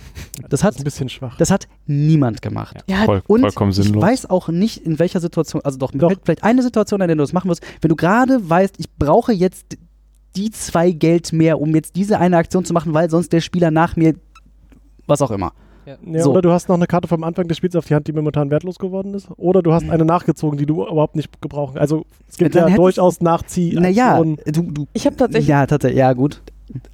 Das 0.49 0.65
hat, 0.65 0.75
ist 0.77 0.81
ein 0.81 0.85
bisschen 0.85 1.11
schwach. 1.11 1.37
das 1.37 1.51
hat 1.51 1.69
niemand 1.87 2.41
gemacht. 2.41 2.79
Ja, 2.89 3.05
Voll, 3.05 3.23
Und 3.27 3.41
vollkommen 3.43 3.73
ich 3.73 3.77
sinnlos. 3.77 4.03
weiß 4.03 4.31
auch 4.31 4.49
nicht, 4.49 4.87
in 4.87 4.99
welcher 4.99 5.21
Situation, 5.21 5.61
also 5.65 5.77
doch, 5.77 5.93
Doch. 5.93 6.13
vielleicht 6.25 6.45
eine 6.45 6.63
Situation, 6.63 7.03
in 7.03 7.09
der 7.09 7.17
du 7.17 7.23
das 7.23 7.35
machen 7.35 7.51
wirst, 7.51 7.63
wenn 7.83 7.91
du 7.91 7.97
gerade 7.97 8.49
weißt, 8.49 8.77
ich 8.79 8.91
brauche 8.97 9.33
jetzt 9.33 9.77
die 10.39 10.51
zwei 10.51 10.93
Geld 10.93 11.33
mehr, 11.33 11.61
um 11.61 11.75
jetzt 11.75 11.97
diese 11.97 12.19
eine 12.19 12.37
Aktion 12.37 12.65
zu 12.65 12.73
machen, 12.73 12.95
weil 12.95 13.11
sonst 13.11 13.33
der 13.33 13.41
Spieler 13.41 13.71
nach 13.71 13.97
mir, 13.97 14.15
was 15.07 15.21
auch 15.21 15.31
immer. 15.31 15.53
Ja, 15.85 16.23
So. 16.23 16.31
Oder 16.31 16.43
du 16.43 16.51
hast 16.53 16.69
noch 16.69 16.77
eine 16.77 16.87
Karte 16.87 17.09
vom 17.09 17.25
Anfang 17.25 17.49
des 17.49 17.57
Spiels 17.57 17.75
auf 17.75 17.87
die 17.87 17.95
Hand, 17.95 18.07
die 18.07 18.13
momentan 18.13 18.51
wertlos 18.51 18.79
geworden 18.79 19.15
ist. 19.15 19.29
Oder 19.37 19.63
du 19.63 19.73
hast 19.73 19.89
eine 19.89 20.05
nachgezogen, 20.05 20.59
die 20.59 20.67
du 20.67 20.87
überhaupt 20.87 21.17
nicht 21.17 21.41
gebrauchen. 21.41 21.79
Also 21.79 22.05
es 22.29 22.37
gibt 22.37 22.55
Dann 22.55 22.69
ja 22.69 22.77
durchaus 22.77 23.21
Nachzieh. 23.21 23.75
Naja, 23.75 24.23
du, 24.23 24.63
du, 24.63 24.87
Ich 24.93 25.07
habe 25.07 25.17
tatsächlich, 25.17 25.49
ja, 25.49 25.67
tatsächlich, 25.67 25.99
ja, 25.99 26.13
gut. 26.13 26.43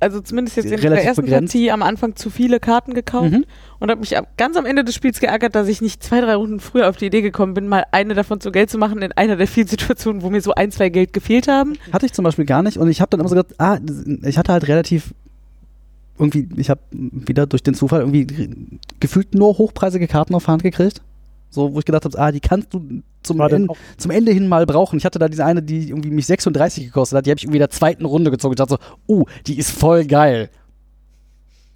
Also 0.01 0.21
zumindest 0.21 0.57
jetzt 0.57 0.71
in 0.71 0.81
der 0.81 1.05
ersten 1.05 1.23
begrenzt. 1.25 1.53
Partie 1.53 1.71
am 1.71 1.83
Anfang 1.83 2.17
zu 2.17 2.31
viele 2.31 2.61
Karten 2.61 2.95
gekauft 2.95 3.31
Mhm. 3.33 3.45
und 3.81 3.91
habe 3.91 4.01
mich 4.01 4.15
ganz 4.37 4.57
am 4.57 4.67
Ende 4.67 4.85
des 4.85 4.95
Spiels 4.95 5.21
geärgert, 5.21 5.55
dass 5.55 5.69
ich 5.69 5.81
nicht 5.81 6.03
zwei, 6.03 6.21
drei 6.21 6.35
Runden 6.37 6.61
früher 6.61 6.89
auf 6.89 6.97
die 6.97 7.07
Idee 7.07 7.23
gekommen 7.23 7.55
bin, 7.55 7.69
mal 7.69 7.85
eine 7.93 8.15
davon 8.15 8.41
zu 8.41 8.53
Geld 8.53 8.71
zu 8.71 8.79
machen 8.79 9.01
in 9.03 9.13
einer 9.13 9.37
der 9.37 9.47
vielen 9.47 9.67
Situationen, 9.69 10.23
wo 10.23 10.31
mir 10.31 10.41
so 10.41 10.55
ein, 10.55 10.71
zwei 10.71 10.89
Geld 10.89 11.13
gefehlt 11.13 11.49
haben. 11.49 11.75
Hatte 11.93 12.07
ich 12.07 12.13
zum 12.13 12.25
Beispiel 12.25 12.45
gar 12.45 12.63
nicht 12.63 12.79
und 12.79 12.89
ich 12.89 13.01
habe 13.01 13.11
dann 13.11 13.21
immer 13.21 13.29
so 13.29 13.35
gedacht, 13.35 13.55
ah, 13.59 13.79
ich 14.23 14.39
hatte 14.39 14.53
halt 14.53 14.69
relativ 14.69 15.13
irgendwie, 16.19 16.49
ich 16.57 16.71
habe 16.71 16.81
wieder 16.93 17.47
durch 17.47 17.63
den 17.63 17.75
Zufall 17.75 18.01
irgendwie 18.01 18.27
gefühlt 19.01 19.35
nur 19.35 19.59
hochpreisige 19.59 20.07
Karten 20.07 20.35
auf 20.35 20.47
Hand 20.47 20.63
gekriegt. 20.63 21.03
So, 21.51 21.73
wo 21.75 21.79
ich 21.79 21.85
gedacht 21.85 22.05
habe, 22.05 22.19
ah, 22.19 22.31
die 22.33 22.41
kannst 22.41 22.73
du 22.75 23.03
zum, 23.25 23.41
auch- 23.41 23.77
zum 23.97 24.11
Ende 24.11 24.33
hin 24.33 24.47
mal 24.49 24.67
brauchen. 24.67 24.97
Ich 24.99 25.05
hatte 25.05 25.19
da 25.19 25.29
diese 25.29 25.45
eine, 25.45 25.63
die 25.63 25.89
irgendwie 25.89 26.11
mich 26.11 26.27
36 26.27 26.85
gekostet 26.87 27.17
hat, 27.19 27.27
die 27.27 27.31
habe 27.31 27.39
ich 27.39 27.45
irgendwie 27.45 27.59
in 27.59 27.61
der 27.63 27.71
zweiten 27.71 28.05
Runde 28.05 28.31
gezogen 28.31 28.53
und 28.53 28.61
dachte 28.61 28.75
so, 28.75 28.79
oh, 29.07 29.25
die 29.47 29.59
ist 29.59 29.71
voll 29.73 30.05
geil. 30.05 30.51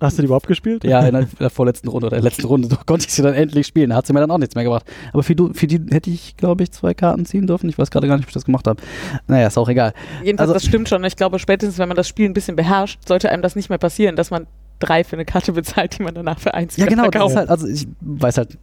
Hast 0.01 0.17
du 0.17 0.23
die 0.23 0.27
überhaupt 0.27 0.47
gespielt? 0.47 0.85
Ja, 0.85 1.01
in 1.05 1.13
der, 1.13 1.23
in 1.23 1.29
der 1.41 1.51
vorletzten 1.51 1.89
Runde 1.89 2.07
oder 2.07 2.17
der 2.17 2.23
letzten 2.23 2.47
Runde 2.47 2.69
konnte 2.87 3.07
ich 3.09 3.13
sie 3.13 3.21
dann 3.23 3.35
endlich 3.35 3.67
spielen. 3.67 3.91
Da 3.91 3.97
hat 3.97 4.07
sie 4.07 4.13
mir 4.13 4.21
dann 4.21 4.31
auch 4.31 4.39
nichts 4.39 4.55
mehr 4.55 4.63
gebracht. 4.63 4.87
Aber 5.13 5.25
für, 5.25 5.35
du, 5.35 5.53
für 5.55 5.67
die 5.67 5.81
hätte 5.91 6.09
ich, 6.09 6.37
glaube 6.37 6.63
ich, 6.63 6.71
zwei 6.71 6.95
Karten 6.95 7.27
ziehen 7.27 7.49
dürfen. 7.49 7.69
Ich 7.69 7.77
weiß 7.79 7.91
gerade 7.91 8.07
gar 8.07 8.15
nicht, 8.17 8.25
ob 8.27 8.29
ich 8.29 8.35
das 8.35 8.45
gemacht 8.45 8.69
habe. 8.69 8.81
Naja, 9.27 9.49
ist 9.49 9.59
auch 9.59 9.69
egal. 9.69 9.93
Jedenfalls, 10.23 10.51
Also- 10.51 10.55
das 10.55 10.65
stimmt 10.65 10.89
schon. 10.89 11.03
Ich 11.03 11.17
glaube, 11.17 11.41
spätestens, 11.41 11.79
wenn 11.79 11.89
man 11.89 11.97
das 11.97 12.07
Spiel 12.07 12.27
ein 12.27 12.33
bisschen 12.33 12.55
beherrscht, 12.55 13.01
sollte 13.09 13.29
einem 13.33 13.43
das 13.43 13.57
nicht 13.57 13.71
mehr 13.71 13.79
passieren, 13.79 14.15
dass 14.15 14.31
man 14.31 14.47
drei 14.79 15.05
für 15.05 15.17
eine 15.17 15.25
Karte 15.25 15.53
bezahlt, 15.53 15.99
die 15.99 16.03
man 16.03 16.15
danach 16.15 16.39
für 16.39 16.55
eins 16.55 16.77
Ja, 16.77 16.87
genau. 16.87 17.05
Das 17.09 17.13
verkauft. 17.13 17.31
ist 17.33 17.37
halt, 17.37 17.51
also 17.51 17.67
ich 17.67 17.89
weiß 18.01 18.39
halt, 18.39 18.59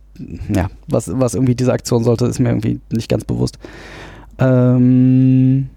ja, 0.53 0.69
was, 0.87 1.09
was 1.13 1.33
irgendwie 1.33 1.55
diese 1.55 1.73
Aktion 1.73 2.03
sollte, 2.03 2.25
ist 2.25 2.39
mir 2.39 2.49
irgendwie 2.49 2.79
nicht 2.91 3.09
ganz 3.09 3.23
bewusst. 3.23 3.59
Ähm, 4.37 5.69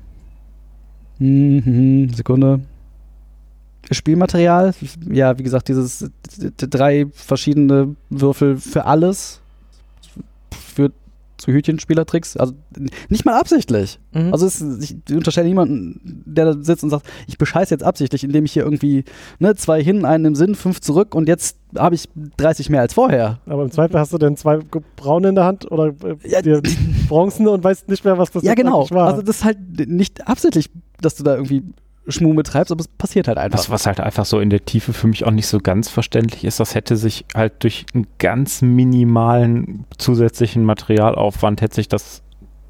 mhm, 1.19 2.11
Sekunde. 2.15 2.61
Spielmaterial, 3.91 4.75
ja, 5.11 5.39
wie 5.39 5.43
gesagt, 5.43 5.69
dieses 5.69 6.11
drei 6.59 7.07
verschiedene 7.15 7.97
Würfel 8.11 8.59
für 8.59 8.85
alles 8.85 9.41
führt 10.75 10.93
zu 11.39 11.53
Hütchenspielertricks. 11.53 12.37
Also 12.37 12.53
nicht 13.09 13.25
mal 13.25 13.39
absichtlich. 13.39 13.99
Mhm. 14.13 14.33
Also 14.33 14.47
es, 14.47 14.61
ich 14.61 14.97
unterstelle 15.15 15.47
niemanden, 15.49 16.23
der 16.27 16.45
da 16.47 16.63
sitzt 16.63 16.85
und 16.85 16.91
sagt, 16.91 17.07
ich 17.27 17.39
bescheiße 17.39 17.73
jetzt 17.73 17.85
absichtlich, 17.85 18.25
indem 18.25 18.45
ich 18.45 18.53
hier 18.53 18.65
irgendwie 18.65 19.05
ne, 19.39 19.55
zwei 19.55 19.83
hin, 19.83 20.05
einen 20.05 20.25
im 20.27 20.35
Sinn, 20.35 20.55
fünf 20.55 20.81
zurück 20.81 21.15
und 21.15 21.29
jetzt 21.29 21.57
habe 21.77 21.95
ich 21.95 22.09
30 22.37 22.71
mehr 22.71 22.81
als 22.81 22.95
vorher. 22.95 23.41
Aber 23.47 23.63
im 23.63 23.71
Zweifel 23.71 23.99
hast 23.99 24.13
du 24.13 24.19
denn 24.19 24.37
zwei 24.37 24.59
braune 24.97 25.29
in 25.31 25.35
der 25.35 25.45
Hand 25.45 25.71
oder 25.71 25.89
äh, 26.05 26.17
Ja. 26.25 26.43
dir 26.43 26.61
bronzene 27.09 27.51
und 27.51 27.63
weißt 27.65 27.89
nicht 27.89 28.05
mehr, 28.05 28.19
was 28.19 28.31
das 28.31 28.43
ja, 28.43 28.55
genau. 28.55 28.89
war. 28.91 29.07
Also 29.07 29.23
das 29.23 29.37
ist 29.39 29.45
halt 29.45 29.59
nicht 29.89 30.27
absichtlich, 30.27 30.71
dass 31.01 31.15
du 31.15 31.23
da 31.23 31.35
irgendwie 31.37 31.63
Schmuh 32.09 32.35
betreibst, 32.35 32.73
aber 32.73 32.81
es 32.81 32.89
passiert 32.89 33.29
halt 33.29 33.39
einfach. 33.39 33.59
Was, 33.59 33.71
was 33.71 33.87
halt 33.87 34.01
einfach 34.01 34.25
so 34.25 34.41
in 34.41 34.51
der 34.51 34.65
Tiefe 34.65 34.93
für 34.93 35.07
mich 35.07 35.25
auch 35.25 35.31
nicht 35.31 35.47
so 35.47 35.59
ganz 35.61 35.89
verständlich 35.89 36.45
ist, 36.45 36.61
das 36.61 36.75
hätte 36.75 36.97
sich 36.97 37.25
halt 37.35 37.63
durch 37.63 37.87
einen 37.95 38.07
ganz 38.19 38.63
minimalen 38.63 39.85
zusätzlichen 39.99 40.65
Materialaufwand 40.65 41.61
hätte 41.61 41.75
sich 41.77 41.89
das 41.89 42.23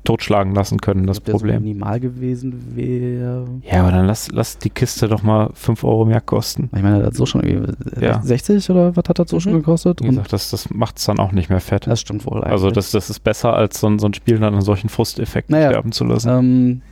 totschlagen 0.04 0.54
lassen 0.54 0.78
können, 0.78 1.06
das 1.06 1.18
Ob 1.18 1.24
der 1.24 1.32
so 1.34 1.38
Problem. 1.40 1.62
minimal 1.62 2.00
gewesen 2.00 2.74
wäre. 2.74 3.46
Ja, 3.62 3.80
aber 3.82 3.90
dann 3.92 4.06
lass, 4.06 4.28
lass 4.32 4.56
die 4.56 4.70
Kiste 4.70 5.06
doch 5.06 5.22
mal 5.22 5.50
5 5.52 5.84
Euro 5.84 6.06
mehr 6.06 6.22
kosten. 6.22 6.70
Ich 6.74 6.82
meine, 6.82 6.98
das 6.98 7.08
hat 7.08 7.14
so 7.14 7.26
schon 7.26 7.42
irgendwie 7.42 7.74
Ja. 8.00 8.22
60 8.22 8.70
oder 8.70 8.96
was 8.96 9.04
hat 9.06 9.18
das 9.18 9.28
so 9.28 9.38
schon 9.38 9.52
Mhm. 9.52 9.56
gekostet? 9.58 10.00
Wie 10.02 10.08
gesagt, 10.08 10.32
das, 10.32 10.48
das 10.50 10.70
macht 10.70 10.96
es 10.98 11.04
dann 11.04 11.18
auch 11.18 11.32
nicht 11.32 11.50
mehr 11.50 11.60
fett. 11.60 11.86
das 11.86 12.00
stimmt 12.00 12.24
wohl. 12.24 12.42
Also 12.42 12.66
eigentlich. 12.66 12.74
das, 12.76 12.90
das 12.92 13.10
ist 13.10 13.20
besser, 13.20 13.52
als 13.52 13.80
so, 13.80 13.86
ein- 13.88 13.98
so 13.98 14.06
ein 14.06 14.14
Spiel 14.14 14.38
dann 14.38 14.54
an 14.54 14.62
solchen 14.62 14.88
Frusteffekten 14.88 15.54
Naja. 15.54 15.70
sterben 15.70 15.92
zu 15.92 16.04
lassen. 16.04 16.28
Ähm, 16.30 16.82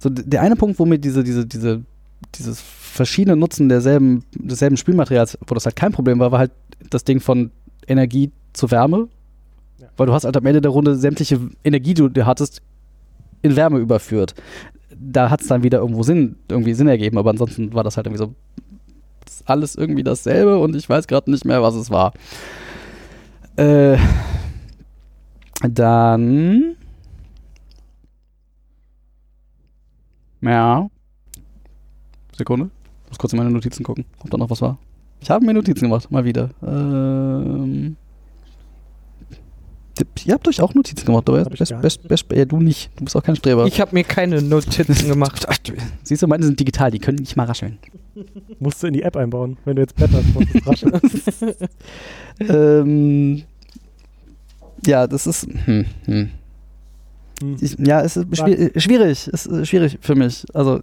so 0.00 0.08
der 0.08 0.40
eine 0.40 0.56
Punkt, 0.56 0.78
wo 0.78 0.86
mir 0.86 0.98
diese, 0.98 1.22
diese, 1.22 1.46
diese, 1.46 1.82
dieses 2.34 2.60
verschiedene 2.60 3.36
Nutzen 3.36 3.68
derselben, 3.68 4.24
desselben 4.34 4.76
Spielmaterials, 4.76 5.38
wo 5.46 5.54
das 5.54 5.66
halt 5.66 5.76
kein 5.76 5.92
Problem 5.92 6.18
war, 6.18 6.32
war 6.32 6.38
halt 6.38 6.52
das 6.88 7.04
Ding 7.04 7.20
von 7.20 7.50
Energie 7.86 8.32
zu 8.54 8.70
Wärme. 8.70 9.08
Ja. 9.78 9.88
Weil 9.96 10.06
du 10.06 10.12
hast 10.14 10.24
halt 10.24 10.36
am 10.36 10.46
Ende 10.46 10.62
der 10.62 10.70
Runde 10.70 10.96
sämtliche 10.96 11.38
Energie, 11.62 11.94
die 11.94 12.08
du 12.08 12.26
hattest, 12.26 12.62
in 13.42 13.56
Wärme 13.56 13.78
überführt. 13.78 14.34
Da 14.98 15.30
hat 15.30 15.42
es 15.42 15.48
dann 15.48 15.62
wieder 15.62 15.78
irgendwo 15.78 16.02
Sinn, 16.02 16.36
irgendwie 16.48 16.74
Sinn 16.74 16.88
ergeben, 16.88 17.18
aber 17.18 17.30
ansonsten 17.30 17.74
war 17.74 17.84
das 17.84 17.96
halt 17.96 18.06
irgendwie 18.06 18.24
so 18.24 18.34
das 19.24 19.34
ist 19.34 19.48
alles 19.48 19.74
irgendwie 19.76 20.02
dasselbe 20.02 20.58
und 20.58 20.74
ich 20.74 20.88
weiß 20.88 21.06
gerade 21.06 21.30
nicht 21.30 21.44
mehr, 21.44 21.62
was 21.62 21.74
es 21.74 21.90
war. 21.90 22.12
Äh, 23.56 23.98
dann 25.62 26.76
Ja. 30.42 30.88
Sekunde. 32.36 32.70
Ich 33.04 33.10
muss 33.10 33.18
kurz 33.18 33.32
in 33.32 33.38
meine 33.38 33.50
Notizen 33.50 33.82
gucken, 33.82 34.04
ob 34.20 34.30
da 34.30 34.38
noch 34.38 34.50
was 34.50 34.62
war. 34.62 34.78
Ich 35.20 35.30
habe 35.30 35.44
mir 35.44 35.52
Notizen 35.52 35.84
gemacht, 35.84 36.10
mal 36.10 36.24
wieder. 36.24 36.50
Ähm. 36.62 37.96
Ihr 40.24 40.32
habt 40.32 40.48
euch 40.48 40.62
auch 40.62 40.72
Notizen 40.72 41.04
gemacht, 41.04 41.28
ich 41.28 41.58
best, 41.58 41.82
best, 41.82 42.08
best, 42.08 42.24
ja, 42.32 42.46
du 42.46 42.58
nicht. 42.58 42.90
Du 42.96 43.04
bist 43.04 43.14
auch 43.16 43.22
kein 43.22 43.36
Streber. 43.36 43.66
Ich 43.66 43.80
habe 43.82 43.94
mir 43.94 44.04
keine 44.04 44.40
Notizen 44.40 45.08
gemacht. 45.08 45.46
Siehst 46.02 46.22
du, 46.22 46.26
meine 46.26 46.44
sind 46.44 46.58
digital, 46.58 46.90
die 46.90 46.98
können 46.98 47.18
nicht 47.18 47.36
mal 47.36 47.44
rascheln. 47.44 47.78
Musst 48.58 48.82
du 48.82 48.86
in 48.86 48.94
die 48.94 49.02
App 49.02 49.16
einbauen, 49.16 49.58
wenn 49.66 49.76
du 49.76 49.82
jetzt 49.82 49.96
Bett 49.96 50.10
hast. 50.12 50.34
musst 50.34 50.54
du 50.54 50.58
rascheln. 50.66 51.00
ähm, 52.48 53.42
ja, 54.86 55.06
das 55.06 55.26
ist. 55.26 55.46
Hm, 55.66 55.84
hm. 56.06 56.30
Hm. 57.42 57.56
Ich, 57.60 57.76
ja, 57.78 58.02
es 58.02 58.16
ist 58.16 58.26
schwi- 58.28 58.78
schwierig. 58.78 59.28
Es 59.32 59.46
ist 59.46 59.68
schwierig 59.68 59.98
für 60.00 60.14
mich. 60.14 60.44
Also, 60.54 60.80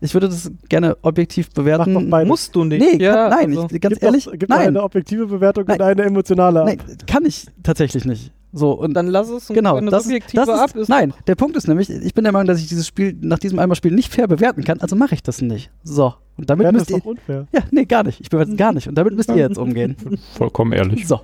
ich 0.00 0.14
würde 0.14 0.28
das 0.28 0.50
gerne 0.68 0.96
objektiv 1.02 1.50
bewerten. 1.50 1.92
Mach 1.92 2.02
doch 2.02 2.08
beides. 2.10 2.28
Musst 2.28 2.54
du 2.54 2.64
nicht. 2.64 2.80
Nee, 2.80 2.98
kann, 2.98 3.30
nein, 3.30 3.50
also- 3.50 3.68
ich, 3.70 3.80
ganz 3.80 3.94
Gib 3.94 4.02
ehrlich, 4.02 4.24
doch, 4.24 4.32
gib 4.32 4.48
doch 4.48 4.56
nein, 4.56 4.68
eine 4.68 4.82
objektive 4.82 5.26
Bewertung 5.26 5.64
Nein. 5.66 5.80
und 5.80 5.86
eine 5.86 6.02
emotionale. 6.04 6.64
nein, 6.64 6.78
kann 7.06 7.24
ich 7.26 7.46
tatsächlich 7.62 8.04
nicht. 8.04 8.32
So, 8.52 8.72
und 8.72 8.94
dann 8.94 9.06
lass 9.06 9.28
es 9.28 9.48
und 9.48 9.54
genau, 9.54 9.76
wenn 9.76 9.86
das, 9.86 10.02
subjektive 10.04 10.44
das 10.44 10.48
ab 10.48 10.74
ist, 10.74 10.88
nein, 10.88 11.14
der 11.28 11.36
Punkt 11.36 11.56
ist 11.56 11.68
nämlich, 11.68 11.88
ich 11.88 12.14
bin 12.14 12.24
der 12.24 12.32
Meinung, 12.32 12.48
dass 12.48 12.58
ich 12.58 12.66
dieses 12.66 12.84
Spiel 12.84 13.16
nach 13.20 13.38
diesem 13.38 13.60
einmal 13.60 13.76
Spiel 13.76 13.92
nicht 13.92 14.12
fair 14.12 14.26
bewerten 14.26 14.64
kann, 14.64 14.80
also 14.80 14.96
mache 14.96 15.14
ich 15.14 15.22
das 15.22 15.40
nicht. 15.40 15.70
So, 15.84 16.14
und 16.36 16.50
damit 16.50 16.64
ja, 16.64 16.72
das 16.72 16.80
müsst 16.80 16.90
ist 16.90 16.96
ihr, 16.96 16.98
doch 17.00 17.06
unfair. 17.06 17.46
ja, 17.52 17.60
nee, 17.70 17.84
gar 17.84 18.02
nicht, 18.02 18.20
ich 18.20 18.28
bewerte 18.28 18.50
es 18.50 18.56
gar 18.56 18.72
nicht 18.72 18.88
und 18.88 18.96
damit 18.96 19.14
müsst 19.14 19.28
ihr 19.28 19.36
jetzt 19.36 19.56
umgehen. 19.56 19.94
Vollkommen 20.36 20.72
ehrlich. 20.72 21.06
So. 21.06 21.20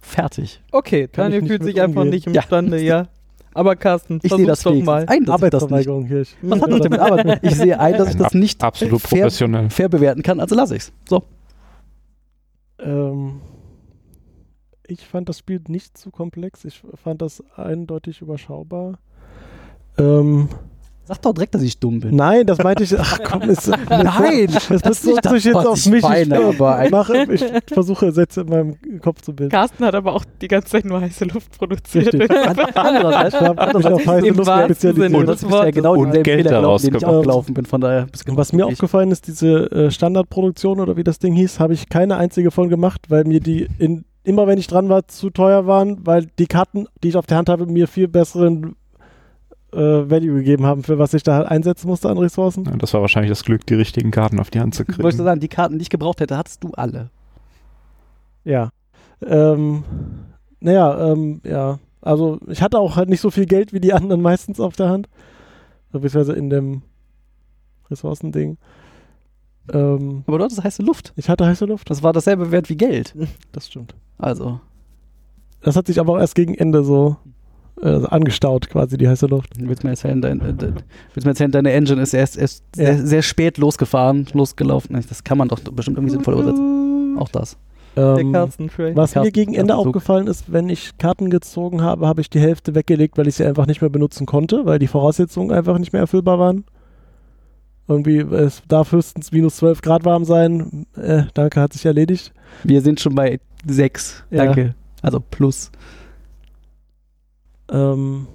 Fertig. 0.00 0.60
Okay, 0.70 1.08
Kann 1.08 1.26
Daniel 1.26 1.42
nicht 1.42 1.50
fühlt 1.50 1.62
sich 1.64 1.80
einfach 1.80 2.02
umgehen. 2.02 2.14
nicht 2.14 2.26
Ja. 2.26 2.42
imstande, 2.42 2.80
ja. 2.82 3.06
Aber 3.54 3.76
Carsten, 3.76 4.18
Ich 4.22 4.32
sehe 4.32 4.46
das 4.46 4.62
doch 4.62 4.74
mal. 4.74 5.06
ein, 5.08 5.24
dass 5.24 5.40
ich 5.42 5.50
das 5.50 5.62
nicht. 5.62 5.88
Arbeitsverweigerung 5.88 6.06
hier. 6.06 6.24
Was 6.42 6.60
hat 6.60 6.70
das 6.72 6.80
denn 6.80 6.90
mit 6.90 7.00
Arbeit? 7.00 7.38
Ich 7.42 7.54
sehe 7.56 7.78
ein, 7.78 7.92
dass 7.96 8.10
ich 8.10 8.16
das 8.16 8.34
nicht 8.34 8.62
Absolut 8.62 9.00
fair, 9.00 9.20
professionell. 9.22 9.70
fair 9.70 9.88
bewerten 9.88 10.22
kann, 10.22 10.40
also 10.40 10.54
lasse 10.54 10.76
ich's. 10.76 10.92
So. 11.08 11.22
Ähm, 12.80 13.40
ich 14.86 15.06
fand 15.06 15.28
das 15.28 15.38
Spiel 15.38 15.62
nicht 15.68 15.96
zu 15.96 16.10
komplex. 16.10 16.64
Ich 16.64 16.82
fand 17.02 17.22
das 17.22 17.42
eindeutig 17.56 18.20
überschaubar. 18.20 18.98
Ähm, 19.98 20.48
Sag 21.06 21.20
doch 21.22 21.34
direkt, 21.34 21.54
dass 21.54 21.62
ich 21.62 21.78
dumm 21.78 22.00
bin. 22.00 22.16
nein, 22.16 22.46
das 22.46 22.58
meinte 22.58 22.82
ich. 22.82 22.98
Ach 22.98 23.18
komm, 23.24 23.42
ist, 23.50 23.68
Nein, 23.68 24.48
das 24.50 24.68
das 24.82 25.04
ist 25.04 25.06
nicht 25.06 25.22
bezog 25.22 25.32
sich 25.32 25.42
das, 25.42 25.44
jetzt 25.44 25.54
was 25.54 25.66
auf 25.66 25.78
ich 25.78 25.86
mich. 25.90 26.02
meine, 26.02 26.38
ich, 26.40 26.44
aber 26.60 26.76
ein- 26.76 26.90
mache, 26.90 27.26
ich 27.30 27.44
versuche 27.72 28.10
Sätze 28.12 28.40
in 28.42 28.48
meinem 28.48 29.00
Kopf 29.02 29.20
zu 29.22 29.34
bilden. 29.34 29.50
Carsten 29.50 29.84
hat 29.84 29.94
aber 29.94 30.14
auch 30.14 30.24
die 30.40 30.48
ganze 30.48 30.68
Zeit 30.68 30.84
nur 30.86 31.00
heiße 31.00 31.26
Luft 31.26 31.58
produziert. 31.58 32.14
Richtig. 32.14 32.30
Andererseits, 32.74 33.34
Ich 33.34 33.40
habe 33.40 33.78
mich 33.78 33.86
auf 33.86 34.06
heiße 34.06 34.28
Luft 34.28 34.50
spezialisiert. 34.64 35.14
Und 35.14 35.26
das 35.26 35.42
ist 35.42 35.50
ja 35.50 35.70
genau 35.70 35.94
Und 35.96 36.12
Geld 36.12 36.26
Fehler, 36.46 36.60
daraus 36.62 36.82
den 36.82 36.94
ich 36.94 37.04
auch 37.04 37.20
gelaufen 37.22 37.54
bin. 37.54 37.66
Von 37.66 37.80
daher 37.80 38.06
Was 38.34 38.52
mir 38.52 38.66
ich. 38.66 38.72
aufgefallen 38.72 39.10
ist, 39.10 39.26
diese 39.26 39.70
äh, 39.70 39.90
Standardproduktion 39.90 40.80
oder 40.80 40.96
wie 40.96 41.04
das 41.04 41.18
Ding 41.18 41.34
hieß, 41.34 41.60
habe 41.60 41.74
ich 41.74 41.88
keine 41.88 42.16
einzige 42.16 42.50
von 42.50 42.68
gemacht, 42.68 43.02
weil 43.08 43.24
mir 43.24 43.40
die 43.40 43.68
in, 43.78 44.04
immer 44.24 44.46
wenn 44.46 44.58
ich 44.58 44.66
dran 44.68 44.88
war, 44.88 45.06
zu 45.06 45.30
teuer 45.30 45.66
waren, 45.66 45.98
weil 46.06 46.26
die 46.38 46.46
Karten, 46.46 46.86
die 47.02 47.08
ich 47.08 47.16
auf 47.16 47.26
der 47.26 47.36
Hand 47.36 47.48
habe, 47.48 47.66
mir 47.66 47.88
viel 47.88 48.08
besseren 48.08 48.74
äh, 49.74 50.10
Value 50.10 50.34
gegeben 50.36 50.64
haben, 50.66 50.82
für 50.82 50.98
was 50.98 51.14
ich 51.14 51.22
da 51.22 51.34
halt 51.36 51.48
einsetzen 51.48 51.88
musste 51.88 52.08
an 52.08 52.18
Ressourcen. 52.18 52.64
Ja, 52.64 52.76
das 52.76 52.94
war 52.94 53.00
wahrscheinlich 53.00 53.30
das 53.30 53.44
Glück, 53.44 53.66
die 53.66 53.74
richtigen 53.74 54.10
Karten 54.10 54.38
auf 54.40 54.50
die 54.50 54.60
Hand 54.60 54.74
zu 54.74 54.82
Ich 54.82 54.88
wollte 54.98 55.16
kriegen. 55.16 55.24
sagen, 55.24 55.40
die 55.40 55.48
Karten, 55.48 55.78
die 55.78 55.82
ich 55.82 55.90
gebraucht 55.90 56.20
hätte, 56.20 56.36
hattest 56.36 56.62
du 56.64 56.70
alle. 56.72 57.10
Ja. 58.44 58.70
Ähm, 59.24 59.84
naja, 60.60 61.12
ähm, 61.12 61.40
ja. 61.44 61.78
Also 62.02 62.38
ich 62.48 62.60
hatte 62.62 62.78
auch 62.78 62.96
halt 62.96 63.08
nicht 63.08 63.20
so 63.20 63.30
viel 63.30 63.46
Geld 63.46 63.72
wie 63.72 63.80
die 63.80 63.94
anderen 63.94 64.20
meistens 64.20 64.60
auf 64.60 64.76
der 64.76 64.88
Hand. 64.88 65.08
Beziehungsweise 65.92 66.32
in 66.34 66.50
dem 66.50 66.82
Ressourcending. 67.90 68.58
Ähm, 69.72 70.24
Aber 70.26 70.38
du 70.38 70.44
hattest 70.44 70.62
heiße 70.62 70.82
Luft. 70.82 71.12
ich 71.16 71.28
hatte 71.30 71.46
heiße 71.46 71.64
Luft. 71.64 71.88
Das 71.88 72.02
war 72.02 72.12
dasselbe 72.12 72.50
Wert 72.50 72.68
wie 72.68 72.76
Geld. 72.76 73.14
Das 73.52 73.68
stimmt. 73.68 73.94
Also, 74.18 74.60
Das 75.62 75.76
hat 75.76 75.86
sich 75.86 75.98
aber 76.00 76.12
auch 76.14 76.18
erst 76.18 76.34
gegen 76.34 76.54
Ende 76.54 76.84
so 76.84 77.16
äh, 77.82 78.06
angestaut, 78.06 78.68
quasi 78.70 78.96
die 78.96 79.08
heiße 79.08 79.26
Luft. 79.26 79.50
willst 79.58 79.82
du 79.82 79.86
mir 79.86 79.92
erzählen, 79.92 80.20
dein, 80.22 80.40
äh, 80.40 80.52
de- 80.54 80.72
willst 80.72 81.16
du 81.16 81.20
mir 81.26 81.30
erzählen 81.30 81.50
deine 81.50 81.72
Engine 81.72 82.00
ist 82.02 82.14
erst, 82.14 82.36
erst 82.38 82.62
Ja. 82.76 82.84
sehr, 82.94 83.06
sehr 83.06 83.22
spät 83.22 83.58
losgefahren, 83.58 84.26
losgelaufen. 84.32 84.96
Das 85.08 85.24
kann 85.24 85.38
man 85.38 85.48
doch 85.48 85.58
bestimmt 85.60 85.96
irgendwie 85.98 86.12
sinnvoll 86.12 86.34
übersetzen. 86.34 87.16
Auch 87.18 87.28
das. 87.28 87.56
Der 87.96 88.16
Ähm, 88.18 88.32
was 88.32 88.58
mir 88.58 88.68
Carsten- 88.94 89.32
gegen 89.32 89.54
Ende 89.54 89.76
aufgefallen 89.76 90.26
ist, 90.26 90.52
wenn 90.52 90.68
ich 90.68 90.98
Karten 90.98 91.30
gezogen 91.30 91.80
habe, 91.82 92.08
habe 92.08 92.20
ich 92.20 92.28
die 92.30 92.40
Hälfte 92.40 92.74
weggelegt, 92.74 93.16
weil 93.18 93.28
ich 93.28 93.36
sie 93.36 93.44
einfach 93.44 93.66
nicht 93.66 93.80
mehr 93.82 93.90
benutzen 93.90 94.26
konnte, 94.26 94.66
weil 94.66 94.78
die 94.80 94.88
Voraussetzungen 94.88 95.52
einfach 95.52 95.78
nicht 95.78 95.92
mehr 95.92 96.00
erfüllbar 96.02 96.38
waren. 96.40 96.64
Irgendwie, 97.86 98.18
es 98.20 98.62
darf 98.66 98.92
höchstens 98.92 99.30
minus 99.30 99.56
12 99.56 99.82
Grad 99.82 100.04
warm 100.04 100.24
sein. 100.24 100.86
Äh, 100.96 101.24
danke, 101.34 101.60
hat 101.60 101.72
sich 101.74 101.84
erledigt. 101.84 102.32
Wir 102.62 102.80
sind 102.80 102.98
schon 102.98 103.14
bei 103.14 103.38
sechs. 103.66 104.24
Ja. 104.30 104.46
Danke. 104.46 104.74
Also 105.02 105.20
plus. 105.20 105.70
Ähm, 107.70 108.26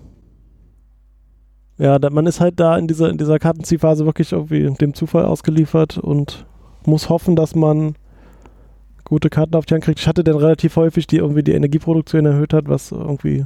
ja, 1.79 1.97
man 2.11 2.27
ist 2.27 2.41
halt 2.41 2.59
da 2.59 2.77
in 2.77 2.87
dieser, 2.87 3.09
in 3.09 3.17
dieser 3.17 3.39
Kartenziehphase 3.39 4.05
wirklich 4.05 4.33
irgendwie 4.33 4.69
dem 4.69 4.93
Zufall 4.93 5.25
ausgeliefert 5.25 5.97
und 5.97 6.45
muss 6.85 7.07
hoffen, 7.07 7.37
dass 7.37 7.55
man 7.55 7.95
gute 9.05 9.29
Karten 9.29 9.55
auf 9.55 9.65
die 9.65 9.73
Hand 9.73 9.85
kriegt. 9.85 9.99
Ich 9.99 10.07
hatte 10.07 10.25
dann 10.25 10.35
relativ 10.35 10.75
häufig, 10.75 11.07
die 11.07 11.17
irgendwie 11.17 11.41
die 11.41 11.53
Energieproduktion 11.53 12.25
erhöht 12.25 12.53
hat, 12.53 12.67
was 12.67 12.91
irgendwie 12.91 13.45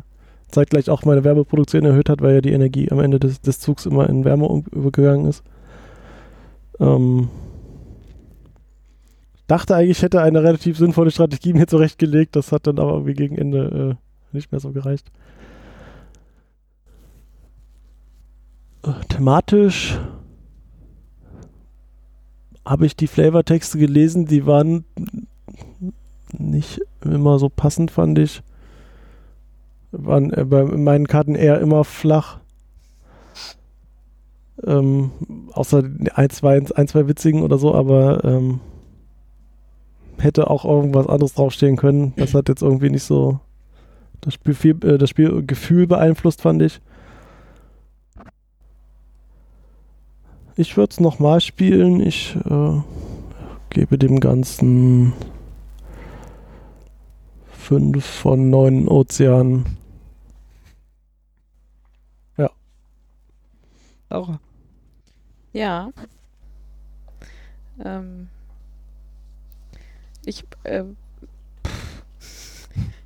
zeitgleich 0.50 0.90
auch 0.90 1.06
meine 1.06 1.24
Wärmeproduktion 1.24 1.86
erhöht 1.86 2.10
hat, 2.10 2.22
weil 2.22 2.36
ja 2.36 2.42
die 2.42 2.54
Energie 2.54 2.92
am 2.92 3.00
Ende 3.00 3.20
des, 3.20 3.40
des 3.40 3.60
Zugs 3.60 3.86
immer 3.86 4.10
in 4.10 4.26
Wärme 4.26 4.64
übergegangen 4.72 5.28
ist. 5.28 5.44
Ähm, 6.80 7.30
dachte 9.48 9.76
eigentlich, 9.76 9.98
ich 9.98 10.04
hätte 10.04 10.22
eine 10.22 10.42
relativ 10.42 10.78
sinnvolle 10.80 11.12
Strategie 11.12 11.54
mir 11.54 11.68
zurechtgelegt, 11.68 12.36
das 12.36 12.52
hat 12.52 12.66
dann 12.66 12.80
aber 12.80 12.94
irgendwie 12.94 13.14
gegen 13.14 13.38
Ende 13.38 13.98
äh, 14.32 14.36
nicht 14.36 14.52
mehr 14.52 14.60
so 14.60 14.72
gereicht. 14.72 15.08
Äh, 15.08 15.34
thematisch 19.10 20.00
habe 22.66 22.86
ich 22.86 22.96
die 22.96 23.08
Flavortexte 23.08 23.78
gelesen, 23.78 24.26
die 24.26 24.46
waren 24.46 24.86
nicht 26.32 26.82
immer 27.04 27.40
so 27.40 27.50
passend, 27.50 27.92
fand 27.92 28.20
ich. 28.20 28.42
Waren 29.92 30.32
äh, 30.34 30.46
bei 30.46 30.64
meinen 30.64 31.08
Karten 31.08 31.36
eher 31.36 31.60
immer 31.60 31.84
flach. 31.84 32.40
Ähm, 34.66 35.12
außer 35.52 35.84
ein 36.16 36.30
zwei, 36.30 36.62
ein, 36.76 36.88
zwei 36.88 37.08
witzigen 37.08 37.42
oder 37.44 37.58
so, 37.58 37.76
aber 37.76 38.24
ähm, 38.24 38.62
hätte 40.18 40.50
auch 40.50 40.64
irgendwas 40.64 41.08
anderes 41.08 41.34
draufstehen 41.34 41.76
können. 41.76 42.14
Das 42.16 42.34
hat 42.34 42.50
jetzt 42.50 42.62
irgendwie 42.62 42.90
nicht 42.90 43.04
so 43.04 43.40
das, 44.22 44.36
Spiel, 44.36 44.78
äh, 44.84 44.98
das 44.98 45.10
Spielgefühl 45.10 45.88
beeinflusst, 45.88 46.42
fand 46.42 46.62
ich. 46.62 46.82
Ich 50.56 50.78
würde 50.78 50.92
es 50.92 51.00
nochmal 51.00 51.42
spielen. 51.42 52.00
Ich 52.00 52.36
äh, 52.36 52.82
gebe 53.70 53.98
dem 53.98 54.20
Ganzen 54.20 55.14
5 57.52 58.06
von 58.06 58.50
9 58.50 58.88
Ozeanen. 58.88 59.66
Laura. 64.14 64.40
Ja. 65.54 65.90
Ähm, 67.84 68.30
ich, 70.24 70.44
äh, 70.64 70.84
ich 70.84 71.03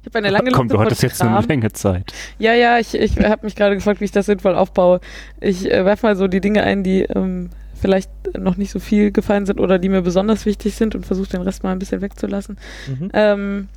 habe 0.08 0.18
eine 0.18 0.30
lange 0.30 0.52
Komm, 0.52 0.68
Liste 0.68 0.78
du 0.78 0.84
hattest 0.84 1.04
jetzt 1.04 1.22
eine. 1.22 1.46
Menge 1.48 1.72
Zeit. 1.72 2.14
Ja, 2.40 2.54
ja, 2.54 2.80
ich, 2.80 2.94
ich 2.94 3.18
habe 3.20 3.46
mich 3.46 3.56
gerade 3.56 3.76
gefragt, 3.76 4.02
wie 4.02 4.06
ich 4.06 4.12
das 4.12 4.26
sinnvoll 4.26 4.56
aufbaue. 4.56 5.00
Ich 5.40 5.72
äh, 5.72 5.86
werfe 5.86 6.06
mal 6.06 6.16
so 6.16 6.28
die 6.28 6.42
Dinge 6.42 6.64
ein, 6.64 6.84
die 6.84 7.02
ähm, 7.04 7.50
vielleicht 7.80 8.10
noch 8.38 8.58
nicht 8.58 8.72
so 8.72 8.80
viel 8.80 9.12
gefallen 9.12 9.46
sind 9.46 9.60
oder 9.60 9.80
die 9.80 9.90
mir 9.90 10.02
besonders 10.02 10.46
wichtig 10.46 10.76
sind 10.76 10.96
und 10.96 11.06
versuche 11.06 11.30
den 11.30 11.42
Rest 11.42 11.64
mal 11.64 11.72
ein 11.72 11.80
bisschen 11.80 12.02
wegzulassen. 12.02 12.58
Mhm. 12.88 13.10
Ähm, 13.14 13.68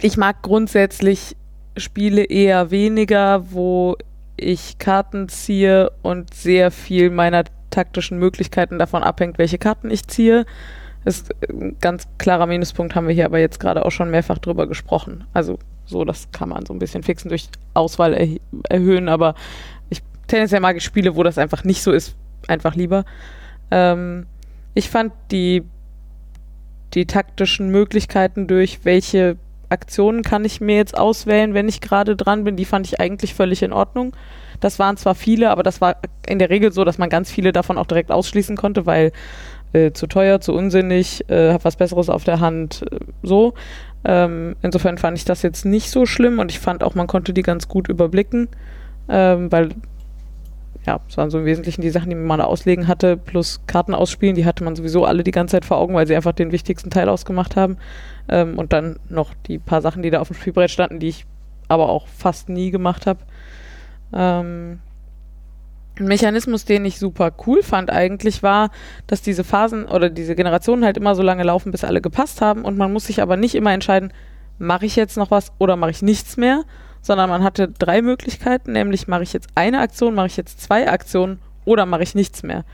ich 0.00 0.16
mag 0.16 0.42
grundsätzlich 0.42 1.36
Spiele 1.76 2.24
eher 2.24 2.70
weniger, 2.70 3.52
wo 3.52 3.96
ich 4.36 4.78
Karten 4.78 5.28
ziehe 5.28 5.90
und 6.02 6.34
sehr 6.34 6.70
viel 6.70 7.10
meiner 7.10 7.44
taktischen 7.70 8.18
Möglichkeiten 8.18 8.78
davon 8.78 9.02
abhängt, 9.02 9.38
welche 9.38 9.58
Karten 9.58 9.90
ich 9.90 10.06
ziehe. 10.06 10.46
Ist 11.04 11.34
ein 11.48 11.76
ganz 11.80 12.06
klarer 12.18 12.46
Minuspunkt, 12.46 12.94
haben 12.94 13.08
wir 13.08 13.14
hier 13.14 13.24
aber 13.24 13.38
jetzt 13.38 13.58
gerade 13.58 13.84
auch 13.84 13.90
schon 13.90 14.10
mehrfach 14.10 14.38
drüber 14.38 14.66
gesprochen. 14.66 15.24
Also 15.32 15.58
so, 15.86 16.04
das 16.04 16.28
kann 16.30 16.50
man 16.50 16.66
so 16.66 16.74
ein 16.74 16.78
bisschen 16.78 17.02
fixen 17.02 17.30
durch 17.30 17.48
Auswahl 17.74 18.14
erh 18.14 18.38
erhöhen, 18.68 19.08
aber 19.08 19.34
ich 19.88 20.02
tendenziell 20.26 20.60
mag 20.60 20.76
ich 20.76 20.84
Spiele, 20.84 21.16
wo 21.16 21.22
das 21.22 21.38
einfach 21.38 21.64
nicht 21.64 21.82
so 21.82 21.90
ist, 21.90 22.16
einfach 22.48 22.74
lieber. 22.74 23.04
Ähm, 23.70 24.26
ich 24.74 24.90
fand 24.90 25.12
die, 25.30 25.62
die 26.94 27.06
taktischen 27.06 27.70
Möglichkeiten 27.70 28.46
durch, 28.46 28.84
welche 28.84 29.36
Aktionen 29.70 30.22
kann 30.22 30.44
ich 30.44 30.60
mir 30.60 30.76
jetzt 30.76 30.98
auswählen, 30.98 31.54
wenn 31.54 31.68
ich 31.68 31.80
gerade 31.80 32.16
dran 32.16 32.44
bin, 32.44 32.56
die 32.56 32.64
fand 32.64 32.86
ich 32.86 33.00
eigentlich 33.00 33.34
völlig 33.34 33.62
in 33.62 33.72
Ordnung. 33.72 34.14
Das 34.58 34.78
waren 34.78 34.96
zwar 34.96 35.14
viele, 35.14 35.50
aber 35.50 35.62
das 35.62 35.80
war 35.80 35.96
in 36.26 36.38
der 36.38 36.50
Regel 36.50 36.72
so, 36.72 36.84
dass 36.84 36.98
man 36.98 37.08
ganz 37.08 37.30
viele 37.30 37.52
davon 37.52 37.78
auch 37.78 37.86
direkt 37.86 38.10
ausschließen 38.10 38.56
konnte, 38.56 38.84
weil 38.84 39.12
äh, 39.72 39.92
zu 39.92 40.06
teuer, 40.06 40.40
zu 40.40 40.52
unsinnig, 40.54 41.28
äh, 41.28 41.52
hab 41.52 41.64
was 41.64 41.76
Besseres 41.76 42.08
auf 42.08 42.24
der 42.24 42.40
Hand, 42.40 42.84
äh, 42.90 42.98
so. 43.22 43.54
Ähm, 44.04 44.56
insofern 44.62 44.98
fand 44.98 45.18
ich 45.18 45.24
das 45.24 45.42
jetzt 45.42 45.64
nicht 45.64 45.90
so 45.90 46.06
schlimm 46.06 46.38
und 46.38 46.50
ich 46.50 46.58
fand 46.58 46.82
auch, 46.82 46.94
man 46.94 47.06
konnte 47.06 47.34
die 47.34 47.42
ganz 47.42 47.68
gut 47.68 47.88
überblicken, 47.88 48.48
ähm, 49.08 49.52
weil 49.52 49.70
ja, 50.86 50.98
es 51.08 51.16
waren 51.18 51.30
so 51.30 51.38
im 51.38 51.44
Wesentlichen 51.44 51.82
die 51.82 51.90
Sachen, 51.90 52.08
die 52.08 52.16
man 52.16 52.40
auslegen 52.40 52.88
hatte, 52.88 53.16
plus 53.18 53.60
Karten 53.66 53.94
ausspielen, 53.94 54.34
die 54.34 54.46
hatte 54.46 54.64
man 54.64 54.74
sowieso 54.74 55.04
alle 55.04 55.22
die 55.22 55.30
ganze 55.30 55.56
Zeit 55.56 55.64
vor 55.66 55.76
Augen, 55.76 55.94
weil 55.94 56.06
sie 56.06 56.16
einfach 56.16 56.32
den 56.32 56.52
wichtigsten 56.52 56.90
Teil 56.90 57.08
ausgemacht 57.08 57.56
haben. 57.56 57.76
Ähm, 58.28 58.58
und 58.58 58.72
dann 58.72 58.98
noch 59.08 59.34
die 59.46 59.58
paar 59.58 59.82
Sachen, 59.82 60.02
die 60.02 60.10
da 60.10 60.20
auf 60.20 60.28
dem 60.28 60.36
Spielbrett 60.36 60.70
standen, 60.70 60.98
die 60.98 61.08
ich 61.08 61.26
aber 61.68 61.90
auch 61.90 62.06
fast 62.08 62.48
nie 62.48 62.70
gemacht 62.70 63.06
habe. 63.06 63.20
Ähm, 64.14 64.80
ein 66.00 66.06
Mechanismus, 66.06 66.64
den 66.64 66.84
ich 66.84 66.98
super 66.98 67.32
cool 67.46 67.62
fand 67.62 67.90
eigentlich, 67.90 68.42
war, 68.42 68.70
dass 69.06 69.22
diese 69.22 69.44
Phasen 69.44 69.84
oder 69.84 70.10
diese 70.10 70.34
Generationen 70.34 70.84
halt 70.84 70.96
immer 70.96 71.14
so 71.14 71.22
lange 71.22 71.42
laufen, 71.42 71.70
bis 71.70 71.84
alle 71.84 72.00
gepasst 72.00 72.40
haben. 72.40 72.64
Und 72.64 72.76
man 72.76 72.92
muss 72.92 73.06
sich 73.06 73.22
aber 73.22 73.36
nicht 73.36 73.54
immer 73.54 73.72
entscheiden, 73.72 74.12
mache 74.58 74.86
ich 74.86 74.96
jetzt 74.96 75.16
noch 75.16 75.30
was 75.30 75.52
oder 75.58 75.76
mache 75.76 75.90
ich 75.90 76.02
nichts 76.02 76.36
mehr, 76.36 76.64
sondern 77.02 77.30
man 77.30 77.44
hatte 77.44 77.68
drei 77.68 78.02
Möglichkeiten, 78.02 78.72
nämlich 78.72 79.08
mache 79.08 79.22
ich 79.22 79.32
jetzt 79.32 79.48
eine 79.54 79.80
Aktion, 79.80 80.14
mache 80.14 80.26
ich 80.26 80.36
jetzt 80.36 80.60
zwei 80.60 80.90
Aktionen 80.90 81.38
oder 81.64 81.86
mache 81.86 82.02
ich 82.02 82.14
nichts 82.14 82.42
mehr 82.42 82.64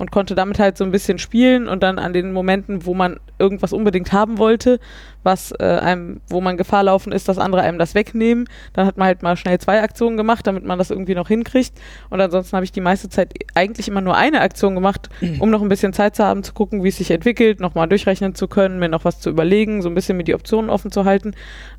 und 0.00 0.10
konnte 0.10 0.34
damit 0.34 0.58
halt 0.58 0.78
so 0.78 0.84
ein 0.84 0.92
bisschen 0.92 1.18
spielen 1.18 1.68
und 1.68 1.82
dann 1.82 1.98
an 1.98 2.14
den 2.14 2.32
Momenten, 2.32 2.86
wo 2.86 2.94
man 2.94 3.20
irgendwas 3.38 3.74
unbedingt 3.74 4.14
haben 4.14 4.38
wollte, 4.38 4.80
was 5.24 5.52
äh, 5.60 5.62
einem, 5.62 6.22
wo 6.26 6.40
man 6.40 6.56
Gefahr 6.56 6.84
laufen 6.84 7.12
ist, 7.12 7.28
dass 7.28 7.36
andere 7.36 7.60
einem 7.60 7.78
das 7.78 7.94
wegnehmen, 7.94 8.48
dann 8.72 8.86
hat 8.86 8.96
man 8.96 9.08
halt 9.08 9.22
mal 9.22 9.36
schnell 9.36 9.58
zwei 9.58 9.82
Aktionen 9.82 10.16
gemacht, 10.16 10.46
damit 10.46 10.64
man 10.64 10.78
das 10.78 10.90
irgendwie 10.90 11.14
noch 11.14 11.28
hinkriegt. 11.28 11.78
Und 12.08 12.18
ansonsten 12.18 12.56
habe 12.56 12.64
ich 12.64 12.72
die 12.72 12.80
meiste 12.80 13.10
Zeit 13.10 13.34
eigentlich 13.54 13.88
immer 13.88 14.00
nur 14.00 14.16
eine 14.16 14.40
Aktion 14.40 14.74
gemacht, 14.74 15.10
um 15.38 15.50
noch 15.50 15.60
ein 15.60 15.68
bisschen 15.68 15.92
Zeit 15.92 16.16
zu 16.16 16.24
haben, 16.24 16.42
zu 16.42 16.54
gucken, 16.54 16.82
wie 16.82 16.88
es 16.88 16.96
sich 16.96 17.10
entwickelt, 17.10 17.60
nochmal 17.60 17.86
durchrechnen 17.86 18.34
zu 18.34 18.48
können, 18.48 18.78
mir 18.78 18.88
noch 18.88 19.04
was 19.04 19.20
zu 19.20 19.28
überlegen, 19.28 19.82
so 19.82 19.90
ein 19.90 19.94
bisschen 19.94 20.16
mir 20.16 20.24
die 20.24 20.34
Optionen 20.34 20.70
offen 20.70 20.90
zu 20.90 21.04
halten. 21.04 21.34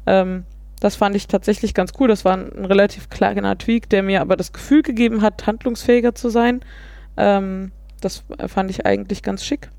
Ähm, 0.06 0.44
das 0.80 0.96
fand 0.96 1.16
ich 1.16 1.28
tatsächlich 1.28 1.74
ganz 1.74 1.94
cool. 2.00 2.08
Das 2.08 2.24
war 2.24 2.34
ein, 2.34 2.52
ein 2.56 2.66
relativ 2.66 3.10
kleiner 3.10 3.58
Tweak, 3.58 3.90
der 3.90 4.04
mir 4.04 4.22
aber 4.22 4.36
das 4.36 4.54
Gefühl 4.54 4.84
gegeben 4.84 5.24
hat, 5.24 5.48
handlungsfähiger 5.48 6.14
zu 6.14 6.30
sein. 6.30 6.62
Ähm, 7.18 7.72
das 8.02 8.24
fand 8.48 8.70
ich 8.70 8.86
eigentlich 8.86 9.24
ganz 9.24 9.44
schick. 9.46 9.70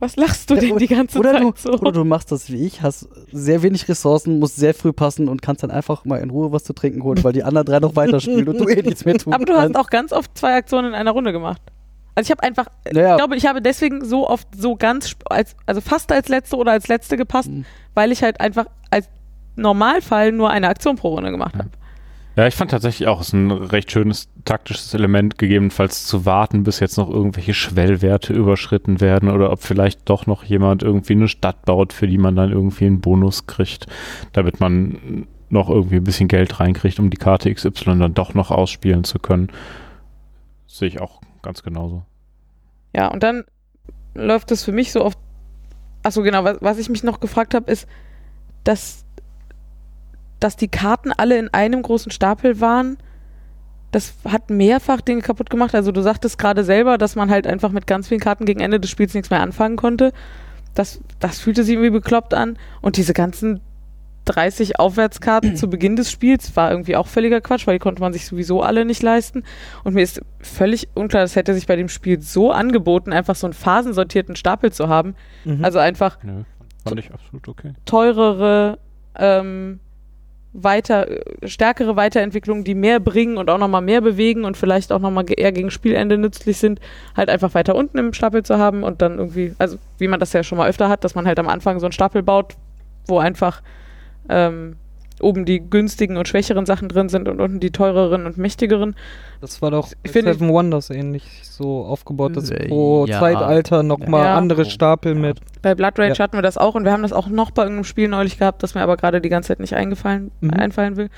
Was 0.00 0.16
lachst 0.16 0.50
du 0.50 0.56
denn 0.56 0.76
die 0.76 0.86
ganze 0.88 1.18
oder 1.18 1.32
Zeit 1.32 1.42
du, 1.42 1.52
so? 1.56 1.72
Oder 1.74 1.92
du 1.92 2.04
machst 2.04 2.30
das 2.30 2.50
wie 2.50 2.66
ich, 2.66 2.82
hast 2.82 3.08
sehr 3.32 3.62
wenig 3.62 3.88
Ressourcen, 3.88 4.38
musst 4.38 4.56
sehr 4.56 4.74
früh 4.74 4.92
passen 4.92 5.28
und 5.28 5.40
kannst 5.40 5.62
dann 5.62 5.70
einfach 5.70 6.04
mal 6.04 6.18
in 6.18 6.30
Ruhe 6.30 6.52
was 6.52 6.64
zu 6.64 6.72
trinken 6.74 7.02
holen, 7.04 7.22
weil 7.24 7.32
die 7.32 7.42
anderen 7.44 7.66
drei 7.66 7.78
noch 7.78 7.96
weiterspielen 7.96 8.46
und 8.48 8.58
du 8.58 8.68
eh 8.68 8.82
nichts 8.82 9.04
mehr 9.04 9.14
tun 9.18 9.32
Aber 9.32 9.44
du 9.44 9.54
hast 9.54 9.76
auch 9.76 9.88
ganz 9.88 10.12
oft 10.12 10.36
zwei 10.36 10.56
Aktionen 10.56 10.88
in 10.88 10.94
einer 10.94 11.12
Runde 11.12 11.32
gemacht. 11.32 11.62
Also 12.16 12.26
ich 12.28 12.30
habe 12.32 12.42
einfach, 12.42 12.66
Naja. 12.92 13.12
ich 13.12 13.16
glaube, 13.18 13.36
ich 13.36 13.46
habe 13.46 13.62
deswegen 13.62 14.04
so 14.04 14.28
oft 14.28 14.46
so 14.56 14.76
ganz, 14.76 15.14
als, 15.26 15.56
also 15.64 15.80
fast 15.80 16.12
als 16.12 16.28
letzte 16.28 16.56
oder 16.56 16.72
als 16.72 16.88
letzte 16.88 17.16
gepasst, 17.16 17.50
Mhm. 17.50 17.64
weil 17.94 18.12
ich 18.12 18.22
halt 18.22 18.40
einfach 18.40 18.66
als 18.90 19.08
Normalfall 19.56 20.32
nur 20.32 20.50
eine 20.50 20.68
Aktion 20.68 20.96
pro 20.96 21.14
Runde 21.14 21.30
gemacht 21.30 21.54
habe. 21.56 21.70
Ja, 22.36 22.48
ich 22.48 22.54
fand 22.54 22.72
tatsächlich 22.72 23.06
auch, 23.08 23.20
es 23.20 23.28
ist 23.28 23.32
ein 23.34 23.52
recht 23.52 23.92
schönes 23.92 24.28
taktisches 24.44 24.92
Element, 24.92 25.38
gegebenenfalls 25.38 26.04
zu 26.04 26.26
warten, 26.26 26.64
bis 26.64 26.80
jetzt 26.80 26.96
noch 26.96 27.08
irgendwelche 27.08 27.54
Schwellwerte 27.54 28.32
überschritten 28.32 29.00
werden 29.00 29.30
oder 29.30 29.52
ob 29.52 29.62
vielleicht 29.62 30.08
doch 30.08 30.26
noch 30.26 30.42
jemand 30.42 30.82
irgendwie 30.82 31.12
eine 31.12 31.28
Stadt 31.28 31.64
baut, 31.64 31.92
für 31.92 32.08
die 32.08 32.18
man 32.18 32.34
dann 32.34 32.50
irgendwie 32.50 32.86
einen 32.86 33.00
Bonus 33.00 33.46
kriegt, 33.46 33.86
damit 34.32 34.58
man 34.58 35.28
noch 35.48 35.70
irgendwie 35.70 35.96
ein 35.96 36.04
bisschen 36.04 36.26
Geld 36.26 36.58
reinkriegt, 36.58 36.98
um 36.98 37.10
die 37.10 37.16
Karte 37.16 37.52
XY 37.54 37.98
dann 37.98 38.14
doch 38.14 38.34
noch 38.34 38.50
ausspielen 38.50 39.04
zu 39.04 39.20
können. 39.20 39.48
Sehe 40.66 40.88
ich 40.88 41.00
auch 41.00 41.20
ganz 41.42 41.62
genauso. 41.62 42.04
Ja, 42.94 43.08
und 43.08 43.22
dann 43.22 43.44
läuft 44.14 44.50
es 44.50 44.64
für 44.64 44.72
mich 44.72 44.90
so 44.92 45.04
oft. 45.04 45.18
Achso, 46.02 46.22
genau, 46.22 46.44
was, 46.44 46.58
was 46.60 46.78
ich 46.78 46.88
mich 46.88 47.04
noch 47.04 47.20
gefragt 47.20 47.54
habe, 47.54 47.70
ist, 47.70 47.86
dass, 48.64 49.03
dass 50.44 50.56
die 50.56 50.68
Karten 50.68 51.10
alle 51.10 51.38
in 51.38 51.48
einem 51.54 51.80
großen 51.80 52.12
Stapel 52.12 52.60
waren. 52.60 52.98
Das 53.92 54.12
hat 54.28 54.50
mehrfach 54.50 55.00
Dinge 55.00 55.22
kaputt 55.22 55.48
gemacht. 55.48 55.74
Also 55.74 55.90
du 55.90 56.02
sagtest 56.02 56.36
gerade 56.36 56.64
selber, 56.64 56.98
dass 56.98 57.16
man 57.16 57.30
halt 57.30 57.46
einfach 57.46 57.70
mit 57.70 57.86
ganz 57.86 58.08
vielen 58.08 58.20
Karten 58.20 58.44
gegen 58.44 58.60
Ende 58.60 58.78
des 58.78 58.90
Spiels 58.90 59.14
nichts 59.14 59.30
mehr 59.30 59.40
anfangen 59.40 59.76
konnte. 59.76 60.12
Das, 60.74 61.00
das 61.18 61.38
fühlte 61.38 61.64
sich 61.64 61.76
irgendwie 61.76 61.88
bekloppt 61.88 62.34
an. 62.34 62.58
Und 62.82 62.98
diese 62.98 63.14
ganzen 63.14 63.62
30 64.26 64.78
Aufwärtskarten 64.78 65.56
zu 65.56 65.70
Beginn 65.70 65.96
des 65.96 66.10
Spiels 66.10 66.54
war 66.56 66.70
irgendwie 66.70 66.96
auch 66.96 67.06
völliger 67.06 67.40
Quatsch, 67.40 67.66
weil 67.66 67.76
die 67.76 67.82
konnte 67.82 68.02
man 68.02 68.12
sich 68.12 68.26
sowieso 68.26 68.60
alle 68.60 68.84
nicht 68.84 69.02
leisten. 69.02 69.44
Und 69.82 69.94
mir 69.94 70.02
ist 70.02 70.20
völlig 70.40 70.88
unklar, 70.92 71.22
das 71.22 71.36
hätte 71.36 71.54
sich 71.54 71.66
bei 71.66 71.76
dem 71.76 71.88
Spiel 71.88 72.20
so 72.20 72.52
angeboten, 72.52 73.14
einfach 73.14 73.34
so 73.34 73.46
einen 73.46 73.54
phasensortierten 73.54 74.36
Stapel 74.36 74.70
zu 74.72 74.90
haben. 74.90 75.14
Mhm. 75.46 75.64
Also 75.64 75.78
einfach 75.78 76.22
Nö, 76.22 76.42
fand 76.86 77.00
ich 77.00 77.14
absolut 77.14 77.48
okay. 77.48 77.72
teurere, 77.86 78.78
ähm, 79.16 79.80
weiter, 80.54 81.10
äh, 81.10 81.48
stärkere 81.48 81.96
Weiterentwicklungen, 81.96 82.64
die 82.64 82.74
mehr 82.74 83.00
bringen 83.00 83.36
und 83.36 83.50
auch 83.50 83.58
nochmal 83.58 83.82
mehr 83.82 84.00
bewegen 84.00 84.44
und 84.44 84.56
vielleicht 84.56 84.92
auch 84.92 85.00
nochmal 85.00 85.26
eher 85.28 85.52
gegen 85.52 85.70
Spielende 85.70 86.16
nützlich 86.16 86.56
sind, 86.56 86.80
halt 87.16 87.28
einfach 87.28 87.52
weiter 87.54 87.74
unten 87.74 87.98
im 87.98 88.12
Stapel 88.14 88.42
zu 88.42 88.56
haben 88.56 88.82
und 88.82 89.02
dann 89.02 89.18
irgendwie, 89.18 89.54
also 89.58 89.76
wie 89.98 90.08
man 90.08 90.20
das 90.20 90.32
ja 90.32 90.42
schon 90.42 90.56
mal 90.56 90.70
öfter 90.70 90.88
hat, 90.88 91.04
dass 91.04 91.14
man 91.14 91.26
halt 91.26 91.38
am 91.38 91.48
Anfang 91.48 91.80
so 91.80 91.86
einen 91.86 91.92
Stapel 91.92 92.22
baut, 92.22 92.54
wo 93.06 93.18
einfach 93.18 93.62
ähm, 94.28 94.76
oben 95.20 95.44
die 95.44 95.60
günstigen 95.60 96.16
und 96.16 96.26
schwächeren 96.26 96.66
Sachen 96.66 96.88
drin 96.88 97.08
sind 97.08 97.28
und 97.28 97.40
unten 97.40 97.60
die 97.60 97.70
teureren 97.70 98.26
und 98.26 98.36
mächtigeren. 98.36 98.96
Das 99.40 99.62
war 99.62 99.70
doch 99.70 99.88
Ich 100.02 100.10
bei 100.10 100.10
finde- 100.10 100.34
Seven 100.34 100.48
Wonders 100.48 100.90
ähnlich 100.90 101.42
so 101.44 101.84
aufgebaut, 101.84 102.36
dass 102.36 102.50
Äh, 102.50 102.68
pro 102.68 103.06
ja. 103.06 103.20
Zeitalter 103.20 103.82
nochmal 103.84 104.24
Ja. 104.24 104.36
andere 104.36 104.64
Stapel 104.64 105.14
mit. 105.14 105.38
Bei 105.62 105.74
Blood 105.74 105.98
Rage 105.98 106.14
Ja. 106.14 106.18
hatten 106.18 106.36
wir 106.36 106.42
das 106.42 106.58
auch 106.58 106.74
und 106.74 106.84
wir 106.84 106.92
haben 106.92 107.02
das 107.02 107.12
auch 107.12 107.28
noch 107.28 107.52
bei 107.52 107.62
irgendeinem 107.62 107.84
Spiel 107.84 108.08
neulich 108.08 108.38
gehabt, 108.38 108.62
das 108.62 108.74
mir 108.74 108.82
aber 108.82 108.96
gerade 108.96 109.20
die 109.20 109.28
ganze 109.28 109.48
Zeit 109.48 109.60
nicht 109.60 109.74
eingefallen, 109.74 110.30
Mhm. 110.40 110.50
einfallen 110.50 110.96
will. 110.96 111.10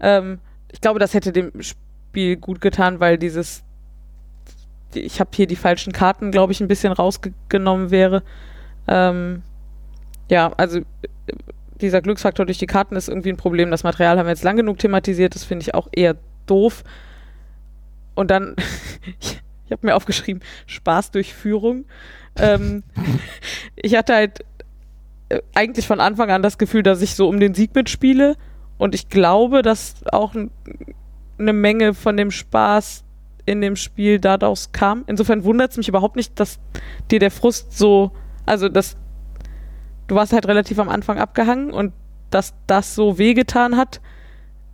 Ähm, 0.00 0.38
ich 0.70 0.80
glaube, 0.80 1.00
das 1.00 1.12
hätte 1.14 1.32
dem 1.32 1.50
Spiel 1.60 2.36
gut 2.36 2.60
getan, 2.60 3.00
weil 3.00 3.18
dieses, 3.18 3.64
die- 4.94 5.00
ich 5.00 5.18
habe 5.20 5.30
hier 5.34 5.46
die 5.48 5.56
falschen 5.56 5.92
Karten, 5.92 6.30
glaube 6.30 6.52
ich, 6.52 6.60
ein 6.60 6.68
bisschen 6.68 6.92
rausgenommen 6.92 7.90
wäre. 7.90 8.22
Ähm, 8.88 9.42
ja, 10.30 10.52
also 10.56 10.78
äh, 10.78 10.82
dieser 11.82 12.00
Glücksfaktor 12.00 12.46
durch 12.46 12.58
die 12.58 12.66
Karten 12.66 12.96
ist 12.96 13.08
irgendwie 13.08 13.30
ein 13.30 13.36
Problem. 13.36 13.70
Das 13.70 13.84
Material 13.84 14.18
haben 14.18 14.26
wir 14.26 14.30
jetzt 14.30 14.44
lang 14.44 14.56
genug 14.56 14.78
thematisiert, 14.78 15.34
das 15.34 15.44
finde 15.44 15.62
ich 15.62 15.74
auch 15.74 15.88
eher 15.92 16.16
doof. 16.46 16.84
Und 18.14 18.30
dann, 18.30 18.56
ich, 19.20 19.40
ich 19.66 19.72
habe 19.72 19.86
mir 19.86 19.94
aufgeschrieben, 19.94 20.42
Spaß 20.66 21.10
durch 21.10 21.34
Führung. 21.34 21.84
Ähm, 22.36 22.82
ich 23.76 23.96
hatte 23.96 24.14
halt 24.14 24.44
äh, 25.28 25.40
eigentlich 25.54 25.86
von 25.86 26.00
Anfang 26.00 26.30
an 26.30 26.42
das 26.42 26.58
Gefühl, 26.58 26.82
dass 26.82 27.02
ich 27.02 27.14
so 27.14 27.28
um 27.28 27.40
den 27.40 27.54
Sieg 27.54 27.74
mitspiele. 27.74 28.36
Und 28.78 28.94
ich 28.94 29.08
glaube, 29.08 29.62
dass 29.62 29.96
auch 30.10 30.34
eine 30.34 31.52
Menge 31.52 31.94
von 31.94 32.16
dem 32.16 32.30
Spaß 32.30 33.04
in 33.46 33.60
dem 33.60 33.76
Spiel 33.76 34.18
daraus 34.18 34.72
kam. 34.72 35.04
Insofern 35.06 35.44
wundert 35.44 35.72
es 35.72 35.76
mich 35.76 35.88
überhaupt 35.88 36.16
nicht, 36.16 36.38
dass 36.38 36.58
dir 37.10 37.18
der 37.18 37.30
Frust 37.30 37.76
so, 37.76 38.12
also 38.46 38.68
dass 38.68 38.96
du 40.10 40.16
warst 40.16 40.32
halt 40.32 40.48
relativ 40.48 40.78
am 40.80 40.88
Anfang 40.88 41.18
abgehangen 41.18 41.70
und 41.70 41.92
dass 42.30 42.54
das 42.66 42.94
so 42.96 43.18
wehgetan 43.18 43.76
hat, 43.76 44.00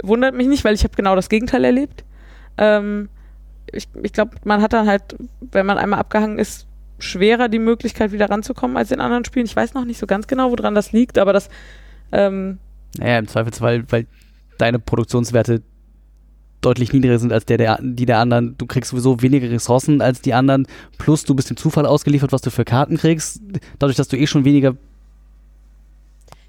wundert 0.02 0.34
mich 0.34 0.46
nicht, 0.46 0.64
weil 0.64 0.74
ich 0.74 0.82
habe 0.82 0.94
genau 0.96 1.14
das 1.14 1.28
Gegenteil 1.28 1.62
erlebt. 1.64 2.04
Ähm, 2.56 3.10
ich 3.70 3.88
ich 4.02 4.12
glaube, 4.12 4.36
man 4.44 4.62
hat 4.62 4.72
dann 4.72 4.86
halt, 4.86 5.16
wenn 5.40 5.66
man 5.66 5.76
einmal 5.76 5.98
abgehangen 5.98 6.38
ist, 6.38 6.66
schwerer 6.98 7.48
die 7.48 7.58
Möglichkeit 7.58 8.12
wieder 8.12 8.30
ranzukommen 8.30 8.78
als 8.78 8.90
in 8.90 9.00
anderen 9.00 9.26
Spielen. 9.26 9.44
Ich 9.44 9.54
weiß 9.54 9.74
noch 9.74 9.84
nicht 9.84 9.98
so 9.98 10.06
ganz 10.06 10.26
genau, 10.26 10.50
woran 10.50 10.74
das 10.74 10.92
liegt, 10.92 11.18
aber 11.18 11.34
das 11.34 11.50
ähm, 12.12 12.58
Naja, 12.98 13.18
im 13.18 13.28
Zweifelsfall, 13.28 13.84
weil 13.90 14.06
deine 14.56 14.78
Produktionswerte 14.78 15.62
deutlich 16.62 16.94
niedriger 16.94 17.18
sind 17.18 17.32
als 17.32 17.44
der, 17.44 17.58
der 17.58 17.78
die 17.82 18.06
der 18.06 18.18
anderen. 18.18 18.56
Du 18.56 18.64
kriegst 18.64 18.90
sowieso 18.90 19.20
weniger 19.20 19.50
Ressourcen 19.50 20.00
als 20.00 20.22
die 20.22 20.32
anderen, 20.32 20.66
plus 20.96 21.24
du 21.24 21.34
bist 21.34 21.50
dem 21.50 21.58
Zufall 21.58 21.84
ausgeliefert, 21.84 22.32
was 22.32 22.40
du 22.40 22.50
für 22.50 22.64
Karten 22.64 22.96
kriegst. 22.96 23.42
Dadurch, 23.78 23.96
dass 23.96 24.08
du 24.08 24.16
eh 24.16 24.26
schon 24.26 24.46
weniger 24.46 24.76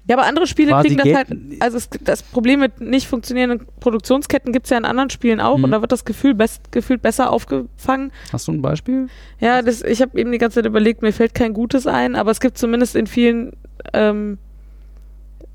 Ja, 0.08 0.16
aber 0.16 0.26
andere 0.26 0.46
Spiele 0.46 0.72
kriegen 0.80 0.96
das 0.96 1.06
halt. 1.14 1.28
Also 1.60 1.76
es, 1.76 1.88
das 2.02 2.22
Problem 2.22 2.60
mit 2.60 2.80
nicht 2.80 3.06
funktionierenden 3.06 3.66
Produktionsketten 3.78 4.52
gibt 4.52 4.64
es 4.66 4.70
ja 4.70 4.78
in 4.78 4.84
anderen 4.86 5.10
Spielen 5.10 5.40
auch 5.40 5.58
Mhm. 5.58 5.64
und 5.64 5.70
da 5.70 5.80
wird 5.82 5.92
das 5.92 6.04
Gefühl 6.06 6.34
best, 6.34 6.72
gefühlt 6.72 7.02
besser 7.02 7.30
aufgefangen. 7.30 8.10
Hast 8.32 8.48
du 8.48 8.52
ein 8.52 8.62
Beispiel? 8.62 9.08
Ja, 9.38 9.60
das, 9.62 9.82
ich 9.82 10.00
habe 10.00 10.18
eben 10.18 10.32
die 10.32 10.38
ganze 10.38 10.56
Zeit 10.56 10.66
überlegt, 10.66 11.02
mir 11.02 11.12
fällt 11.12 11.34
kein 11.34 11.52
Gutes 11.52 11.86
ein, 11.86 12.16
aber 12.16 12.30
es 12.30 12.40
gibt 12.40 12.56
zumindest 12.58 12.96
in 12.96 13.06
vielen 13.06 13.52
ähm, 13.92 14.38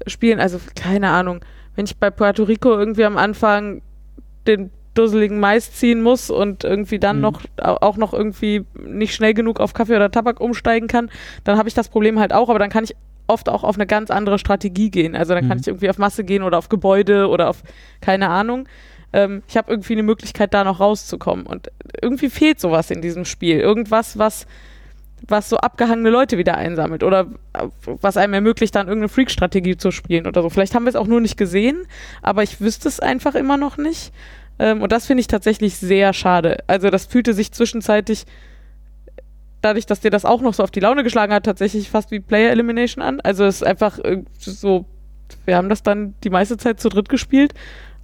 Spielen, 0.07 0.39
also 0.39 0.59
keine 0.75 1.09
Ahnung, 1.09 1.39
wenn 1.75 1.85
ich 1.85 1.97
bei 1.97 2.09
Puerto 2.11 2.43
Rico 2.43 2.69
irgendwie 2.77 3.05
am 3.05 3.17
Anfang 3.17 3.81
den 4.47 4.69
dusseligen 4.95 5.39
Mais 5.39 5.71
ziehen 5.73 6.01
muss 6.03 6.29
und 6.29 6.63
irgendwie 6.63 6.99
dann 6.99 7.15
Mhm. 7.15 7.21
noch 7.23 7.41
au- 7.59 7.77
auch 7.81 7.97
noch 7.97 8.13
irgendwie 8.13 8.65
nicht 8.85 9.15
schnell 9.15 9.33
genug 9.33 9.59
auf 9.59 9.73
Kaffee 9.73 9.95
oder 9.95 10.11
Tabak 10.11 10.39
umsteigen 10.39 10.87
kann, 10.87 11.09
dann 11.45 11.57
habe 11.57 11.67
ich 11.67 11.73
das 11.73 11.89
Problem 11.89 12.19
halt 12.19 12.33
auch, 12.33 12.49
aber 12.49 12.59
dann 12.59 12.69
kann 12.69 12.83
ich 12.83 12.95
oft 13.27 13.49
auch 13.49 13.63
auf 13.63 13.75
eine 13.75 13.87
ganz 13.87 14.11
andere 14.11 14.37
Strategie 14.39 14.89
gehen. 14.91 15.15
Also 15.15 15.33
dann 15.33 15.47
kann 15.47 15.57
Mhm. 15.57 15.61
ich 15.61 15.67
irgendwie 15.67 15.89
auf 15.89 15.97
Masse 15.97 16.23
gehen 16.23 16.43
oder 16.43 16.57
auf 16.57 16.69
Gebäude 16.69 17.27
oder 17.29 17.49
auf 17.49 17.63
keine 18.01 18.29
Ahnung. 18.29 18.67
ähm, 19.15 19.43
ich 19.47 19.55
habe 19.57 19.71
irgendwie 19.71 19.93
eine 19.93 20.01
Möglichkeit, 20.03 20.53
da 20.55 20.63
noch 20.63 20.79
rauszukommen. 20.79 21.45
Und 21.45 21.69
irgendwie 22.01 22.29
fehlt 22.29 22.59
sowas 22.59 22.89
in 22.89 22.99
diesem 23.01 23.25
Spiel. 23.25 23.59
Irgendwas, 23.59 24.17
was, 24.17 24.47
was 25.27 25.49
so 25.49 25.57
abgehangene 25.57 26.09
Leute 26.09 26.37
wieder 26.39 26.57
einsammelt 26.57 27.03
oder 27.03 27.27
äh, 27.53 27.67
was 27.85 28.17
einem 28.17 28.33
ermöglicht, 28.33 28.73
dann 28.75 28.87
irgendeine 28.87 29.09
Freak-Strategie 29.09 29.77
zu 29.77 29.91
spielen 29.91 30.25
oder 30.25 30.41
so. 30.41 30.49
Vielleicht 30.49 30.73
haben 30.73 30.85
wir 30.85 30.89
es 30.89 30.95
auch 30.95 31.05
nur 31.07 31.21
nicht 31.21 31.37
gesehen, 31.37 31.85
aber 32.23 32.41
ich 32.41 32.59
wüsste 32.59 32.87
es 32.89 32.99
einfach 32.99 33.35
immer 33.35 33.55
noch 33.55 33.77
nicht. 33.77 34.11
Ähm, 34.59 34.81
und 34.81 34.91
das 34.91 35.05
finde 35.05 35.21
ich 35.21 35.27
tatsächlich 35.27 35.77
sehr 35.77 36.11
schade. 36.13 36.57
Also 36.67 36.89
das 36.89 37.05
fühlte 37.05 37.33
sich 37.35 37.51
zwischenzeitlich 37.51 38.25
dadurch, 39.63 39.85
dass 39.85 40.01
dir 40.01 40.11
das 40.11 40.25
auch 40.25 40.41
noch 40.41 40.53
so 40.53 40.63
auf 40.63 40.71
die 40.71 40.79
Laune 40.79 41.03
geschlagen 41.03 41.33
hat, 41.33 41.45
tatsächlich 41.45 41.89
fast 41.89 42.11
wie 42.11 42.19
Player 42.19 42.51
Elimination 42.51 43.03
an. 43.03 43.19
Also 43.21 43.45
es 43.45 43.57
ist 43.57 43.63
einfach 43.63 43.99
äh, 43.99 44.23
so, 44.37 44.85
wir 45.45 45.57
haben 45.57 45.69
das 45.69 45.83
dann 45.83 46.13
die 46.23 46.29
meiste 46.29 46.57
Zeit 46.57 46.79
zu 46.79 46.89
dritt 46.89 47.09
gespielt. 47.09 47.53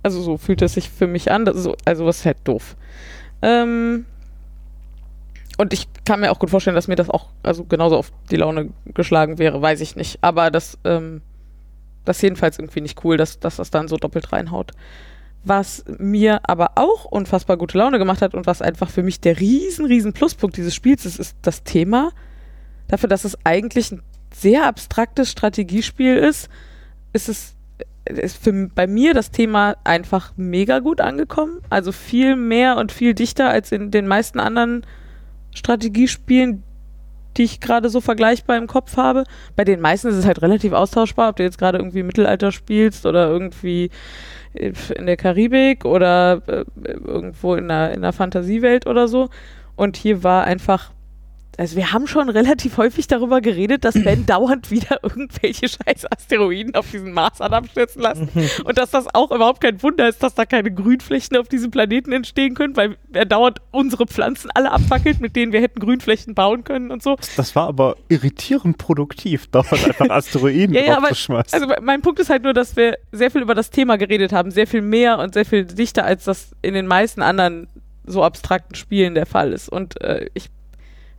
Also 0.01 0.21
so 0.21 0.37
fühlt 0.37 0.61
es 0.61 0.73
sich 0.73 0.89
für 0.89 1.07
mich 1.07 1.31
an. 1.31 1.49
So, 1.53 1.75
also 1.85 2.05
was 2.05 2.19
ist 2.19 2.25
halt 2.25 2.37
doof. 2.45 2.75
Ähm, 3.41 4.05
und 5.57 5.73
ich 5.73 5.87
kann 6.05 6.21
mir 6.21 6.31
auch 6.31 6.39
gut 6.39 6.49
vorstellen, 6.49 6.75
dass 6.75 6.87
mir 6.87 6.95
das 6.95 7.09
auch 7.09 7.27
also 7.43 7.65
genauso 7.65 7.97
auf 7.97 8.11
die 8.31 8.37
Laune 8.37 8.69
geschlagen 8.93 9.37
wäre, 9.37 9.61
weiß 9.61 9.81
ich 9.81 9.97
nicht. 9.97 10.19
Aber 10.21 10.51
das, 10.51 10.77
ähm, 10.85 11.21
das 12.05 12.17
ist 12.17 12.23
jedenfalls 12.23 12.57
irgendwie 12.57 12.81
nicht 12.81 13.03
cool, 13.03 13.17
dass, 13.17 13.39
dass 13.39 13.57
das 13.57 13.69
dann 13.69 13.89
so 13.89 13.97
doppelt 13.97 14.31
reinhaut. 14.31 14.71
Was 15.43 15.85
mir 15.97 16.41
aber 16.43 16.71
auch 16.75 17.05
unfassbar 17.05 17.57
gute 17.57 17.77
Laune 17.77 17.97
gemacht 17.97 18.21
hat 18.21 18.33
und 18.33 18.45
was 18.45 18.61
einfach 18.61 18.89
für 18.89 19.03
mich 19.03 19.21
der 19.21 19.39
riesen, 19.39 19.85
riesen 19.85 20.13
Pluspunkt 20.13 20.57
dieses 20.57 20.75
Spiels 20.75 21.05
ist, 21.05 21.19
ist 21.19 21.37
das 21.41 21.63
Thema. 21.63 22.11
Dafür, 22.87 23.09
dass 23.09 23.23
es 23.23 23.37
eigentlich 23.45 23.91
ein 23.91 24.01
sehr 24.33 24.65
abstraktes 24.65 25.31
Strategiespiel 25.31 26.17
ist, 26.17 26.49
ist 27.13 27.29
es 27.29 27.55
ist 28.05 28.43
für, 28.43 28.69
bei 28.73 28.87
mir 28.87 29.13
das 29.13 29.31
Thema 29.31 29.75
einfach 29.83 30.33
mega 30.35 30.79
gut 30.79 31.01
angekommen. 31.01 31.59
Also 31.69 31.91
viel 31.91 32.35
mehr 32.35 32.77
und 32.77 32.91
viel 32.91 33.13
dichter 33.13 33.49
als 33.49 33.71
in 33.71 33.91
den 33.91 34.07
meisten 34.07 34.39
anderen 34.39 34.85
Strategiespielen, 35.53 36.63
die 37.37 37.43
ich 37.43 37.59
gerade 37.59 37.89
so 37.89 38.01
vergleichbar 38.01 38.57
im 38.57 38.67
Kopf 38.67 38.97
habe. 38.97 39.23
Bei 39.55 39.63
den 39.63 39.79
meisten 39.79 40.07
ist 40.07 40.15
es 40.15 40.25
halt 40.25 40.41
relativ 40.41 40.73
austauschbar, 40.73 41.29
ob 41.29 41.35
du 41.35 41.43
jetzt 41.43 41.57
gerade 41.57 41.77
irgendwie 41.77 42.03
Mittelalter 42.03 42.51
spielst 42.51 43.05
oder 43.05 43.27
irgendwie 43.29 43.91
in 44.53 45.05
der 45.05 45.17
Karibik 45.17 45.85
oder 45.85 46.41
äh, 46.47 46.65
irgendwo 46.83 47.55
in 47.55 47.67
der, 47.67 47.91
in 47.93 48.01
der 48.01 48.13
Fantasiewelt 48.13 48.87
oder 48.87 49.07
so. 49.07 49.29
Und 49.75 49.95
hier 49.95 50.23
war 50.23 50.43
einfach 50.43 50.91
also 51.59 51.75
wir 51.75 51.91
haben 51.91 52.07
schon 52.07 52.29
relativ 52.29 52.77
häufig 52.77 53.07
darüber 53.07 53.41
geredet, 53.41 53.83
dass 53.83 53.93
Ben 53.93 54.25
dauernd 54.25 54.71
wieder 54.71 55.03
irgendwelche 55.03 55.67
scheiß 55.67 56.09
Asteroiden 56.09 56.73
auf 56.73 56.89
diesen 56.89 57.11
Mars 57.11 57.41
hat 57.41 57.51
abstürzen 57.51 58.01
lassen. 58.01 58.29
und 58.63 58.77
dass 58.77 58.91
das 58.91 59.13
auch 59.13 59.29
überhaupt 59.31 59.59
kein 59.59 59.83
Wunder 59.83 60.07
ist, 60.07 60.23
dass 60.23 60.35
da 60.35 60.45
keine 60.45 60.71
Grünflächen 60.71 61.35
auf 61.35 61.49
diesem 61.49 61.69
Planeten 61.69 62.13
entstehen 62.13 62.55
können, 62.55 62.77
weil 62.77 62.95
er 63.11 63.25
dauernd 63.25 63.59
unsere 63.71 64.07
Pflanzen 64.07 64.49
alle 64.53 64.71
abfackelt, 64.71 65.19
mit 65.19 65.35
denen 65.35 65.51
wir 65.51 65.59
hätten 65.59 65.81
Grünflächen 65.81 66.33
bauen 66.33 66.63
können 66.63 66.91
und 66.91 67.03
so. 67.03 67.17
Das 67.35 67.53
war 67.57 67.67
aber 67.67 67.97
irritierend 68.07 68.77
produktiv, 68.77 69.47
dauernd 69.51 69.83
einfach 69.83 70.09
Asteroiden 70.09 70.73
ja, 70.73 70.81
ja, 70.81 70.97
aber, 70.97 71.09
Also 71.51 71.67
mein 71.81 72.01
Punkt 72.01 72.21
ist 72.21 72.29
halt 72.29 72.43
nur, 72.43 72.53
dass 72.53 72.77
wir 72.77 72.97
sehr 73.11 73.31
viel 73.31 73.41
über 73.41 73.53
das 73.53 73.69
Thema 73.69 73.97
geredet 73.97 74.31
haben, 74.31 74.51
sehr 74.51 74.65
viel 74.65 74.81
mehr 74.81 75.19
und 75.19 75.33
sehr 75.33 75.45
viel 75.45 75.65
dichter, 75.65 76.05
als 76.05 76.23
das 76.23 76.55
in 76.61 76.73
den 76.73 76.87
meisten 76.87 77.21
anderen 77.21 77.67
so 78.05 78.23
abstrakten 78.23 78.75
Spielen 78.75 79.13
der 79.13 79.25
Fall 79.25 79.51
ist. 79.51 79.67
Und 79.67 80.01
äh, 80.01 80.27
ich 80.33 80.49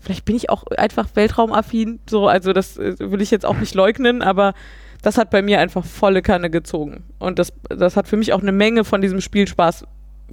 vielleicht 0.00 0.24
bin 0.24 0.36
ich 0.36 0.50
auch 0.50 0.64
einfach 0.76 1.08
weltraumaffin, 1.14 2.00
so, 2.08 2.26
also 2.28 2.52
das 2.52 2.76
äh, 2.76 2.96
will 2.98 3.20
ich 3.20 3.30
jetzt 3.30 3.46
auch 3.46 3.56
nicht 3.56 3.74
leugnen, 3.74 4.22
aber 4.22 4.54
das 5.02 5.16
hat 5.16 5.30
bei 5.30 5.42
mir 5.42 5.60
einfach 5.60 5.84
volle 5.84 6.22
Kanne 6.22 6.50
gezogen. 6.50 7.04
Und 7.18 7.38
das, 7.38 7.52
das 7.68 7.96
hat 7.96 8.08
für 8.08 8.16
mich 8.16 8.32
auch 8.32 8.42
eine 8.42 8.52
Menge 8.52 8.84
von 8.84 9.00
diesem 9.00 9.20
Spielspaß 9.20 9.84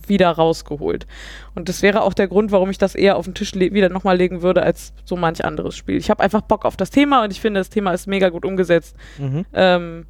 wieder 0.05 0.29
rausgeholt. 0.29 1.07
Und 1.55 1.69
das 1.69 1.81
wäre 1.81 2.01
auch 2.01 2.13
der 2.13 2.27
Grund, 2.27 2.51
warum 2.51 2.69
ich 2.69 2.77
das 2.77 2.93
eher 2.95 3.17
auf 3.17 3.25
den 3.25 3.33
Tisch 3.33 3.55
wieder 3.55 3.89
nochmal 3.89 4.17
legen 4.17 4.41
würde 4.41 4.61
als 4.61 4.93
so 5.05 5.15
manch 5.15 5.43
anderes 5.43 5.75
Spiel. 5.75 5.97
Ich 5.97 6.09
habe 6.09 6.23
einfach 6.23 6.41
Bock 6.41 6.65
auf 6.65 6.77
das 6.77 6.91
Thema 6.91 7.23
und 7.23 7.31
ich 7.31 7.41
finde, 7.41 7.59
das 7.59 7.69
Thema 7.69 7.91
ist 7.91 8.07
mega 8.07 8.29
gut 8.29 8.45
umgesetzt. 8.45 8.95
Mhm. 9.17 9.45
Ähm, 9.53 10.05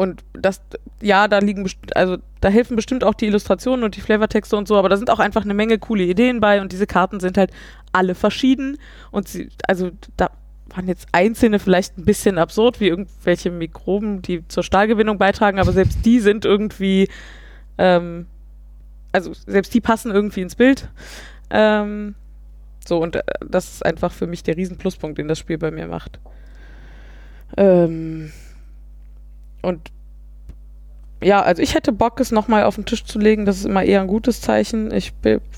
und 0.00 0.24
das, 0.32 0.62
ja, 1.02 1.28
da 1.28 1.40
liegen, 1.40 1.70
also 1.94 2.16
da 2.40 2.48
helfen 2.48 2.74
bestimmt 2.74 3.04
auch 3.04 3.12
die 3.12 3.26
Illustrationen 3.26 3.84
und 3.84 3.96
die 3.96 4.00
Flavortexte 4.00 4.56
und 4.56 4.66
so, 4.66 4.78
aber 4.78 4.88
da 4.88 4.96
sind 4.96 5.10
auch 5.10 5.18
einfach 5.18 5.44
eine 5.44 5.52
Menge 5.52 5.78
coole 5.78 6.04
Ideen 6.04 6.40
bei 6.40 6.62
und 6.62 6.72
diese 6.72 6.86
Karten 6.86 7.20
sind 7.20 7.36
halt 7.36 7.50
alle 7.92 8.14
verschieden 8.14 8.78
und 9.10 9.28
sie, 9.28 9.50
also 9.68 9.90
da 10.16 10.30
waren 10.70 10.88
jetzt 10.88 11.06
einzelne 11.12 11.58
vielleicht 11.58 11.98
ein 11.98 12.06
bisschen 12.06 12.38
absurd, 12.38 12.80
wie 12.80 12.88
irgendwelche 12.88 13.50
Mikroben, 13.50 14.22
die 14.22 14.48
zur 14.48 14.62
Stahlgewinnung 14.62 15.18
beitragen, 15.18 15.58
aber 15.58 15.72
selbst 15.72 15.98
die 16.06 16.20
sind 16.20 16.46
irgendwie, 16.46 17.10
ähm, 17.76 18.24
also 19.12 19.34
selbst 19.34 19.74
die 19.74 19.82
passen 19.82 20.12
irgendwie 20.12 20.40
ins 20.40 20.54
Bild. 20.54 20.88
Ähm, 21.50 22.14
so, 22.86 23.02
und 23.02 23.16
äh, 23.16 23.22
das 23.46 23.70
ist 23.70 23.84
einfach 23.84 24.12
für 24.12 24.26
mich 24.26 24.44
der 24.44 24.56
Riesenpluspunkt, 24.56 25.18
den 25.18 25.28
das 25.28 25.38
Spiel 25.38 25.58
bei 25.58 25.70
mir 25.70 25.88
macht. 25.88 26.20
Ähm, 27.58 28.32
und 29.62 29.90
ja, 31.22 31.42
also 31.42 31.62
ich 31.62 31.74
hätte 31.74 31.92
Bock, 31.92 32.18
es 32.20 32.32
nochmal 32.32 32.64
auf 32.64 32.76
den 32.76 32.86
Tisch 32.86 33.04
zu 33.04 33.18
legen. 33.18 33.44
Das 33.44 33.58
ist 33.58 33.66
immer 33.66 33.82
eher 33.82 34.00
ein 34.00 34.06
gutes 34.06 34.40
Zeichen. 34.40 34.92
Ich 34.92 35.12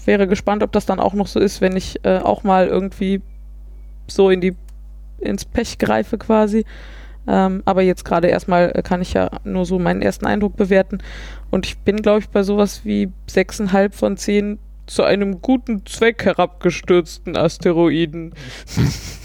wäre 0.04 0.26
gespannt, 0.26 0.62
ob 0.62 0.72
das 0.72 0.86
dann 0.86 0.98
auch 0.98 1.14
noch 1.14 1.28
so 1.28 1.38
ist, 1.38 1.60
wenn 1.60 1.76
ich 1.76 2.04
äh, 2.04 2.18
auch 2.18 2.42
mal 2.42 2.66
irgendwie 2.66 3.22
so 4.08 4.28
in 4.30 4.40
die 4.40 4.56
ins 5.18 5.44
Pech 5.44 5.78
greife 5.78 6.18
quasi. 6.18 6.64
Ähm, 7.28 7.62
aber 7.64 7.82
jetzt 7.82 8.04
gerade 8.04 8.26
erstmal 8.26 8.72
kann 8.82 9.00
ich 9.00 9.12
ja 9.12 9.30
nur 9.44 9.64
so 9.64 9.78
meinen 9.78 10.02
ersten 10.02 10.26
Eindruck 10.26 10.56
bewerten. 10.56 10.98
Und 11.52 11.66
ich 11.66 11.78
bin, 11.78 12.02
glaube 12.02 12.20
ich, 12.20 12.28
bei 12.28 12.42
sowas 12.42 12.84
wie 12.84 13.10
6,5 13.30 13.92
von 13.92 14.16
10 14.16 14.58
zu 14.86 15.04
einem 15.04 15.40
guten 15.40 15.86
Zweck 15.86 16.24
herabgestürzten 16.24 17.36
Asteroiden. 17.36 18.34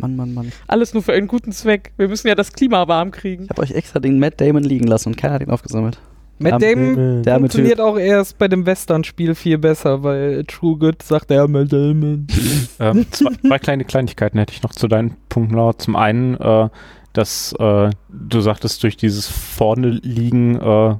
Mann, 0.00 0.16
Mann, 0.16 0.34
Mann. 0.34 0.52
Alles 0.66 0.94
nur 0.94 1.02
für 1.02 1.12
einen 1.12 1.28
guten 1.28 1.52
Zweck. 1.52 1.92
Wir 1.96 2.08
müssen 2.08 2.28
ja 2.28 2.34
das 2.34 2.52
Klima 2.52 2.88
warm 2.88 3.10
kriegen. 3.10 3.44
Ich 3.44 3.50
habe 3.50 3.62
euch 3.62 3.72
extra 3.72 4.00
den 4.00 4.18
Matt 4.18 4.40
Damon 4.40 4.62
liegen 4.62 4.86
lassen 4.86 5.10
und 5.10 5.16
keiner 5.16 5.34
hat 5.34 5.42
ihn 5.42 5.50
aufgesammelt. 5.50 5.98
Matt 6.40 6.62
Damon 6.62 7.22
der 7.22 7.38
funktioniert 7.38 7.76
typ. 7.76 7.84
auch 7.84 7.98
erst 7.98 8.38
bei 8.38 8.48
dem 8.48 8.64
Western-Spiel 8.64 9.34
viel 9.34 9.58
besser, 9.58 10.02
weil 10.02 10.44
True 10.44 10.78
Good 10.78 11.02
sagt 11.02 11.30
er 11.30 11.46
Matt 11.48 11.72
Damon. 11.72 12.26
ähm, 12.80 13.06
zwei, 13.10 13.30
zwei, 13.46 13.58
kleine 13.58 13.84
Kleinigkeiten 13.84 14.38
hätte 14.38 14.54
ich 14.54 14.62
noch 14.62 14.72
zu 14.72 14.88
deinen 14.88 15.16
Punkten. 15.28 15.54
Laura. 15.56 15.76
Zum 15.76 15.96
einen, 15.96 16.36
äh, 16.36 16.68
dass 17.12 17.54
äh, 17.58 17.90
du 18.08 18.40
sagtest, 18.40 18.82
durch 18.82 18.96
dieses 18.96 19.28
vorne 19.28 19.88
liegen, 19.88 20.58
äh, 20.58 20.96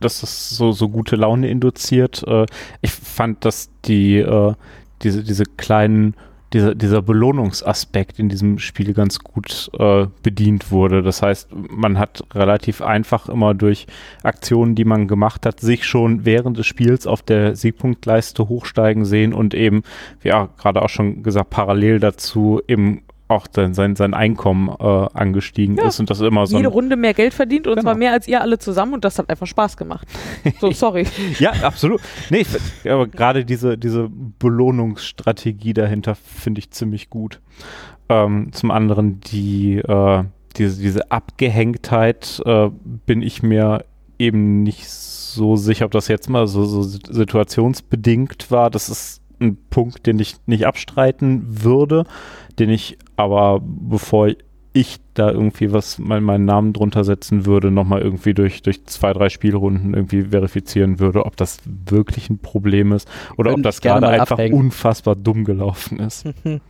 dass 0.00 0.20
das 0.20 0.50
so, 0.50 0.72
so 0.72 0.90
gute 0.90 1.16
Laune 1.16 1.48
induziert. 1.48 2.22
Äh, 2.26 2.44
ich 2.82 2.92
fand, 2.92 3.46
dass 3.46 3.70
die, 3.86 4.18
äh, 4.18 4.52
diese, 5.02 5.24
diese 5.24 5.44
kleinen 5.44 6.14
dieser, 6.52 6.74
dieser 6.74 7.02
Belohnungsaspekt 7.02 8.18
in 8.18 8.28
diesem 8.28 8.58
Spiel 8.58 8.94
ganz 8.94 9.18
gut 9.18 9.70
äh, 9.78 10.06
bedient 10.22 10.70
wurde. 10.70 11.02
Das 11.02 11.22
heißt, 11.22 11.48
man 11.52 11.98
hat 11.98 12.24
relativ 12.34 12.82
einfach 12.82 13.28
immer 13.28 13.54
durch 13.54 13.86
Aktionen, 14.22 14.74
die 14.74 14.84
man 14.84 15.08
gemacht 15.08 15.44
hat, 15.44 15.60
sich 15.60 15.84
schon 15.84 16.24
während 16.24 16.56
des 16.56 16.66
Spiels 16.66 17.06
auf 17.06 17.22
der 17.22 17.56
Siegpunktleiste 17.56 18.48
hochsteigen 18.48 19.04
sehen 19.04 19.34
und 19.34 19.54
eben, 19.54 19.82
wie 20.20 20.28
ja, 20.28 20.48
gerade 20.58 20.82
auch 20.82 20.88
schon 20.88 21.22
gesagt, 21.22 21.50
parallel 21.50 22.00
dazu 22.00 22.60
eben 22.68 23.02
auch 23.28 23.46
sein, 23.52 23.74
sein, 23.74 23.96
sein 23.96 24.14
Einkommen 24.14 24.68
äh, 24.68 24.84
angestiegen 24.84 25.76
ja. 25.76 25.88
ist 25.88 25.98
und 25.98 26.10
das 26.10 26.20
immer 26.20 26.46
so. 26.46 26.56
Jede 26.56 26.68
Runde 26.68 26.96
mehr 26.96 27.14
Geld 27.14 27.34
verdient 27.34 27.66
und 27.66 27.74
genau. 27.74 27.82
zwar 27.82 27.94
mehr 27.96 28.12
als 28.12 28.28
ihr 28.28 28.40
alle 28.40 28.58
zusammen 28.58 28.94
und 28.94 29.04
das 29.04 29.18
hat 29.18 29.28
einfach 29.28 29.46
Spaß 29.46 29.76
gemacht. 29.76 30.06
So, 30.60 30.70
sorry. 30.72 31.06
ja, 31.38 31.52
absolut. 31.62 32.00
Nee, 32.30 32.42
ich, 32.42 32.90
aber 32.90 33.08
gerade 33.08 33.44
diese, 33.44 33.76
diese 33.76 34.08
Belohnungsstrategie 34.38 35.74
dahinter 35.74 36.14
finde 36.14 36.60
ich 36.60 36.70
ziemlich 36.70 37.10
gut. 37.10 37.40
Ähm, 38.08 38.52
zum 38.52 38.70
anderen 38.70 39.20
die, 39.20 39.78
äh, 39.78 40.24
diese, 40.56 40.80
diese 40.80 41.10
Abgehängtheit 41.10 42.40
äh, 42.44 42.70
bin 43.06 43.22
ich 43.22 43.42
mir 43.42 43.84
eben 44.18 44.62
nicht 44.62 44.88
so 44.88 45.56
sicher, 45.56 45.86
ob 45.86 45.90
das 45.90 46.06
jetzt 46.06 46.30
mal 46.30 46.46
so, 46.46 46.64
so 46.64 46.82
situationsbedingt 46.82 48.50
war. 48.52 48.70
Das 48.70 48.88
ist 48.88 49.20
ein 49.40 49.58
Punkt, 49.68 50.06
den 50.06 50.18
ich 50.18 50.36
nicht 50.46 50.66
abstreiten 50.66 51.44
würde 51.64 52.06
den 52.58 52.70
ich 52.70 52.98
aber, 53.16 53.60
bevor 53.62 54.30
ich 54.76 54.98
da 55.14 55.30
irgendwie 55.30 55.72
was, 55.72 55.98
mein, 55.98 56.22
meinen 56.22 56.44
Namen 56.44 56.74
drunter 56.74 57.02
setzen 57.02 57.46
würde, 57.46 57.70
nochmal 57.70 58.02
irgendwie 58.02 58.34
durch, 58.34 58.60
durch 58.60 58.84
zwei, 58.84 59.14
drei 59.14 59.30
Spielrunden 59.30 59.94
irgendwie 59.94 60.24
verifizieren 60.24 60.98
würde, 61.00 61.24
ob 61.24 61.36
das 61.36 61.58
wirklich 61.64 62.28
ein 62.28 62.38
Problem 62.38 62.92
ist 62.92 63.08
oder 63.38 63.54
ob 63.54 63.62
das 63.62 63.80
gerade 63.80 64.06
einfach 64.06 64.32
abhängen. 64.32 64.54
unfassbar 64.54 65.16
dumm 65.16 65.44
gelaufen 65.44 65.98
ist. 65.98 66.26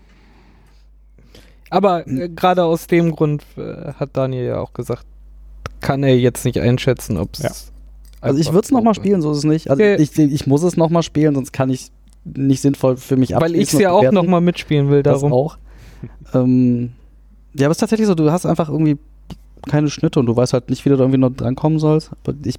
Aber 1.70 2.06
äh, 2.06 2.28
gerade 2.28 2.62
aus 2.62 2.86
dem 2.86 3.10
Grund 3.10 3.42
äh, 3.56 3.92
hat 3.94 4.16
Daniel 4.16 4.44
ja 4.44 4.60
auch 4.60 4.72
gesagt, 4.72 5.04
kann 5.80 6.04
er 6.04 6.16
jetzt 6.16 6.44
nicht 6.44 6.60
einschätzen, 6.60 7.16
ob 7.16 7.34
es. 7.34 7.40
Ja. 7.40 7.50
Also 8.20 8.38
ich 8.38 8.52
würde 8.52 8.66
es 8.66 8.70
nochmal 8.70 8.94
spielen, 8.94 9.20
so 9.20 9.32
ist 9.32 9.38
es 9.38 9.44
nicht. 9.44 9.68
Also 9.68 9.82
okay. 9.82 10.00
ich, 10.00 10.16
ich 10.16 10.46
muss 10.46 10.62
es 10.62 10.76
nochmal 10.76 11.02
spielen, 11.02 11.34
sonst 11.34 11.52
kann 11.52 11.70
ich 11.70 11.90
nicht 12.24 12.60
sinnvoll 12.60 12.96
für 12.96 13.16
mich 13.16 13.34
abschließen. 13.34 13.56
Weil 13.56 13.62
ich 13.62 13.72
es 13.72 13.80
ja 13.80 13.90
auch 13.90 14.12
nochmal 14.12 14.40
mitspielen 14.40 14.90
will, 14.90 15.02
darum. 15.02 15.30
Das 15.30 15.32
auch 15.32 15.58
ähm, 16.35 16.90
ja, 17.55 17.66
aber 17.66 17.73
es 17.73 17.77
ist 17.77 17.81
tatsächlich 17.81 18.06
so, 18.06 18.14
du 18.14 18.31
hast 18.31 18.47
einfach 18.47 18.68
irgendwie 18.68 18.97
keine 19.68 19.89
Schnitte 19.90 20.20
und 20.20 20.27
du 20.27 20.36
weißt 20.36 20.52
halt 20.52 20.70
nicht, 20.70 20.85
wie 20.85 20.90
du 20.90 20.97
da 20.97 21.02
irgendwie 21.02 21.18
noch 21.18 21.31
drankommen 21.31 21.81
sollst. 21.81 22.12
Aber 22.24 22.36
ich, 22.44 22.55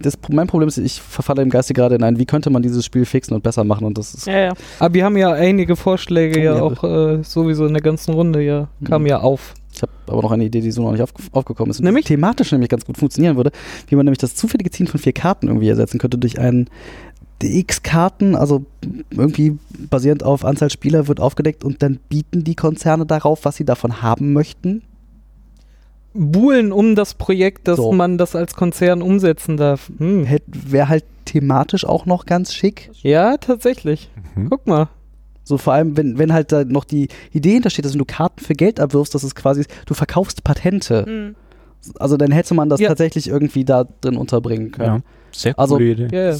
das, 0.00 0.14
mein 0.30 0.46
Problem 0.46 0.68
ist, 0.68 0.78
ich 0.78 1.02
verfalle 1.02 1.42
im 1.42 1.50
Geiste 1.50 1.74
gerade 1.74 1.96
in 1.96 2.02
ein, 2.02 2.18
wie 2.18 2.24
könnte 2.24 2.48
man 2.48 2.62
dieses 2.62 2.84
Spiel 2.84 3.04
fixen 3.04 3.34
und 3.34 3.42
besser 3.42 3.64
machen 3.64 3.84
und 3.84 3.98
das 3.98 4.14
ist 4.14 4.26
Ja, 4.26 4.38
ja. 4.38 4.52
Aber 4.78 4.94
wir 4.94 5.04
haben 5.04 5.16
ja 5.18 5.32
einige 5.32 5.76
Vorschläge 5.76 6.42
ja 6.42 6.56
Ja, 6.56 6.62
auch 6.62 6.82
äh, 6.82 7.22
sowieso 7.22 7.66
in 7.66 7.74
der 7.74 7.82
ganzen 7.82 8.14
Runde 8.14 8.42
ja, 8.42 8.68
kamen 8.84 9.02
Mhm. 9.04 9.08
ja 9.10 9.20
auf. 9.20 9.52
Ich 9.74 9.82
habe 9.82 9.92
aber 10.06 10.22
noch 10.22 10.30
eine 10.32 10.44
Idee, 10.46 10.62
die 10.62 10.70
so 10.70 10.82
noch 10.82 10.92
nicht 10.92 11.02
aufge 11.02 11.22
aufgekommen 11.32 11.70
ist. 11.72 11.80
Und 11.80 11.84
Nämlich? 11.84 12.06
die 12.06 12.14
thematisch 12.14 12.52
nämlich 12.52 12.70
ganz 12.70 12.86
gut 12.86 12.96
funktionieren 12.96 13.36
würde, 13.36 13.50
wie 13.88 13.96
man 13.96 14.06
nämlich 14.06 14.18
das 14.18 14.34
zufällige 14.34 14.70
Ziehen 14.70 14.86
von 14.86 14.98
vier 14.98 15.12
Karten 15.12 15.48
irgendwie 15.48 15.68
ersetzen 15.68 15.98
könnte 15.98 16.16
durch 16.16 16.38
einen 16.38 16.70
DX-Karten, 17.42 18.34
also 18.34 18.64
irgendwie 19.10 19.58
basierend 19.90 20.22
auf 20.22 20.44
Anzahl 20.44 20.70
Spieler 20.70 21.06
wird 21.08 21.20
aufgedeckt 21.20 21.64
und 21.64 21.82
dann 21.82 21.98
bieten 22.08 22.44
die 22.44 22.54
Konzerne 22.54 23.04
darauf, 23.06 23.44
was 23.44 23.56
sie 23.56 23.64
davon 23.64 24.00
haben 24.02 24.32
möchten. 24.32 24.82
Buhlen 26.14 26.72
um 26.72 26.94
das 26.94 27.14
Projekt, 27.14 27.68
dass 27.68 27.76
So. 27.76 27.92
man 27.92 28.16
das 28.16 28.34
als 28.34 28.54
Konzern 28.54 29.02
umsetzen 29.02 29.58
darf. 29.58 29.90
Hm. 29.98 30.26
Wäre 30.46 30.88
halt 30.88 31.04
thematisch 31.26 31.84
auch 31.84 32.06
noch 32.06 32.24
ganz 32.24 32.54
schick. 32.54 32.90
Ja, 33.02 33.36
tatsächlich. 33.36 34.10
Mhm. 34.34 34.48
Guck 34.48 34.66
mal. 34.66 34.88
So 35.44 35.58
vor 35.58 35.74
allem, 35.74 35.96
wenn, 35.96 36.18
wenn 36.18 36.32
halt 36.32 36.52
da 36.52 36.64
noch 36.64 36.84
die 36.84 37.08
Idee 37.32 37.52
hintersteht, 37.52 37.84
dass 37.84 37.92
wenn 37.92 37.98
du 37.98 38.04
Karten 38.06 38.42
für 38.42 38.54
Geld 38.54 38.80
abwirfst, 38.80 39.14
das 39.14 39.24
ist 39.24 39.34
quasi, 39.34 39.64
du 39.84 39.92
verkaufst 39.94 40.42
Patente. 40.42 41.04
Hm. 41.04 41.34
Also 41.98 42.16
dann 42.16 42.32
hätte 42.32 42.54
man 42.54 42.68
das 42.70 42.80
Ja. 42.80 42.88
tatsächlich 42.88 43.28
irgendwie 43.28 43.64
da 43.66 43.84
drin 44.00 44.16
unterbringen 44.16 44.72
können. 44.72 44.86
Ja. 44.96 45.00
Sehr 45.32 45.52
coole 45.54 45.62
Also- 45.62 45.78
Idee. 45.78 46.08
Ja, 46.10 46.30
ja. 46.32 46.36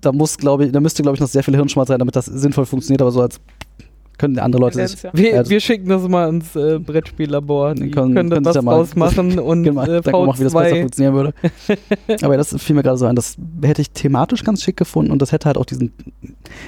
Da 0.00 0.12
muss, 0.12 0.38
glaube 0.38 0.64
ich, 0.66 0.72
da 0.72 0.80
müsste, 0.80 1.02
glaube 1.02 1.16
ich, 1.16 1.20
noch 1.20 1.28
sehr 1.28 1.42
viel 1.42 1.54
Hirnschmalz 1.54 1.88
sein, 1.88 1.98
damit 1.98 2.16
das 2.16 2.26
sinnvoll 2.26 2.64
funktioniert, 2.66 3.02
aber 3.02 3.10
so 3.10 3.20
als 3.20 3.40
können 4.16 4.38
andere 4.38 4.60
Leute 4.60 4.86
sich. 4.86 5.02
Ja. 5.02 5.10
Wir, 5.14 5.32
das- 5.36 5.48
wir 5.48 5.60
schicken 5.60 5.88
das 5.88 6.06
mal 6.06 6.28
ins 6.28 6.54
äh, 6.54 6.78
Brettspiellabor. 6.78 7.74
Die 7.74 7.90
können, 7.90 8.14
können- 8.14 8.28
können 8.30 8.44
das 8.44 8.52
sich 8.52 8.62
ja 8.62 8.62
mal- 8.62 8.74
ausmachen 8.78 9.38
und 9.38 9.62
Genau, 9.62 9.82
äh, 9.82 10.02
da 10.02 10.10
gucken 10.12 10.26
wir 10.26 10.30
auch, 10.32 10.38
wie 10.38 10.44
das 10.44 10.52
besser 10.52 10.74
V2. 10.76 10.80
funktionieren 10.80 11.14
würde. 11.14 11.34
Aber 12.22 12.36
das 12.36 12.54
fiel 12.62 12.76
mir 12.76 12.82
gerade 12.82 12.98
so 12.98 13.06
ein, 13.06 13.16
das 13.16 13.36
hätte 13.62 13.80
ich 13.80 13.90
thematisch 13.92 14.44
ganz 14.44 14.62
schick 14.62 14.76
gefunden 14.76 15.10
und 15.10 15.22
das 15.22 15.32
hätte 15.32 15.46
halt 15.46 15.56
auch 15.56 15.64
diesen. 15.64 15.92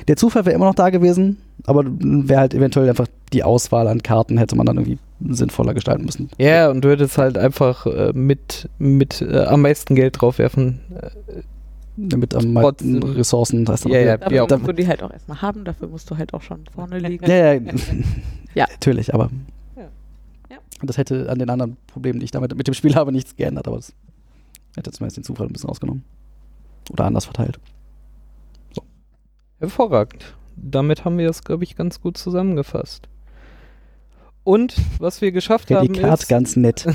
Der 0.09 0.17
Zufall 0.17 0.47
wäre 0.47 0.55
immer 0.57 0.65
noch 0.65 0.75
da 0.75 0.89
gewesen, 0.89 1.39
aber 1.67 1.85
wäre 1.87 2.41
halt 2.41 2.55
eventuell 2.55 2.89
einfach 2.89 3.07
die 3.35 3.43
Auswahl 3.45 3.87
an 3.87 4.03
Karten 4.03 4.39
hätte 4.39 4.57
man 4.57 4.65
dann 4.65 4.79
irgendwie 4.79 4.99
sinnvoller 5.29 5.75
gestalten 5.75 6.07
müssen. 6.07 6.31
Ja, 6.39 6.71
und 6.71 6.83
du 6.83 6.91
hättest 6.91 7.19
halt 7.19 7.37
einfach 7.37 7.85
äh, 7.87 8.13
mit, 8.15 8.69
mit 8.79 9.21
äh, 9.21 9.45
am 9.45 9.61
meisten 9.61 9.95
Geld 9.95 10.21
draufwerfen. 10.23 10.81
Damit 11.97 12.35
am 12.35 12.53
meisten 12.53 13.03
Ressourcen. 13.03 13.65
Das 13.65 13.75
heißt 13.75 13.85
dann 13.85 13.93
Ja, 13.93 13.99
auch 14.01 14.05
ja, 14.07 14.17
Dafür 14.17 14.45
auch 14.45 14.51
musst 14.51 14.69
du 14.69 14.73
die 14.73 14.89
halt 14.89 15.03
auch 15.03 15.13
erstmal 15.13 15.43
haben, 15.43 15.65
dafür 15.65 15.89
musst 15.89 16.11
du 16.11 16.17
halt 16.17 16.33
auch 16.33 16.43
schon 16.43 16.65
vorne 16.73 16.99
liegen. 16.99 17.25
Ja, 17.27 17.55
ja. 17.55 17.61
Ja. 18.55 18.67
Natürlich, 18.71 19.15
aber. 19.15 19.31
Ja. 19.77 19.89
Ja. 20.51 20.59
Und 20.81 20.91
das 20.91 20.99
hätte 20.99 21.31
an 21.31 21.39
den 21.39 21.49
anderen 21.49 21.79
Problemen, 21.87 22.19
die 22.19 22.25
ich 22.25 22.31
damit 22.31 22.55
mit 22.55 22.67
dem 22.67 22.75
Spiel 22.75 22.95
habe, 22.95 23.11
nichts 23.11 23.35
geändert, 23.35 23.67
aber 23.67 23.77
das 23.77 23.95
hätte 24.77 24.91
zumindest 24.91 25.17
den 25.17 25.25
Zufall 25.25 25.47
ein 25.47 25.53
bisschen 25.55 25.71
ausgenommen. 25.71 26.05
Oder 26.91 27.05
anders 27.05 27.25
verteilt. 27.25 27.59
hervorragend. 29.59 30.35
Damit 30.57 31.05
haben 31.05 31.17
wir 31.17 31.31
es, 31.31 31.45
glaube 31.45 31.65
ich, 31.65 31.77
ganz 31.77 32.01
gut 32.01 32.19
zusammengefasst. 32.19 33.09
Und 34.45 34.75
was 34.99 35.21
wir 35.21 35.33
geschafft 35.33 35.71
haben, 35.71 35.87
Prädikat 35.87 36.23
ist, 36.23 36.29
ganz 36.29 36.57
nett. 36.57 36.87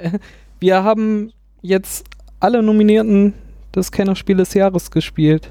wir 0.60 0.82
haben 0.82 1.32
jetzt 1.62 2.06
alle 2.40 2.62
Nominierten 2.62 3.34
des 3.76 3.90
Kennerspiel 3.92 4.36
des 4.36 4.54
Jahres 4.54 4.90
gespielt. 4.90 5.48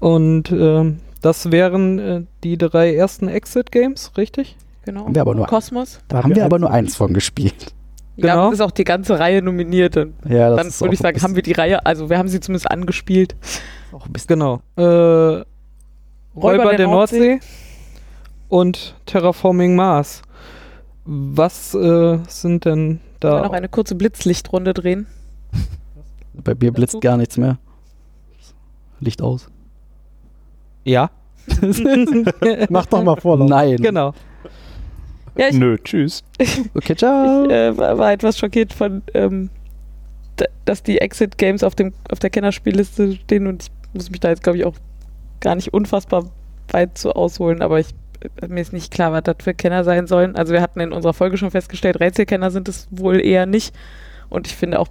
Und 0.00 0.50
ähm, 0.52 1.00
das 1.22 1.50
wären 1.50 1.98
äh, 1.98 2.22
die 2.44 2.56
drei 2.58 2.94
ersten 2.94 3.28
Exit-Games, 3.28 4.12
richtig? 4.16 4.56
Genau. 4.84 5.04
Haben 5.04 5.14
wir 5.14 5.22
aber 5.22 5.34
nur- 5.34 5.46
Kosmos. 5.46 6.00
Da 6.08 6.22
haben 6.22 6.34
wir 6.34 6.44
aber 6.44 6.58
nur 6.58 6.70
eins 6.70 6.96
von 6.96 7.12
gespielt. 7.12 7.72
Ja, 8.16 8.34
Genau. 8.34 8.48
es 8.48 8.54
ist 8.54 8.60
auch 8.60 8.70
die 8.70 8.84
ganze 8.84 9.18
Reihe 9.18 9.42
nominiert. 9.42 9.96
Und 9.96 10.14
Ja, 10.28 10.54
dann 10.56 10.66
würde 10.80 10.94
ich 10.94 11.00
sagen, 11.00 11.20
haben 11.22 11.34
wir 11.36 11.42
die 11.42 11.52
Reihe, 11.52 11.84
also 11.86 12.10
wir 12.10 12.18
haben 12.18 12.28
sie 12.28 12.40
zumindest 12.40 12.70
angespielt. 12.70 13.36
auch 13.92 14.06
ein 14.06 14.12
bisschen 14.12 14.28
Genau. 14.28 14.60
Äh, 14.76 15.44
Räuber, 16.36 16.74
der, 16.76 16.86
Nordsee. 16.86 17.40
und 18.48 18.94
Terraforming 19.06 19.74
Mars. 19.76 20.22
Was 21.04 21.74
äh, 21.74 22.18
sind 22.28 22.64
denn 22.64 23.00
Sollen 23.20 23.34
wir 23.34 23.40
da? 23.40 23.42
noch 23.42 23.52
eine 23.52 23.68
kurze 23.68 23.94
Blitzlichtrunde 23.94 24.74
drehen? 24.74 25.06
Bei 26.44 26.54
mir 26.54 26.72
blitzt 26.72 27.00
gar 27.00 27.16
nichts 27.16 27.36
mehr. 27.36 27.58
Licht 29.00 29.22
aus. 29.22 29.48
Ja. 30.84 31.10
Mach 32.68 32.86
doch 32.86 33.02
mal 33.02 33.16
Vorlauf. 33.16 33.48
Nein. 33.48 33.76
Genau. 33.76 34.12
Ja, 35.36 35.48
ich, 35.48 35.54
Nö, 35.56 35.76
tschüss. 35.82 36.24
Okay, 36.74 36.96
ciao. 36.96 37.44
ich 37.44 37.50
äh, 37.52 37.76
war, 37.76 38.12
etwas 38.12 38.38
schockiert 38.38 38.72
von, 38.72 39.02
ähm, 39.14 39.50
dass 40.64 40.82
die 40.82 40.98
Exit-Games 41.00 41.62
auf, 41.62 41.74
dem- 41.74 41.92
auf 42.10 42.18
der 42.18 42.30
Kennerspielliste 42.30 43.14
stehen 43.14 43.46
und 43.46 43.64
ich 43.64 43.70
muss 43.94 44.10
mich 44.10 44.20
da 44.20 44.30
jetzt, 44.30 44.42
glaube 44.42 44.58
ich, 44.58 44.64
auch 44.64 44.74
gar 45.40 45.54
nicht 45.54 45.72
unfassbar 45.72 46.24
weit 46.70 46.98
zu 46.98 47.12
ausholen, 47.14 47.62
aber 47.62 47.78
ich, 47.78 47.88
äh, 48.42 48.48
mir 48.48 48.60
ist 48.60 48.72
nicht 48.72 48.92
klar, 48.92 49.12
was 49.12 49.22
das 49.22 49.36
für 49.40 49.54
Kenner 49.54 49.84
sein 49.84 50.06
sollen. 50.08 50.34
Also 50.34 50.52
wir 50.52 50.60
hatten 50.60 50.80
in 50.80 50.92
unserer 50.92 51.14
Folge 51.14 51.36
schon 51.38 51.50
festgestellt, 51.52 52.00
Rätselkenner 52.00 52.50
sind 52.50 52.68
es 52.68 52.88
wohl 52.90 53.24
eher 53.24 53.46
nicht 53.46 53.74
und 54.28 54.46
ich 54.48 54.56
finde 54.56 54.80
auch 54.80 54.88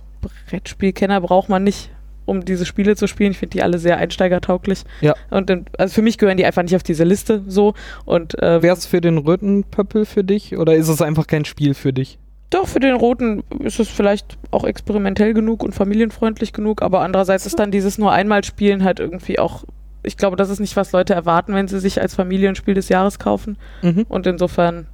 Brettspielkenner 0.50 1.22
braucht 1.22 1.50
man 1.50 1.64
nicht, 1.64 1.90
um 2.26 2.44
diese 2.46 2.66
Spiele 2.66 2.96
zu 2.96 3.08
spielen. 3.08 3.32
Ich 3.32 3.40
finde 3.40 3.54
die 3.54 3.64
alle 3.64 3.80
sehr 3.80 3.98
einsteigertauglich. 3.98 4.84
Ja. 5.02 5.16
Und 5.30 5.50
dann, 5.50 5.66
also 5.78 5.94
für 5.94 6.02
mich 6.02 6.18
gehören 6.18 6.38
die 6.38 6.46
einfach 6.46 6.64
nicht 6.64 6.76
auf 6.76 6.84
diese 6.84 7.04
Liste 7.04 7.44
so 7.48 7.74
und 8.06 8.42
äh, 8.42 8.62
Wäre 8.62 8.76
es 8.76 8.86
für 8.86 9.02
den 9.02 9.18
Rötenpöppel 9.18 10.06
für 10.06 10.24
dich 10.24 10.58
oder 10.58 10.76
ist 10.76 10.90
es 10.90 11.02
einfach 11.02 11.28
kein 11.28 11.46
Spiel 11.46 11.74
für 11.74 11.94
dich? 11.94 12.20
Doch, 12.50 12.68
für 12.68 12.80
den 12.80 12.96
Roten 12.96 13.44
ist 13.60 13.80
es 13.80 13.90
vielleicht 13.90 14.38
auch 14.52 14.64
experimentell 14.64 15.34
genug 15.34 15.64
und 15.64 15.74
familienfreundlich 15.74 16.54
genug, 16.54 16.82
aber 16.82 17.02
andererseits 17.02 17.46
ist 17.46 17.60
dann 17.60 17.72
dieses 17.72 17.98
nur 17.98 18.14
einmal 18.14 18.44
Spielen 18.46 18.86
halt 18.86 19.00
irgendwie 19.02 19.38
auch, 19.38 19.66
ich 20.04 20.16
glaube, 20.16 20.38
das 20.38 20.50
ist 20.50 20.60
nicht, 20.60 20.78
was 20.78 20.94
Leute 20.94 21.14
erwarten, 21.14 21.54
wenn 21.54 21.68
sie 21.68 21.80
sich 21.82 22.00
als 22.00 22.16
Familienspiel 22.16 22.74
des 22.74 22.88
Jahres 22.88 23.20
kaufen. 23.20 23.58
Mhm. 23.82 24.06
Und 24.08 24.28
insofern 24.28 24.88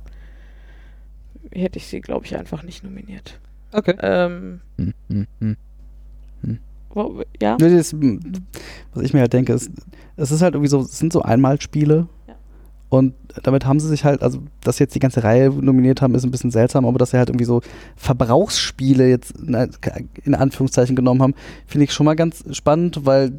hätte 1.51 1.77
ich 1.77 1.85
sie, 1.85 2.01
glaube 2.01 2.25
ich, 2.25 2.35
einfach 2.35 2.63
nicht 2.63 2.83
nominiert. 2.83 3.39
Okay. 3.73 3.95
Ähm, 4.01 4.61
Hm, 4.77 4.93
hm, 5.09 5.27
hm. 5.39 5.57
wo, 6.93 7.21
ja? 7.41 7.57
Das, 7.57 7.95
was 8.93 9.03
ich 9.03 9.13
mir 9.13 9.21
halt 9.21 9.33
denke, 9.33 9.53
ist, 9.53 9.71
es 10.15 10.31
ist 10.31 10.41
halt 10.41 10.53
irgendwie 10.55 10.69
so, 10.69 10.81
es 10.81 10.97
sind 10.99 11.11
so 11.13 11.21
Einmalspiele. 11.21 12.07
Ja. 12.27 12.35
Und 12.89 13.15
damit 13.41 13.65
haben 13.65 13.79
sie 13.79 13.87
sich 13.87 14.05
halt, 14.05 14.21
also, 14.21 14.39
dass 14.61 14.77
sie 14.77 14.83
jetzt 14.83 14.93
die 14.93 14.99
ganze 14.99 15.23
Reihe 15.23 15.49
nominiert 15.49 16.01
haben, 16.01 16.13
ist 16.13 16.23
ein 16.23 16.29
bisschen 16.31 16.51
seltsam, 16.51 16.85
aber 16.85 16.99
dass 16.99 17.11
sie 17.11 17.17
halt 17.17 17.29
irgendwie 17.29 17.45
so 17.45 17.61
Verbrauchsspiele 17.95 19.09
jetzt 19.09 19.31
in, 19.37 19.55
in 20.23 20.35
Anführungszeichen 20.35 20.95
genommen 20.95 21.21
haben, 21.23 21.33
finde 21.65 21.85
ich 21.85 21.93
schon 21.93 22.05
mal 22.05 22.15
ganz 22.15 22.43
spannend, 22.55 23.05
weil 23.05 23.37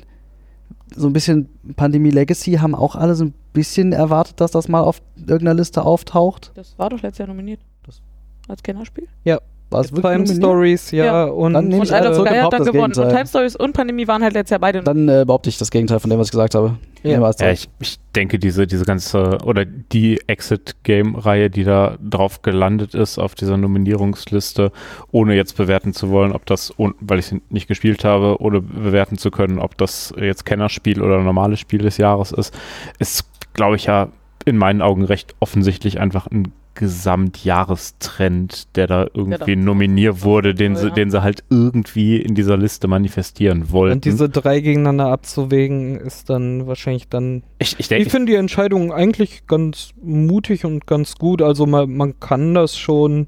so 0.96 1.06
ein 1.06 1.12
bisschen 1.12 1.48
Pandemie 1.76 2.10
Legacy 2.10 2.52
haben 2.54 2.74
auch 2.74 2.96
alle 2.96 3.14
so 3.14 3.24
ein 3.26 3.34
bisschen 3.52 3.92
erwartet, 3.92 4.40
dass 4.40 4.50
das 4.50 4.68
mal 4.68 4.80
auf 4.80 5.00
irgendeiner 5.16 5.54
Liste 5.54 5.84
auftaucht. 5.84 6.50
Das 6.56 6.76
war 6.78 6.90
doch 6.90 7.00
letztes 7.02 7.18
Jahr 7.18 7.28
nominiert. 7.28 7.60
Das- 7.86 8.02
als 8.48 8.62
Kennerspiel. 8.62 9.06
War 9.24 9.40
wirklich 9.70 10.02
Time? 10.02 10.26
Stories, 10.26 10.90
ja. 10.90 11.04
Ja. 11.04 11.24
Und 11.24 11.54
Dann 11.54 11.68
nehme 11.68 11.80
Und 11.80 11.86
ich 11.88 11.92
Isle 11.92 12.10
of 12.10 12.26
Sky 12.26 12.36
hat 12.36 12.52
dann 12.52 12.64
gewonnen. 12.64 12.84
Und 12.84 12.92
Gegenteil. 12.94 13.12
Time 13.12 13.26
Stories 13.26 13.56
und 13.56 13.72
Pandemie 13.72 14.06
waren 14.06 14.22
halt 14.22 14.34
letztes 14.34 14.50
Jahr 14.50 14.60
beide 14.60 14.82
Dann 14.82 15.08
äh, 15.08 15.24
behaupte 15.26 15.48
ich 15.48 15.58
das 15.58 15.70
Gegenteil 15.70 16.00
von 16.00 16.10
dem, 16.10 16.18
was 16.18 16.28
ich 16.28 16.32
gesagt 16.32 16.54
habe. 16.54 16.76
Ja. 17.02 17.20
Ja, 17.20 17.50
ich, 17.50 17.68
ich 17.80 17.98
denke, 18.16 18.38
diese, 18.38 18.66
diese 18.66 18.86
ganze, 18.86 19.38
oder 19.44 19.66
die 19.66 20.20
Exit-Game-Reihe, 20.26 21.50
die 21.50 21.64
da 21.64 21.98
drauf 22.02 22.40
gelandet 22.40 22.94
ist, 22.94 23.18
auf 23.18 23.34
dieser 23.34 23.58
Nominierungsliste, 23.58 24.72
ohne 25.12 25.34
jetzt 25.34 25.54
bewerten 25.58 25.92
zu 25.92 26.08
wollen, 26.08 26.32
ob 26.32 26.46
das, 26.46 26.72
weil 26.78 27.18
ich 27.18 27.30
es 27.30 27.36
nicht 27.50 27.68
gespielt 27.68 28.04
habe, 28.04 28.38
oder 28.38 28.62
bewerten 28.62 29.18
zu 29.18 29.30
können, 29.30 29.58
ob 29.58 29.76
das 29.76 30.14
jetzt 30.18 30.46
Kennerspiel 30.46 31.02
oder 31.02 31.20
normales 31.20 31.60
Spiel 31.60 31.80
des 31.80 31.98
Jahres 31.98 32.32
ist, 32.32 32.54
ist, 32.98 33.26
glaube 33.52 33.76
ich, 33.76 33.84
ja 33.84 34.08
in 34.46 34.56
meinen 34.56 34.80
Augen 34.80 35.04
recht 35.04 35.34
offensichtlich 35.40 36.00
einfach 36.00 36.26
ein 36.26 36.52
Gesamtjahrestrend, 36.74 38.76
der 38.76 38.86
da 38.86 39.06
irgendwie 39.14 39.56
da- 39.56 39.62
nominiert 39.62 40.22
wurde, 40.22 40.54
den, 40.54 40.74
Ja. 40.74 40.80
sie, 40.80 40.90
den 40.90 41.10
sie 41.10 41.22
halt 41.22 41.44
irgendwie 41.50 42.16
in 42.16 42.34
dieser 42.34 42.56
Liste 42.56 42.88
manifestieren 42.88 43.70
wollten. 43.70 43.94
Und 43.94 44.04
diese 44.04 44.28
drei 44.28 44.60
gegeneinander 44.60 45.06
abzuwägen, 45.08 45.96
ist 45.96 46.30
dann 46.30 46.66
wahrscheinlich 46.66 47.08
dann. 47.08 47.42
ich, 47.58 47.76
ich 47.78 47.90
Ich 47.90 48.08
finde 48.10 48.32
die 48.32 48.38
Entscheidung 48.38 48.92
eigentlich 48.92 49.46
ganz 49.46 49.90
mutig 50.02 50.64
und 50.64 50.86
ganz 50.86 51.16
gut. 51.16 51.42
Also 51.42 51.66
man, 51.66 51.94
man 51.96 52.18
kann 52.20 52.54
das 52.54 52.76
schon. 52.76 53.26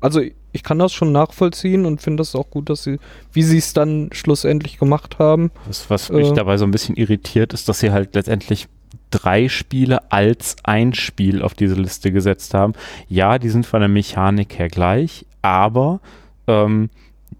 Also 0.00 0.20
ich 0.52 0.62
kann 0.62 0.78
das 0.78 0.92
schon 0.92 1.12
nachvollziehen 1.12 1.84
und 1.84 2.00
finde 2.00 2.22
es 2.22 2.34
auch 2.34 2.48
gut, 2.50 2.70
dass 2.70 2.82
sie, 2.82 2.98
wie 3.32 3.42
sie 3.42 3.58
es 3.58 3.72
dann 3.74 4.08
schlussendlich 4.12 4.78
gemacht 4.78 5.18
haben. 5.18 5.50
Was, 5.66 5.90
was 5.90 6.10
mich 6.10 6.30
Äh. 6.30 6.34
dabei 6.34 6.56
so 6.56 6.64
ein 6.64 6.70
bisschen 6.70 6.96
irritiert, 6.96 7.52
ist, 7.52 7.68
dass 7.68 7.80
sie 7.80 7.90
halt 7.90 8.14
letztendlich 8.14 8.68
drei 9.10 9.48
Spiele 9.48 10.10
als 10.10 10.56
ein 10.64 10.94
Spiel 10.94 11.42
auf 11.42 11.54
diese 11.54 11.74
Liste 11.74 12.12
gesetzt 12.12 12.54
haben. 12.54 12.72
Ja, 13.08 13.38
die 13.38 13.48
sind 13.48 13.66
von 13.66 13.80
der 13.80 13.88
Mechanik 13.88 14.58
her 14.58 14.68
gleich, 14.68 15.24
aber 15.42 16.00
ähm, 16.46 16.90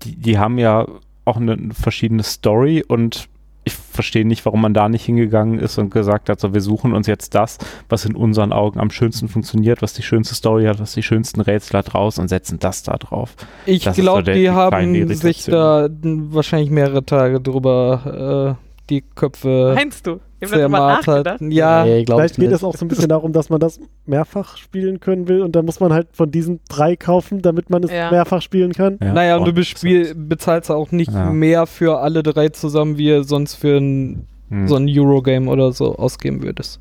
die, 0.02 0.16
die 0.16 0.38
haben 0.38 0.58
ja 0.58 0.86
auch 1.24 1.36
eine 1.36 1.56
verschiedene 1.74 2.22
Story 2.22 2.84
und 2.86 3.28
ich 3.64 3.72
verstehe 3.74 4.24
nicht, 4.24 4.44
warum 4.46 4.60
man 4.62 4.74
da 4.74 4.88
nicht 4.88 5.04
hingegangen 5.06 5.58
ist 5.58 5.76
und 5.76 5.90
gesagt 5.90 6.28
hat, 6.28 6.38
so 6.38 6.54
wir 6.54 6.60
suchen 6.60 6.92
uns 6.92 7.08
jetzt 7.08 7.34
das, 7.34 7.58
was 7.88 8.04
in 8.04 8.14
unseren 8.14 8.52
Augen 8.52 8.78
am 8.78 8.90
schönsten 8.92 9.26
funktioniert, 9.26 9.82
was 9.82 9.92
die 9.92 10.02
schönste 10.02 10.36
Story 10.36 10.66
hat, 10.66 10.78
was 10.78 10.92
die 10.94 11.02
schönsten 11.02 11.40
Rätsel 11.40 11.78
hat 11.78 11.92
raus 11.92 12.20
und 12.20 12.28
setzen 12.28 12.60
das 12.60 12.84
da 12.84 12.96
drauf. 12.96 13.34
Ich 13.64 13.82
so 13.82 13.90
glaube, 13.90 14.22
der- 14.22 14.34
die 14.36 14.42
die 14.42 14.50
haben 14.50 15.08
sich 15.16 15.44
da 15.46 15.88
wahrscheinlich 15.90 16.70
mehrere 16.70 17.04
Tage 17.04 17.40
drüber 17.40 18.56
äh, 18.60 18.66
die 18.88 19.02
Köpfe 19.16 19.72
Meinst 19.74 20.06
du? 20.06 20.20
Ich 20.40 20.48
zermartert. 20.48 21.06
nachgedacht. 21.26 21.40
Ja, 21.52 21.84
Nee, 21.84 22.04
Vielleicht 22.06 22.32
ich 22.38 22.40
geht 22.44 22.52
es 22.52 22.62
auch 22.62 22.76
so 22.76 22.84
ein 22.84 22.88
bisschen 22.88 23.08
darum, 23.08 23.32
dass 23.32 23.48
man 23.48 23.58
das 23.60 23.80
mehrfach 24.04 24.56
spielen 24.58 25.00
können 25.00 25.28
will 25.28 25.40
und 25.42 25.56
dann 25.56 25.64
muss 25.64 25.80
man 25.80 25.92
halt 25.92 26.08
von 26.12 26.30
diesen 26.30 26.60
drei 26.68 26.94
kaufen, 26.96 27.40
damit 27.42 27.70
man 27.70 27.82
es 27.84 27.90
Ja. 27.90 28.10
mehrfach 28.10 28.42
spielen 28.42 28.72
kann. 28.72 28.98
Ja, 29.02 29.12
naja, 29.12 29.36
und 29.36 29.44
du 29.44 29.50
und- 29.50 29.54
bespiel, 29.54 30.14
bezahlst 30.14 30.70
auch 30.70 30.92
nicht 30.92 31.12
Ja. 31.12 31.30
mehr 31.30 31.66
für 31.66 32.00
alle 32.00 32.22
drei 32.22 32.50
zusammen, 32.50 32.98
wie 32.98 33.06
ihr 33.06 33.24
sonst 33.24 33.54
für 33.54 33.78
ein, 33.78 34.26
Hm. 34.50 34.68
so 34.68 34.76
ein 34.76 34.86
Eurogame 34.88 35.50
oder 35.50 35.72
so 35.72 35.96
ausgeben 35.96 36.42
würdest. 36.42 36.80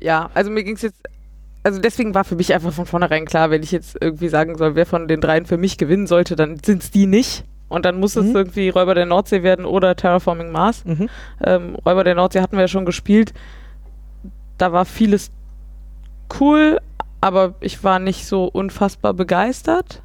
Ja, 0.00 0.30
also 0.34 0.50
mir 0.50 0.64
ging 0.64 0.74
es 0.76 0.82
jetzt. 0.82 1.00
Also 1.64 1.80
deswegen 1.80 2.14
war 2.14 2.24
für 2.24 2.36
mich 2.36 2.54
einfach 2.54 2.72
von 2.72 2.86
vornherein 2.86 3.24
klar, 3.26 3.50
wenn 3.50 3.62
ich 3.62 3.72
jetzt 3.72 3.96
irgendwie 4.00 4.28
sagen 4.28 4.56
soll, 4.56 4.74
wer 4.74 4.86
von 4.86 5.06
den 5.08 5.20
dreien 5.20 5.44
für 5.44 5.56
mich 5.56 5.76
gewinnen 5.76 6.06
sollte, 6.06 6.34
dann 6.36 6.58
sind 6.64 6.82
es 6.82 6.90
die 6.90 7.06
nicht. 7.06 7.44
Und 7.68 7.84
dann 7.84 8.00
muss 8.00 8.16
es 8.16 8.26
Mhm. 8.26 8.36
irgendwie 8.36 8.68
Räuber 8.70 8.94
der 8.94 9.06
Nordsee 9.06 9.42
werden 9.42 9.64
oder 9.64 9.94
Terraforming 9.94 10.50
Mars. 10.50 10.84
Mhm. 10.84 11.08
Ähm, 11.44 11.76
Räuber 11.84 12.04
der 12.04 12.14
Nordsee 12.14 12.40
hatten 12.40 12.56
wir 12.56 12.62
ja 12.62 12.68
schon 12.68 12.86
gespielt. 12.86 13.34
Da 14.56 14.72
war 14.72 14.84
vieles 14.84 15.30
cool, 16.40 16.80
aber 17.20 17.54
ich 17.60 17.84
war 17.84 17.98
nicht 17.98 18.26
so 18.26 18.44
unfassbar 18.44 19.14
begeistert. 19.14 20.02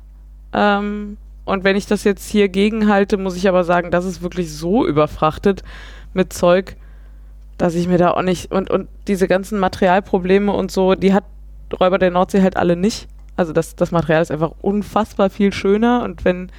Ähm, 0.53 1.17
und 1.45 1.63
wenn 1.63 1.75
ich 1.75 1.85
das 1.87 2.03
jetzt 2.03 2.29
hier 2.29 2.49
gegenhalte, 2.49 3.17
muss 3.17 3.35
ich 3.35 3.47
aber 3.47 3.63
sagen, 3.63 3.91
das 3.91 4.05
ist 4.05 4.21
wirklich 4.21 4.51
so 4.53 4.85
überfrachtet 4.85 5.63
mit 6.13 6.31
Zeug, 6.33 6.75
dass 7.57 7.75
ich 7.75 7.87
mir 7.87 7.97
da 7.97 8.11
auch 8.11 8.21
nicht. 8.21 8.51
Und, 8.51 8.69
und 8.71 8.87
diese 9.07 9.27
ganzen 9.27 9.59
Materialprobleme 9.59 10.51
und 10.51 10.71
so, 10.71 10.95
die 10.95 11.13
hat 11.13 11.23
Räuber 11.79 11.97
der 11.97 12.11
Nordsee 12.11 12.41
halt 12.41 12.57
alle 12.57 12.75
nicht. 12.75 13.07
Also 13.35 13.51
das, 13.51 13.75
das 13.75 13.91
Material 13.91 14.21
ist 14.21 14.31
einfach 14.31 14.51
unfassbar 14.61 15.29
viel 15.29 15.51
schöner 15.53 16.03
und 16.03 16.23
wenn, 16.23 16.51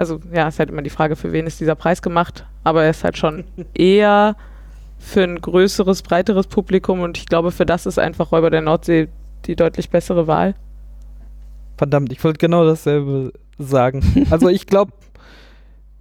also 0.00 0.18
ja, 0.32 0.48
ist 0.48 0.58
halt 0.58 0.70
immer 0.70 0.80
die 0.80 0.88
Frage, 0.88 1.14
für 1.14 1.30
wen 1.30 1.46
ist 1.46 1.60
dieser 1.60 1.74
Preis 1.74 2.00
gemacht, 2.00 2.46
aber 2.64 2.84
er 2.84 2.90
ist 2.90 3.04
halt 3.04 3.18
schon 3.18 3.44
eher 3.74 4.34
für 4.98 5.22
ein 5.22 5.38
größeres, 5.38 6.00
breiteres 6.00 6.46
Publikum 6.46 7.00
und 7.00 7.18
ich 7.18 7.26
glaube, 7.26 7.52
für 7.52 7.66
das 7.66 7.84
ist 7.84 7.98
einfach 7.98 8.32
Räuber 8.32 8.48
der 8.48 8.62
Nordsee 8.62 9.08
die 9.44 9.56
deutlich 9.56 9.90
bessere 9.90 10.26
Wahl. 10.26 10.54
Verdammt, 11.76 12.12
ich 12.12 12.24
wollte 12.24 12.38
genau 12.38 12.64
dasselbe 12.64 13.32
sagen. 13.58 14.26
Also 14.30 14.48
ich 14.48 14.66
glaube, 14.66 14.92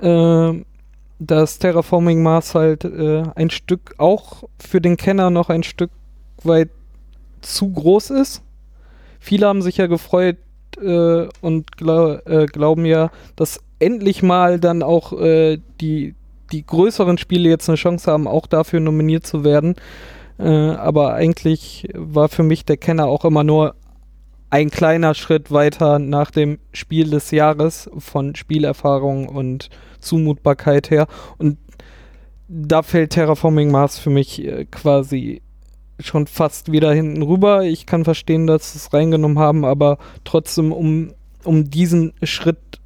ähm, 0.02 0.66
dass 1.20 1.60
Terraforming 1.60 2.24
Mars 2.24 2.56
halt 2.56 2.86
äh, 2.86 3.24
ein 3.36 3.50
Stück 3.50 3.96
auch 3.98 4.46
für 4.60 4.80
den 4.80 4.96
Kenner 4.96 5.30
noch 5.30 5.50
ein 5.50 5.64
Stück 5.64 5.92
weit 6.44 6.70
zu 7.42 7.70
groß 7.70 8.12
ist. 8.12 8.44
Viele 9.20 9.48
haben 9.48 9.62
sich 9.62 9.76
ja 9.76 9.88
gefreut 9.88 10.38
äh, 10.82 11.28
und 11.42 11.76
glau 11.76 12.14
äh, 12.26 12.46
glauben 12.46 12.86
ja, 12.86 13.12
dass 13.36 13.60
endlich 13.80 14.22
mal 14.24 14.60
dann 14.60 14.84
auch 14.84 15.14
äh, 15.14 15.60
die, 15.82 16.16
die 16.52 16.66
größeren 16.66 17.18
Spiele 17.18 17.50
jetzt 17.50 17.70
eine 17.70 17.78
Chance 17.78 18.12
haben, 18.12 18.28
auch 18.28 18.48
dafür 18.48 18.80
nominiert 18.80 19.26
zu 19.26 19.44
werden. 19.44 19.76
Äh, 20.38 20.48
aber 20.48 21.14
eigentlich 21.14 21.90
war 21.94 22.30
für 22.30 22.44
mich 22.44 22.66
der 22.66 22.78
Kenner 22.78 23.08
auch 23.08 23.26
immer 23.26 23.44
nur 23.44 23.76
ein 24.50 24.72
kleiner 24.72 25.14
Schritt 25.14 25.52
weiter 25.52 26.00
nach 26.00 26.32
dem 26.32 26.60
Spiel 26.74 27.10
des 27.10 27.32
Jahres 27.32 27.90
von 27.98 28.36
Spielerfahrung 28.36 29.30
und 29.30 29.70
Zumutbarkeit 30.00 30.90
her. 30.90 31.08
Und 31.38 31.58
da 32.48 32.82
fällt 32.82 33.12
Terraforming 33.12 33.70
Mars 33.70 34.00
für 34.00 34.10
mich 34.10 34.44
äh, 34.44 34.66
quasi 34.66 35.42
schon 36.00 36.28
fast 36.28 36.72
wieder 36.72 36.94
hinten 36.94 37.22
rüber. 37.22 37.64
Ich 37.64 37.86
kann 37.86 38.06
verstehen, 38.06 38.48
dass 38.48 38.74
sie 38.74 38.80
es 38.80 38.94
reingenommen 38.94 39.38
haben, 39.38 39.66
aber 39.66 39.98
trotzdem, 40.24 40.72
um, 40.72 41.14
um 41.44 41.70
diesen 41.70 42.14
Schritt 42.24 42.79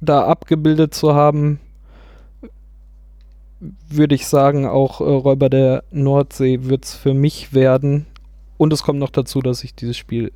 da 0.00 0.24
abgebildet 0.26 0.94
zu 0.94 1.14
haben, 1.14 1.60
würde 3.88 4.14
ich 4.14 4.26
sagen, 4.26 4.66
auch 4.66 5.00
äh, 5.00 5.04
Räuber 5.04 5.48
der 5.50 5.82
Nordsee 5.90 6.64
wird 6.64 6.84
es 6.84 6.94
für 6.94 7.14
mich 7.14 7.52
werden. 7.52 8.06
Und 8.56 8.72
es 8.72 8.82
kommt 8.82 8.98
noch 9.00 9.10
dazu, 9.10 9.40
dass 9.40 9.64
ich 9.64 9.74
dieses 9.74 9.96
Spiel 9.96 10.32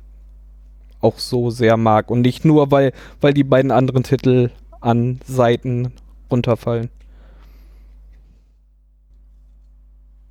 auch 1.01 1.19
so 1.19 1.49
sehr 1.49 1.77
mag. 1.77 2.09
Und 2.11 2.21
nicht 2.21 2.43
nur, 2.45 2.71
weil, 2.71 2.91
weil 3.21 3.33
die 3.33 3.43
beiden 3.43 3.71
anderen 3.71 4.03
Titel 4.03 4.49
an 4.81 5.19
Seiten 5.25 5.93
runterfallen. 6.31 6.89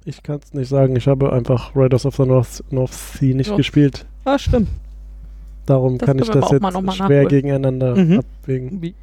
Ich 0.04 0.22
kann 0.22 0.40
es 0.42 0.52
nicht 0.52 0.68
sagen. 0.68 0.96
Ich 0.96 1.06
habe 1.06 1.32
einfach 1.32 1.74
Riders 1.76 2.04
of 2.06 2.16
the 2.16 2.24
North, 2.24 2.64
North 2.70 2.92
Sea 2.92 3.34
nicht 3.34 3.50
Ja. 3.50 3.56
gespielt. 3.56 4.04
Ah, 4.24 4.38
stimmt. 4.38 4.68
Darum 5.66 5.96
Das 5.98 6.06
kann 6.06 6.18
ich 6.18 6.28
das 6.28 6.50
jetzt 6.50 6.60
mal 6.60 6.72
schwer 6.72 6.82
nachholen. 6.82 7.28
gegeneinander 7.28 7.94
Mhm. 7.96 8.18
abwägen. 8.40 8.94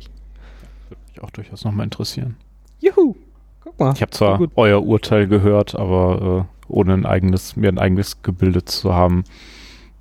Mich 1.20 1.24
auch 1.28 1.32
durchaus 1.32 1.66
nochmal 1.66 1.84
interessieren. 1.86 2.38
Juhu. 2.80 3.16
Guck 3.62 3.80
mal. 3.80 3.94
Ich 3.94 4.02
habe 4.02 4.12
zwar 4.12 4.38
gut. 4.38 4.52
euer 4.56 4.82
Urteil 4.84 5.28
gehört, 5.28 5.76
aber 5.76 6.48
äh, 6.48 6.72
ohne 6.72 6.94
ein 6.94 7.06
eigenes, 7.06 7.56
mir 7.56 7.70
ein 7.70 7.78
eigenes 7.80 8.22
gebildet 8.22 8.70
zu 8.70 8.94
haben, 8.94 9.26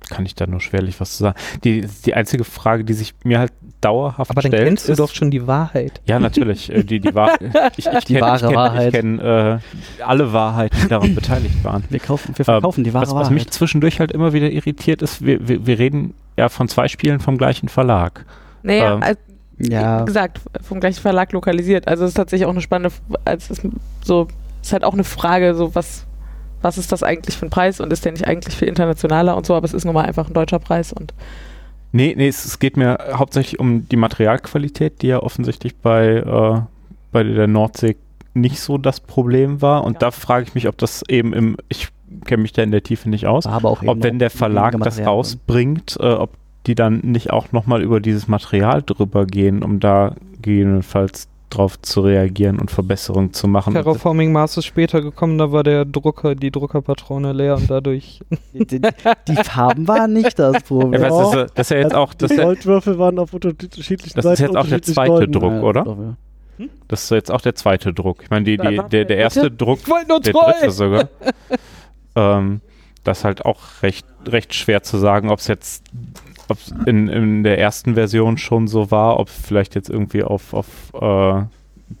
kann 0.09 0.25
ich 0.25 0.33
da 0.33 0.47
nur 0.47 0.61
schwerlich 0.61 0.99
was 1.01 1.17
zu 1.17 1.23
sagen. 1.23 1.37
Die, 1.63 1.85
die 2.05 2.13
einzige 2.13 2.43
Frage, 2.45 2.83
die 2.85 2.93
sich 2.93 3.13
mir 3.23 3.39
halt 3.39 3.51
dauerhaft 3.81 4.31
Aber 4.31 4.41
dann 4.41 4.51
stellt, 4.51 4.65
kennst 4.65 4.87
du 4.87 4.93
ist, 4.93 4.97
doch 4.99 5.13
schon 5.13 5.29
die 5.29 5.45
Wahrheit. 5.45 6.01
Ja, 6.05 6.19
natürlich. 6.19 6.71
äh, 6.71 6.83
Die, 6.83 6.99
die, 7.01 7.13
Wahr 7.13 7.37
ich, 7.77 7.85
ich 7.85 8.05
Die 8.05 8.13
kenn, 8.13 8.21
wahre 8.21 8.35
ich 8.37 8.41
kenn, 8.43 8.55
Wahrheit. 8.55 8.87
Ich 8.87 8.93
kenne 8.93 9.61
äh, 9.99 10.03
alle 10.03 10.31
Wahrheiten, 10.33 10.77
die 10.81 10.87
daran 10.87 11.13
beteiligt 11.15 11.63
waren. 11.63 11.83
Wir, 11.89 11.99
kaufen, 11.99 12.33
wir 12.37 12.45
verkaufen 12.45 12.83
die 12.85 12.93
wahre 12.93 13.03
was, 13.07 13.09
was 13.13 13.15
Wahrheit. 13.23 13.33
mich 13.33 13.51
zwischendurch 13.51 13.99
halt 13.99 14.11
immer 14.13 14.31
wieder 14.31 14.49
irritiert 14.49 15.01
ist, 15.01 15.23
wir, 15.25 15.47
wir, 15.47 15.65
wir 15.65 15.77
reden 15.79 16.13
ja 16.37 16.47
von 16.47 16.69
zwei 16.69 16.87
Spielen 16.87 17.19
vom 17.19 17.37
gleichen 17.37 17.67
Verlag. 17.67 18.25
Naja, 18.63 18.95
Ähm, 18.95 19.03
als, 19.03 19.19
ja, 19.59 20.01
wie 20.01 20.05
gesagt, 20.05 20.39
vom 20.61 20.79
gleichen 20.79 21.01
Verlag 21.01 21.31
lokalisiert. 21.31 21.87
Also 21.87 22.03
es 22.03 22.09
ist 22.11 22.15
tatsächlich 22.15 22.45
auch 22.45 22.51
eine 22.51 22.61
spannende, 22.61 22.95
als 23.25 23.49
es 23.49 23.61
so, 24.03 24.27
ist 24.61 24.73
halt 24.73 24.83
auch 24.83 24.93
eine 24.93 25.03
Frage, 25.03 25.55
so 25.55 25.75
was, 25.75 26.05
was 26.61 26.77
ist 26.77 26.91
das 26.91 27.03
eigentlich 27.03 27.37
für 27.37 27.45
ein 27.45 27.49
Preis 27.49 27.79
und 27.79 27.91
ist 27.93 28.05
der 28.05 28.11
nicht 28.11 28.27
eigentlich 28.27 28.55
viel 28.55 28.67
internationaler 28.67 29.35
und 29.37 29.45
so, 29.45 29.55
aber 29.55 29.65
es 29.65 29.73
ist 29.73 29.85
nun 29.85 29.93
mal 29.93 30.05
einfach 30.05 30.27
ein 30.27 30.33
deutscher 30.33 30.59
Preis 30.59 30.93
und 30.93 31.13
Nee, 31.91 32.13
nee, 32.15 32.27
es, 32.27 32.45
es 32.45 32.59
geht 32.59 32.77
mir 32.77 32.99
hauptsächlich 33.13 33.59
um 33.59 33.89
die 33.89 33.95
Materialqualität, 33.95 35.01
die 35.01 35.07
ja 35.07 35.23
offensichtlich 35.23 35.75
bei, 35.75 36.17
äh, 36.17 36.61
bei 37.11 37.23
der 37.23 37.47
Nordsee 37.47 37.95
nicht 38.35 38.59
so 38.59 38.77
das 38.77 38.99
Problem 38.99 39.61
war. 39.63 39.83
Und 39.83 39.93
Ja. 39.93 39.99
da 39.99 40.11
frage 40.11 40.45
ich 40.47 40.53
mich, 40.53 40.67
ob 40.67 40.77
das 40.77 41.03
eben 41.09 41.33
im, 41.33 41.57
ich 41.67 41.87
kenne 42.25 42.43
mich 42.43 42.53
da 42.53 42.61
in 42.61 42.69
der 42.71 42.83
Tiefe 42.83 43.09
nicht 43.09 43.25
aus, 43.25 43.47
aber 43.47 43.69
auch 43.69 43.81
ob 43.83 44.03
wenn 44.03 44.19
der 44.19 44.29
Verlag 44.29 44.79
das 44.81 44.99
rausbringt, 44.99 45.97
äh, 45.99 46.05
ob 46.05 46.31
die 46.67 46.75
dann 46.75 46.99
nicht 46.99 47.31
auch 47.31 47.51
nochmal 47.51 47.81
über 47.81 47.99
dieses 47.99 48.27
Material 48.27 48.83
drüber 48.83 49.25
gehen, 49.25 49.63
um 49.63 49.79
da 49.79 50.15
gegebenenfalls 50.41 51.27
drauf 51.49 51.81
zu 51.81 52.01
reagieren 52.01 52.59
und 52.59 52.69
Verbesserungen 52.69 53.33
zu 53.33 53.47
machen. 53.47 53.73
Terraforming 53.73 54.31
Mars 54.31 54.57
ist 54.57 54.65
später 54.65 55.01
gekommen, 55.01 55.37
da 55.37 55.51
war 55.51 55.63
der 55.63 55.85
Drucker, 55.85 56.35
die 56.35 56.51
Druckerpatrone 56.51 57.33
leer 57.33 57.55
und 57.55 57.69
dadurch. 57.69 58.21
Die, 58.53 58.65
die, 58.65 58.81
die 59.27 59.35
Farben 59.35 59.87
waren 59.87 60.13
nicht 60.13 60.37
das 60.37 60.63
Problem. 60.63 61.01
Ja, 61.09 61.43
ist, 61.43 61.51
das 61.55 61.67
ist 61.67 61.71
ja 61.71 61.77
jetzt 61.77 61.95
auch, 61.95 62.13
das 62.13 62.29
die 62.29 62.37
Goldwürfel 62.37 62.99
waren 62.99 63.19
auf 63.19 63.33
unterschiedlichen 63.33 64.15
Das 64.15 64.25
ist 64.25 64.39
jetzt 64.39 64.57
auch 64.57 64.67
der 64.67 64.81
zweite 64.81 65.11
golden. 65.11 65.31
Druck, 65.31 65.53
Ja, 65.53 65.61
oder? 65.61 65.83
doch, 65.83 65.97
ja. 65.97 66.65
das 66.87 67.03
ist 67.03 67.09
jetzt 67.11 67.31
auch 67.31 67.41
der 67.41 67.55
zweite 67.55 67.93
Druck. 67.93 68.21
Ich 68.23 68.29
meine, 68.29 68.45
die, 68.45 68.57
die, 68.57 68.81
der, 68.91 69.05
der 69.05 69.17
erste. 69.17 69.49
Druck 69.49 69.79
Ich 69.81 69.89
wollte 69.89 70.07
nur 70.09 70.19
der 70.19 70.33
dritte 70.33 70.71
sogar. 70.71 71.09
ähm, 72.15 72.61
das 73.03 73.19
ist 73.19 73.23
halt 73.23 73.45
auch 73.45 73.59
recht, 73.81 74.05
recht 74.27 74.53
schwer 74.53 74.83
zu 74.83 74.97
sagen, 74.97 75.29
ob 75.29 75.39
es 75.39 75.47
jetzt 75.47 75.85
ob 76.49 76.57
in, 76.87 77.07
in 77.07 77.43
der 77.43 77.59
ersten 77.59 77.95
Version 77.95 78.37
schon 78.37 78.67
so 78.67 78.91
war, 78.91 79.19
ob 79.19 79.29
vielleicht 79.29 79.75
jetzt 79.75 79.89
irgendwie 79.89 80.23
auf, 80.23 80.53
auf 80.53 80.67
äh, 80.99 81.43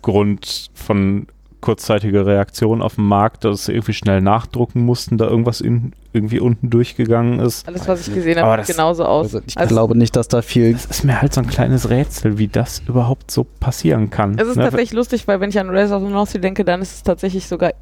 Grund 0.01 0.69
von 0.73 1.27
kurzzeitiger 1.61 2.25
Reaktion 2.25 2.81
auf 2.81 2.95
dem 2.95 3.05
Markt, 3.07 3.43
dass 3.43 3.65
sie 3.65 3.73
irgendwie 3.73 3.91
schnell 3.91 4.21
nachdrucken 4.21 4.85
mussten, 4.85 5.17
da 5.17 5.27
irgendwas 5.27 5.59
in, 5.59 5.91
irgendwie 6.13 6.39
unten 6.39 6.69
durchgegangen 6.69 7.39
ist. 7.41 7.67
alles, 7.67 7.85
was 7.85 8.07
ich 8.07 8.13
gesehen 8.13 8.39
habe, 8.39 8.63
sieht 8.63 8.77
genauso 8.77 9.03
aus. 9.03 9.25
Also 9.35 9.41
ich 9.45 9.57
Also- 9.57 9.75
glaube 9.75 9.97
nicht, 9.97 10.15
dass 10.15 10.29
da 10.29 10.41
viel. 10.41 10.71
Das 10.71 10.85
ist 10.85 11.03
mir 11.03 11.21
halt 11.21 11.33
so 11.33 11.41
ein 11.41 11.47
kleines 11.47 11.89
Rätsel, 11.89 12.37
wie 12.37 12.47
das 12.47 12.81
überhaupt 12.87 13.29
so 13.29 13.43
passieren 13.43 14.09
kann. 14.09 14.37
Es 14.39 14.47
ist 14.47 14.55
Ne? 14.55 14.63
tatsächlich 14.63 14.93
lustig, 14.93 15.27
weil 15.27 15.41
wenn 15.41 15.49
ich 15.49 15.59
an 15.59 15.69
Race 15.69 15.91
of 15.91 16.01
the 16.01 16.07
North 16.09 16.29
Sea 16.29 16.39
denke, 16.39 16.63
dann 16.63 16.81
ist 16.81 16.93
es 16.95 17.03
tatsächlich 17.03 17.45
sogar 17.45 17.73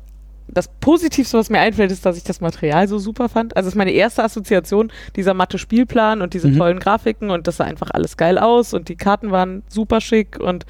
das 0.49 0.69
Positivste, 0.79 1.37
was 1.37 1.49
mir 1.49 1.59
einfällt, 1.59 1.91
ist, 1.91 2.05
dass 2.05 2.17
ich 2.17 2.23
das 2.23 2.39
Material 2.41 2.87
so 2.87 2.97
super 2.99 3.27
fand. 3.29 3.55
Also 3.57 3.67
es 3.67 3.73
ist 3.73 3.77
meine 3.77 3.91
erste 3.91 4.23
Assoziation, 4.23 4.91
dieser 5.15 5.33
matte 5.33 5.57
Spielplan 5.57 6.21
und 6.21 6.33
diese 6.33 6.47
Mhm. 6.47 6.57
tollen 6.57 6.79
Grafiken 6.79 7.29
und 7.31 7.47
das 7.47 7.57
sah 7.57 7.65
einfach 7.65 7.89
alles 7.91 8.15
geil 8.17 8.37
aus 8.37 8.73
und 8.73 8.87
die 8.89 8.95
Karten 8.95 9.31
waren 9.31 9.63
super 9.67 9.99
schick 10.01 10.39
und 10.39 10.65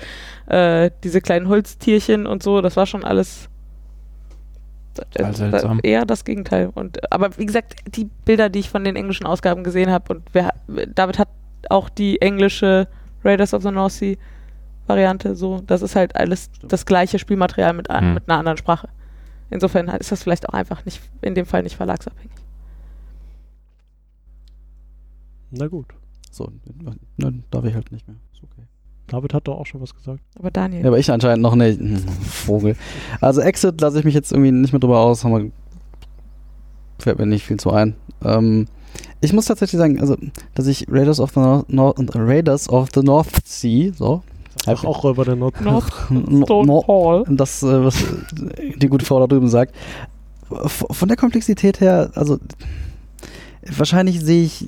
äh, 0.47 0.89
diese 1.03 1.21
kleinen 1.21 1.47
Holztierchen 1.47 2.25
und 2.25 2.41
so, 2.43 2.61
das 2.61 2.75
war 2.75 2.85
schon 2.87 3.03
alles 3.03 3.49
Total 4.95 5.35
seltsam. 5.35 5.79
eher 5.83 6.05
das 6.05 6.25
Gegenteil. 6.25 6.71
Und, 6.73 7.11
aber 7.13 7.37
wie 7.37 7.45
gesagt, 7.45 7.75
die 7.95 8.05
Bilder, 8.25 8.49
die 8.49 8.59
ich 8.59 8.69
von 8.69 8.83
den 8.83 8.95
englischen 8.95 9.27
Ausgaben 9.27 9.63
gesehen 9.63 9.91
habe 9.91 10.11
und 10.13 10.23
wer, 10.33 10.53
David 10.95 11.19
hat 11.19 11.27
auch 11.69 11.89
die 11.89 12.19
englische 12.21 12.87
Raiders 13.23 13.53
of 13.53 13.61
the 13.61 13.71
North 13.71 13.91
Sea 13.93 14.15
Variante 14.87 15.35
so, 15.35 15.59
das 15.67 15.81
ist 15.81 15.95
halt 15.97 16.15
alles 16.15 16.49
das 16.63 16.85
gleiche 16.85 17.19
Spielmaterial 17.19 17.73
mit, 17.73 17.89
an- 17.89 18.05
Hm. 18.05 18.13
mit 18.15 18.23
einer 18.27 18.39
anderen 18.39 18.57
Sprache. 18.57 18.87
Insofern 19.49 19.87
ist 19.87 20.11
das 20.11 20.23
vielleicht 20.23 20.47
auch 20.49 20.53
einfach 20.53 20.83
nicht, 20.85 21.01
in 21.21 21.35
dem 21.35 21.45
Fall 21.45 21.63
nicht 21.63 21.77
verlagsabhängig. 21.77 22.31
Na 25.51 25.67
gut. 25.67 25.87
So, 26.31 26.51
dann 27.17 27.43
darf 27.49 27.65
ich 27.65 27.73
halt 27.73 27.91
nicht 27.91 28.07
mehr. 28.07 28.17
Ist 28.33 28.43
okay. 28.43 28.67
David 29.07 29.33
hat 29.33 29.47
doch 29.47 29.57
auch 29.57 29.65
schon 29.65 29.81
was 29.81 29.95
gesagt. 29.95 30.19
Aber 30.37 30.51
Daniel. 30.51 30.81
Ja, 30.81 30.87
aber 30.87 30.99
ich 30.99 31.09
anscheinend 31.09 31.41
noch 31.41 31.55
nicht. 31.55 31.79
Hm, 31.79 31.97
Vogel. 31.97 32.75
Also 33.21 33.41
Exit 33.41 33.79
lasse 33.79 33.99
ich 33.99 34.05
mich 34.05 34.13
jetzt 34.13 34.31
irgendwie 34.31 34.51
nicht 34.51 34.73
mehr 34.73 34.79
drüber 34.79 34.99
aus. 34.99 35.23
Haben 35.23 35.45
wir, 35.45 35.51
fällt 36.99 37.17
mir 37.17 37.25
nicht 37.25 37.45
viel 37.45 37.57
zu 37.57 37.71
ein. 37.71 37.95
Ähm, 38.23 38.67
ich 39.21 39.33
muss 39.33 39.45
tatsächlich 39.45 39.79
sagen, 39.79 39.99
also, 39.99 40.17
dass 40.53 40.67
ich 40.67 40.85
Raiders 40.89 41.19
of 41.19 41.31
the 41.31 41.39
North, 41.39 41.69
North, 41.69 42.15
Raiders 42.15 42.69
of 42.69 42.89
the 42.93 43.01
North 43.01 43.29
Sea, 43.45 43.91
so, 43.93 44.23
Ach, 44.67 44.83
auch 44.83 45.03
Räuber 45.03 45.25
der 45.25 45.35
Nord. 45.35 45.55
Hall. 46.87 47.23
das, 47.29 47.63
äh, 47.63 47.83
was 47.83 48.03
die 48.77 48.87
gute 48.87 49.05
Frau 49.05 49.19
da 49.19 49.27
drüben 49.27 49.49
sagt. 49.49 49.75
Von 50.49 51.07
der 51.07 51.17
Komplexität 51.17 51.81
her, 51.81 52.11
also 52.15 52.37
wahrscheinlich 53.61 54.21
sehe 54.21 54.45
ich 54.45 54.67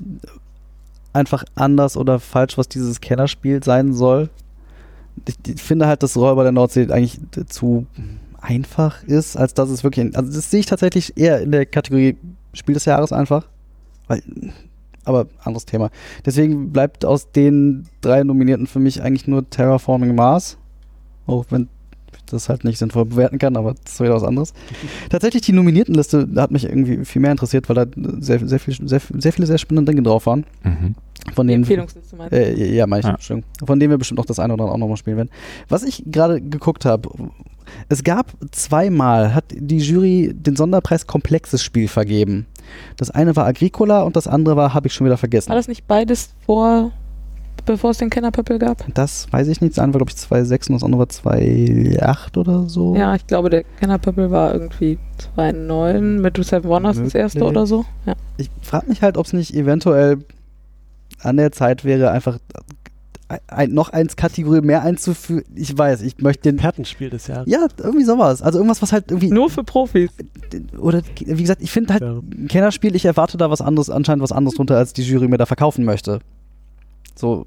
einfach 1.12 1.44
anders 1.54 1.96
oder 1.96 2.20
falsch, 2.20 2.58
was 2.58 2.68
dieses 2.68 3.00
Kennerspiel 3.00 3.62
sein 3.62 3.94
soll. 3.94 4.28
Ich, 5.26 5.36
ich 5.54 5.62
finde 5.62 5.86
halt, 5.86 6.02
dass 6.02 6.16
Räuber 6.16 6.42
der 6.42 6.52
Nordsee 6.52 6.90
eigentlich 6.90 7.18
zu 7.48 7.86
einfach 8.40 9.02
ist, 9.04 9.36
als 9.36 9.54
dass 9.54 9.70
es 9.70 9.84
wirklich. 9.84 10.16
Also 10.16 10.32
das 10.32 10.50
sehe 10.50 10.60
ich 10.60 10.66
tatsächlich 10.66 11.16
eher 11.16 11.40
in 11.40 11.52
der 11.52 11.66
Kategorie 11.66 12.16
Spiel 12.52 12.74
des 12.74 12.84
Jahres 12.84 13.12
einfach. 13.12 13.46
Weil, 14.08 14.22
aber 15.04 15.26
anderes 15.42 15.66
Thema. 15.66 15.90
Deswegen 16.24 16.72
bleibt 16.72 17.04
aus 17.04 17.30
den 17.32 17.86
drei 18.00 18.22
Nominierten 18.22 18.66
für 18.66 18.78
mich 18.78 19.02
eigentlich 19.02 19.26
nur 19.26 19.48
Terraforming 19.48 20.14
Mars. 20.14 20.58
Auch 21.26 21.44
wenn 21.50 21.68
ich 22.14 22.22
das 22.26 22.48
halt 22.48 22.64
nicht 22.64 22.78
sinnvoll 22.78 23.04
bewerten 23.06 23.38
kann, 23.38 23.56
aber 23.56 23.74
das 23.82 23.94
ist 23.94 24.00
wieder 24.00 24.14
was 24.14 24.24
anderes. 24.24 24.52
Tatsächlich 25.10 25.42
die 25.42 25.52
Nominiertenliste 25.52 26.28
hat 26.36 26.50
mich 26.50 26.64
irgendwie 26.64 27.04
viel 27.04 27.22
mehr 27.22 27.32
interessiert, 27.32 27.68
weil 27.68 27.76
da 27.76 27.86
sehr, 28.20 28.46
sehr, 28.46 28.60
viel, 28.60 28.76
sehr, 28.88 29.00
sehr 29.18 29.32
viele 29.32 29.46
sehr 29.46 29.58
spannende 29.58 29.90
Dinge 29.92 30.02
drauf 30.02 30.26
waren. 30.26 30.44
Mhm. 30.62 30.94
Von 31.34 31.46
denen 31.46 31.62
Empfehlungsliste 31.62 32.16
meinst 32.16 32.32
äh, 32.32 32.74
ja, 32.74 32.86
meine 32.86 33.00
ich, 33.00 33.06
Ja. 33.06 33.12
Entschuldigung. 33.12 33.50
Von 33.64 33.78
denen 33.78 33.90
wir 33.90 33.98
bestimmt 33.98 34.18
noch 34.18 34.26
das 34.26 34.38
eine 34.38 34.54
oder 34.54 34.64
andere 34.64 34.74
auch 34.74 34.78
nochmal 34.78 34.96
spielen 34.96 35.16
werden. 35.16 35.30
Was 35.68 35.82
ich 35.82 36.02
gerade 36.06 36.40
geguckt 36.40 36.84
habe, 36.84 37.08
es 37.88 38.02
gab 38.04 38.32
zweimal, 38.50 39.34
hat 39.34 39.44
die 39.52 39.78
Jury 39.78 40.32
den 40.34 40.56
Sonderpreis 40.56 41.06
Komplexes 41.06 41.62
Spiel 41.62 41.88
vergeben. 41.88 42.46
Das 42.96 43.10
eine 43.10 43.36
war 43.36 43.46
Agricola 43.46 44.02
und 44.02 44.16
das 44.16 44.26
andere 44.26 44.56
war, 44.56 44.74
habe 44.74 44.88
ich 44.88 44.94
schon 44.94 45.06
wieder 45.06 45.16
vergessen. 45.16 45.48
War 45.48 45.56
das 45.56 45.68
nicht 45.68 45.86
beides 45.86 46.30
vor, 46.46 46.92
bevor 47.66 47.90
es 47.90 47.98
den 47.98 48.10
Kennerpöppel 48.10 48.58
gab? 48.58 48.84
Das 48.94 49.32
weiß 49.32 49.48
ich 49.48 49.60
nicht. 49.60 49.76
Das 49.76 49.82
eine 49.82 49.92
war, 49.94 49.98
glaube 49.98 50.12
ich, 50.12 50.16
2,6 50.16 50.68
und 50.68 50.74
das 50.74 50.84
andere 50.84 50.98
war 51.00 51.06
2,8 51.06 52.38
oder 52.38 52.68
so. 52.68 52.96
Ja, 52.96 53.14
ich 53.14 53.26
glaube, 53.26 53.50
der 53.50 53.64
Kennerpöppel 53.64 54.30
war 54.30 54.52
irgendwie 54.52 54.98
2,9 55.36 56.00
mit 56.20 56.36
The 56.36 56.42
Seven 56.42 56.68
Wonders 56.68 56.98
das 56.98 57.14
erste 57.14 57.44
oder 57.44 57.66
so. 57.66 57.84
Ja. 58.06 58.14
Ich 58.36 58.50
frage 58.62 58.88
mich 58.88 59.02
halt, 59.02 59.16
ob 59.16 59.26
es 59.26 59.32
nicht 59.32 59.54
eventuell 59.54 60.18
an 61.22 61.36
der 61.36 61.52
Zeit 61.52 61.84
wäre, 61.84 62.10
einfach 62.10 62.38
ein, 63.48 63.72
noch 63.72 63.90
eins 63.90 64.16
Kategorie 64.16 64.60
mehr 64.60 64.82
einzuführen. 64.82 65.44
Ich 65.54 65.76
weiß, 65.76 66.02
ich 66.02 66.18
möchte 66.18 66.42
den. 66.50 66.56
Pertenspiel 66.56 67.10
des 67.10 67.26
Jahres. 67.26 67.50
Ja, 67.50 67.66
irgendwie 67.78 68.04
sowas. 68.04 68.42
Also 68.42 68.58
irgendwas, 68.58 68.82
was 68.82 68.92
halt 68.92 69.10
irgendwie. 69.10 69.30
Nur 69.30 69.50
für 69.50 69.64
Profis. 69.64 70.10
Oder 70.78 71.02
wie 71.24 71.40
gesagt, 71.42 71.62
ich 71.62 71.70
finde 71.70 71.92
halt 71.94 72.02
Ja. 72.02 72.12
ein 72.18 72.48
Kennerspiel, 72.48 72.94
ich 72.96 73.04
erwarte 73.04 73.38
da 73.38 73.50
was 73.50 73.60
anderes, 73.60 73.90
anscheinend 73.90 74.22
was 74.22 74.32
anderes 74.32 74.56
drunter, 74.56 74.76
als 74.76 74.92
die 74.92 75.02
Jury 75.02 75.28
mir 75.28 75.38
da 75.38 75.46
verkaufen 75.46 75.84
möchte. 75.84 76.20
So, 77.14 77.46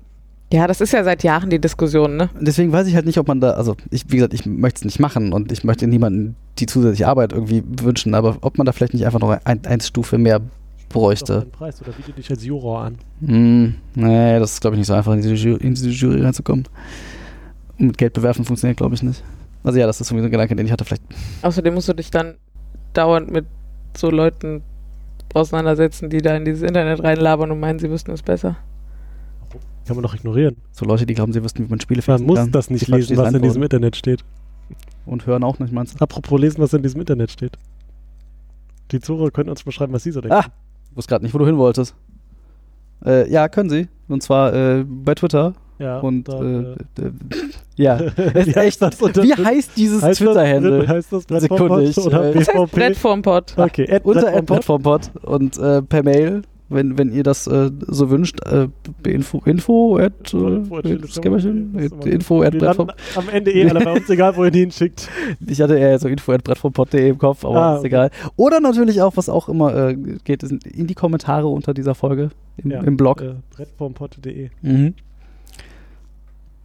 Ja, 0.51 0.67
das 0.67 0.81
ist 0.81 0.93
ja 0.93 1.03
seit 1.03 1.23
Jahren 1.23 1.49
die 1.49 1.59
Diskussion, 1.59 2.15
ne? 2.15 2.29
deswegen 2.39 2.71
weiß 2.71 2.85
ich 2.87 2.93
halt 2.95 3.05
nicht, 3.07 3.17
ob 3.17 3.27
man 3.27 3.41
da, 3.41 3.51
also 3.51 3.75
ich, 3.89 4.03
wie 4.09 4.17
gesagt, 4.17 4.33
ich 4.35 4.45
möchte 4.45 4.79
es 4.79 4.85
nicht 4.85 4.99
machen 4.99 5.33
und 5.33 5.51
ich 5.51 5.63
möchte 5.63 5.87
niemandem 5.87 6.35
die 6.59 6.67
zusätzliche 6.67 7.07
Arbeit 7.07 7.33
irgendwie 7.33 7.63
wünschen, 7.81 8.13
aber 8.13 8.37
ob 8.41 8.57
man 8.59 8.65
da 8.65 8.71
vielleicht 8.71 8.93
nicht 8.93 9.05
einfach 9.05 9.19
noch 9.19 9.35
ein, 9.45 9.65
eins 9.65 9.87
Stufe 9.87 10.17
mehr 10.19 10.41
bräuchte. 10.89 11.45
Preis 11.51 11.81
oder 11.81 11.91
biete 11.91 12.11
dich 12.11 12.29
als 12.29 12.43
Juror 12.43 12.81
an. 12.81 12.97
Hm, 13.25 13.75
nee, 13.95 14.39
das 14.39 14.53
ist 14.53 14.61
glaube 14.61 14.75
ich 14.75 14.79
nicht 14.79 14.87
so 14.87 14.93
einfach, 14.93 15.13
in 15.13 15.21
diese, 15.21 15.33
Jury, 15.35 15.63
in 15.65 15.73
diese 15.73 15.89
Jury 15.89 16.21
reinzukommen. 16.21 16.65
Und 17.79 17.87
mit 17.87 17.97
Geld 17.97 18.13
bewerfen 18.13 18.45
funktioniert 18.45 18.77
glaube 18.77 18.95
ich 18.95 19.03
nicht. 19.03 19.23
Also 19.63 19.79
ja, 19.79 19.87
das 19.87 20.01
ist 20.01 20.07
sowieso 20.07 20.25
ein 20.25 20.31
Gedanke, 20.31 20.55
den 20.55 20.65
ich 20.65 20.71
hatte. 20.71 20.85
Vielleicht 20.85 21.03
Außerdem 21.41 21.73
musst 21.73 21.87
du 21.87 21.93
dich 21.93 22.11
dann 22.11 22.35
dauernd 22.93 23.31
mit 23.31 23.45
so 23.95 24.09
Leuten 24.09 24.61
auseinandersetzen, 25.33 26.09
die 26.09 26.21
da 26.21 26.35
in 26.35 26.45
dieses 26.45 26.61
Internet 26.61 27.03
reinlabern 27.03 27.51
und 27.51 27.59
meinen, 27.59 27.79
sie 27.79 27.89
wüssten 27.89 28.11
es 28.11 28.21
besser. 28.21 28.57
Kann 29.85 29.97
man 29.97 30.03
doch 30.03 30.13
ignorieren. 30.13 30.55
so 30.71 30.85
Leute, 30.85 31.05
die 31.05 31.13
glauben, 31.13 31.33
sie 31.33 31.43
wüssten, 31.43 31.65
wie 31.65 31.69
man 31.69 31.79
Spiele 31.79 32.01
Man 32.07 32.17
fixen 32.17 32.27
muss 32.27 32.37
kann, 32.37 32.51
das 32.51 32.69
nicht 32.69 32.87
die 32.87 32.91
lesen, 32.91 33.17
was 33.17 33.33
in 33.33 33.41
diesem. 33.41 33.63
Internet 33.63 33.95
steht. 33.95 34.23
Und 35.05 35.25
hören 35.25 35.43
auch 35.43 35.59
nicht, 35.59 35.73
meinst 35.73 35.95
du? 35.95 36.03
Apropos 36.03 36.39
lesen, 36.39 36.61
was 36.61 36.73
in 36.73 36.81
diesem 36.81 37.01
Internet 37.01 37.31
steht. 37.31 37.57
Die 38.91 39.01
Zuhörer 39.01 39.31
können 39.31 39.49
uns 39.49 39.63
beschreiben, 39.63 39.91
was 39.91 40.03
sie 40.03 40.11
so 40.11 40.21
denken. 40.21 40.37
Ah, 40.37 40.45
ich 40.93 40.97
wusste 40.97 41.09
gerade 41.09 41.25
nicht, 41.25 41.33
wo 41.33 41.39
du 41.39 41.45
hin 41.47 41.57
wolltest. 41.57 41.95
Äh, 43.05 43.29
ja, 43.31 43.47
können 43.49 43.69
sie. 43.69 43.87
Und 44.07 44.21
zwar 44.23 44.53
äh, 44.53 44.85
bei 44.87 45.15
Twitter. 45.15 45.53
ja, 45.79 45.99
und 45.99 46.27
dann, 46.29 46.77
äh, 46.99 47.11
ja, 47.75 47.97
äh, 47.99 48.05
ist 48.07 48.15
wie 48.17 48.39
echt. 48.51 48.55
heißt 48.55 48.81
das 48.83 49.01
unter- 49.01 49.23
Wie 49.23 49.33
heißt 49.33 49.71
dieses 49.75 50.01
Twitter-Handle? 50.17 50.87
Heißt 50.87 51.11
das 51.11 51.25
oder 52.05 52.29
äh, 52.29 52.33
Das 52.33 52.47
heißt 52.47 52.71
BVP? 52.73 53.21
Pott. 53.23 53.53
Okay, 53.57 53.99
Unter. 54.03 54.41
Plattformpod 54.43 55.11
und 55.23 55.57
äh, 55.57 55.81
per 55.81 56.03
Mail, 56.03 56.43
wenn, 56.69 56.97
wenn 56.97 57.11
ihr 57.13 57.23
das 57.23 57.45
äh, 57.47 57.69
so 57.87 58.09
wünscht, 58.09 58.39
äh, 58.45 58.67
info, 59.07 59.41
info 59.45 59.97
at, 59.97 60.33
äh, 60.33 62.09
info 62.09 62.41
at 62.41 62.53
landen 62.55 62.91
am 63.15 63.29
Ende 63.31 63.51
eh 63.51 63.69
alle 63.69 63.83
bei 63.83 63.93
uns, 63.93 64.09
egal 64.09 64.35
wo 64.35 64.45
ihr 64.45 64.51
die 64.51 64.61
hinschickt. 64.61 65.09
Ich 65.47 65.61
hatte 65.61 65.77
eher 65.77 65.99
so 65.99 66.07
info 66.07 66.31
at 66.31 66.43
brettformpod.de 66.43 67.09
im 67.09 67.17
Kopf, 67.17 67.45
aber 67.45 67.55
Ah, 67.55 67.73
ist 67.75 67.79
okay. 67.79 67.87
egal. 67.87 68.11
Oder 68.35 68.59
natürlich 68.59 69.01
auch, 69.01 69.17
was 69.17 69.29
auch 69.29 69.49
immer 69.49 69.75
äh, 69.75 69.95
geht, 70.23 70.43
in 70.43 70.87
die 70.87 70.95
Kommentare 70.95 71.47
unter 71.47 71.73
dieser 71.73 71.95
Folge 71.95 72.29
im, 72.57 72.71
Ja, 72.71 72.81
im 72.81 72.97
Blog. 72.97 73.21
Äh, 73.21 73.33
Brettvormpott.de. 73.55 74.49
Mhm. 74.61 74.93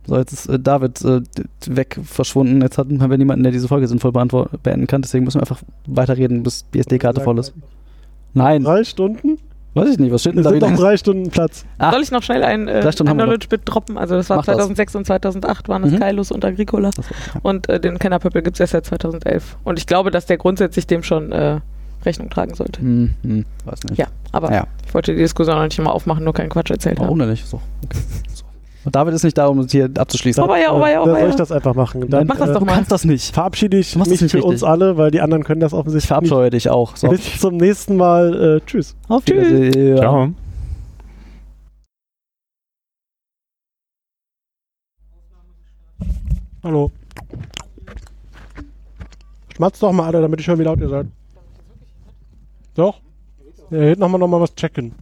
So, 0.06 0.16
jetzt 0.16 0.32
ist 0.32 0.46
äh, 0.48 0.58
David 0.58 1.04
äh, 1.04 1.20
weg 1.66 1.98
verschwunden. 2.02 2.62
Jetzt 2.62 2.78
hatten 2.78 3.02
haben 3.02 3.10
wir 3.10 3.18
niemanden, 3.18 3.42
der 3.42 3.52
diese 3.52 3.68
Folge 3.68 3.86
sinnvoll 3.88 4.12
beenden 4.12 4.86
kann. 4.86 5.02
Deswegen 5.02 5.24
müssen 5.24 5.36
wir 5.38 5.42
einfach 5.42 5.62
weiterreden, 5.86 6.42
bis 6.42 6.64
die 6.72 6.78
SD-Karte 6.78 7.20
voll 7.20 7.38
ist. 7.38 7.52
Nein, 8.32 8.64
Drei 8.64 8.84
Stunden? 8.84 9.38
Weiß 9.74 9.88
ich 9.90 9.98
nicht. 9.98 10.12
Was 10.12 10.22
steht 10.22 10.34
denn 10.36 10.42
da? 10.42 10.50
Sind 10.50 10.60
noch 10.60 10.68
lange? 10.68 10.80
drei 10.80 10.96
Stunden 10.96 11.30
Platz. 11.30 11.64
Ah. 11.78 11.92
Soll 11.92 12.02
ich 12.02 12.10
noch 12.10 12.22
schnell 12.22 12.42
ein, 12.42 12.68
äh, 12.68 12.80
ein 12.80 12.84
noch. 12.84 13.12
Knowledge-Bit 13.14 13.62
droppen? 13.64 13.96
Also 13.98 14.14
das 14.16 14.28
war 14.30 14.38
Mach 14.38 14.44
das. 14.46 14.56
2006 14.56 14.96
und 14.96 15.06
2008 15.06 15.68
waren 15.68 15.82
das 15.82 15.92
Mhm. 15.92 15.98
Kailus 16.00 16.30
und 16.32 16.44
Agricola. 16.44 16.90
Das- 16.96 17.06
Und 17.42 17.68
äh, 17.68 17.78
den 17.80 17.98
Kennerpöppel 17.98 18.42
gibt 18.42 18.56
es 18.56 18.60
erst 18.60 18.72
seit 18.72 18.86
2011. 18.86 19.56
Und 19.64 19.78
ich 19.78 19.86
glaube, 19.86 20.10
dass 20.10 20.26
der 20.26 20.36
grundsätzlich 20.38 20.86
dem 20.86 21.02
schon 21.02 21.32
äh, 21.32 21.60
Rechnung 22.04 22.30
tragen 22.30 22.54
sollte. 22.54 22.80
Hm, 22.80 23.14
hm, 23.22 23.44
weiß 23.64 23.82
nicht. 23.84 23.98
Ja, 23.98 24.06
aber 24.32 24.52
Ja. 24.52 24.66
ich 24.86 24.94
wollte 24.94 25.12
die 25.12 25.18
Diskussion 25.18 25.56
noch 25.56 25.64
nicht 25.64 25.78
mal 25.80 25.90
aufmachen, 25.90 26.24
nur 26.24 26.32
keinen 26.32 26.48
Quatsch 26.48 26.70
erzählt 26.70 26.98
Warum 26.98 27.10
haben. 27.12 27.18
denn 27.20 27.30
nicht? 27.30 27.46
So, 27.46 27.60
okay. 27.84 27.98
so. 28.32 28.44
Und 28.84 28.94
David 28.94 29.12
ist 29.14 29.24
nicht 29.24 29.36
da, 29.36 29.46
um 29.48 29.58
uns 29.58 29.72
hier 29.72 29.90
abzuschließen. 29.98 30.42
Aber 30.42 30.58
ja, 30.58 30.70
aber 30.70 30.90
ja, 30.90 31.04
Dann 31.04 31.16
soll 31.20 31.30
ich 31.30 31.34
das 31.36 31.52
einfach 31.52 31.74
machen. 31.74 32.08
Dann, 32.08 32.26
Mach 32.26 32.36
das 32.36 32.50
äh, 32.50 32.52
doch 32.52 32.60
du 32.60 32.66
mal. 32.66 32.74
kannst 32.74 32.92
das 32.92 33.04
nicht. 33.04 33.34
Verabschiede 33.34 33.76
ich 33.78 33.92
Du 33.92 33.98
mich 33.98 34.08
das 34.08 34.18
für 34.18 34.24
nicht 34.24 34.44
uns 34.44 34.52
richtig. 34.54 34.68
alle, 34.68 34.96
weil 34.96 35.10
die 35.10 35.20
anderen 35.20 35.44
können 35.44 35.60
das 35.60 35.72
Ich 35.72 35.78
offensichtlich 35.78 36.06
verabscheue 36.08 36.50
dich 36.50 36.70
auch. 36.70 36.96
So. 36.96 37.08
nicht. 37.08 37.32
Bis 37.32 37.40
zum 37.40 37.56
nächsten 37.56 37.96
Mal. 37.96 38.58
Äh, 38.58 38.60
tschüss. 38.66 38.94
Auf 39.08 39.24
Tschüss. 39.24 39.50
Wiedersehen. 39.50 39.96
Ciao. 39.98 40.28
Hallo. 46.62 46.90
Schmatzt 49.54 49.82
doch 49.82 49.92
mal 49.92 50.06
alle, 50.06 50.20
damit 50.20 50.40
ich 50.40 50.46
höre, 50.48 50.58
wie 50.58 50.64
laut 50.64 50.80
ihr 50.80 50.88
seid. 50.88 51.06
Doch? 52.74 53.00
Ja, 53.70 53.78
hier 53.80 53.96
nochmal 53.96 54.20
noch 54.20 54.28
mal 54.28 54.40
was 54.40 54.54
checken. 54.54 54.92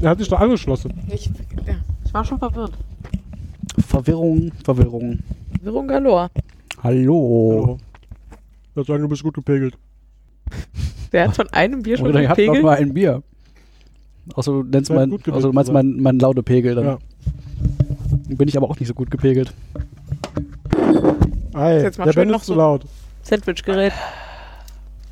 Er 0.00 0.10
hat 0.10 0.18
sich 0.18 0.28
doch 0.28 0.40
angeschlossen. 0.40 0.92
Ich, 1.08 1.26
ja, 1.66 1.74
ich 2.12 2.14
war 2.14 2.24
schon 2.26 2.38
verwirrt. 2.38 2.72
Verwirrung, 3.86 4.52
Verwirrung. 4.64 5.20
Verwirrung 5.56 5.88
galore. 5.88 6.30
Hallo. 6.82 7.62
Hallo. 7.64 7.78
Ich 8.68 8.76
würde 8.76 8.86
sagen, 8.92 9.02
du 9.02 9.08
bist 9.08 9.22
gut 9.22 9.32
gepegelt. 9.34 9.78
Der 11.12 11.28
hat 11.28 11.36
von 11.36 11.48
einem 11.52 11.82
Bier 11.82 11.96
schon 11.96 12.08
Oder 12.08 12.20
ihr 12.20 12.28
habt 12.28 12.36
gepegelt. 12.38 12.62
mal 12.64 12.76
ein 12.76 12.92
Bier. 12.92 13.22
Außer 14.34 14.52
du 14.52 14.62
nennst 14.62 14.90
mein, 14.90 15.08
gut 15.08 15.24
gewesen 15.24 15.36
also 15.36 15.48
du 15.48 15.54
meinst 15.54 15.68
sein. 15.72 15.74
mein, 15.74 16.02
mein 16.02 16.18
Laudepegel. 16.18 16.74
Dann 16.74 16.84
Ja. 16.84 16.98
bin 18.28 18.46
ich 18.46 18.56
aber 18.58 18.68
auch 18.68 18.78
nicht 18.78 18.88
so 18.88 18.94
gut 18.94 19.10
gepegelt. 19.10 19.54
Ei, 21.54 21.80
Jetzt 21.82 21.98
der 21.98 22.12
Ben 22.12 22.28
noch 22.28 22.40
ist 22.40 22.46
zu 22.46 22.52
so- 22.52 22.58
laut. 22.58 22.84
Sandwichgerät. 23.22 23.92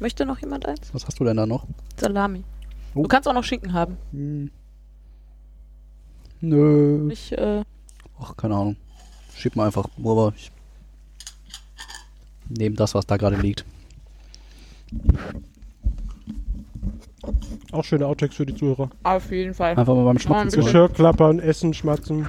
Möchte 0.00 0.26
noch 0.26 0.38
jemand 0.40 0.66
eins? 0.66 0.92
Was 0.92 1.06
hast 1.06 1.18
du 1.18 1.24
denn 1.24 1.36
da 1.38 1.46
noch? 1.46 1.66
Salami. 1.96 2.42
Oh. 2.94 3.02
Du 3.02 3.08
kannst 3.08 3.26
auch 3.26 3.32
noch 3.34 3.44
Schinken 3.44 3.72
haben. 3.72 3.96
Hm. 4.12 4.50
Nö. 6.40 6.98
Nicht, 7.04 7.32
äh, 7.32 7.62
Ach, 8.20 8.36
keine 8.36 8.54
Ahnung. 8.54 8.76
Schieb 9.34 9.56
mal 9.56 9.66
einfach 9.66 9.88
rüber. 9.98 10.32
Ich 10.36 10.50
nehme 12.48 12.76
das, 12.76 12.94
was 12.94 13.06
da 13.06 13.16
gerade 13.16 13.36
liegt. 13.36 13.64
Auch 17.72 17.84
schöne 17.84 18.06
Outtakes 18.06 18.36
für 18.36 18.46
die 18.46 18.54
Zuhörer. 18.54 18.90
auf 19.04 19.30
jeden 19.30 19.54
Fall. 19.54 19.76
Einfach 19.76 19.94
mal 19.94 20.04
beim 20.04 20.18
Schmatzen 20.18 20.50
zu. 20.50 20.60
Geschirr 20.60 20.88
klappern, 20.88 21.38
essen, 21.38 21.72
schmatzen. 21.72 22.28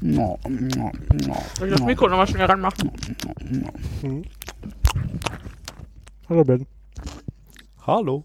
No, 0.00 0.38
no, 0.48 0.92
no, 1.26 1.36
Soll 1.58 1.68
ich 1.68 1.74
das 1.74 1.82
Mikro 1.84 2.08
nochmal 2.08 2.26
schnell 2.28 2.46
ranmachen? 2.46 2.90
Mhm. 4.02 4.22
Hallo 6.28 6.44
Ben. 6.44 6.66
Hallo. 7.86 8.24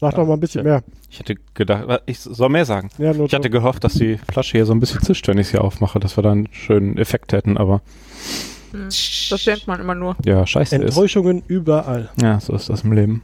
Sag 0.00 0.14
doch 0.14 0.26
mal 0.26 0.34
ein 0.34 0.40
bisschen 0.40 0.64
Ja. 0.64 0.72
mehr. 0.74 0.82
Ich 1.10 1.18
hätte 1.18 1.34
gedacht, 1.54 2.02
ich 2.06 2.20
soll 2.20 2.48
mehr 2.50 2.64
sagen. 2.64 2.88
Ja, 2.98 3.12
Ich 3.12 3.34
hatte 3.34 3.50
gehofft, 3.50 3.82
dass 3.84 3.94
die 3.94 4.18
Flasche 4.30 4.52
hier 4.58 4.66
so 4.66 4.72
ein 4.72 4.80
bisschen 4.80 5.02
zischt, 5.02 5.26
wenn 5.26 5.38
ich 5.38 5.48
sie 5.48 5.58
aufmache, 5.58 5.98
dass 5.98 6.16
wir 6.16 6.22
da 6.22 6.30
einen 6.32 6.48
schönen 6.52 6.96
Effekt 6.98 7.32
hätten, 7.32 7.56
aber 7.56 7.80
Hm. 8.72 8.84
Das 8.84 9.44
denkt 9.44 9.66
man 9.66 9.80
immer 9.80 9.94
nur. 9.94 10.14
ja, 10.24 10.46
scheiße 10.46 10.76
ist. 10.76 10.82
Enttäuschungen 10.82 11.42
überall. 11.48 12.10
Ja, 12.20 12.38
so 12.38 12.54
ist 12.54 12.68
das 12.68 12.82
im 12.84 12.92
Leben. 12.92 13.22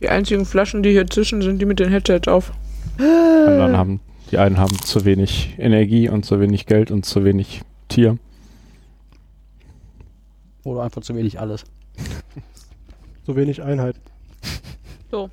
Die 0.00 0.08
einzigen 0.08 0.44
Flaschen, 0.46 0.82
die 0.84 0.90
hier 0.92 1.06
zischen, 1.08 1.42
sind 1.42 1.58
die 1.60 1.64
mit 1.66 1.80
den 1.80 1.90
Headsets 1.90 2.28
auf. 2.28 2.52
Dann 2.98 3.76
haben 3.76 4.00
die 4.30 4.38
einen 4.38 4.58
haben 4.58 4.76
zu 4.78 5.04
wenig 5.04 5.54
Energie 5.58 6.08
und 6.08 6.24
zu 6.24 6.38
wenig 6.40 6.66
Geld 6.66 6.90
und 6.90 7.04
zu 7.04 7.24
wenig 7.24 7.62
Tier. 7.88 8.16
Oder 10.64 10.82
einfach 10.82 11.02
zu 11.02 11.14
wenig 11.14 11.38
alles. 11.40 11.64
So 13.26 13.34
wenig 13.36 13.62
Einheit. 13.62 13.96
So. 15.10 15.30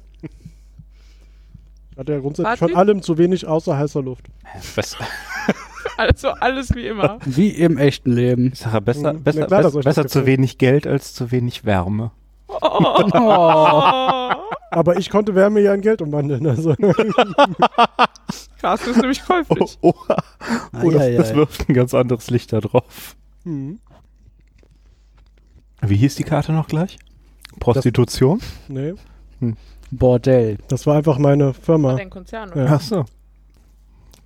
Hat 1.98 2.10
ja 2.10 2.20
grundsätzlich 2.20 2.60
von 2.60 2.76
allem 2.76 3.02
zu 3.04 3.18
wenig 3.18 3.46
außer 3.48 3.78
heißer 3.78 4.02
Luft. 4.02 4.26
Besser, 4.76 4.98
Also 5.98 6.30
alles 6.30 6.74
wie 6.74 6.88
immer. 6.88 7.20
Wie 7.26 7.50
im 7.50 7.78
echten 7.78 8.12
Leben. 8.14 8.52
ich 8.54 8.60
sage 8.60 8.82
besser, 8.82 9.14
Mhm. 9.14 9.24
besser, 9.24 9.46
klar, 9.46 9.62
besser, 9.62 9.76
das 9.78 9.84
besser 9.86 10.08
zu 10.08 10.26
wenig 10.26 10.58
Geld 10.58 10.88
als 10.88 11.14
zu 11.14 11.32
wenig 11.32 11.66
Wärme. 11.66 12.12
Oh. 12.48 12.58
Aber 14.72 14.98
ich 14.98 15.12
konnte 15.12 15.36
Wärme 15.36 15.60
ja 15.62 15.74
in 15.76 15.82
Geld 15.82 16.02
umwandeln. 16.02 16.48
Also. 16.48 16.76
Carsten 18.60 18.90
ist 18.92 18.98
nämlich 19.02 19.24
käuflich. 19.24 19.78
Oh, 19.82 19.94
oh, 20.08 20.16
oh 20.84 20.90
das, 20.92 21.16
das 21.16 21.36
wirft 21.36 21.70
ein 21.70 21.76
ganz 21.76 21.94
anderes 21.94 22.30
Licht 22.32 22.52
da 22.54 22.60
drauf. 22.60 23.16
Hm. 23.44 23.80
Wie 25.82 25.98
hieß 25.98 26.16
die 26.16 26.24
Karte 26.24 26.54
noch 26.54 26.68
gleich? 26.68 26.98
Prostitution? 27.60 28.40
Nee, 28.68 28.94
Bordell. 29.92 30.58
das 30.70 30.86
war 30.88 30.98
einfach 30.98 31.18
meine 31.20 31.54
Firma. 31.54 31.96
Den 31.96 32.10
Konzern, 32.10 32.50
Ja. 32.50 32.56
oder? 32.64 32.72
Ach 32.74 32.82
so. 32.82 33.06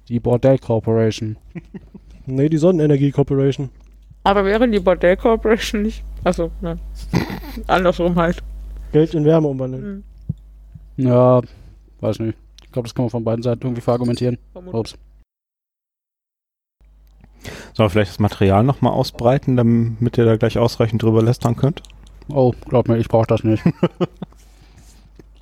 Die 0.07 0.19
Bordell 0.19 0.57
Corporation. 0.59 1.35
Nee, 2.25 2.49
die 2.49 2.57
Sonnenenergie 2.57 3.11
Corporation. 3.11 3.69
Aber 4.23 4.45
wäre 4.45 4.67
die 4.69 4.79
Bordell 4.79 5.17
Corporation 5.17 5.81
nicht. 5.81 6.03
Achso, 6.23 6.51
nein. 6.61 6.79
Andersrum 7.67 8.15
halt. 8.15 8.41
Geld 8.91 9.13
in 9.13 9.25
Wärme 9.25 9.47
umwandeln. 9.47 10.03
Hm. 10.97 11.05
Ja, 11.05 11.41
weiß 11.99 12.19
nicht. 12.19 12.37
Ich 12.63 12.71
glaube, 12.71 12.87
das 12.87 12.95
kann 12.95 13.03
man 13.05 13.09
von 13.09 13.23
beiden 13.23 13.43
Seiten 13.43 13.63
irgendwie 13.63 13.81
verargumentieren. 13.81 14.37
Vermutlich. 14.53 14.79
Ups. 14.79 14.95
Sollen 17.73 17.85
wir 17.85 17.89
vielleicht 17.89 18.11
das 18.11 18.19
Material 18.19 18.63
nochmal 18.63 18.93
ausbreiten, 18.93 19.55
damit 19.55 20.17
ihr 20.17 20.25
da 20.25 20.35
gleich 20.37 20.57
ausreichend 20.57 21.03
drüber 21.03 21.21
lästern 21.21 21.55
könnt? 21.55 21.81
Oh, 22.29 22.53
glaub 22.67 22.87
mir, 22.87 22.97
ich 22.97 23.07
brauche 23.07 23.27
das 23.27 23.43
nicht. 23.43 23.63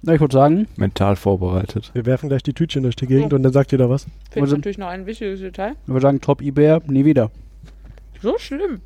Na, 0.07 0.13
ich 0.13 0.19
würde 0.21 0.33
sagen, 0.33 0.67
Mental 0.75 1.15
vorbereitet. 1.15 1.89
Wir 1.93 2.05
werfen 2.05 2.29
gleich 2.29 2.43
die 2.43 2.53
Tütchen 2.53 2.83
durch 2.83 2.95
die 2.95 3.07
Gegend 3.07 3.33
und 3.33 3.41
dann 3.41 3.51
sagt 3.51 3.71
jeder 3.71 3.89
was. 3.89 4.03
Finde 4.29 4.41
Also- 4.41 4.55
natürlich 4.55 4.77
noch 4.77 4.87
ein 4.87 5.05
wichtiges 5.07 5.39
Detail. 5.39 5.71
ich 5.81 5.87
würde 5.87 6.01
sagen, 6.01 6.21
Top 6.21 6.41
eBay, 6.41 6.79
nie 6.87 7.05
wieder. 7.05 7.31
So 8.21 8.37
schlimm. 8.37 8.81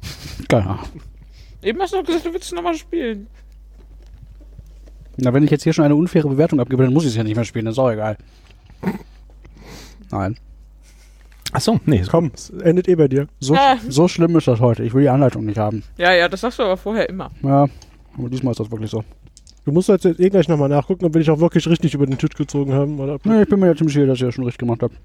Keine 0.48 0.68
Ahnung. 0.68 0.86
Eben 1.62 1.80
hast 1.82 1.94
du 1.94 1.98
doch 1.98 2.06
gesagt, 2.06 2.26
du 2.26 2.34
willst 2.34 2.54
nochmal 2.54 2.76
spielen. 2.76 3.28
Na, 5.18 5.34
wenn 5.34 5.44
ich 5.44 5.52
jetzt 5.52 5.64
hier 5.64 5.74
schon 5.74 5.84
eine 5.84 5.96
unfaire 5.96 6.30
Bewertung 6.30 6.62
abgebe, 6.62 6.84
dann 6.84 6.94
muss 6.94 7.04
ich 7.04 7.10
es 7.10 7.16
ja 7.18 7.24
nicht 7.24 7.36
mehr 7.36 7.44
spielen, 7.44 7.66
das 7.66 7.74
ist 7.76 7.80
auch 7.80 7.91
egal. 7.91 8.18
Nein. 10.12 10.38
Ach 11.52 11.60
so, 11.62 11.80
nee. 11.86 12.04
Komm, 12.10 12.32
es 12.34 12.50
endet 12.52 12.88
eh 12.88 12.96
bei 12.96 13.08
dir. 13.10 13.28
So, 13.40 13.56
Ah. 13.56 13.76
so 13.90 14.08
schlimm 14.08 14.38
ist 14.38 14.48
das 14.48 14.60
heute. 14.62 14.84
Ich 14.84 14.94
will 14.94 15.02
die 15.02 15.10
Anleitung 15.10 15.46
nicht 15.46 15.58
haben. 15.58 15.84
Ja, 15.98 16.14
ja, 16.14 16.30
das 16.30 16.41
sagst 16.41 16.60
du 16.60 16.64
aber 16.64 16.78
vorher 16.78 17.10
immer. 17.10 17.30
Ja, 17.41 17.68
aber 18.18 18.30
diesmal 18.30 18.52
ist 18.52 18.60
das 18.60 18.72
wirklich 18.72 18.90
so. 18.91 19.04
Du 19.70 19.74
musst 19.76 19.88
jetzt 19.88 20.04
eh 20.04 20.30
gleich 20.32 20.48
nochmal 20.48 20.68
nachgucken, 20.68 21.06
ob 21.06 21.14
wir 21.14 21.20
dich 21.20 21.30
auch 21.30 21.38
wirklich 21.40 21.68
richtig 21.68 21.94
über 21.94 22.08
den 22.08 22.18
Tisch 22.18 22.32
gezogen 22.32 22.74
haben. 22.74 23.00
Oder 23.00 23.20
Nee, 23.24 23.44
ich 23.44 23.48
bin 23.50 23.60
mir 23.60 23.68
ja 23.68 23.76
ziemlich 23.76 23.94
sicher, 23.94 24.08
dass 24.08 24.18
ich 24.18 24.26
das 24.26 24.34
schon 24.34 24.44
richtig 24.46 24.58
gemacht 24.58 24.82
habe. 24.82 24.96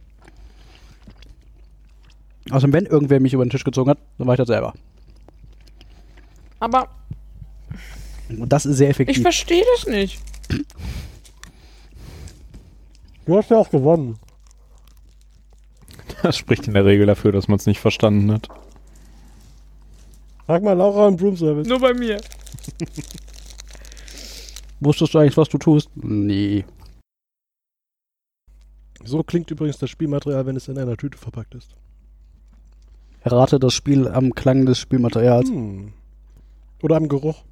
Außerdem, 2.51 2.73
wenn 2.73 2.87
irgendwer 2.87 3.21
mich 3.21 3.35
über 3.35 3.45
den 3.45 3.51
Tisch 3.51 3.63
gezogen 3.63 3.91
hat, 3.91 3.99
dann 4.17 4.27
war 4.27 4.33
ich 4.33 4.39
das 4.39 4.49
selber. 4.49 4.73
Aber 6.61 6.89
Und 8.31 8.51
das 8.51 8.65
ist 8.65 8.79
sehr 8.79 8.89
ich 8.89 8.95
effektiv. 9.01 9.21
verstehe 9.21 9.65
das 9.77 9.87
nicht. 9.87 10.19
Du 13.27 13.37
hast 13.37 13.51
ja 13.51 13.59
auch 13.59 13.69
gewonnen. 13.69 14.17
Das 16.23 16.39
spricht 16.39 16.67
in 16.69 16.73
der 16.73 16.87
Regel 16.87 17.05
dafür, 17.05 17.33
dass 17.33 17.49
man 17.49 17.57
es 17.59 17.67
nicht 17.67 17.81
verstanden 17.81 18.33
hat. 18.33 18.49
Frag 20.47 20.63
mal 20.63 20.73
Laura 20.73 21.09
im 21.09 21.19
Broom 21.19 21.37
Service. 21.37 21.69
Nur 21.69 21.81
bei 21.81 21.93
mir. 21.93 22.19
Wusstest 24.81 25.15
du 25.15 25.19
eigentlich, 25.19 25.37
was 25.37 25.49
du 25.49 25.59
tust? 25.59 25.91
Nee. 25.95 26.65
So 29.05 29.23
klingt 29.23 29.51
übrigens 29.51 29.79
das 29.79 29.91
Spielmaterial, 29.91 30.47
wenn 30.47 30.57
es 30.57 30.69
in 30.69 30.79
einer 30.79 30.97
Tüte 30.97 31.19
verpackt 31.19 31.55
ist. 31.55 31.75
Errate 33.21 33.59
das 33.59 33.75
Spiel 33.75 34.09
am 34.09 34.35
Klang 34.35 34.67
des 34.67 34.79
Spielmaterials. 34.79 35.49
Hm. 35.49 35.93
Oder 36.83 36.97
am 36.97 37.09
Geruch. 37.09 37.45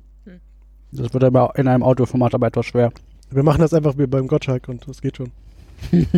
Das 0.93 1.13
wird 1.15 1.25
aber 1.25 1.55
in 1.57 1.69
einem 1.69 1.83
Audioformat 1.83 2.35
aber 2.35 2.49
etwas 2.49 2.67
schwer. 2.67 2.93
Wir 3.31 3.43
machen 3.43 3.63
das 3.63 3.73
einfach 3.73 3.97
wie 3.97 4.07
beim 4.07 4.29
Gottschalk 4.29 4.69
und 4.69 4.87
das 4.87 5.01
geht 5.01 5.17
schon. 5.17 5.33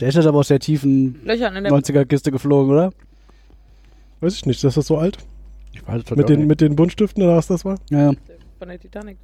Der 0.00 0.08
ist 0.08 0.16
jetzt 0.16 0.26
aber 0.26 0.38
aus 0.38 0.48
der 0.48 0.60
tiefen 0.60 1.18
Löchern 1.24 1.56
in 1.56 1.64
der 1.64 1.72
90er-Kiste 1.72 2.30
geflogen, 2.30 2.70
oder? 2.70 2.92
Weiß 4.20 4.34
ich 4.34 4.44
nicht, 4.44 4.62
ist 4.62 4.76
das 4.76 4.86
so 4.86 4.98
alt? 4.98 5.16
Ich 5.72 5.86
weiß 5.86 6.02
es 6.04 6.10
Mit 6.16 6.28
den, 6.28 6.46
mit 6.46 6.60
den 6.60 6.76
Buntstiften 6.76 7.22
oder 7.22 7.36
was 7.36 7.46
das 7.46 7.64
war? 7.64 7.78
ja, 7.90 8.10
ja. 8.10 8.18
Von 8.58 8.68
der 8.68 8.78
Titanic. 8.78 9.16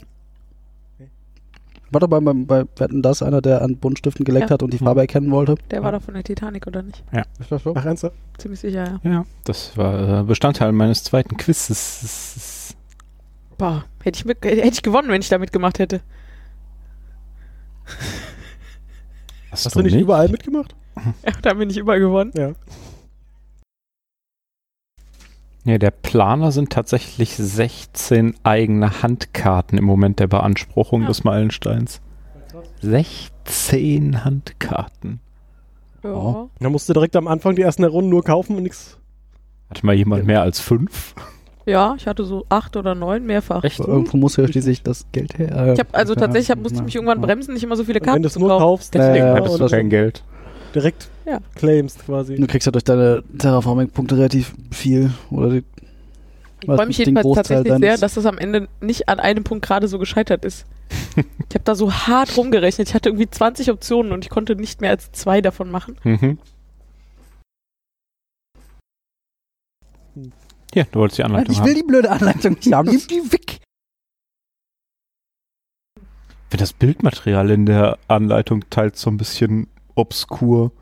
War 1.90 2.00
doch 2.00 2.08
bei, 2.08 2.18
bei, 2.18 2.32
bei 2.32 2.64
Wetten 2.76 3.02
das 3.02 3.22
einer, 3.22 3.40
der 3.40 3.62
an 3.62 3.76
Buntstiften 3.76 4.24
geleckt 4.24 4.50
Ja. 4.50 4.54
hat 4.54 4.62
und 4.62 4.72
die 4.72 4.78
Farbe 4.78 5.00
erkennen 5.02 5.30
wollte? 5.30 5.54
Der 5.70 5.82
war 5.82 5.92
doch 5.92 6.02
von 6.02 6.14
der 6.14 6.24
Titanic, 6.24 6.66
oder 6.66 6.82
nicht? 6.82 7.04
Ist 7.38 7.52
das 7.52 7.62
so? 7.62 7.74
Ach, 7.76 7.84
ernsthaft? 7.84 8.16
Ziemlich 8.38 8.58
sicher, 8.60 8.98
ja. 9.04 9.10
Ja. 9.10 9.24
Das 9.44 9.76
war 9.76 10.20
äh, 10.20 10.22
Bestandteil 10.24 10.72
meines 10.72 11.04
zweiten 11.04 11.36
Quizzes. 11.36 12.74
Boah, 13.58 13.84
hätte 14.02 14.18
ich, 14.18 14.24
mit, 14.24 14.44
hätte 14.44 14.66
ich 14.66 14.82
gewonnen, 14.82 15.08
wenn 15.08 15.20
ich 15.20 15.28
da 15.28 15.38
mitgemacht 15.38 15.78
hätte. 15.78 16.00
Hast, 19.50 19.66
Hast 19.66 19.76
du 19.76 19.82
nicht 19.82 19.94
überall 19.96 20.28
mitgemacht? 20.28 20.74
Ja, 21.26 21.32
da 21.42 21.54
bin 21.54 21.68
ich 21.70 21.76
immer 21.76 21.98
gewonnen. 21.98 22.30
Ja. 22.36 22.52
Ja, 25.64 25.78
der 25.78 25.90
Planer 25.90 26.52
sind 26.52 26.70
tatsächlich 26.70 27.34
16 27.36 28.34
eigene 28.42 29.02
Handkarten 29.02 29.78
im 29.78 29.84
Moment 29.84 30.18
der 30.20 30.26
Beanspruchung 30.26 31.02
Ja. 31.02 31.08
des 31.08 31.24
Meilensteins. 31.24 32.00
16 32.82 34.24
Handkarten. 34.24 35.20
Ja. 36.02 36.10
Oh. 36.12 36.50
Dann 36.60 36.72
musst 36.72 36.88
du 36.88 36.92
direkt 36.92 37.16
am 37.16 37.26
Anfang 37.28 37.56
die 37.56 37.62
ersten 37.62 37.84
Runden 37.84 38.10
nur 38.10 38.22
kaufen 38.22 38.56
und 38.56 38.62
nichts. 38.62 38.98
Hatte 39.70 39.86
mal 39.86 39.94
jemand 39.94 40.26
mehr 40.26 40.42
als 40.42 40.60
fünf? 40.60 41.14
ja, 41.66 41.94
ich 41.96 42.06
hatte 42.06 42.24
so 42.24 42.44
acht 42.50 42.76
oder 42.76 42.94
neun 42.94 43.24
mehrfach. 43.24 43.64
Echt? 43.64 43.80
Irgendwo 43.80 44.18
muss 44.18 44.36
ja 44.36 44.46
schließlich 44.46 44.82
das 44.82 45.06
Geld 45.12 45.38
her. 45.38 45.72
Ich 45.72 45.80
habe 45.80 45.88
also 45.94 46.14
tatsächlich 46.14 46.50
hab, 46.50 46.58
musste 46.60 46.78
ich 46.78 46.84
mich 46.84 46.94
irgendwann 46.94 47.22
bremsen, 47.22 47.54
nicht 47.54 47.64
immer 47.64 47.76
so 47.76 47.84
viele 47.84 48.00
Und 48.00 48.06
wenn 48.06 48.10
Karten 48.10 48.22
du 48.22 48.26
es 48.26 48.34
zu 48.34 48.40
nur 48.40 48.50
kaufen. 48.50 48.60
kaufst, 48.62 48.94
ja, 48.94 49.00
Hattest 49.34 49.52
und 49.52 49.58
du 49.60 49.64
das 49.64 49.72
kein 49.72 49.88
Geld? 49.88 50.22
Direkt 50.74 51.08
Ja. 51.26 51.40
claimst 51.54 52.00
quasi. 52.04 52.36
Du 52.36 52.46
kriegst 52.46 52.66
ja 52.66 52.72
durch 52.72 52.84
deine 52.84 53.22
Terraforming-Punkte 53.38 54.16
relativ 54.16 54.54
viel. 54.70 55.10
Oder 55.30 55.50
die, 55.50 55.64
Ich 56.60 56.66
freue 56.66 56.86
mich 56.86 56.96
den 56.96 57.06
jedenfalls 57.16 57.34
tatsächlich 57.36 57.68
deines- 57.68 57.80
sehr, 57.86 57.98
dass 57.98 58.14
das 58.14 58.26
am 58.26 58.38
Ende 58.38 58.68
nicht 58.80 59.08
an 59.08 59.20
einem 59.20 59.44
Punkt 59.44 59.64
gerade 59.64 59.88
so 59.88 59.98
gescheitert 59.98 60.44
ist. 60.44 60.66
ich 61.16 61.54
habe 61.54 61.64
da 61.64 61.74
so 61.74 61.92
hart 61.92 62.36
rumgerechnet. 62.36 62.88
Ich 62.88 62.94
hatte 62.94 63.08
irgendwie 63.10 63.28
20 63.30 63.70
Optionen 63.70 64.12
und 64.12 64.24
ich 64.24 64.30
konnte 64.30 64.56
nicht 64.56 64.80
mehr 64.80 64.90
als 64.90 65.12
zwei 65.12 65.40
davon 65.40 65.70
machen. 65.70 65.96
Mhm. 66.04 66.38
Ja, 70.74 70.84
du 70.90 70.98
wolltest 71.00 71.18
die 71.18 71.24
Anleitung 71.24 71.52
ich 71.52 71.60
haben. 71.60 71.66
will 71.68 71.74
die 71.74 71.82
blöde 71.82 72.10
Anleitung 72.10 72.54
nicht 72.54 72.72
haben. 72.72 72.88
Nimm 72.88 73.00
die 73.08 73.32
weg. 73.32 73.60
Ich 75.96 76.56
finde 76.56 76.62
das 76.62 76.72
Bildmaterial 76.72 77.50
in 77.50 77.66
der 77.66 77.98
Anleitung 78.08 78.68
teils 78.70 79.00
so 79.00 79.10
ein 79.10 79.16
bisschen 79.16 79.66
obskur. 79.94 80.72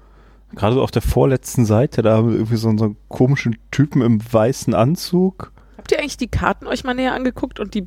Gerade 0.54 0.74
so 0.74 0.82
auf 0.82 0.90
der 0.90 1.02
vorletzten 1.02 1.64
Seite, 1.64 2.02
da 2.02 2.16
haben 2.16 2.28
wir 2.28 2.36
irgendwie 2.36 2.56
so, 2.56 2.68
einen 2.68 2.96
komischen 3.08 3.56
Typen 3.70 4.02
im 4.02 4.20
weißen 4.32 4.74
Anzug. 4.74 5.52
Habt 5.78 5.92
ihr 5.92 5.98
eigentlich 5.98 6.18
die 6.18 6.28
Karten 6.28 6.66
euch 6.66 6.84
mal 6.84 6.94
näher 6.94 7.14
angeguckt 7.14 7.58
und 7.58 7.74
die 7.74 7.86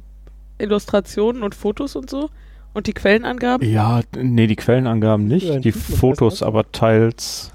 Illustrationen 0.57 1.43
und 1.43 1.53
Fotos 1.53 1.95
und 1.95 2.10
so? 2.10 2.30
Und 2.73 2.88
die 2.88 2.93
Quellenangaben? 2.93 3.69
Ja, 3.69 4.02
nee, 4.18 4.47
die 4.47 4.57
Quellenangaben 4.57 5.27
nicht. 5.27 5.47
Ja, 5.47 5.60
die 5.60 5.72
Fotos 5.72 6.43
aber 6.43 6.72
teils. 6.72 7.52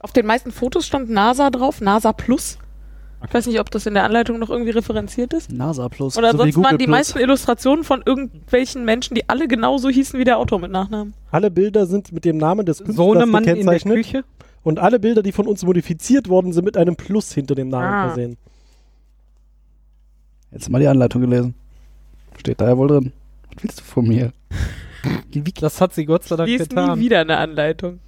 Auf 0.00 0.12
den 0.12 0.26
meisten 0.26 0.52
Fotos 0.52 0.86
stand 0.86 1.10
NASA 1.10 1.50
drauf, 1.50 1.80
NASA 1.80 2.12
Plus. 2.12 2.58
Ich 3.26 3.32
weiß 3.34 3.46
nicht, 3.46 3.60
ob 3.60 3.70
das 3.70 3.86
in 3.86 3.94
der 3.94 4.04
Anleitung 4.04 4.38
noch 4.38 4.50
irgendwie 4.50 4.70
referenziert 4.72 5.32
ist. 5.32 5.52
NASA 5.52 5.88
Plus. 5.88 6.16
Oder 6.18 6.32
so 6.32 6.38
sonst 6.38 6.56
waren 6.56 6.76
die 6.78 6.84
Plus. 6.86 6.90
meisten 6.96 7.18
Illustrationen 7.18 7.84
von 7.84 8.02
irgendwelchen 8.04 8.84
Menschen, 8.84 9.14
die 9.14 9.28
alle 9.28 9.46
genauso 9.48 9.88
hießen 9.88 10.18
wie 10.18 10.24
der 10.24 10.38
Autor 10.38 10.58
mit 10.58 10.70
Nachnamen. 10.72 11.14
Alle 11.30 11.50
Bilder 11.50 11.86
sind 11.86 12.12
mit 12.12 12.24
dem 12.24 12.36
Namen 12.36 12.66
des 12.66 12.78
Künstlers 12.78 12.96
Sohnemann 12.96 13.42
in 13.44 13.46
der 13.46 13.54
gekennzeichnet 13.56 13.96
Küche. 13.96 14.24
und 14.64 14.78
alle 14.78 14.98
Bilder, 14.98 15.22
die 15.22 15.32
von 15.32 15.46
uns 15.46 15.64
modifiziert 15.64 16.28
worden 16.28 16.52
sind, 16.52 16.64
mit 16.64 16.76
einem 16.76 16.96
Plus 16.96 17.32
hinter 17.32 17.54
dem 17.54 17.68
Namen 17.68 17.86
Ah. 17.94 18.06
versehen. 18.08 18.36
Jetzt 20.50 20.68
mal 20.68 20.80
die 20.80 20.88
Anleitung 20.88 21.20
gelesen. 21.22 21.54
Steht 22.38 22.60
da 22.60 22.68
ja 22.68 22.76
wohl 22.76 22.88
drin. 22.88 23.12
Was 23.54 23.62
willst 23.62 23.80
du 23.80 23.84
von 23.84 24.06
mir? 24.06 24.32
Das 25.60 25.80
hat 25.80 25.92
sie 25.94 26.04
Gott 26.04 26.22
sei 26.22 26.36
Dank 26.36 26.48
Lies 26.48 26.60
nie 26.60 26.68
getan. 26.68 26.98
wieder 27.00 27.20
eine 27.20 27.38
Anleitung. 27.38 27.98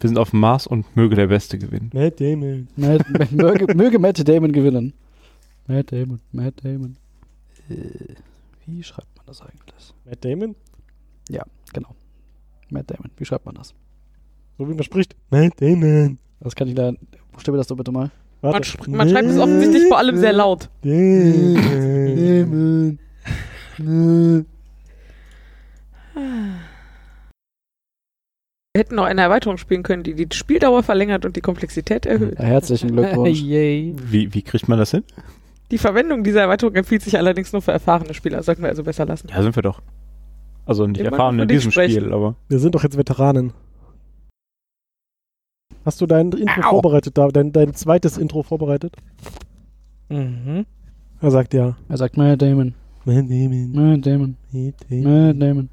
Wir 0.00 0.08
sind 0.08 0.18
auf 0.18 0.30
dem 0.30 0.40
Mars 0.40 0.66
und 0.66 0.96
möge 0.96 1.16
der 1.16 1.26
Beste 1.26 1.58
gewinnen. 1.58 1.90
Matt 1.92 2.20
Damon. 2.20 2.68
Matt, 2.76 3.04
möge, 3.32 3.74
möge 3.74 3.98
Matt 3.98 4.26
Damon 4.28 4.52
gewinnen. 4.52 4.92
Matt 5.66 5.92
Damon, 5.92 6.20
Matt 6.32 6.54
Damon. 6.64 6.96
Äh, 7.68 8.14
wie 8.66 8.82
schreibt 8.82 9.14
man 9.16 9.26
das 9.26 9.40
eigentlich? 9.42 9.94
Matt 10.04 10.24
Damon? 10.24 10.54
Genau. 11.72 11.94
Matt 12.70 12.90
Damon. 12.90 13.10
Wie 13.16 13.24
schreibt 13.24 13.46
man 13.46 13.54
das? 13.54 13.74
So 14.56 14.68
wie 14.68 14.74
man 14.74 14.84
spricht. 14.84 15.14
Matt 15.30 15.60
Damon. 15.60 16.18
Das 16.40 16.54
kann 16.54 16.68
ich 16.68 16.74
da. 16.74 16.92
Buchstabe 17.32 17.58
das 17.58 17.66
doch 17.66 17.76
bitte 17.76 17.90
mal. 17.92 18.10
Man, 18.42 18.52
Warte. 18.52 18.68
sch 18.68 18.86
man 18.86 19.08
schreibt 19.08 19.28
es 19.28 19.38
offensichtlich 19.38 19.86
vor 19.88 19.98
allem 19.98 20.16
sehr 20.16 20.32
laut. 20.32 20.68
Damon. 20.82 21.58
Wir 23.76 24.44
hätten 28.78 28.94
noch 28.94 29.04
eine 29.04 29.20
Erweiterung 29.20 29.58
spielen 29.58 29.82
können, 29.82 30.02
die 30.02 30.14
die 30.14 30.28
Spieldauer 30.34 30.82
verlängert 30.82 31.24
und 31.24 31.36
die 31.36 31.40
Komplexität 31.40 32.06
erhöht. 32.06 32.38
Ja, 32.38 32.44
herzlichen 32.44 32.92
Glückwunsch. 32.92 33.40
Yay. 33.42 33.94
Wie, 34.02 34.32
wie 34.32 34.42
kriegt 34.42 34.68
man 34.68 34.78
das 34.78 34.92
hin? 34.92 35.04
Die 35.70 35.78
Verwendung 35.78 36.24
dieser 36.24 36.40
Erweiterung 36.42 36.74
empfiehlt 36.74 37.02
sich 37.02 37.18
allerdings 37.18 37.52
nur 37.52 37.60
für 37.60 37.72
erfahrene 37.72 38.14
Spieler. 38.14 38.42
Sollten 38.42 38.62
wir 38.62 38.70
also 38.70 38.84
besser 38.84 39.04
lassen. 39.04 39.28
Ja, 39.28 39.42
sind 39.42 39.54
wir 39.54 39.62
doch. 39.62 39.82
Also 40.64 40.86
nicht 40.86 41.00
Immer 41.00 41.10
erfahren 41.10 41.38
in 41.38 41.48
diesem 41.48 41.70
sprechen. 41.70 42.00
Spiel, 42.00 42.12
aber. 42.12 42.36
Wir 42.48 42.58
sind 42.58 42.74
doch 42.74 42.82
jetzt 42.82 42.96
Veteranen. 42.96 43.52
Hast 45.84 46.00
du 46.00 46.06
dein 46.06 46.32
Intro 46.32 46.60
Au. 46.62 46.70
vorbereitet, 46.70 47.16
da, 47.16 47.28
dein, 47.28 47.52
dein 47.52 47.74
zweites 47.74 48.18
Intro 48.18 48.42
vorbereitet? 48.42 48.94
Mhm. 50.08 50.66
Er 51.20 51.30
sagt 51.30 51.54
ja. 51.54 51.76
Er 51.88 51.96
sagt 51.96 52.16
Matt 52.16 52.40
Damon. 52.42 52.74
Matt 53.04 53.30
Damon. 53.30 53.72
Matt 53.72 54.06
Damon. 54.06 54.36
Matt 54.90 55.42
Damon. 55.42 55.70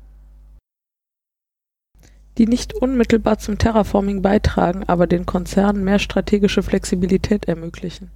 Die 2.37 2.47
nicht 2.47 2.73
unmittelbar 2.73 3.37
zum 3.37 3.57
Terraforming 3.57 4.21
beitragen, 4.21 4.83
aber 4.87 5.07
den 5.07 5.25
Konzernen 5.25 5.83
mehr 5.83 5.99
strategische 5.99 6.63
Flexibilität 6.63 7.45
ermöglichen. 7.45 8.11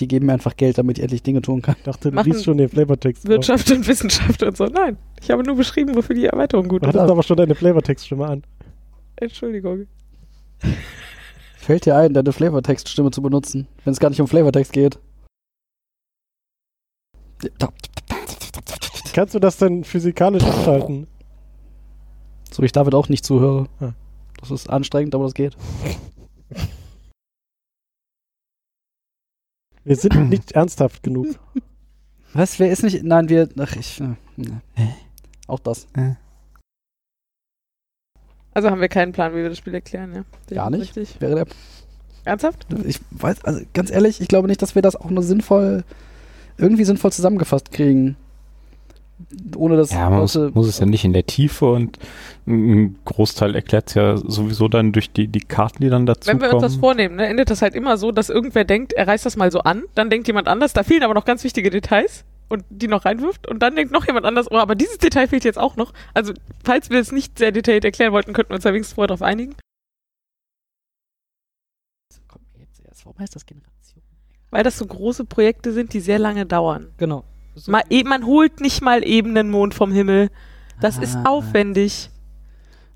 Die 0.00 0.08
geben 0.08 0.26
mir 0.26 0.32
einfach 0.32 0.56
Geld, 0.56 0.76
damit 0.76 0.98
ich 0.98 1.04
endlich 1.04 1.22
Dinge 1.22 1.40
tun 1.40 1.62
kann. 1.62 1.76
Ich 1.78 1.84
dachte, 1.84 2.10
du 2.10 2.16
Machen 2.16 2.32
liest 2.32 2.44
schon 2.44 2.58
den 2.58 2.68
Flavortext. 2.68 3.22
vor. 3.22 3.30
Wirtschaft 3.30 3.70
und 3.70 3.86
Wissenschaft 3.86 4.42
und 4.42 4.56
so. 4.56 4.66
Nein, 4.66 4.96
ich 5.22 5.30
habe 5.30 5.44
nur 5.44 5.54
beschrieben, 5.54 5.94
wofür 5.94 6.16
die 6.16 6.24
Erweiterung 6.26 6.66
gut 6.66 6.82
Du 6.82 6.88
ist. 6.88 6.96
hattest 6.96 7.10
aber 7.12 7.22
schon 7.22 7.36
deine 7.36 7.54
Flavortext-Stimme 7.54 8.26
an. 8.26 8.42
Entschuldigung. 9.16 9.86
Fällt 11.56 11.86
dir 11.86 11.96
ein, 11.96 12.12
deine 12.12 12.32
Flavortext-Stimme 12.32 13.12
zu 13.12 13.22
benutzen, 13.22 13.68
wenn 13.84 13.92
es 13.92 14.00
gar 14.00 14.10
nicht 14.10 14.20
um 14.20 14.26
Flavortext 14.26 14.72
geht? 14.72 14.98
Kannst 19.12 19.34
du 19.34 19.38
das 19.38 19.58
denn 19.58 19.84
physikalisch 19.84 20.42
abschalten? 20.42 21.06
So 22.50 22.62
wie 22.62 22.66
ich 22.66 22.72
David 22.72 22.94
auch 22.94 23.08
nicht 23.08 23.24
zuhöre. 23.24 23.68
Das 24.40 24.50
ist 24.50 24.70
anstrengend, 24.70 25.14
aber 25.14 25.24
das 25.24 25.34
geht. 25.34 25.56
Wir 29.84 29.96
sind 29.96 30.14
nicht 30.30 30.52
ernsthaft 30.52 31.02
genug. 31.02 31.26
Was? 32.32 32.58
Wer 32.58 32.70
ist 32.70 32.82
nicht. 32.82 33.02
Nein, 33.04 33.28
wir. 33.28 33.48
Ach, 33.58 33.76
ich. 33.76 34.00
ne. 34.00 34.16
Auch 35.46 35.60
das. 35.60 35.86
Also 38.54 38.70
haben 38.70 38.80
wir 38.80 38.88
keinen 38.88 39.12
Plan, 39.12 39.32
wie 39.32 39.42
wir 39.42 39.48
das 39.48 39.58
Spiel 39.58 39.74
erklären, 39.74 40.14
ja? 40.14 40.24
Gar 40.54 40.70
nicht. 40.70 40.96
Richtig. 40.96 41.20
Wäre 41.20 41.34
der. 41.34 41.46
Ernsthaft? 42.24 42.66
Ich 42.86 43.00
weiß, 43.10 43.44
also 43.44 43.60
ganz 43.74 43.90
ehrlich, 43.90 44.20
ich 44.20 44.28
glaube 44.28 44.48
nicht, 44.48 44.62
dass 44.62 44.74
wir 44.74 44.82
das 44.82 44.96
auch 44.96 45.10
nur 45.10 45.22
sinnvoll. 45.22 45.84
Irgendwie 46.56 46.84
sinnvoll 46.84 47.12
zusammengefasst 47.12 47.72
kriegen. 47.72 48.16
Ohne 49.56 49.76
dass. 49.76 49.90
Ja, 49.92 50.10
man 50.10 50.20
muss, 50.20 50.34
Leute- 50.34 50.54
muss 50.54 50.66
es 50.66 50.78
ja 50.78 50.86
nicht 50.86 51.04
in 51.04 51.12
der 51.12 51.24
Tiefe 51.26 51.66
und 51.70 51.98
ein 52.46 52.98
Großteil 53.04 53.54
erklärt 53.54 53.88
es 53.88 53.94
ja 53.94 54.16
sowieso 54.16 54.68
dann 54.68 54.92
durch 54.92 55.10
die, 55.12 55.28
die 55.28 55.40
Karten, 55.40 55.82
die 55.82 55.88
dann 55.88 56.04
dazu 56.06 56.28
Wenn 56.28 56.40
wir 56.40 56.52
uns 56.52 56.62
das 56.62 56.72
kommen. 56.72 56.80
vornehmen, 56.80 57.16
ne, 57.16 57.26
endet 57.26 57.48
das 57.50 57.62
halt 57.62 57.74
immer 57.74 57.96
so, 57.96 58.12
dass 58.12 58.28
irgendwer 58.28 58.64
denkt, 58.64 58.92
er 58.92 59.06
reißt 59.08 59.24
das 59.24 59.36
mal 59.36 59.50
so 59.50 59.60
an, 59.60 59.84
dann 59.94 60.10
denkt 60.10 60.26
jemand 60.26 60.48
anders, 60.48 60.72
da 60.72 60.82
fehlen 60.82 61.02
aber 61.04 61.14
noch 61.14 61.24
ganz 61.24 61.42
wichtige 61.44 61.70
Details 61.70 62.24
und 62.48 62.64
die 62.68 62.88
noch 62.88 63.04
reinwirft 63.04 63.46
und 63.48 63.60
dann 63.62 63.76
denkt 63.76 63.92
noch 63.92 64.06
jemand 64.06 64.26
anders, 64.26 64.50
oh, 64.50 64.56
aber 64.58 64.74
dieses 64.74 64.98
Detail 64.98 65.28
fehlt 65.28 65.44
jetzt 65.44 65.58
auch 65.58 65.76
noch. 65.76 65.92
Also, 66.12 66.34
falls 66.64 66.90
wir 66.90 66.98
es 67.00 67.12
nicht 67.12 67.38
sehr 67.38 67.52
detailliert 67.52 67.84
erklären 67.84 68.12
wollten, 68.12 68.32
könnten 68.34 68.50
wir 68.50 68.56
uns 68.56 68.64
da 68.64 68.72
wenigstens 68.72 68.94
vorher 68.94 69.08
darauf 69.08 69.22
einigen. 69.22 69.54
Kommt 72.28 72.44
mir 72.54 72.60
jetzt 72.64 72.80
erst. 72.86 73.06
Warum 73.06 73.18
heißt 73.18 73.34
das 73.34 73.46
Generation? 73.46 74.02
Weil 74.50 74.62
das 74.62 74.76
so 74.78 74.86
große 74.86 75.24
Projekte 75.24 75.72
sind, 75.72 75.92
die 75.94 76.00
sehr 76.00 76.18
lange 76.18 76.46
dauern. 76.46 76.92
Genau. 76.98 77.24
So- 77.54 77.70
Mal, 77.72 77.82
e 77.90 78.02
man 78.04 78.26
holt 78.26 78.60
nicht 78.60 78.82
mal 78.82 79.06
eben 79.06 79.30
einen 79.36 79.50
Mond 79.50 79.74
vom 79.74 79.92
Himmel. 79.92 80.30
Das 80.80 80.98
ist 80.98 81.16
Ah. 81.16 81.24
aufwendig. 81.28 82.10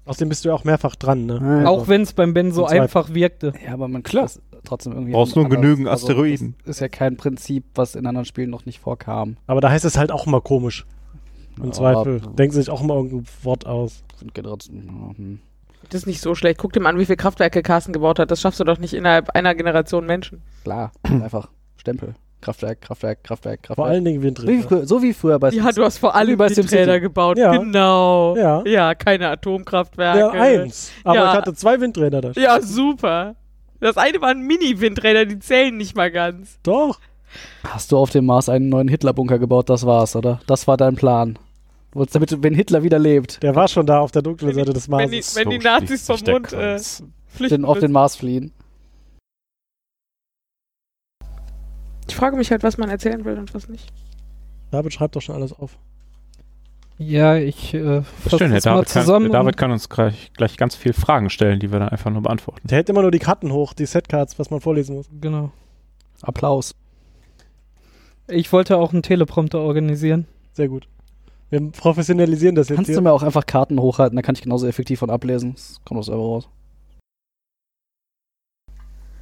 Außerdem 0.05 0.29
bist 0.31 0.45
du 0.45 0.49
ja 0.49 0.55
auch 0.55 0.65
mehrfach 0.65 0.97
dran, 0.97 1.27
ne? 1.27 1.63
Ah, 1.65 1.69
Auch 1.69 1.87
wenn 1.87 2.03
es 2.03 2.13
beim 2.15 2.33
Ben 2.35 2.51
so 2.51 2.65
einfach 2.67 3.13
wirkte. 3.15 3.53
Ja, 3.65 3.75
aber 3.75 3.89
man 3.89 4.03
klar. 4.03 4.29
Trotzdem 4.65 4.93
irgendwie. 4.95 5.13
Brauchst 5.13 5.37
nur 5.37 5.49
genügend 5.49 5.87
also, 5.87 6.07
Asteroiden. 6.09 6.55
Das 6.65 6.77
ist 6.77 6.81
ja 6.81 6.89
kein 6.89 7.17
Prinzip, 7.17 7.65
was 7.75 7.95
in 7.95 8.07
anderen 8.07 8.25
Spielen 8.25 8.51
noch 8.51 8.65
nicht 8.67 8.81
vorkam. 8.81 9.37
Aber 9.47 9.61
da 9.61 9.71
heißt 9.71 9.85
es 9.85 9.97
halt 9.99 10.11
auch 10.11 10.27
immer 10.27 10.41
komisch. 10.41 10.87
Im 11.59 11.67
Ja, 11.67 11.73
Zweifel. 11.73 12.21
Denken 12.21 12.53
sie 12.55 12.61
sich 12.63 12.71
auch 12.71 12.81
immer 12.83 12.95
irgendein 12.95 13.27
Wort 13.43 13.67
aus. 13.67 14.03
Sind 14.19 14.35
Generationen. 14.35 14.87
ja, 14.87 15.17
hm. 15.17 15.41
Das 15.91 16.03
ist 16.03 16.07
nicht 16.07 16.21
so 16.21 16.35
schlecht. 16.35 16.59
Guck 16.59 16.73
dir 16.73 16.81
mal 16.81 16.91
an, 16.91 16.99
wie 16.99 17.05
viele 17.07 17.17
Kraftwerke 17.17 17.63
Carsten 17.63 17.93
gebaut 17.93 18.19
hat. 18.19 18.31
Das 18.31 18.41
schaffst 18.41 18.59
du 18.61 18.65
doch 18.65 18.79
nicht 18.79 18.95
innerhalb 18.95 19.31
einer 19.31 19.55
Generation 19.55 20.07
Menschen. 20.07 20.43
Klar, 20.65 20.91
einfach 21.05 21.49
Stempel. 21.77 22.15
Kraftwerk, 22.41 22.81
Kraftwerk, 22.81 23.25
Kraftwerk, 23.25 23.63
Kraftwerk. 23.63 23.77
Vor 23.77 23.87
allen 23.87 24.05
Dingen 24.05 24.19
so, 24.19 24.23
wie 24.23 24.27
Windräder. 24.27 24.63
früher, 24.69 24.87
so 24.87 25.03
wie 25.03 25.13
früher 25.13 25.39
bei 25.39 25.51
Ja, 25.51 25.71
du 25.73 25.85
hast 25.85 25.99
vor 25.99 26.11
So 26.11 26.15
allem 26.17 26.37
bei 26.39 26.49
die 26.49 26.55
SimCity. 26.55 26.77
Räder 26.83 27.01
gebaut. 27.01 27.37
Ja. 27.39 27.57
Genau. 27.57 28.37
Ja. 28.37 28.63
Ja, 28.65 28.95
keine 28.95 29.29
Atomkraftwerke. 29.29 30.19
Ja, 30.19 30.31
eins. 30.31 30.93
Aber 31.05 31.17
Ja. 31.17 31.31
ich 31.33 31.37
hatte 31.39 31.55
zwei 31.55 31.81
Windräder 31.81 32.21
da. 32.21 32.31
Ja, 32.41 32.61
super. 32.61 33.35
Das 33.81 33.97
eine 33.97 34.21
waren 34.21 34.41
Mini-Windräder, 34.43 35.25
die 35.27 35.39
zählen 35.39 35.77
nicht 35.77 35.97
mal 35.97 36.11
ganz. 36.11 36.59
Doch. 36.63 36.99
Hast 37.65 37.93
du 37.93 37.99
auf 37.99 38.11
dem 38.11 38.27
Mars 38.27 38.49
einen 38.49 38.69
neuen 38.69 38.89
Hitler-Bunker 38.89 39.39
gebaut? 39.39 39.69
Das 39.69 39.85
war's, 39.85 40.17
oder? 40.17 40.41
Das 40.47 40.67
war 40.67 40.77
dein 40.77 40.95
Plan. 40.97 41.39
Du 41.93 41.99
wolltest 42.01 42.15
damit, 42.17 42.43
wenn 42.43 42.55
Hitler 42.55 42.83
wieder 42.83 42.99
lebt, 42.99 43.43
Der 43.43 43.55
war 43.55 43.69
schon 43.69 43.87
da 43.87 44.01
auf 44.01 44.11
der 44.13 44.23
dunklen 44.23 44.55
Seite 44.55 44.73
des 44.73 44.91
wenn 44.91 45.11
die- 45.11 45.23
wenn 45.35 45.51
die 45.51 45.59
Nazis 45.59 46.07
vom 46.07 46.19
Mond, 46.27 46.53
äh, 46.53 46.79
Flüchten 47.27 47.63
den, 47.63 47.65
auf 47.65 47.79
den. 47.79 47.93
Mars 47.93 48.17
fliehen. 48.17 48.53
Ich 52.09 52.17
frage 52.17 52.37
mich 52.37 52.51
halt, 52.51 52.63
was 52.63 52.79
man 52.79 52.89
erzählen 52.89 53.25
will 53.25 53.39
und 53.39 53.55
was 53.55 53.69
nicht. 53.69 53.93
David 54.71 54.93
schreibt 54.93 55.17
doch 55.17 55.23
schon 55.23 55.35
alles 55.35 55.53
auf. 55.53 55.79
Ja, 56.99 57.37
ich 57.37 57.75
äh, 57.75 58.03
fasse 58.03 58.39
Schön, 58.39 58.49
Herr 58.51 58.57
das 58.57 58.65
mal 58.65 58.73
David, 58.75 58.89
kann, 58.89 59.03
zusammen. 59.03 59.27
Herr 59.31 59.41
David 59.41 59.57
kann 59.57 59.71
uns 59.71 59.89
gleich, 59.89 60.33
gleich 60.33 60.57
ganz 60.57 60.75
viele 60.75 60.95
Fragen 60.95 61.31
stellen, 61.31 61.61
die 61.61 61.71
wir 61.71 61.79
dann 61.79 61.91
einfach 61.91 62.11
nur 62.11 62.23
beantworten. 62.23 62.67
Der 62.67 62.77
hält 62.77 62.89
immer 62.89 63.03
nur 63.03 63.13
die 63.13 63.21
Karten 63.21 63.53
hoch, 63.53 63.73
die 63.73 63.87
Setcards, 63.87 64.39
was 64.39 64.51
man 64.51 64.61
vorlesen 64.61 64.97
muss. 64.97 65.07
genau. 65.21 65.53
Applaus. 66.23 66.75
Ich 68.27 68.53
wollte 68.53 68.77
auch 68.77 68.93
einen 68.93 69.03
Teleprompter 69.03 69.61
organisieren. 69.61 70.27
Sehr 70.53 70.69
gut. 70.69 70.89
Wir 71.51 71.71
professionalisieren 71.71 72.57
das 72.57 72.69
jetzt 72.69 72.77
Kannst 72.77 72.89
du 72.91 72.95
hier. 72.95 73.01
mir 73.01 73.13
auch 73.13 73.23
einfach 73.23 73.47
Karten 73.47 73.81
hochhalten, 73.81 74.17
dann 74.17 74.25
kann 74.25 74.35
ich 74.35 74.43
genauso 74.43 74.67
effektiv 74.67 74.99
von 74.99 75.09
ablesen. 75.11 75.55
Das 75.55 75.81
kommt 75.85 76.01
aus 76.01 76.07
selber 76.07 76.23
raus. 76.23 76.49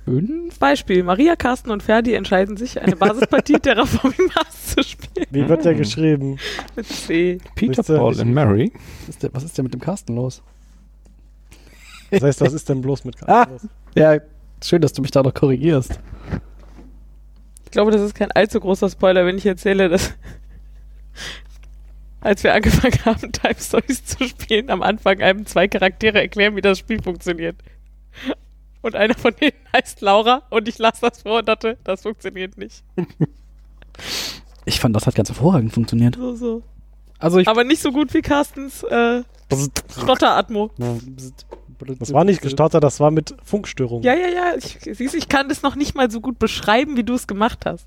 Fünf? 0.06 0.58
Beispiel: 0.60 1.02
Maria, 1.02 1.34
Carsten 1.36 1.70
und 1.72 1.82
Ferdi 1.82 2.14
entscheiden 2.14 2.56
sich, 2.56 2.80
eine 2.80 2.94
Basispartie 2.96 3.54
Terraforming 3.60 4.30
Mars 4.34 4.74
zu 4.74 4.82
spielen. 4.84 5.26
Wie 5.30 5.48
wird 5.48 5.64
der 5.64 5.74
geschrieben? 5.74 6.38
Mit 6.76 6.86
C. 6.86 7.38
Peter, 7.56 7.78
Wisst 7.78 7.90
ihr, 7.90 7.96
Paul 7.98 8.18
und 8.20 8.32
Mary. 8.32 8.72
Was 9.00 9.08
ist, 9.08 9.22
denn, 9.24 9.30
was 9.34 9.42
ist 9.44 9.58
denn 9.58 9.64
mit 9.64 9.74
dem 9.74 9.80
Carsten 9.80 10.14
los? 10.14 10.42
Das 12.10 12.22
heißt, 12.22 12.40
was 12.40 12.52
ist 12.52 12.68
denn 12.68 12.80
bloß 12.82 13.04
mit 13.04 13.16
Ah. 13.24 13.44
Karten 13.46 13.52
los? 13.54 13.66
Ja, 13.96 14.18
schön, 14.64 14.80
dass 14.80 14.92
du 14.92 15.02
mich 15.02 15.10
da 15.10 15.22
noch 15.24 15.34
korrigierst. 15.34 15.98
Ich 17.64 17.72
glaube, 17.72 17.90
das 17.90 18.00
ist 18.00 18.14
kein 18.14 18.30
allzu 18.30 18.60
großer 18.60 18.88
Spoiler, 18.88 19.26
wenn 19.26 19.36
ich 19.36 19.44
erzähle, 19.44 19.88
dass 19.88 20.14
als 22.20 22.42
wir 22.44 22.54
angefangen 22.54 23.04
haben, 23.04 23.32
Time 23.32 23.54
Stories 23.58 24.04
zu 24.04 24.24
spielen, 24.24 24.70
am 24.70 24.82
Anfang 24.82 25.20
einem 25.20 25.46
zwei 25.46 25.66
Charaktere 25.68 26.20
erklären, 26.20 26.54
wie 26.56 26.60
das 26.60 26.78
Spiel 26.78 27.02
funktioniert. 27.02 27.56
Und 28.86 28.94
einer 28.94 29.14
von 29.14 29.34
denen 29.34 29.56
heißt 29.76 30.00
Laura 30.00 30.42
und 30.48 30.68
ich 30.68 30.78
las 30.78 31.00
das 31.00 31.22
vor 31.22 31.40
und 31.40 31.48
dachte, 31.48 31.76
das 31.82 32.02
funktioniert 32.02 32.56
nicht. 32.56 32.84
Ich 34.68 34.80
fand, 34.80 34.96
das 34.96 35.06
hat 35.06 35.14
ganz 35.14 35.28
hervorragend 35.28 35.72
funktioniert. 35.72 36.16
So, 36.16 36.34
so. 36.34 36.62
Also 37.20 37.38
ich 37.38 37.46
Aber 37.46 37.62
nicht 37.62 37.80
so 37.80 37.92
gut 37.92 38.12
wie 38.12 38.20
Carstens 38.20 38.82
äh, 38.82 39.22
Stotter-Atmo. 39.96 40.72
Das 42.00 42.12
war 42.12 42.24
nicht 42.24 42.42
gestartet, 42.42 42.82
das 42.82 42.98
war 42.98 43.12
mit 43.12 43.36
Funkstörungen. 43.44 44.02
Ja, 44.02 44.12
ja, 44.14 44.26
ja. 44.26 44.54
Ich, 44.56 44.80
siehst, 44.82 45.14
ich 45.14 45.28
kann 45.28 45.48
das 45.48 45.62
noch 45.62 45.76
nicht 45.76 45.94
mal 45.94 46.10
so 46.10 46.20
gut 46.20 46.40
beschreiben, 46.40 46.96
wie 46.96 47.04
du 47.04 47.14
es 47.14 47.28
gemacht 47.28 47.64
hast. 47.64 47.86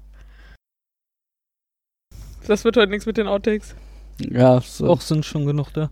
Das 2.47 2.63
wird 2.63 2.77
heute 2.77 2.89
nichts 2.89 3.05
mit 3.05 3.17
den 3.17 3.27
Outtakes. 3.27 3.75
Ja, 4.17 4.61
so. 4.61 4.87
auch 4.87 5.01
sind 5.01 5.25
schon 5.25 5.45
genug 5.45 5.73
da. 5.73 5.89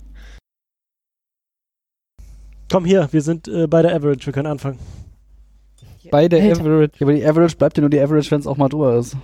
Komm 2.72 2.86
hier, 2.86 3.08
wir 3.12 3.22
sind 3.22 3.48
äh, 3.48 3.68
bei 3.68 3.82
der 3.82 3.96
Average, 3.96 4.26
wir 4.26 4.34
können 4.34 4.48
anfangen. 4.48 4.80
Bei 6.12 6.28
der 6.28 6.42
Alter. 6.42 6.62
Average. 6.62 6.92
Ja, 7.00 7.06
aber 7.08 7.14
die 7.14 7.26
Average 7.26 7.56
bleibt 7.58 7.78
ja 7.78 7.82
nur 7.82 7.90
die 7.90 8.00
Average, 8.00 8.32
wenn 8.32 8.40
es 8.40 8.48
auch 8.48 8.58
mal 8.58 8.70
drüber 8.70 8.96
ist. 8.98 9.16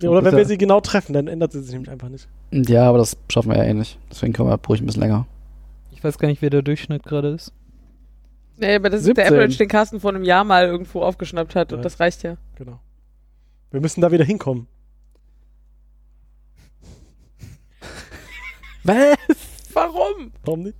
Ja, 0.00 0.10
oder 0.10 0.24
wenn 0.24 0.36
wir 0.36 0.44
sie 0.46 0.58
genau 0.58 0.80
treffen, 0.80 1.12
dann 1.12 1.26
ändert 1.26 1.52
sie 1.52 1.60
sich 1.62 1.72
nämlich 1.72 1.90
einfach 1.90 2.08
nicht. 2.08 2.28
Ja, 2.52 2.88
aber 2.88 2.98
das 2.98 3.16
schaffen 3.30 3.50
wir 3.50 3.58
ja 3.58 3.64
eh 3.64 3.74
nicht. 3.74 3.98
Deswegen 4.10 4.32
können 4.32 4.48
wir 4.48 4.58
ruhig 4.68 4.80
ein 4.80 4.86
bisschen 4.86 5.02
länger. 5.02 5.26
Ich 5.92 6.04
weiß 6.04 6.18
gar 6.18 6.28
nicht, 6.28 6.40
wer 6.42 6.50
der 6.50 6.62
Durchschnitt 6.62 7.02
gerade 7.02 7.28
ist. 7.28 7.52
Nee, 8.58 8.76
aber 8.76 8.90
das 8.90 9.00
ist 9.00 9.16
der 9.16 9.24
17. 9.26 9.34
Average, 9.34 9.58
den 9.58 9.68
Carsten 9.68 10.00
vor 10.00 10.10
einem 10.14 10.22
Jahr 10.24 10.44
mal 10.44 10.66
irgendwo 10.66 11.02
aufgeschnappt 11.02 11.54
hat 11.56 11.72
und 11.72 11.78
Ja. 11.80 11.82
das 11.82 11.98
reicht 12.00 12.22
ja. 12.22 12.36
Genau. 12.56 12.78
Wir 13.70 13.80
müssen 13.80 14.00
da 14.00 14.10
wieder 14.12 14.24
hinkommen. 14.24 14.66
Was? 18.84 19.16
Warum? 19.72 20.32
Warum 20.44 20.62
nicht? 20.62 20.76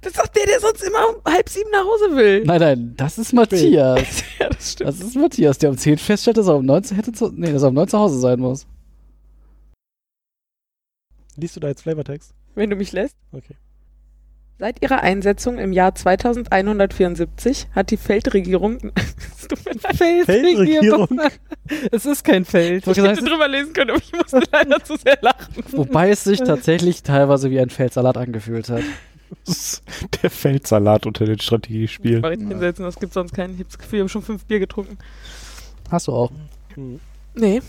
Das 0.00 0.12
ist 0.12 0.18
doch 0.18 0.26
der, 0.28 0.46
der 0.46 0.60
sonst 0.60 0.82
immer 0.82 1.08
um 1.10 1.32
halb 1.32 1.48
sieben 1.48 1.70
nach 1.70 1.84
Hause 1.84 2.16
will. 2.16 2.44
Nein, 2.44 2.60
nein, 2.60 2.94
das 2.96 3.18
ist 3.18 3.32
Matthias. 3.34 4.22
ja, 4.38 4.48
das 4.48 4.72
stimmt. 4.72 4.88
Das 4.88 5.00
ist 5.00 5.14
Matthias, 5.14 5.58
der 5.58 5.70
um 5.70 5.76
10 5.76 5.98
feststellt, 5.98 6.38
dass 6.38 6.46
er 6.46 6.56
um 6.56 6.64
9 6.64 6.84
zu, 6.84 6.96
hätte 6.96 7.12
zu, 7.12 7.30
nee, 7.34 7.52
dass 7.52 7.62
er 7.62 7.68
um 7.68 7.74
9 7.74 7.88
zu 7.88 7.98
Hause 7.98 8.18
sein 8.18 8.40
muss. 8.40 8.66
Liest 11.36 11.56
du 11.56 11.60
da 11.60 11.68
jetzt 11.68 11.82
Flavortext? 11.82 12.32
Wenn 12.54 12.70
du 12.70 12.76
mich 12.76 12.92
lässt. 12.92 13.16
Okay. 13.32 13.56
Seit 14.58 14.82
ihrer 14.82 15.00
Einsetzung 15.00 15.58
im 15.58 15.72
Jahr 15.72 15.94
2174 15.94 17.68
hat 17.74 17.90
die 17.90 17.96
Feldregierung. 17.96 18.78
Feldregierung. 20.26 21.08
es 21.92 22.04
ist 22.04 22.24
kein 22.24 22.44
Feld. 22.44 22.86
Ich 22.86 22.98
ich 22.98 23.02
hätte 23.02 23.24
drüber 23.24 23.48
lesen 23.48 23.72
können, 23.72 23.90
aber 23.90 24.00
ich 24.00 24.12
musste 24.12 24.42
leider 24.52 24.84
zu 24.84 24.96
sehr 24.96 25.18
lachen. 25.22 25.54
Wobei 25.70 26.10
es 26.10 26.24
sich 26.24 26.40
tatsächlich 26.40 27.02
teilweise 27.02 27.50
wie 27.50 27.58
ein 27.58 27.70
Feldsalat 27.70 28.18
angefühlt 28.18 28.68
hat. 28.68 28.82
Das 29.44 29.56
ist 29.56 29.82
der 30.22 30.30
Feldsalat 30.30 31.06
unter 31.06 31.24
den 31.24 31.38
Strategiespielen. 31.38 32.24
Ich 32.24 32.48
hinsetzen, 32.48 32.84
das 32.84 32.96
gibt 32.96 33.12
sonst 33.12 33.32
keinen. 33.34 33.54
Ich 33.54 33.60
habe 33.60 33.68
das 33.68 33.78
Gefühl, 33.78 33.98
ich 33.98 34.02
habe 34.02 34.08
schon 34.08 34.22
fünf 34.22 34.44
Bier 34.44 34.58
getrunken. 34.58 34.98
Hast 35.90 36.08
du 36.08 36.12
auch. 36.12 36.32
Hm. 36.74 37.00
Nee. 37.34 37.62